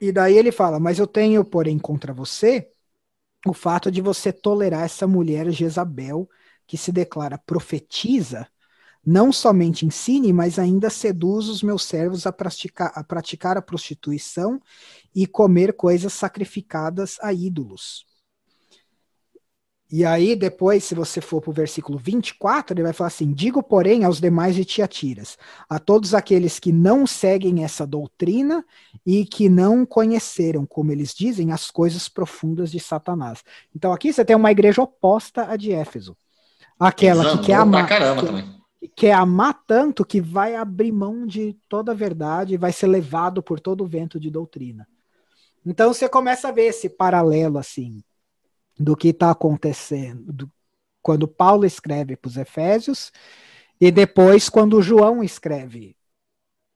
E 0.00 0.10
daí 0.10 0.38
ele 0.38 0.50
fala: 0.50 0.80
Mas 0.80 0.98
eu 0.98 1.06
tenho, 1.06 1.44
porém, 1.44 1.78
contra 1.78 2.10
você 2.10 2.70
o 3.46 3.52
fato 3.52 3.90
de 3.90 4.00
você 4.00 4.32
tolerar 4.32 4.84
essa 4.84 5.06
mulher 5.06 5.50
Jezabel, 5.50 6.26
que 6.66 6.78
se 6.78 6.90
declara 6.90 7.36
profetiza 7.36 8.48
não 9.06 9.32
somente 9.32 9.86
ensine, 9.86 10.32
mas 10.32 10.58
ainda 10.58 10.90
seduz 10.90 11.48
os 11.48 11.62
meus 11.62 11.84
servos 11.84 12.26
a 12.26 12.32
praticar, 12.32 12.90
a 12.92 13.04
praticar 13.04 13.56
a 13.56 13.62
prostituição 13.62 14.60
e 15.14 15.28
comer 15.28 15.74
coisas 15.74 16.12
sacrificadas 16.12 17.16
a 17.22 17.32
ídolos. 17.32 18.04
E 19.88 20.04
aí, 20.04 20.34
depois, 20.34 20.82
se 20.82 20.96
você 20.96 21.20
for 21.20 21.40
para 21.40 21.50
o 21.50 21.52
versículo 21.52 21.96
24, 21.96 22.74
ele 22.74 22.82
vai 22.82 22.92
falar 22.92 23.06
assim: 23.06 23.32
Digo, 23.32 23.62
porém, 23.62 24.02
aos 24.02 24.20
demais 24.20 24.56
de 24.56 24.64
Tiatiras, 24.64 25.38
a 25.68 25.78
todos 25.78 26.12
aqueles 26.12 26.58
que 26.58 26.72
não 26.72 27.06
seguem 27.06 27.62
essa 27.62 27.86
doutrina 27.86 28.64
e 29.06 29.24
que 29.24 29.48
não 29.48 29.86
conheceram, 29.86 30.66
como 30.66 30.90
eles 30.90 31.14
dizem, 31.14 31.52
as 31.52 31.70
coisas 31.70 32.08
profundas 32.08 32.72
de 32.72 32.80
Satanás. 32.80 33.44
Então, 33.76 33.92
aqui 33.92 34.12
você 34.12 34.24
tem 34.24 34.34
uma 34.34 34.50
igreja 34.50 34.82
oposta 34.82 35.48
à 35.48 35.54
de 35.54 35.70
Éfeso. 35.70 36.16
Aquela 36.76 37.22
Exato, 37.22 37.38
que 37.38 37.46
quer 37.46 37.54
amar. 37.54 37.88
Caramba 37.88 38.22
que, 38.22 38.26
também 38.26 38.55
quer 38.94 39.12
amar 39.12 39.62
tanto 39.66 40.04
que 40.04 40.20
vai 40.20 40.54
abrir 40.54 40.92
mão 40.92 41.26
de 41.26 41.56
toda 41.68 41.92
a 41.92 41.94
verdade 41.94 42.54
e 42.54 42.58
vai 42.58 42.72
ser 42.72 42.86
levado 42.86 43.42
por 43.42 43.60
todo 43.60 43.84
o 43.84 43.86
vento 43.86 44.20
de 44.20 44.30
doutrina. 44.30 44.86
Então 45.64 45.92
você 45.92 46.08
começa 46.08 46.48
a 46.48 46.52
ver 46.52 46.66
esse 46.66 46.88
paralelo 46.88 47.58
assim 47.58 48.02
do 48.78 48.96
que 48.96 49.08
está 49.08 49.30
acontecendo 49.30 50.32
do, 50.32 50.52
quando 51.02 51.26
Paulo 51.26 51.64
escreve 51.64 52.16
para 52.16 52.28
os 52.28 52.36
Efésios 52.36 53.10
e 53.80 53.90
depois 53.90 54.48
quando 54.48 54.82
João 54.82 55.22
escreve 55.22 55.96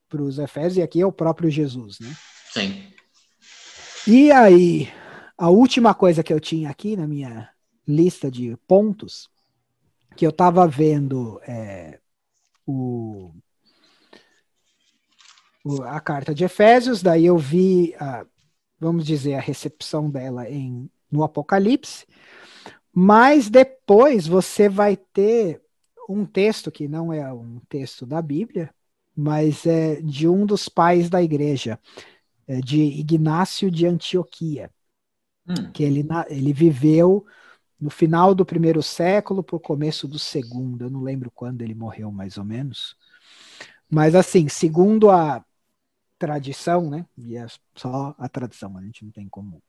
para 0.09 0.23
os 0.23 0.39
Efésios 0.39 0.79
e 0.79 0.83
aqui 0.83 1.01
é 1.01 1.07
o 1.07 1.13
próprio 1.13 1.51
Jesus, 1.51 1.99
né? 2.01 2.15
Sim. 2.53 2.93
E 4.07 4.33
aí 4.33 4.89
a 5.37 5.51
última 5.51 5.95
coisa 5.95 6.23
que 6.23 6.33
eu 6.33 6.41
tinha 6.41 6.69
aqui 6.69 6.97
na 6.97 7.07
minha 7.07 7.49
lista 7.87 8.31
de 8.31 8.57
pontos 8.67 9.31
que 10.16 10.27
eu 10.27 10.31
estava 10.31 10.66
vendo 10.66 11.41
é, 11.47 11.99
o, 12.66 13.32
o, 15.65 15.82
a 15.82 16.01
carta 16.01 16.35
de 16.35 16.45
Efésios, 16.45 17.03
daí 17.03 17.27
eu 17.27 17.39
vi, 17.39 17.95
a, 17.99 18.27
vamos 18.78 19.05
dizer, 19.05 19.35
a 19.35 19.41
recepção 19.41 20.11
dela 20.11 20.49
em, 20.49 20.91
no 21.11 21.23
Apocalipse, 21.23 22.07
mas 22.93 23.49
depois 23.49 24.27
você 24.27 24.69
vai 24.69 24.97
ter 24.97 25.62
um 26.09 26.27
texto 26.27 26.70
que 26.70 26.89
não 26.89 27.12
é 27.12 27.32
um 27.32 27.61
texto 27.69 28.05
da 28.05 28.20
Bíblia, 28.20 28.74
mas 29.16 29.65
é 29.66 30.01
de 30.01 30.27
um 30.27 30.45
dos 30.45 30.69
pais 30.69 31.09
da 31.09 31.23
igreja, 31.23 31.78
é 32.47 32.61
de 32.61 32.81
Ignácio 32.81 33.70
de 33.70 33.87
Antioquia, 33.87 34.70
hum. 35.47 35.70
que 35.73 35.85
ele, 35.85 36.07
ele 36.28 36.53
viveu 36.53 37.24
no 37.81 37.90
final 37.90 38.35
do 38.35 38.44
primeiro 38.44 38.82
século 38.82 39.43
para 39.43 39.57
o 39.57 39.61
começo 39.61 40.07
do 40.07 40.19
segundo. 40.19 40.85
Eu 40.85 40.90
não 40.90 41.02
lembro 41.02 41.31
quando 41.31 41.62
ele 41.62 41.74
morreu, 41.74 42.12
mais 42.12 42.36
ou 42.36 42.44
menos. 42.44 42.97
Mas, 43.89 44.15
assim, 44.15 44.48
segundo 44.48 45.11
a 45.11 45.44
tradição, 46.19 46.90
né? 46.90 47.07
E 47.16 47.36
é 47.36 47.47
só 47.74 48.15
a 48.19 48.28
tradição, 48.28 48.77
a 48.77 48.82
gente 48.82 49.05
não 49.05 49.11
tem 49.11 49.27
como 49.28 49.62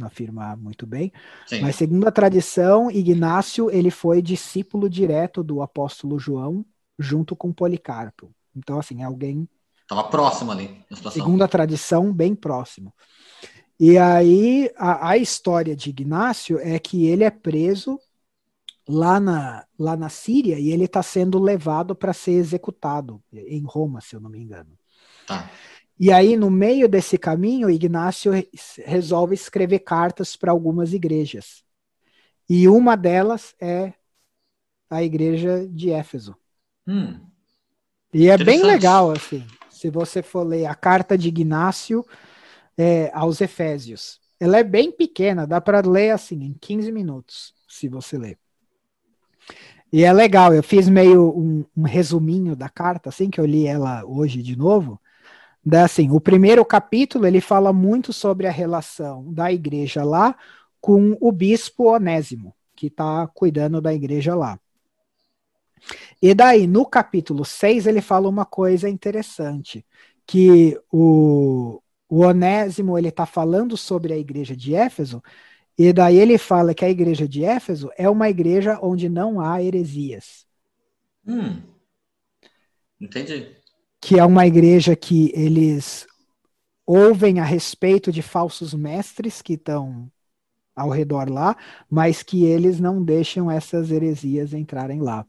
afirmar 0.00 0.56
muito 0.56 0.86
bem. 0.86 1.12
Sim. 1.46 1.60
Mas, 1.60 1.76
segundo 1.76 2.06
a 2.08 2.12
tradição, 2.12 2.90
Ignácio 2.90 3.70
ele 3.70 3.90
foi 3.90 4.20
discípulo 4.20 4.90
direto 4.90 5.44
do 5.44 5.62
apóstolo 5.62 6.18
João, 6.18 6.64
junto 6.98 7.36
com 7.36 7.52
Policarpo. 7.52 8.34
Então, 8.54 8.78
assim, 8.78 9.02
é 9.02 9.04
alguém. 9.04 9.48
Estava 9.82 10.04
próximo 10.04 10.50
ali. 10.50 10.84
Segundo 11.10 11.42
a 11.42 11.48
tradição, 11.48 12.12
bem 12.12 12.34
próximo. 12.34 12.92
E 13.84 13.98
aí 13.98 14.70
a, 14.76 15.08
a, 15.08 15.16
história 15.16 15.74
de 15.74 15.90
Ignácio 15.90 16.56
é 16.60 16.78
que 16.78 17.04
ele 17.04 17.24
é 17.24 17.30
preso 17.32 17.98
lá 18.88 19.18
na, 19.18 19.66
lá 19.76 19.96
na 19.96 20.08
Síria 20.08 20.56
e 20.56 20.70
ele 20.70 20.84
está 20.84 21.02
sendo 21.02 21.36
levado 21.40 21.92
para 21.92 22.12
ser 22.12 22.30
executado 22.30 23.20
em 23.32 23.64
Roma, 23.64 24.00
se 24.00 24.14
eu 24.14 24.20
não 24.20 24.30
me 24.30 24.38
engano. 24.38 24.70
Tá. 25.26 25.50
E 25.98 26.12
aí, 26.12 26.36
no 26.36 26.48
meio 26.48 26.88
desse 26.88 27.18
caminho, 27.18 27.68
Ignácio 27.68 28.30
resolve 28.84 29.34
escrever 29.34 29.80
cartas 29.80 30.36
para 30.36 30.52
algumas 30.52 30.92
igrejas. 30.92 31.64
E 32.48 32.68
uma 32.68 32.94
delas 32.96 33.52
é 33.60 33.94
a 34.88 35.02
igreja 35.02 35.66
de 35.68 35.90
Éfeso. 35.90 36.36
Hum, 36.86 37.18
e 38.14 38.28
é 38.28 38.38
bem 38.38 38.62
legal, 38.62 39.10
assim. 39.10 39.44
Se 39.68 39.90
você 39.90 40.22
for 40.22 40.46
ler 40.46 40.66
a 40.66 40.74
carta 40.76 41.18
de 41.18 41.26
Ignácio, 41.26 42.06
é, 42.76 43.10
aos 43.12 43.40
Efésios. 43.40 44.20
Ela 44.38 44.58
é 44.58 44.64
bem 44.64 44.90
pequena, 44.90 45.46
dá 45.46 45.60
para 45.60 45.80
ler 45.80 46.10
assim 46.10 46.42
em 46.42 46.54
15 46.54 46.90
minutos, 46.90 47.54
se 47.68 47.88
você 47.88 48.18
ler. 48.18 48.38
E 49.92 50.04
é 50.04 50.12
legal, 50.12 50.54
eu 50.54 50.62
fiz 50.62 50.88
meio 50.88 51.36
um, 51.36 51.64
um 51.76 51.82
resuminho 51.82 52.56
da 52.56 52.68
carta, 52.68 53.10
assim 53.10 53.28
que 53.28 53.38
eu 53.38 53.44
li 53.44 53.66
ela 53.66 54.04
hoje 54.06 54.42
de 54.42 54.56
novo. 54.56 55.00
Da, 55.64 55.84
assim, 55.84 56.10
o 56.10 56.20
primeiro 56.20 56.64
capítulo 56.64 57.26
ele 57.26 57.40
fala 57.40 57.72
muito 57.72 58.12
sobre 58.12 58.46
a 58.46 58.50
relação 58.50 59.32
da 59.32 59.52
igreja 59.52 60.02
lá 60.02 60.34
com 60.80 61.16
o 61.20 61.30
bispo 61.30 61.84
Onésimo, 61.84 62.54
que 62.74 62.86
está 62.86 63.26
cuidando 63.28 63.80
da 63.80 63.92
igreja 63.92 64.34
lá. 64.34 64.58
E 66.20 66.34
daí, 66.34 66.66
no 66.66 66.86
capítulo 66.86 67.44
6, 67.44 67.86
ele 67.86 68.00
fala 68.00 68.28
uma 68.28 68.46
coisa 68.46 68.88
interessante, 68.88 69.84
que 70.26 70.80
o, 70.90 71.81
o 72.12 72.26
Onésimo 72.26 72.98
ele 72.98 73.08
está 73.08 73.24
falando 73.24 73.74
sobre 73.74 74.12
a 74.12 74.18
igreja 74.18 74.54
de 74.54 74.74
Éfeso, 74.74 75.22
e 75.78 75.94
daí 75.94 76.18
ele 76.18 76.36
fala 76.36 76.74
que 76.74 76.84
a 76.84 76.90
igreja 76.90 77.26
de 77.26 77.42
Éfeso 77.42 77.90
é 77.96 78.06
uma 78.06 78.28
igreja 78.28 78.78
onde 78.82 79.08
não 79.08 79.40
há 79.40 79.62
heresias. 79.62 80.44
Hum. 81.26 81.62
Entendi. 83.00 83.56
Que 83.98 84.18
é 84.18 84.24
uma 84.26 84.46
igreja 84.46 84.94
que 84.94 85.32
eles 85.34 86.06
ouvem 86.84 87.40
a 87.40 87.44
respeito 87.44 88.12
de 88.12 88.20
falsos 88.20 88.74
mestres 88.74 89.40
que 89.40 89.54
estão 89.54 90.12
ao 90.76 90.90
redor 90.90 91.30
lá, 91.30 91.56
mas 91.88 92.22
que 92.22 92.44
eles 92.44 92.78
não 92.78 93.02
deixam 93.02 93.50
essas 93.50 93.90
heresias 93.90 94.52
entrarem 94.52 95.00
lá. 95.00 95.24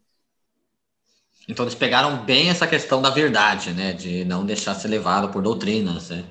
Então 1.47 1.64
eles 1.64 1.76
pegaram 1.76 2.26
bem 2.26 2.49
essa 2.49 2.68
questão 2.68 3.01
da 3.01 3.10
verdade, 3.10 3.72
né? 3.72 3.93
De 3.93 4.26
não 4.26 4.45
deixar 4.45 4.76
ser 4.76 4.89
levado 4.89 5.30
por 5.30 5.41
doutrinas, 5.41 6.10
né? 6.10 6.26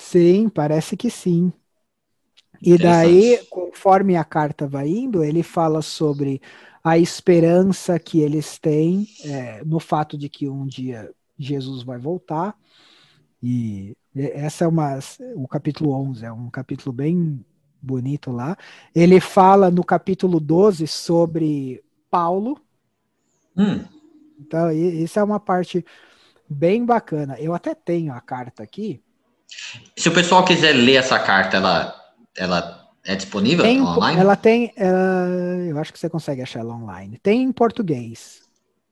Sim, 0.00 0.48
parece 0.48 0.96
que 0.96 1.10
sim. 1.10 1.52
E 2.60 2.76
daí, 2.76 3.38
conforme 3.48 4.16
a 4.16 4.24
carta 4.24 4.66
vai 4.66 4.88
indo, 4.88 5.22
ele 5.22 5.42
fala 5.42 5.82
sobre 5.82 6.40
a 6.82 6.98
esperança 6.98 7.98
que 7.98 8.20
eles 8.20 8.58
têm 8.58 9.06
é, 9.24 9.62
no 9.64 9.78
fato 9.78 10.16
de 10.16 10.28
que 10.28 10.48
um 10.48 10.66
dia 10.66 11.10
Jesus 11.38 11.82
vai 11.82 11.98
voltar. 11.98 12.56
E 13.42 13.96
essa 14.14 14.64
é 14.64 14.68
uma. 14.68 14.98
O 15.36 15.46
capítulo 15.46 15.92
11 15.92 16.24
é 16.24 16.32
um 16.32 16.50
capítulo 16.50 16.92
bem 16.92 17.44
bonito 17.80 18.30
lá. 18.30 18.56
Ele 18.94 19.20
fala 19.20 19.70
no 19.70 19.84
capítulo 19.84 20.40
12 20.40 20.86
sobre 20.86 21.82
Paulo. 22.10 22.60
Hum. 23.56 23.84
Então, 24.38 24.72
isso 24.72 25.18
é 25.18 25.22
uma 25.22 25.38
parte 25.38 25.84
bem 26.48 26.84
bacana. 26.84 27.38
Eu 27.38 27.54
até 27.54 27.74
tenho 27.74 28.12
a 28.12 28.20
carta 28.20 28.62
aqui. 28.62 29.02
Se 29.96 30.08
o 30.08 30.14
pessoal 30.14 30.44
quiser 30.44 30.72
ler 30.72 30.96
essa 30.96 31.18
carta, 31.18 31.56
ela, 31.56 31.94
ela 32.36 32.88
é 33.04 33.16
disponível 33.16 33.64
tem, 33.64 33.80
online? 33.80 34.20
Ela 34.20 34.36
tem, 34.36 34.74
uh, 34.76 35.68
eu 35.68 35.78
acho 35.78 35.92
que 35.92 35.98
você 35.98 36.08
consegue 36.08 36.42
achar 36.42 36.60
ela 36.60 36.74
online. 36.74 37.18
Tem 37.18 37.42
em 37.42 37.52
português. 37.52 38.42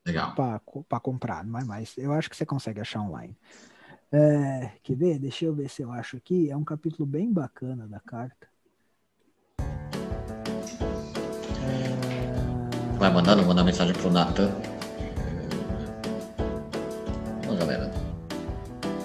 Legal. 0.07 0.35
Para 0.35 1.01
comprar, 1.01 1.45
não 1.45 1.59
é 1.59 1.65
mais. 1.65 1.93
Eu 1.99 2.13
acho 2.13 2.31
que 2.31 2.37
você 2.37 2.47
consegue 2.47 2.81
achar 2.81 3.01
online. 3.01 3.37
É, 4.11 4.71
quer 4.83 4.97
ver? 4.97 5.19
Deixa 5.19 5.45
eu 5.45 5.55
ver 5.55 5.69
se 5.69 5.83
eu 5.83 5.93
acho 5.93 6.17
aqui. 6.17 6.51
É 6.51 6.57
um 6.57 6.65
capítulo 6.65 7.05
bem 7.05 7.31
bacana 7.31 7.87
da 7.87 8.01
carta. 8.01 8.49
Vai 12.99 13.13
mandando, 13.13 13.45
mandar 13.45 13.65
mensagem 13.65 13.95
pro 13.95 14.11
Natan. 14.11 14.51
Vamos, 17.45 17.59
galera. 17.59 18.08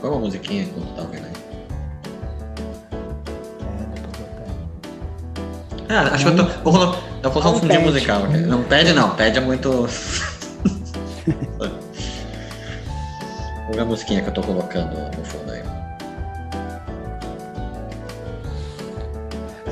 Qual 0.03 0.11
é 0.11 0.15
uma 0.17 0.25
musiquinha 0.25 0.63
enquanto 0.63 0.93
tá 0.97 1.03
vendo 1.03 1.25
aí? 1.27 1.31
Ah, 5.87 6.13
acho 6.13 6.25
que 6.25 6.31
eu 6.41 6.45
tô. 6.45 6.71
Vou, 6.71 6.73
vou 7.31 7.53
um 7.53 7.55
fundinho 7.55 7.79
pede. 7.79 7.83
musical. 7.85 8.27
Não 8.27 8.63
pede, 8.65 8.91
não. 8.91 9.15
Pede 9.15 9.37
é 9.37 9.41
muito. 9.41 9.69
Vou 13.65 13.75
ver 13.75 13.79
a 13.79 13.85
musiquinha 13.85 14.21
que 14.21 14.27
eu 14.27 14.33
tô 14.33 14.41
colocando 14.41 14.93
no 15.17 15.23
fundo 15.23 15.49
aí. 15.49 15.61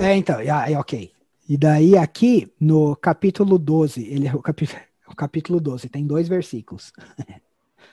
É, 0.01 0.15
então, 0.15 0.37
aí, 0.39 0.77
ok. 0.77 1.11
E 1.49 1.57
daí 1.57 1.97
aqui 1.97 2.49
no 2.57 2.95
capítulo 2.95 3.59
12, 3.59 4.07
ele 4.07 4.29
é 4.29 4.33
o, 4.33 4.37
o 5.11 5.15
capítulo 5.15 5.59
12, 5.59 5.89
tem 5.89 6.07
dois 6.07 6.29
versículos. 6.29 6.93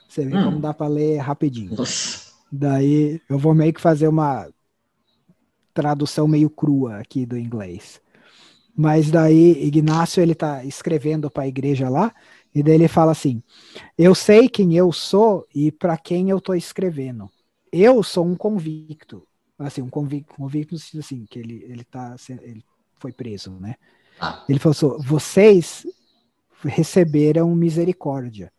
Você 0.09 0.25
vê 0.25 0.37
Hum. 0.37 0.45
como 0.45 0.61
dá 0.61 0.73
para 0.73 0.87
ler 0.87 1.19
rapidinho. 1.19 1.75
Nossa. 1.77 2.28
Daí 2.51 3.21
eu 3.29 3.39
vou 3.39 3.55
meio 3.55 3.73
que 3.73 3.81
fazer 3.81 4.09
uma 4.09 4.49
tradução 5.75 6.27
meio 6.27 6.51
crua 6.51 6.97
aqui 6.99 7.25
do 7.25 7.37
inglês. 7.39 8.01
Mas 8.77 9.11
daí 9.11 9.65
Ignácio 9.65 10.23
ele 10.23 10.35
tá 10.35 10.65
escrevendo 10.65 11.31
para 11.31 11.45
a 11.45 11.49
igreja 11.49 11.89
lá 11.89 12.15
e 12.55 12.63
daí 12.63 12.75
ele 12.75 12.89
fala 12.89 13.13
assim: 13.13 13.43
"Eu 13.99 14.15
sei 14.15 14.49
quem 14.49 14.75
eu 14.77 14.93
sou 14.93 15.47
e 15.55 15.73
para 15.73 15.97
quem 15.99 16.31
eu 16.31 16.41
tô 16.41 16.55
escrevendo. 16.55 17.31
Eu 17.73 18.03
sou 18.03 18.27
um 18.27 18.37
convicto, 18.37 19.27
assim, 19.59 19.83
um 19.83 19.91
convicto, 19.91 20.35
convicto 20.35 20.75
no 20.75 20.81
sentido 20.81 21.01
assim 21.01 21.27
que 21.29 21.39
ele 21.39 21.65
ele 21.69 21.85
tá 21.85 22.17
ele 22.43 22.65
foi 22.99 23.13
preso, 23.13 23.53
né? 23.61 23.77
Ah, 24.21 24.45
Ele 24.49 24.59
falou 24.59 24.73
assim: 24.73 25.07
vocês 25.07 25.87
receberam 26.63 27.55
misericórdia. 27.55 28.53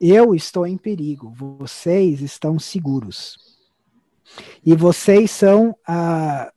Eu 0.00 0.34
estou 0.34 0.66
em 0.66 0.78
perigo, 0.78 1.30
vocês 1.36 2.22
estão 2.22 2.58
seguros. 2.58 3.36
E 4.64 4.74
vocês 4.74 5.30
são 5.30 5.76
a, 5.86 6.50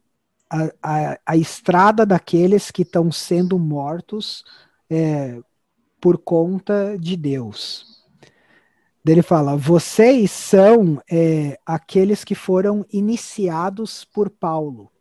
a, 0.49 0.69
a, 0.81 1.19
a 1.25 1.37
estrada 1.37 2.05
daqueles 2.05 2.71
que 2.71 2.83
estão 2.83 3.11
sendo 3.11 3.57
mortos 3.59 4.43
é, 4.89 5.39
por 5.99 6.17
conta 6.17 6.97
de 6.99 7.17
Deus. 7.17 8.03
Ele 9.05 9.21
fala: 9.21 9.57
vocês 9.57 10.31
são 10.31 11.01
é, 11.11 11.59
aqueles 11.65 12.23
que 12.23 12.35
foram 12.35 12.85
iniciados 12.91 14.05
por 14.05 14.29
Paulo. 14.29 14.91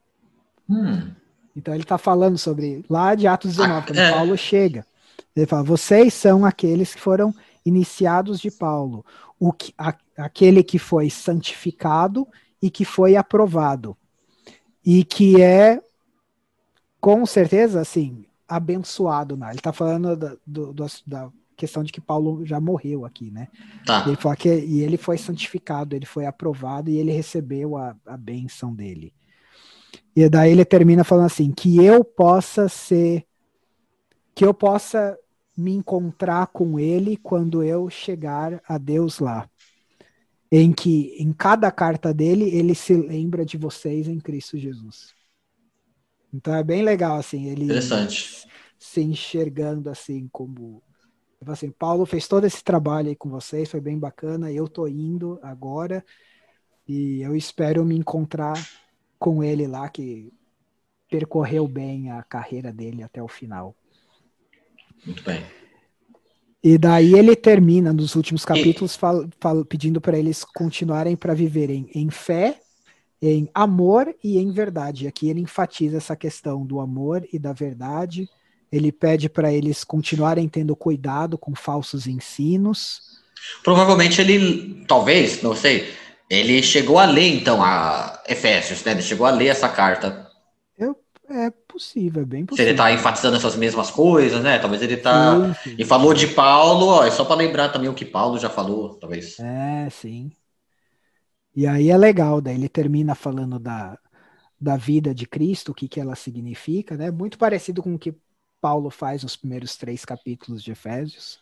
hum. 0.69 1.10
Então 1.55 1.74
ele 1.74 1.82
está 1.82 1.98
falando 1.98 2.39
sobre 2.39 2.82
lá 2.89 3.14
de 3.14 3.27
Atos 3.27 3.51
19, 3.56 3.78
Ah, 3.78 3.82
quando 3.86 3.98
é. 3.98 4.10
Paulo 4.10 4.36
chega. 4.39 4.86
Ele 5.36 5.47
fala: 5.47 5.62
vocês 5.62 6.14
são 6.14 6.44
aqueles 6.47 6.94
que 6.94 7.01
foram 7.01 7.35
iniciados 7.64 8.40
de 8.40 8.51
Paulo, 8.51 9.05
o 9.39 9.52
que, 9.52 9.72
a- 9.78 9.97
aquele 10.16 10.62
que 10.62 10.78
foi 10.78 11.09
santificado 11.10 12.26
e 12.60 12.70
que 12.70 12.84
foi 12.84 13.16
aprovado, 13.16 13.97
e 14.84 15.05
que 15.05 15.40
é, 15.40 15.80
com 17.01 17.24
certeza, 17.26 17.80
assim, 17.80 18.24
abençoado. 18.48 19.36
Né? 19.36 19.48
Ele 19.51 19.59
está 19.59 19.72
falando 19.72 20.16
da, 20.16 20.36
do- 20.47 20.74
da 21.06 21.30
questão 21.56 21.82
de 21.84 21.93
que 21.93 22.01
Paulo 22.01 22.44
já 22.44 22.60
morreu 22.60 23.05
aqui, 23.05 23.30
né? 23.30 23.48
Tá. 23.86 24.05
Ele 24.06 24.16
fala 24.16 24.34
que 24.36 24.48
e 24.48 24.80
ele 24.80 24.97
foi 24.97 25.16
santificado, 25.16 25.94
ele 25.94 26.06
foi 26.06 26.26
aprovado 26.26 26.90
e 26.90 26.97
ele 26.97 27.12
recebeu 27.12 27.76
a, 27.76 27.97
a 28.06 28.16
bênção 28.16 28.74
dele. 28.74 29.12
E 30.14 30.28
daí 30.28 30.51
ele 30.51 30.64
termina 30.64 31.05
falando 31.05 31.26
assim: 31.26 31.52
que 31.52 31.82
eu 31.84 32.02
possa 32.05 32.68
ser, 32.68 33.24
que 34.34 34.44
eu 34.44 34.52
possa 34.52 35.16
me 35.57 35.73
encontrar 35.73 36.47
com 36.49 36.79
ele 36.79 37.16
quando 37.16 37.62
eu 37.62 37.89
chegar 37.91 38.62
a 38.66 38.79
Deus 38.79 39.19
lá. 39.19 39.49
Em 40.51 40.73
que 40.73 41.15
em 41.19 41.33
cada 41.33 41.70
carta 41.70 42.12
dele 42.12 42.45
ele 42.45 42.74
se 42.74 42.95
lembra 42.95 43.45
de 43.45 43.57
vocês 43.57 44.07
em 44.09 44.19
Cristo 44.20 44.59
Jesus. 44.59 45.15
Então 46.33 46.55
é 46.55 46.62
bem 46.62 46.83
legal 46.83 47.16
assim, 47.16 47.47
ele 47.47 47.65
Interessante. 47.65 48.47
se 48.79 49.03
enxergando 49.03 49.91
assim 49.91 50.29
como 50.33 50.83
tipo 51.39 51.51
assim, 51.51 51.70
Paulo 51.70 52.07
fez 52.07 52.29
todo 52.29 52.45
esse 52.47 52.62
trabalho 52.62 53.09
aí 53.09 53.16
com 53.16 53.29
vocês, 53.29 53.70
foi 53.70 53.81
bem 53.81 53.99
bacana, 53.99 54.53
eu 54.53 54.69
tô 54.69 54.87
indo 54.87 55.41
agora 55.43 56.05
e 56.87 57.20
eu 57.20 57.35
espero 57.35 57.85
me 57.85 57.97
encontrar 57.97 58.55
com 59.19 59.43
ele 59.43 59.66
lá 59.66 59.89
que 59.89 60.33
percorreu 61.09 61.69
bem 61.69 62.11
a 62.11 62.23
carreira 62.23 62.73
dele 62.73 63.03
até 63.03 63.23
o 63.23 63.29
final. 63.29 63.77
Muito 65.05 65.23
bem. 65.23 65.45
E 66.65 66.79
daí 66.79 67.15
ele 67.15 67.35
termina 67.35 67.93
nos 67.93 68.15
últimos 68.15 68.45
capítulos 68.45 68.95
fal- 68.95 69.29
fal- 69.41 69.65
pedindo 69.65 70.01
para 70.01 70.16
eles 70.16 70.45
continuarem 70.45 71.16
para 71.16 71.35
viverem 71.35 71.91
em 71.93 72.09
fé, 72.09 72.61
em 73.20 73.49
amor 73.53 74.15
e 74.23 74.39
em 74.39 74.53
verdade. 74.53 75.09
Aqui 75.09 75.29
ele 75.29 75.41
enfatiza 75.41 75.97
essa 75.97 76.15
questão 76.15 76.65
do 76.65 76.79
amor 76.81 77.27
e 77.33 77.39
da 77.39 77.53
verdade. 77.53 78.29
Ele 78.70 78.93
pede 78.93 79.29
para 79.29 79.53
eles 79.53 79.83
continuarem 79.83 80.49
tendo 80.49 80.77
cuidado 80.77 81.37
com 81.37 81.55
falsos 81.55 82.07
ensinos. 82.07 83.01
Provavelmente 83.65 84.20
ele, 84.20 84.85
talvez, 84.87 85.43
não 85.43 85.55
sei, 85.57 85.93
ele 86.31 86.62
chegou 86.62 86.99
a 86.99 87.05
ler 87.05 87.27
então 87.27 87.62
a 87.62 88.23
Efésios, 88.29 88.85
né? 88.85 88.93
Ele 88.93 89.03
chegou 89.03 89.27
a 89.27 89.31
ler 89.31 89.49
essa 89.49 89.69
carta. 89.69 90.31
É 91.32 91.50
possível, 91.50 92.22
é 92.22 92.24
bem 92.26 92.44
Se 92.44 92.46
possível. 92.50 92.70
ele 92.70 92.76
tá 92.76 92.92
enfatizando 92.92 93.36
essas 93.36 93.56
mesmas 93.56 93.90
coisas, 93.90 94.42
né? 94.42 94.59
Talvez 94.59 94.82
ele 94.82 94.96
tá. 94.96 95.38
Sim, 95.38 95.54
sim. 95.54 95.76
E 95.78 95.84
falou 95.84 96.12
de 96.14 96.26
Paulo, 96.28 96.86
ó, 96.86 97.04
é 97.04 97.10
só 97.10 97.24
para 97.24 97.36
lembrar 97.36 97.70
também 97.70 97.88
o 97.88 97.94
que 97.94 98.04
Paulo 98.04 98.38
já 98.38 98.50
falou, 98.50 98.94
talvez. 98.98 99.36
É, 99.38 99.88
sim. 99.90 100.32
E 101.54 101.66
aí 101.66 101.90
é 101.90 101.96
legal, 101.96 102.40
daí 102.40 102.54
ele 102.54 102.68
termina 102.68 103.14
falando 103.14 103.59
da, 103.59 103.98
da 104.60 104.76
vida 104.76 105.14
de 105.14 105.26
Cristo, 105.26 105.72
o 105.72 105.74
que, 105.74 105.88
que 105.88 106.00
ela 106.00 106.14
significa, 106.14 106.96
né? 106.96 107.10
Muito 107.10 107.38
parecido 107.38 107.82
com 107.82 107.94
o 107.94 107.98
que 107.98 108.14
Paulo 108.60 108.90
faz 108.90 109.22
nos 109.22 109.36
primeiros 109.36 109.76
três 109.76 110.04
capítulos 110.04 110.62
de 110.62 110.72
Efésios. 110.72 111.40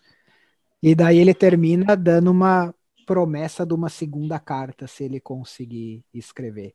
E 0.83 0.95
daí 0.95 1.19
ele 1.19 1.35
termina 1.35 1.97
dando 1.97 2.31
uma 2.31 2.75
promessa 3.07 3.67
de 3.67 3.75
uma 3.75 3.89
segunda 3.89 4.39
carta, 4.39 4.87
se 4.87 5.05
ele 5.05 5.21
conseguir 5.21 6.05
escrever. 6.15 6.75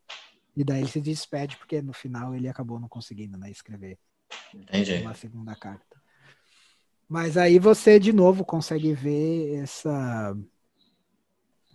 E 0.55 0.63
daí 0.63 0.81
ele 0.81 0.89
se 0.89 1.01
despede, 1.01 1.57
porque 1.57 1.81
no 1.81 1.93
final 1.93 2.33
ele 2.33 2.47
acabou 2.47 2.79
não 2.79 2.87
conseguindo 2.87 3.37
né, 3.37 3.51
escrever 3.51 3.97
Entendi. 4.53 4.95
uma 5.01 5.13
segunda 5.13 5.55
carta. 5.55 6.01
Mas 7.07 7.37
aí 7.37 7.59
você 7.59 7.99
de 7.99 8.13
novo 8.13 8.43
consegue 8.43 8.93
ver 8.93 9.55
essa, 9.55 10.35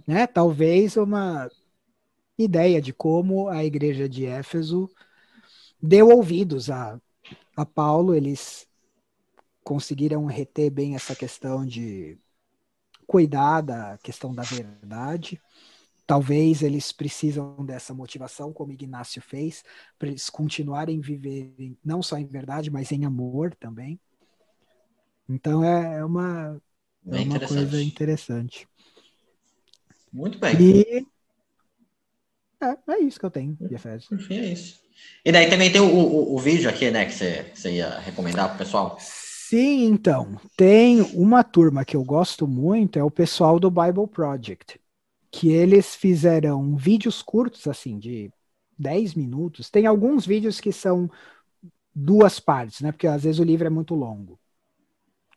né, 0.07 0.27
talvez 0.27 0.97
uma 0.97 1.48
ideia 2.39 2.81
de 2.81 2.93
como 2.93 3.48
a 3.48 3.65
igreja 3.65 4.09
de 4.09 4.24
Éfeso 4.27 4.90
deu 5.81 6.09
ouvidos 6.09 6.70
a, 6.70 7.01
a 7.57 7.66
Paulo, 7.66 8.15
eles 8.15 8.66
conseguiram 9.62 10.24
reter 10.24 10.70
bem 10.70 10.94
essa 10.94 11.15
questão 11.15 11.65
de 11.65 12.19
cuidar 13.07 13.61
da 13.61 13.98
questão 13.98 14.35
da 14.35 14.43
verdade. 14.43 15.40
Talvez 16.11 16.61
eles 16.61 16.91
precisam 16.91 17.55
dessa 17.65 17.95
motivação, 17.95 18.53
como 18.53 18.73
Ignácio 18.73 19.23
fez, 19.23 19.62
para 19.97 20.09
eles 20.09 20.28
continuarem 20.28 20.99
viverem 20.99 21.78
não 21.85 22.03
só 22.03 22.19
em 22.19 22.27
verdade, 22.27 22.69
mas 22.69 22.91
em 22.91 23.05
amor 23.05 23.55
também. 23.55 23.97
Então 25.28 25.62
é, 25.62 25.99
é 26.01 26.05
uma, 26.05 26.61
é 27.07 27.11
uma 27.11 27.20
interessante. 27.20 27.55
coisa 27.55 27.82
interessante. 27.85 28.69
Muito 30.12 30.37
bem. 30.41 30.57
E 30.61 31.07
é, 32.61 32.93
é 32.93 32.99
isso 32.99 33.20
que 33.20 33.27
eu 33.27 33.31
tenho 33.31 33.57
de 33.61 33.73
Efésios. 33.73 34.11
Enfim, 34.11 34.39
é 34.39 34.47
isso. 34.47 34.81
E 35.24 35.31
daí 35.31 35.49
também 35.49 35.70
tem 35.70 35.81
o, 35.81 35.95
o, 35.95 36.35
o 36.35 36.39
vídeo 36.41 36.69
aqui, 36.69 36.91
né, 36.91 37.05
que 37.05 37.12
você, 37.12 37.45
que 37.45 37.61
você 37.61 37.70
ia 37.77 38.01
recomendar 38.01 38.49
pro 38.49 38.59
pessoal. 38.59 38.97
Sim, 38.99 39.85
então, 39.85 40.41
tem 40.57 41.03
uma 41.15 41.45
turma 41.45 41.85
que 41.85 41.97
eu 41.97 42.03
gosto 42.03 42.49
muito, 42.49 42.99
é 42.99 43.05
o 43.05 43.12
pessoal 43.12 43.61
do 43.61 43.70
Bible 43.70 44.09
Project, 44.09 44.80
que 45.31 45.51
eles 45.51 45.94
fizeram 45.94 46.77
vídeos 46.77 47.23
curtos, 47.23 47.66
assim, 47.66 47.98
de 47.98 48.32
10 48.78 49.15
minutos. 49.15 49.70
Tem 49.70 49.86
alguns 49.86 50.27
vídeos 50.27 50.61
que 50.61 50.73
são 50.73 51.11
duas 51.94 52.40
partes, 52.40 52.81
né? 52.81 52.90
Porque 52.93 53.07
às 53.07 53.23
vezes 53.23 53.39
o 53.39 53.44
livro 53.44 53.66
é 53.66 53.70
muito 53.70 53.94
longo. 53.94 54.39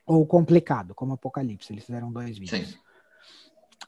Ou 0.05 0.25
complicado, 0.25 0.95
como 0.95 1.13
Apocalipse, 1.13 1.71
eles 1.71 1.85
fizeram 1.85 2.11
dois 2.11 2.37
vídeos. 2.37 2.69
Sim. 2.69 2.77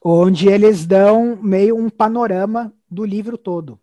Onde 0.04 0.48
eles 0.48 0.86
dão 0.86 1.36
meio 1.42 1.76
um 1.76 1.90
panorama 1.90 2.72
do 2.88 3.04
livro 3.04 3.36
todo. 3.36 3.80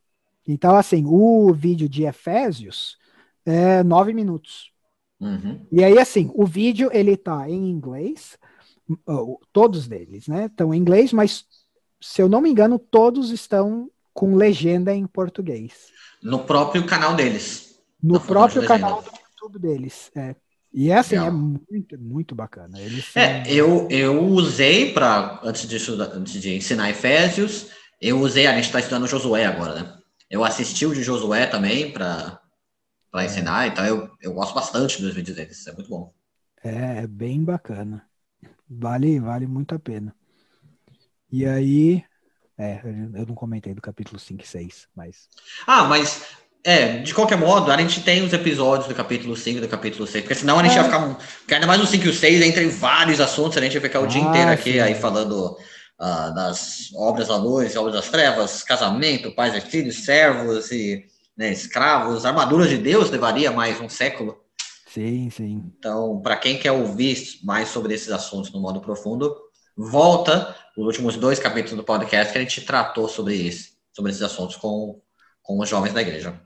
Então, 0.48 0.76
assim, 0.76 1.06
o 1.06 1.54
vídeo 1.54 1.90
de 1.90 2.04
Efésios 2.04 2.98
é 3.46 3.84
nove 3.84 4.14
minutos. 4.14 4.72
Uhum. 5.20 5.66
E 5.72 5.84
aí, 5.84 5.98
assim, 5.98 6.32
o 6.34 6.46
vídeo 6.46 6.90
ele 6.94 7.16
tá 7.18 7.50
em 7.50 7.70
inglês, 7.70 8.38
todos 9.52 9.88
deles, 9.88 10.28
né? 10.28 10.46
Estão 10.46 10.74
em 10.74 10.78
inglês, 10.78 11.14
mas 11.14 11.46
se 12.04 12.22
eu 12.22 12.28
não 12.28 12.42
me 12.42 12.50
engano, 12.50 12.78
todos 12.78 13.32
estão 13.32 13.90
com 14.14 14.36
legenda 14.36 14.94
em 14.94 15.08
português. 15.08 15.92
No 16.22 16.40
próprio 16.44 16.86
canal 16.86 17.16
deles. 17.16 17.80
No 18.02 18.20
próprio 18.20 18.66
canal 18.66 19.02
do 19.02 19.10
YouTube 19.10 19.60
deles. 19.60 20.12
É. 20.16 20.36
E 20.74 20.90
é 20.90 20.98
assim, 20.98 21.16
Legal. 21.16 21.28
é 21.28 21.32
muito, 21.32 22.00
muito 22.00 22.36
bacana. 22.36 22.82
Eles 22.82 23.06
são... 23.06 23.22
É, 23.22 23.44
eu, 23.48 23.88
eu 23.90 24.24
usei 24.26 24.92
para 24.92 25.40
antes 25.44 25.68
de, 25.68 25.78
estudar- 25.78 26.12
antes 26.14 26.34
de 26.34 26.56
ensinar 26.56 26.90
Efésios, 26.90 27.68
eu 28.02 28.20
usei, 28.20 28.48
a 28.48 28.56
gente 28.56 28.66
está 28.66 28.80
estudando 28.80 29.08
Josué 29.08 29.46
agora, 29.46 29.76
né? 29.76 29.98
Eu 30.30 30.44
assisti 30.44 30.86
o 30.86 30.94
de 30.94 31.04
Josué 31.04 31.46
também 31.46 31.92
para 31.92 32.40
para 33.12 33.26
ensinar, 33.26 33.68
então 33.68 33.86
eu, 33.86 34.10
eu 34.20 34.34
gosto 34.34 34.56
bastante 34.56 35.00
dos 35.00 35.14
vídeos 35.14 35.38
deles, 35.38 35.68
é 35.68 35.72
muito 35.74 35.88
bom. 35.88 36.12
É, 36.64 37.04
é 37.04 37.08
bem 37.08 37.44
bacana. 37.44 38.04
Vale, 38.68 39.20
vale 39.20 39.46
muito 39.46 39.76
a 39.76 39.80
pena. 39.80 40.16
E 41.34 41.46
aí, 41.46 42.06
é, 42.58 42.82
eu 42.86 43.26
não 43.28 43.36
comentei 43.36 43.74
do 43.74 43.82
capítulo 43.82 44.20
5 44.20 44.44
e 44.44 44.48
6, 44.48 44.90
mas 44.96 45.30
Ah, 45.68 45.86
mas 45.86 46.24
é, 46.64 47.00
de 47.00 47.14
qualquer 47.14 47.38
modo, 47.38 47.72
a 47.72 47.78
gente 47.78 48.02
tem 48.02 48.24
os 48.24 48.32
episódios 48.34 48.88
do 48.88 48.96
capítulo 48.96 49.36
5 49.36 49.58
e 49.58 49.62
do 49.62 49.68
capítulo 49.68 50.08
6, 50.08 50.24
porque 50.24 50.36
senão 50.36 50.60
a 50.60 50.64
gente 50.64 50.76
É. 50.76 50.78
ia 50.78 50.84
ficar. 50.84 51.16
Porque 51.40 51.54
ainda 51.54 51.68
mais 51.68 51.82
o 51.82 51.86
5 51.88 52.06
e 52.06 52.10
o 52.10 52.14
6, 52.14 52.42
entre 52.42 52.66
vários 52.68 53.20
assuntos, 53.20 53.58
a 53.58 53.62
gente 53.62 53.74
ia 53.76 53.82
ficar 53.82 54.00
o 54.00 54.08
dia 54.08 54.22
Ah, 54.22 54.22
inteiro 54.22 54.52
aqui 54.52 54.80
sim. 54.80 54.80
aí 54.80 54.96
falando 54.96 55.58
ah, 56.00 56.30
das 56.30 56.90
obras 56.96 57.28
da 57.28 57.36
luz, 57.38 57.76
obras 57.76 57.96
das 57.96 58.10
trevas, 58.10 58.64
casamento, 58.64 59.32
pais 59.36 59.56
e 59.56 59.62
filhos, 59.62 60.04
servos 60.06 60.72
e 60.72 61.06
né, 61.38 61.52
escravos, 61.52 62.26
armaduras 62.26 62.70
de 62.70 62.78
Deus 62.78 63.10
levaria 63.10 63.52
mais 63.52 63.80
um 63.82 63.90
século. 63.90 64.38
sim, 64.86 65.30
sim. 65.30 65.74
Então, 65.78 66.22
para 66.22 66.38
quem 66.38 66.58
quer 66.60 66.72
ouvir 66.72 67.40
mais 67.44 67.70
sobre 67.70 67.94
esses 67.94 68.10
assuntos 68.10 68.52
no 68.52 68.60
modo 68.60 68.82
profundo, 68.82 69.36
volta 69.76 70.56
os 70.78 70.86
últimos 70.86 71.16
dois 71.18 71.40
capítulos 71.40 71.78
do 71.78 71.84
podcast 71.84 72.32
que 72.32 72.40
a 72.40 72.42
gente 72.42 72.62
tratou 72.62 73.08
sobre 73.08 73.36
isso, 73.36 73.72
sobre 73.92 74.12
esses 74.12 74.24
assuntos 74.24 74.56
com, 74.56 75.02
com 75.42 75.60
os 75.60 75.70
jovens 75.70 75.94
da 75.94 76.02
igreja. 76.02 76.40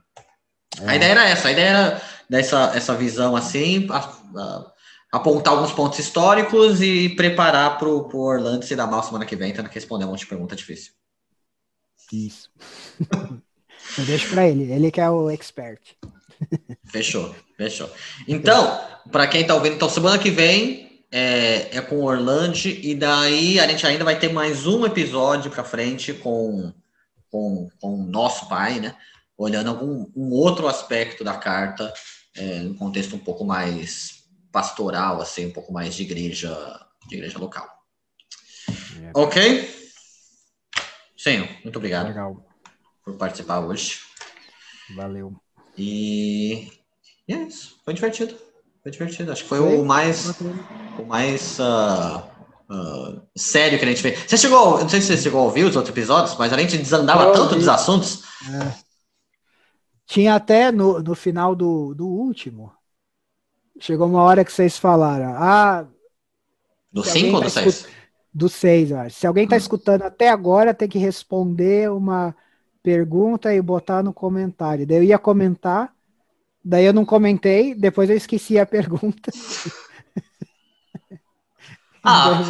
A 0.86 0.92
É. 0.92 0.96
ideia 0.96 1.10
era 1.12 1.28
essa, 1.28 1.48
a 1.48 1.52
ideia 1.52 1.68
era 1.68 2.02
dessa 2.28 2.72
essa 2.74 2.94
visão 2.94 3.34
assim, 3.34 3.86
a- 3.90 3.98
a- 3.98 4.72
apontar 5.12 5.54
alguns 5.54 5.72
pontos 5.72 5.98
históricos 5.98 6.82
e 6.82 7.08
preparar 7.10 7.78
para 7.78 7.88
o 7.88 8.14
Orlando 8.16 8.64
se 8.66 8.76
dar 8.76 8.86
mal 8.86 9.02
semana 9.02 9.24
que 9.24 9.34
vem, 9.34 9.52
tendo 9.52 9.68
que 9.68 9.74
responder 9.74 10.04
um 10.04 10.08
monte 10.08 10.20
de 10.20 10.26
pergunta 10.26 10.54
difícil. 10.54 10.92
Isso. 12.12 12.50
eu 13.98 14.04
deixo 14.04 14.28
pra 14.30 14.46
ele, 14.46 14.70
ele 14.70 14.90
que 14.90 15.00
é 15.00 15.08
o 15.08 15.30
expert. 15.30 15.80
Fechou, 16.86 17.34
fechou. 17.56 17.90
Então, 18.26 18.78
para 19.10 19.26
quem 19.26 19.46
tá 19.46 19.54
ouvindo, 19.54 19.74
então 19.76 19.88
semana 19.88 20.18
que 20.18 20.30
vem 20.30 20.87
é, 21.10 21.76
é 21.76 21.80
com 21.80 21.96
o 21.96 22.04
Orlando 22.04 22.56
e 22.66 22.94
daí 22.94 23.58
a 23.58 23.66
gente 23.66 23.86
ainda 23.86 24.04
vai 24.04 24.18
ter 24.18 24.32
mais 24.32 24.66
um 24.66 24.84
episódio 24.84 25.50
para 25.50 25.64
frente 25.64 26.12
com, 26.12 26.72
com, 27.30 27.70
com 27.80 27.94
o 27.94 28.04
nosso 28.04 28.48
pai, 28.48 28.80
né? 28.80 28.96
Olhando 29.36 29.70
algum 29.70 30.06
um 30.14 30.30
outro 30.32 30.66
aspecto 30.66 31.24
da 31.24 31.36
carta, 31.36 31.92
é, 32.36 32.60
num 32.60 32.74
contexto 32.74 33.16
um 33.16 33.20
pouco 33.20 33.44
mais 33.44 34.24
pastoral, 34.52 35.20
assim, 35.20 35.46
um 35.46 35.52
pouco 35.52 35.72
mais 35.72 35.94
de 35.94 36.02
igreja, 36.02 36.86
de 37.06 37.16
igreja 37.16 37.38
local. 37.38 37.66
É. 39.02 39.10
Ok? 39.14 39.78
Sim, 41.16 41.48
muito 41.62 41.76
obrigado 41.76 42.08
Legal. 42.08 42.46
por 43.04 43.16
participar 43.16 43.60
hoje. 43.60 44.00
Valeu. 44.94 45.34
E, 45.76 46.72
e 47.26 47.32
é 47.32 47.42
isso. 47.42 47.80
Foi 47.84 47.94
divertido. 47.94 48.47
Foi 48.88 48.90
divertido. 48.90 49.32
Acho 49.32 49.42
que 49.42 49.48
foi 49.48 49.58
Foi? 49.58 49.76
o 49.78 49.84
mais, 49.84 50.34
o 50.98 51.04
mais 51.04 51.58
ah, 51.60 52.24
ah, 52.70 53.22
sério 53.36 53.78
que 53.78 53.84
a 53.84 53.88
gente 53.88 54.02
fez. 54.02 54.18
Você 54.26 54.36
chegou, 54.36 54.76
eu 54.76 54.80
não 54.82 54.88
sei 54.88 55.00
se 55.00 55.08
você 55.08 55.22
chegou 55.22 55.40
a 55.40 55.44
ouvir 55.44 55.64
os 55.64 55.76
outros 55.76 55.94
episódios, 55.94 56.36
mas 56.38 56.52
a 56.52 56.58
gente 56.58 56.78
desandava 56.78 57.32
tanto 57.32 57.54
dos 57.54 57.68
assuntos. 57.68 58.22
Tinha 60.06 60.34
até 60.34 60.72
no, 60.72 61.00
no 61.02 61.14
final 61.14 61.54
do, 61.54 61.94
do 61.94 62.06
último. 62.08 62.72
Chegou 63.80 64.06
uma 64.08 64.22
hora 64.22 64.44
que 64.44 64.52
vocês 64.52 64.76
falaram. 64.78 65.34
Ah, 65.36 65.86
Do 66.92 67.02
Se 67.02 67.10
5 67.10 67.26
alguém 67.26 67.34
ou 67.36 67.42
tá 67.42 67.48
do 67.48 67.50
6? 67.50 67.86
do 68.32 68.48
6, 68.48 68.90
eu 68.90 68.98
acho. 68.98 69.16
Se 69.18 69.26
alguém 69.26 69.44
está 69.44 69.56
Hum. 69.56 69.58
escutando 69.58 70.02
até 70.02 70.28
agora, 70.28 70.74
tem 70.74 70.88
que 70.88 70.98
responder 70.98 71.90
uma 71.90 72.34
pergunta 72.82 73.54
e 73.54 73.60
botar 73.60 74.02
no 74.02 74.12
comentário. 74.12 74.86
Daí 74.86 74.98
eu 74.98 75.02
ia 75.04 75.18
comentar, 75.18 75.94
daí 76.64 76.84
eu 76.86 76.92
não 76.92 77.04
comentei, 77.04 77.74
depois 77.74 78.10
eu 78.10 78.16
esqueci 78.16 78.58
a 78.58 78.66
pergunta. 78.66 79.30
Ah, 82.04 82.40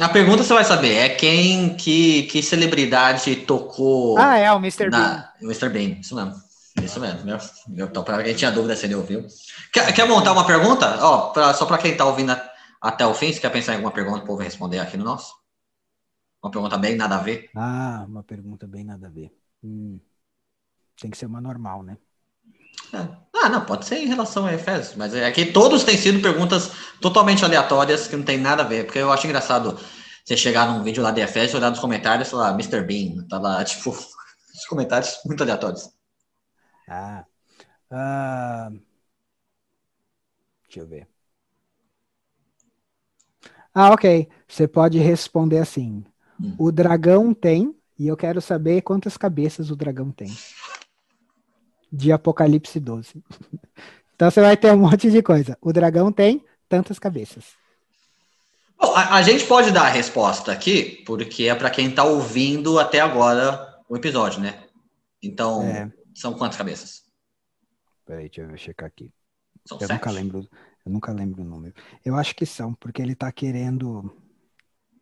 a 0.00 0.08
pergunta 0.08 0.42
você 0.44 0.54
vai 0.54 0.64
saber 0.64 0.94
é 0.94 1.08
quem, 1.10 1.76
que, 1.76 2.22
que 2.24 2.42
celebridade 2.42 3.36
tocou 3.36 4.32
Ah, 4.32 4.36
é, 4.38 4.50
o 4.52 4.58
Mr. 4.58 4.90
Bean. 4.90 5.22
na 5.22 5.32
Mr. 5.42 5.68
Bean, 5.68 6.00
isso 6.00 6.14
mesmo. 6.14 6.34
Isso 6.82 7.00
mesmo. 7.00 7.24
Meu, 7.24 7.38
meu, 7.68 7.86
então, 7.86 8.04
para 8.04 8.22
quem 8.22 8.34
tinha 8.34 8.50
dúvida 8.50 8.76
se 8.76 8.86
ele 8.86 8.94
ouviu. 8.94 9.26
Quer, 9.72 9.92
quer 9.94 10.06
montar 10.06 10.32
uma 10.32 10.46
pergunta? 10.46 10.98
Ó, 11.04 11.30
pra- 11.32 11.54
só 11.54 11.64
para 11.66 11.78
quem 11.78 11.92
está 11.92 12.04
ouvindo 12.04 12.32
a- 12.32 12.50
até 12.80 13.06
o 13.06 13.14
fim, 13.14 13.32
se 13.32 13.40
quer 13.40 13.50
pensar 13.50 13.72
em 13.72 13.76
alguma 13.76 13.92
pergunta, 13.92 14.22
o 14.24 14.26
povo 14.26 14.42
responder 14.42 14.78
aqui 14.78 14.96
no 14.96 15.04
nosso. 15.04 15.32
Uma 16.42 16.50
pergunta 16.50 16.78
bem 16.78 16.96
nada 16.96 17.16
a 17.16 17.22
ver. 17.22 17.50
Ah, 17.54 18.04
uma 18.08 18.22
pergunta 18.22 18.66
bem 18.68 18.84
nada 18.84 19.06
a 19.08 19.10
ver. 19.10 19.32
Hum, 19.62 19.98
tem 21.00 21.10
que 21.10 21.18
ser 21.18 21.26
uma 21.26 21.40
normal, 21.40 21.82
né? 21.82 21.98
É. 22.96 23.26
Ah, 23.34 23.48
não, 23.48 23.64
pode 23.64 23.84
ser 23.86 23.96
em 23.98 24.06
relação 24.06 24.46
a 24.46 24.54
Efésios, 24.54 24.96
mas 24.96 25.14
é 25.14 25.30
que 25.30 25.46
todos 25.46 25.84
têm 25.84 25.96
sido 25.98 26.20
perguntas 26.22 26.70
totalmente 27.00 27.44
aleatórias 27.44 28.08
que 28.08 28.16
não 28.16 28.24
tem 28.24 28.38
nada 28.38 28.62
a 28.62 28.66
ver, 28.66 28.84
porque 28.84 28.98
eu 28.98 29.12
acho 29.12 29.26
engraçado 29.26 29.78
você 30.24 30.36
chegar 30.36 30.66
num 30.68 30.82
vídeo 30.82 31.02
lá 31.02 31.10
de 31.10 31.20
Efésios 31.20 31.52
e 31.52 31.56
olhar 31.56 31.70
nos 31.70 31.78
comentários, 31.78 32.28
sei 32.28 32.38
lá, 32.38 32.50
Mr. 32.52 32.82
Bean, 32.82 33.26
tá 33.28 33.38
lá, 33.38 33.62
tipo, 33.64 33.90
os 33.90 34.66
comentários 34.68 35.18
muito 35.26 35.42
aleatórios. 35.42 35.90
Ah, 36.88 37.24
ah, 37.90 38.70
deixa 40.64 40.80
eu 40.80 40.86
ver. 40.86 41.08
Ah, 43.74 43.90
ok. 43.92 44.28
Você 44.48 44.66
pode 44.66 44.98
responder 44.98 45.58
assim: 45.58 46.04
Hum. 46.40 46.54
o 46.58 46.72
dragão 46.72 47.34
tem, 47.34 47.74
e 47.98 48.08
eu 48.08 48.16
quero 48.16 48.40
saber 48.40 48.82
quantas 48.82 49.16
cabeças 49.16 49.70
o 49.70 49.76
dragão 49.76 50.10
tem. 50.10 50.28
De 51.92 52.12
Apocalipse 52.12 52.80
12. 52.80 53.22
Então 54.14 54.30
você 54.30 54.40
vai 54.40 54.56
ter 54.56 54.72
um 54.72 54.78
monte 54.78 55.10
de 55.10 55.22
coisa. 55.22 55.58
O 55.60 55.74
dragão 55.74 56.10
tem 56.10 56.42
tantas 56.70 56.98
cabeças. 56.98 57.54
Bom, 58.78 58.94
a, 58.94 59.16
a 59.16 59.22
gente 59.22 59.44
pode 59.46 59.70
dar 59.72 59.82
a 59.86 59.90
resposta 59.90 60.52
aqui, 60.52 61.02
porque 61.04 61.44
é 61.44 61.54
para 61.54 61.70
quem 61.70 61.90
tá 61.94 62.02
ouvindo 62.04 62.78
até 62.78 63.00
agora 63.00 63.78
o 63.88 63.96
episódio, 63.96 64.40
né? 64.40 64.64
Então, 65.22 65.62
É. 65.62 65.92
são 66.14 66.32
quantas 66.34 66.56
cabeças? 66.56 67.04
Peraí, 68.04 68.28
deixa 68.30 68.42
eu 68.42 68.56
checar 68.56 68.86
aqui. 68.88 69.12
São 69.66 69.78
Eu 69.80 69.86
sete. 69.86 69.92
nunca 69.94 70.10
lembro, 70.10 70.48
eu 70.84 70.92
nunca 70.92 71.12
lembro 71.12 71.42
o 71.42 71.44
número. 71.44 71.74
Eu 72.04 72.14
acho 72.16 72.34
que 72.34 72.46
são, 72.46 72.72
porque 72.74 73.02
ele 73.02 73.14
tá 73.14 73.30
querendo. 73.32 74.10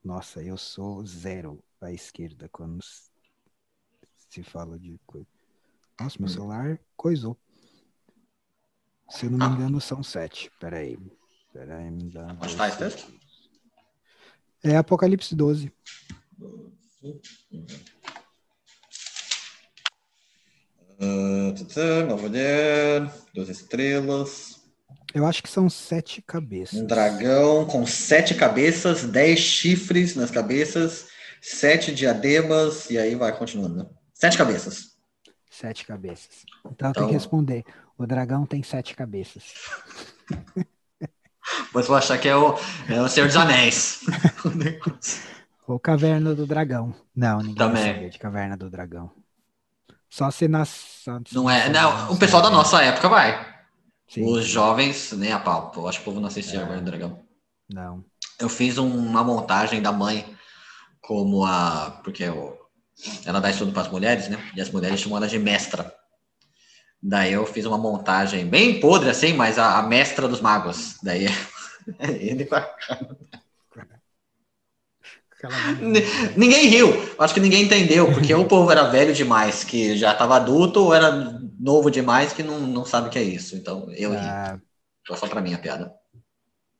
Nossa, 0.02 0.42
eu 0.42 0.56
sou 0.56 1.04
zero 1.06 1.62
à 1.80 1.92
esquerda 1.92 2.48
quando 2.50 2.80
se 4.30 4.42
fala 4.42 4.78
de 4.78 4.98
coisa. 5.06 5.26
Nossa, 6.04 6.18
meu 6.18 6.28
Hum. 6.28 6.32
celular 6.32 6.78
coisou. 6.96 7.34
Se 9.08 9.24
eu 9.24 9.30
não 9.30 9.38
me 9.38 9.44
Ah. 9.46 9.48
engano, 9.48 9.80
são 9.80 10.02
sete. 10.02 10.50
Peraí. 10.60 10.98
Peraí, 11.50 11.90
me 11.90 12.10
dá. 12.12 12.26
Onde 12.26 12.38
dois 12.40 12.54
tá 12.56 12.68
esse 12.68 12.76
texto? 12.78 13.14
É 14.62 14.76
Apocalipse 14.76 15.34
12. 15.34 15.72
Uh, 21.00 21.52
tã, 21.74 22.04
uma 22.06 22.16
mulher, 22.16 23.12
duas 23.34 23.48
estrelas, 23.48 24.62
Eu 25.12 25.24
acho 25.26 25.42
que 25.42 25.48
são 25.48 25.70
sete 25.70 26.20
cabeças. 26.22 26.80
um 26.80 26.86
dragão 26.86 27.66
com 27.66 27.86
sete 27.86 28.34
cabeças, 28.34 29.04
dez 29.04 29.38
chifres 29.38 30.14
nas 30.16 30.30
cabeças, 30.30 31.06
sete 31.40 31.94
diademas, 31.94 32.90
e 32.90 32.98
aí 32.98 33.14
vai 33.14 33.36
continuando, 33.36 33.76
né? 33.76 33.86
Sete 34.12 34.36
cabeças. 34.36 34.93
Sete 35.56 35.86
cabeças. 35.86 36.44
Então 36.66 36.88
eu 36.88 36.92
tenho 36.94 37.04
Então- 37.04 37.06
que 37.08 37.12
responder. 37.14 37.64
O 37.96 38.06
dragão 38.06 38.44
tem 38.44 38.62
sete 38.62 38.94
cabeças. 38.96 39.44
Você 41.72 41.88
vai 41.88 41.98
achar 41.98 42.18
que 42.18 42.28
é 42.28 42.34
o, 42.36 42.54
é 42.88 43.00
o 43.00 43.08
Senhor 43.08 43.26
dos 43.26 43.36
Anéis. 43.36 44.00
Ou 45.68 45.78
Caverna 45.78 46.34
do 46.34 46.46
Dragão. 46.46 46.94
Não, 47.14 47.38
ninguém 47.38 47.54
Também. 47.54 48.08
de 48.08 48.18
Caverna 48.18 48.56
do 48.56 48.68
Dragão. 48.70 49.10
Só 50.10 50.30
se 50.30 50.48
nas. 50.48 51.04
Não 51.32 51.48
é? 51.48 51.68
Não, 51.68 52.12
o 52.12 52.18
pessoal 52.18 52.42
da 52.42 52.50
nossa 52.50 52.82
época 52.82 53.08
vai. 53.08 53.54
Sim, 54.08 54.24
Os 54.26 54.46
jovens, 54.46 55.12
nem 55.12 55.32
a 55.32 55.38
pau. 55.38 55.72
Eu 55.76 55.86
acho 55.88 55.98
que 55.98 56.02
o 56.02 56.04
povo 56.06 56.20
não 56.20 56.28
assistia 56.28 56.60
É. 56.60 56.62
agora 56.62 56.80
do 56.80 56.84
Dragão. 56.84 57.20
Não. 57.72 58.04
Eu 58.38 58.48
fiz 58.48 58.76
um- 58.78 58.96
uma 58.96 59.22
montagem 59.24 59.80
da 59.80 59.92
mãe 59.92 60.36
como 61.00 61.44
a. 61.44 62.00
Porque 62.04 62.22
eu, 62.24 62.58
ela 63.24 63.40
dá 63.40 63.50
estudo 63.50 63.72
para 63.72 63.82
as 63.82 63.88
mulheres, 63.90 64.28
né? 64.28 64.38
E 64.56 64.60
as 64.60 64.70
mulheres 64.70 65.00
chamam 65.00 65.18
ela 65.18 65.28
de 65.28 65.38
mestra. 65.38 65.92
Daí 67.02 67.32
eu 67.34 67.44
fiz 67.46 67.66
uma 67.66 67.76
montagem 67.76 68.46
bem 68.46 68.80
podre, 68.80 69.10
assim, 69.10 69.34
mas 69.34 69.58
a, 69.58 69.78
a 69.78 69.82
mestra 69.82 70.26
dos 70.26 70.40
magos. 70.40 70.96
Daí 71.02 71.26
é 71.98 72.10
ele 72.12 72.46
com 72.46 72.54
a 72.54 72.66
Ni- 75.80 76.00
Ninguém 76.36 76.68
riu. 76.68 76.88
Acho 77.18 77.34
que 77.34 77.40
ninguém 77.40 77.64
entendeu, 77.64 78.10
porque 78.12 78.32
ou 78.34 78.44
o 78.44 78.48
povo 78.48 78.70
era 78.70 78.84
velho 78.88 79.12
demais, 79.12 79.62
que 79.64 79.96
já 79.96 80.12
estava 80.12 80.36
adulto, 80.36 80.80
ou 80.84 80.94
era 80.94 81.10
novo 81.58 81.90
demais, 81.90 82.32
que 82.32 82.42
não, 82.42 82.60
não 82.60 82.84
sabe 82.84 83.08
o 83.08 83.10
que 83.10 83.18
é 83.18 83.22
isso. 83.22 83.56
Então, 83.56 83.86
eu 83.92 84.10
ri. 84.12 84.16
Ah, 84.18 84.58
Foi 85.06 85.16
só 85.16 85.26
pra 85.28 85.40
mim 85.42 85.52
a 85.54 85.58
piada. 85.58 85.92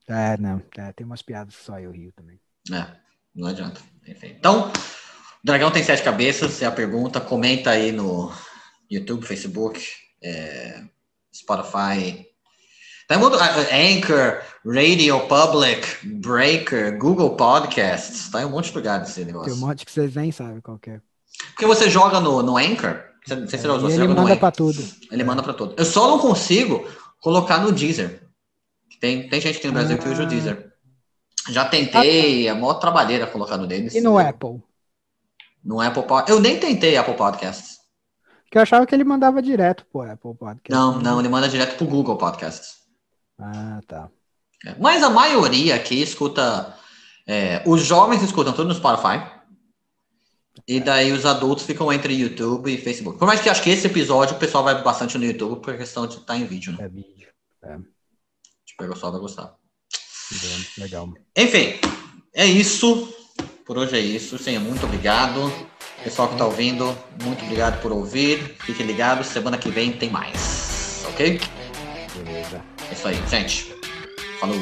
É, 0.09 0.37
não. 0.39 0.63
É, 0.77 0.93
tem 0.93 1.05
umas 1.07 1.23
piadas 1.23 1.57
que 1.57 1.63
só 1.63 1.79
eu 1.79 1.91
rio 1.91 2.13
também. 2.13 2.39
É, 2.73 2.87
não 3.35 3.49
adianta. 3.49 3.81
Enfim. 4.07 4.35
Então, 4.39 4.73
Dragão 5.45 5.71
tem 5.71 5.85
sete 5.85 6.03
cabeças, 6.03 6.63
é 6.63 6.65
a 6.65 6.73
pergunta. 6.73 7.21
Comenta 7.21 7.69
aí 7.69 7.93
no 7.93 8.33
YouTube, 8.91 9.27
Facebook, 9.27 9.87
é, 10.23 10.83
Spotify. 11.35 12.27
Tem 13.07 13.19
muito, 13.19 13.37
Anchor, 13.37 14.41
Radio 14.65 15.21
Public, 15.29 16.07
Breaker, 16.07 16.99
Google 16.99 17.37
Podcasts. 17.37 18.31
Tá 18.31 18.41
em 18.41 18.47
um 18.47 18.51
monte 18.53 18.71
de 18.71 18.77
lugares 18.77 19.11
esse 19.11 19.23
negócio. 19.23 19.53
Tem 19.53 19.63
um 19.63 19.67
monte 19.67 19.85
que 19.85 19.93
vocês 19.93 20.15
nem 20.15 20.33
sabem 20.33 20.63
qual 20.63 20.81
é. 20.87 20.99
Porque 21.49 21.67
você 21.67 21.91
joga 21.91 22.21
no, 22.21 22.43
no 22.43 22.57
Anchor. 22.57 23.05
Sei 23.27 23.47
se 23.47 23.67
é, 23.67 23.69
você 23.69 23.97
ele 23.97 24.09
manda 24.09 24.37
para 24.37 24.51
tudo. 24.51 24.83
Ele 25.11 25.21
é. 25.21 25.25
manda 25.27 25.43
para 25.43 25.53
tudo. 25.53 25.75
Eu 25.77 25.85
só 25.85 26.09
não 26.09 26.19
consigo 26.19 26.89
colocar 27.21 27.59
no 27.59 27.71
Deezer. 27.71 28.23
Tem, 28.99 29.29
tem 29.29 29.41
gente 29.43 29.59
aqui 29.59 29.67
no 29.67 29.75
Brasil 29.75 29.97
ah. 29.97 29.99
que 29.99 30.09
usa 30.09 30.23
o 30.23 30.27
Deezer. 30.27 30.73
Já 31.51 31.67
tentei, 31.67 32.49
é 32.49 32.55
mó 32.55 32.73
trabalheira 32.73 33.27
colocar 33.27 33.59
no 33.59 33.67
deles. 33.67 33.95
E 33.95 34.01
no 34.01 34.19
Apple? 34.19 34.63
No 35.65 35.81
Apple 35.81 36.05
Eu 36.29 36.41
nem 36.41 36.59
tentei 36.61 36.97
Apple 36.97 37.15
Podcasts. 37.15 37.79
Que 38.51 38.59
eu 38.59 38.63
achava 38.63 38.87
que 38.87 38.95
ele 38.95 39.05
mandava 39.05 39.41
direto 39.41 39.87
pro 39.91 40.03
Apple 40.03 40.35
Podcasts. 40.35 40.69
Não, 40.69 41.01
não, 41.01 41.19
ele 41.19 41.29
manda 41.29 41.49
direto 41.49 41.77
pro 41.77 41.87
Google 41.87 42.17
Podcasts. 42.17 42.75
Ah, 43.39 43.81
tá. 43.87 44.11
É, 44.65 44.77
mas 44.79 45.03
a 45.03 45.11
maioria 45.11 45.75
aqui 45.75 46.01
escuta. 46.01 46.77
É, 47.27 47.63
os 47.67 47.83
jovens 47.83 48.23
escutam 48.23 48.53
tudo 48.53 48.69
no 48.69 48.75
Spotify. 48.75 49.33
E 50.69 50.79
daí 50.79 51.13
os 51.13 51.27
adultos 51.27 51.65
ficam 51.65 51.93
entre 51.93 52.15
YouTube 52.15 52.73
e 52.73 52.79
Facebook. 52.79 53.19
Por 53.19 53.27
mais 53.27 53.41
que 53.41 53.49
acho 53.49 53.63
que 53.63 53.71
esse 53.71 53.87
episódio 53.87 54.37
o 54.37 54.39
pessoal 54.39 54.63
vai 54.63 54.83
bastante 54.83 55.19
no 55.19 55.25
YouTube 55.25 55.61
por 55.61 55.77
questão 55.77 56.07
de 56.07 56.17
estar 56.17 56.37
em 56.37 56.45
vídeo, 56.45 56.73
né? 56.73 56.85
É 56.85 56.89
vídeo. 56.89 57.29
É. 57.65 57.77
Tipo, 58.65 58.85
o 58.85 58.89
pessoal 58.91 59.13
vai 59.13 59.21
gostar. 59.21 59.55
Legal. 60.79 61.13
Enfim, 61.37 61.79
é 62.35 62.47
isso. 62.47 63.14
Por 63.65 63.79
hoje 63.79 63.97
é 63.97 64.01
isso. 64.01 64.39
Senha, 64.39 64.61
muito 64.61 64.85
obrigado. 64.85 65.51
Pessoal 66.03 66.29
que 66.29 66.35
está 66.35 66.45
ouvindo, 66.45 66.97
muito 67.23 67.43
obrigado 67.45 67.81
por 67.81 67.91
ouvir. 67.93 68.57
Fique 68.61 68.83
ligado, 68.83 69.25
semana 69.25 69.57
que 69.57 69.71
vem 69.71 69.91
tem 69.91 70.11
mais. 70.11 71.07
Ok? 71.09 71.41
Beleza. 72.15 72.63
É 72.91 72.93
isso 72.93 73.09
aí, 73.09 73.23
gente. 73.27 73.75
Falou. 74.39 74.57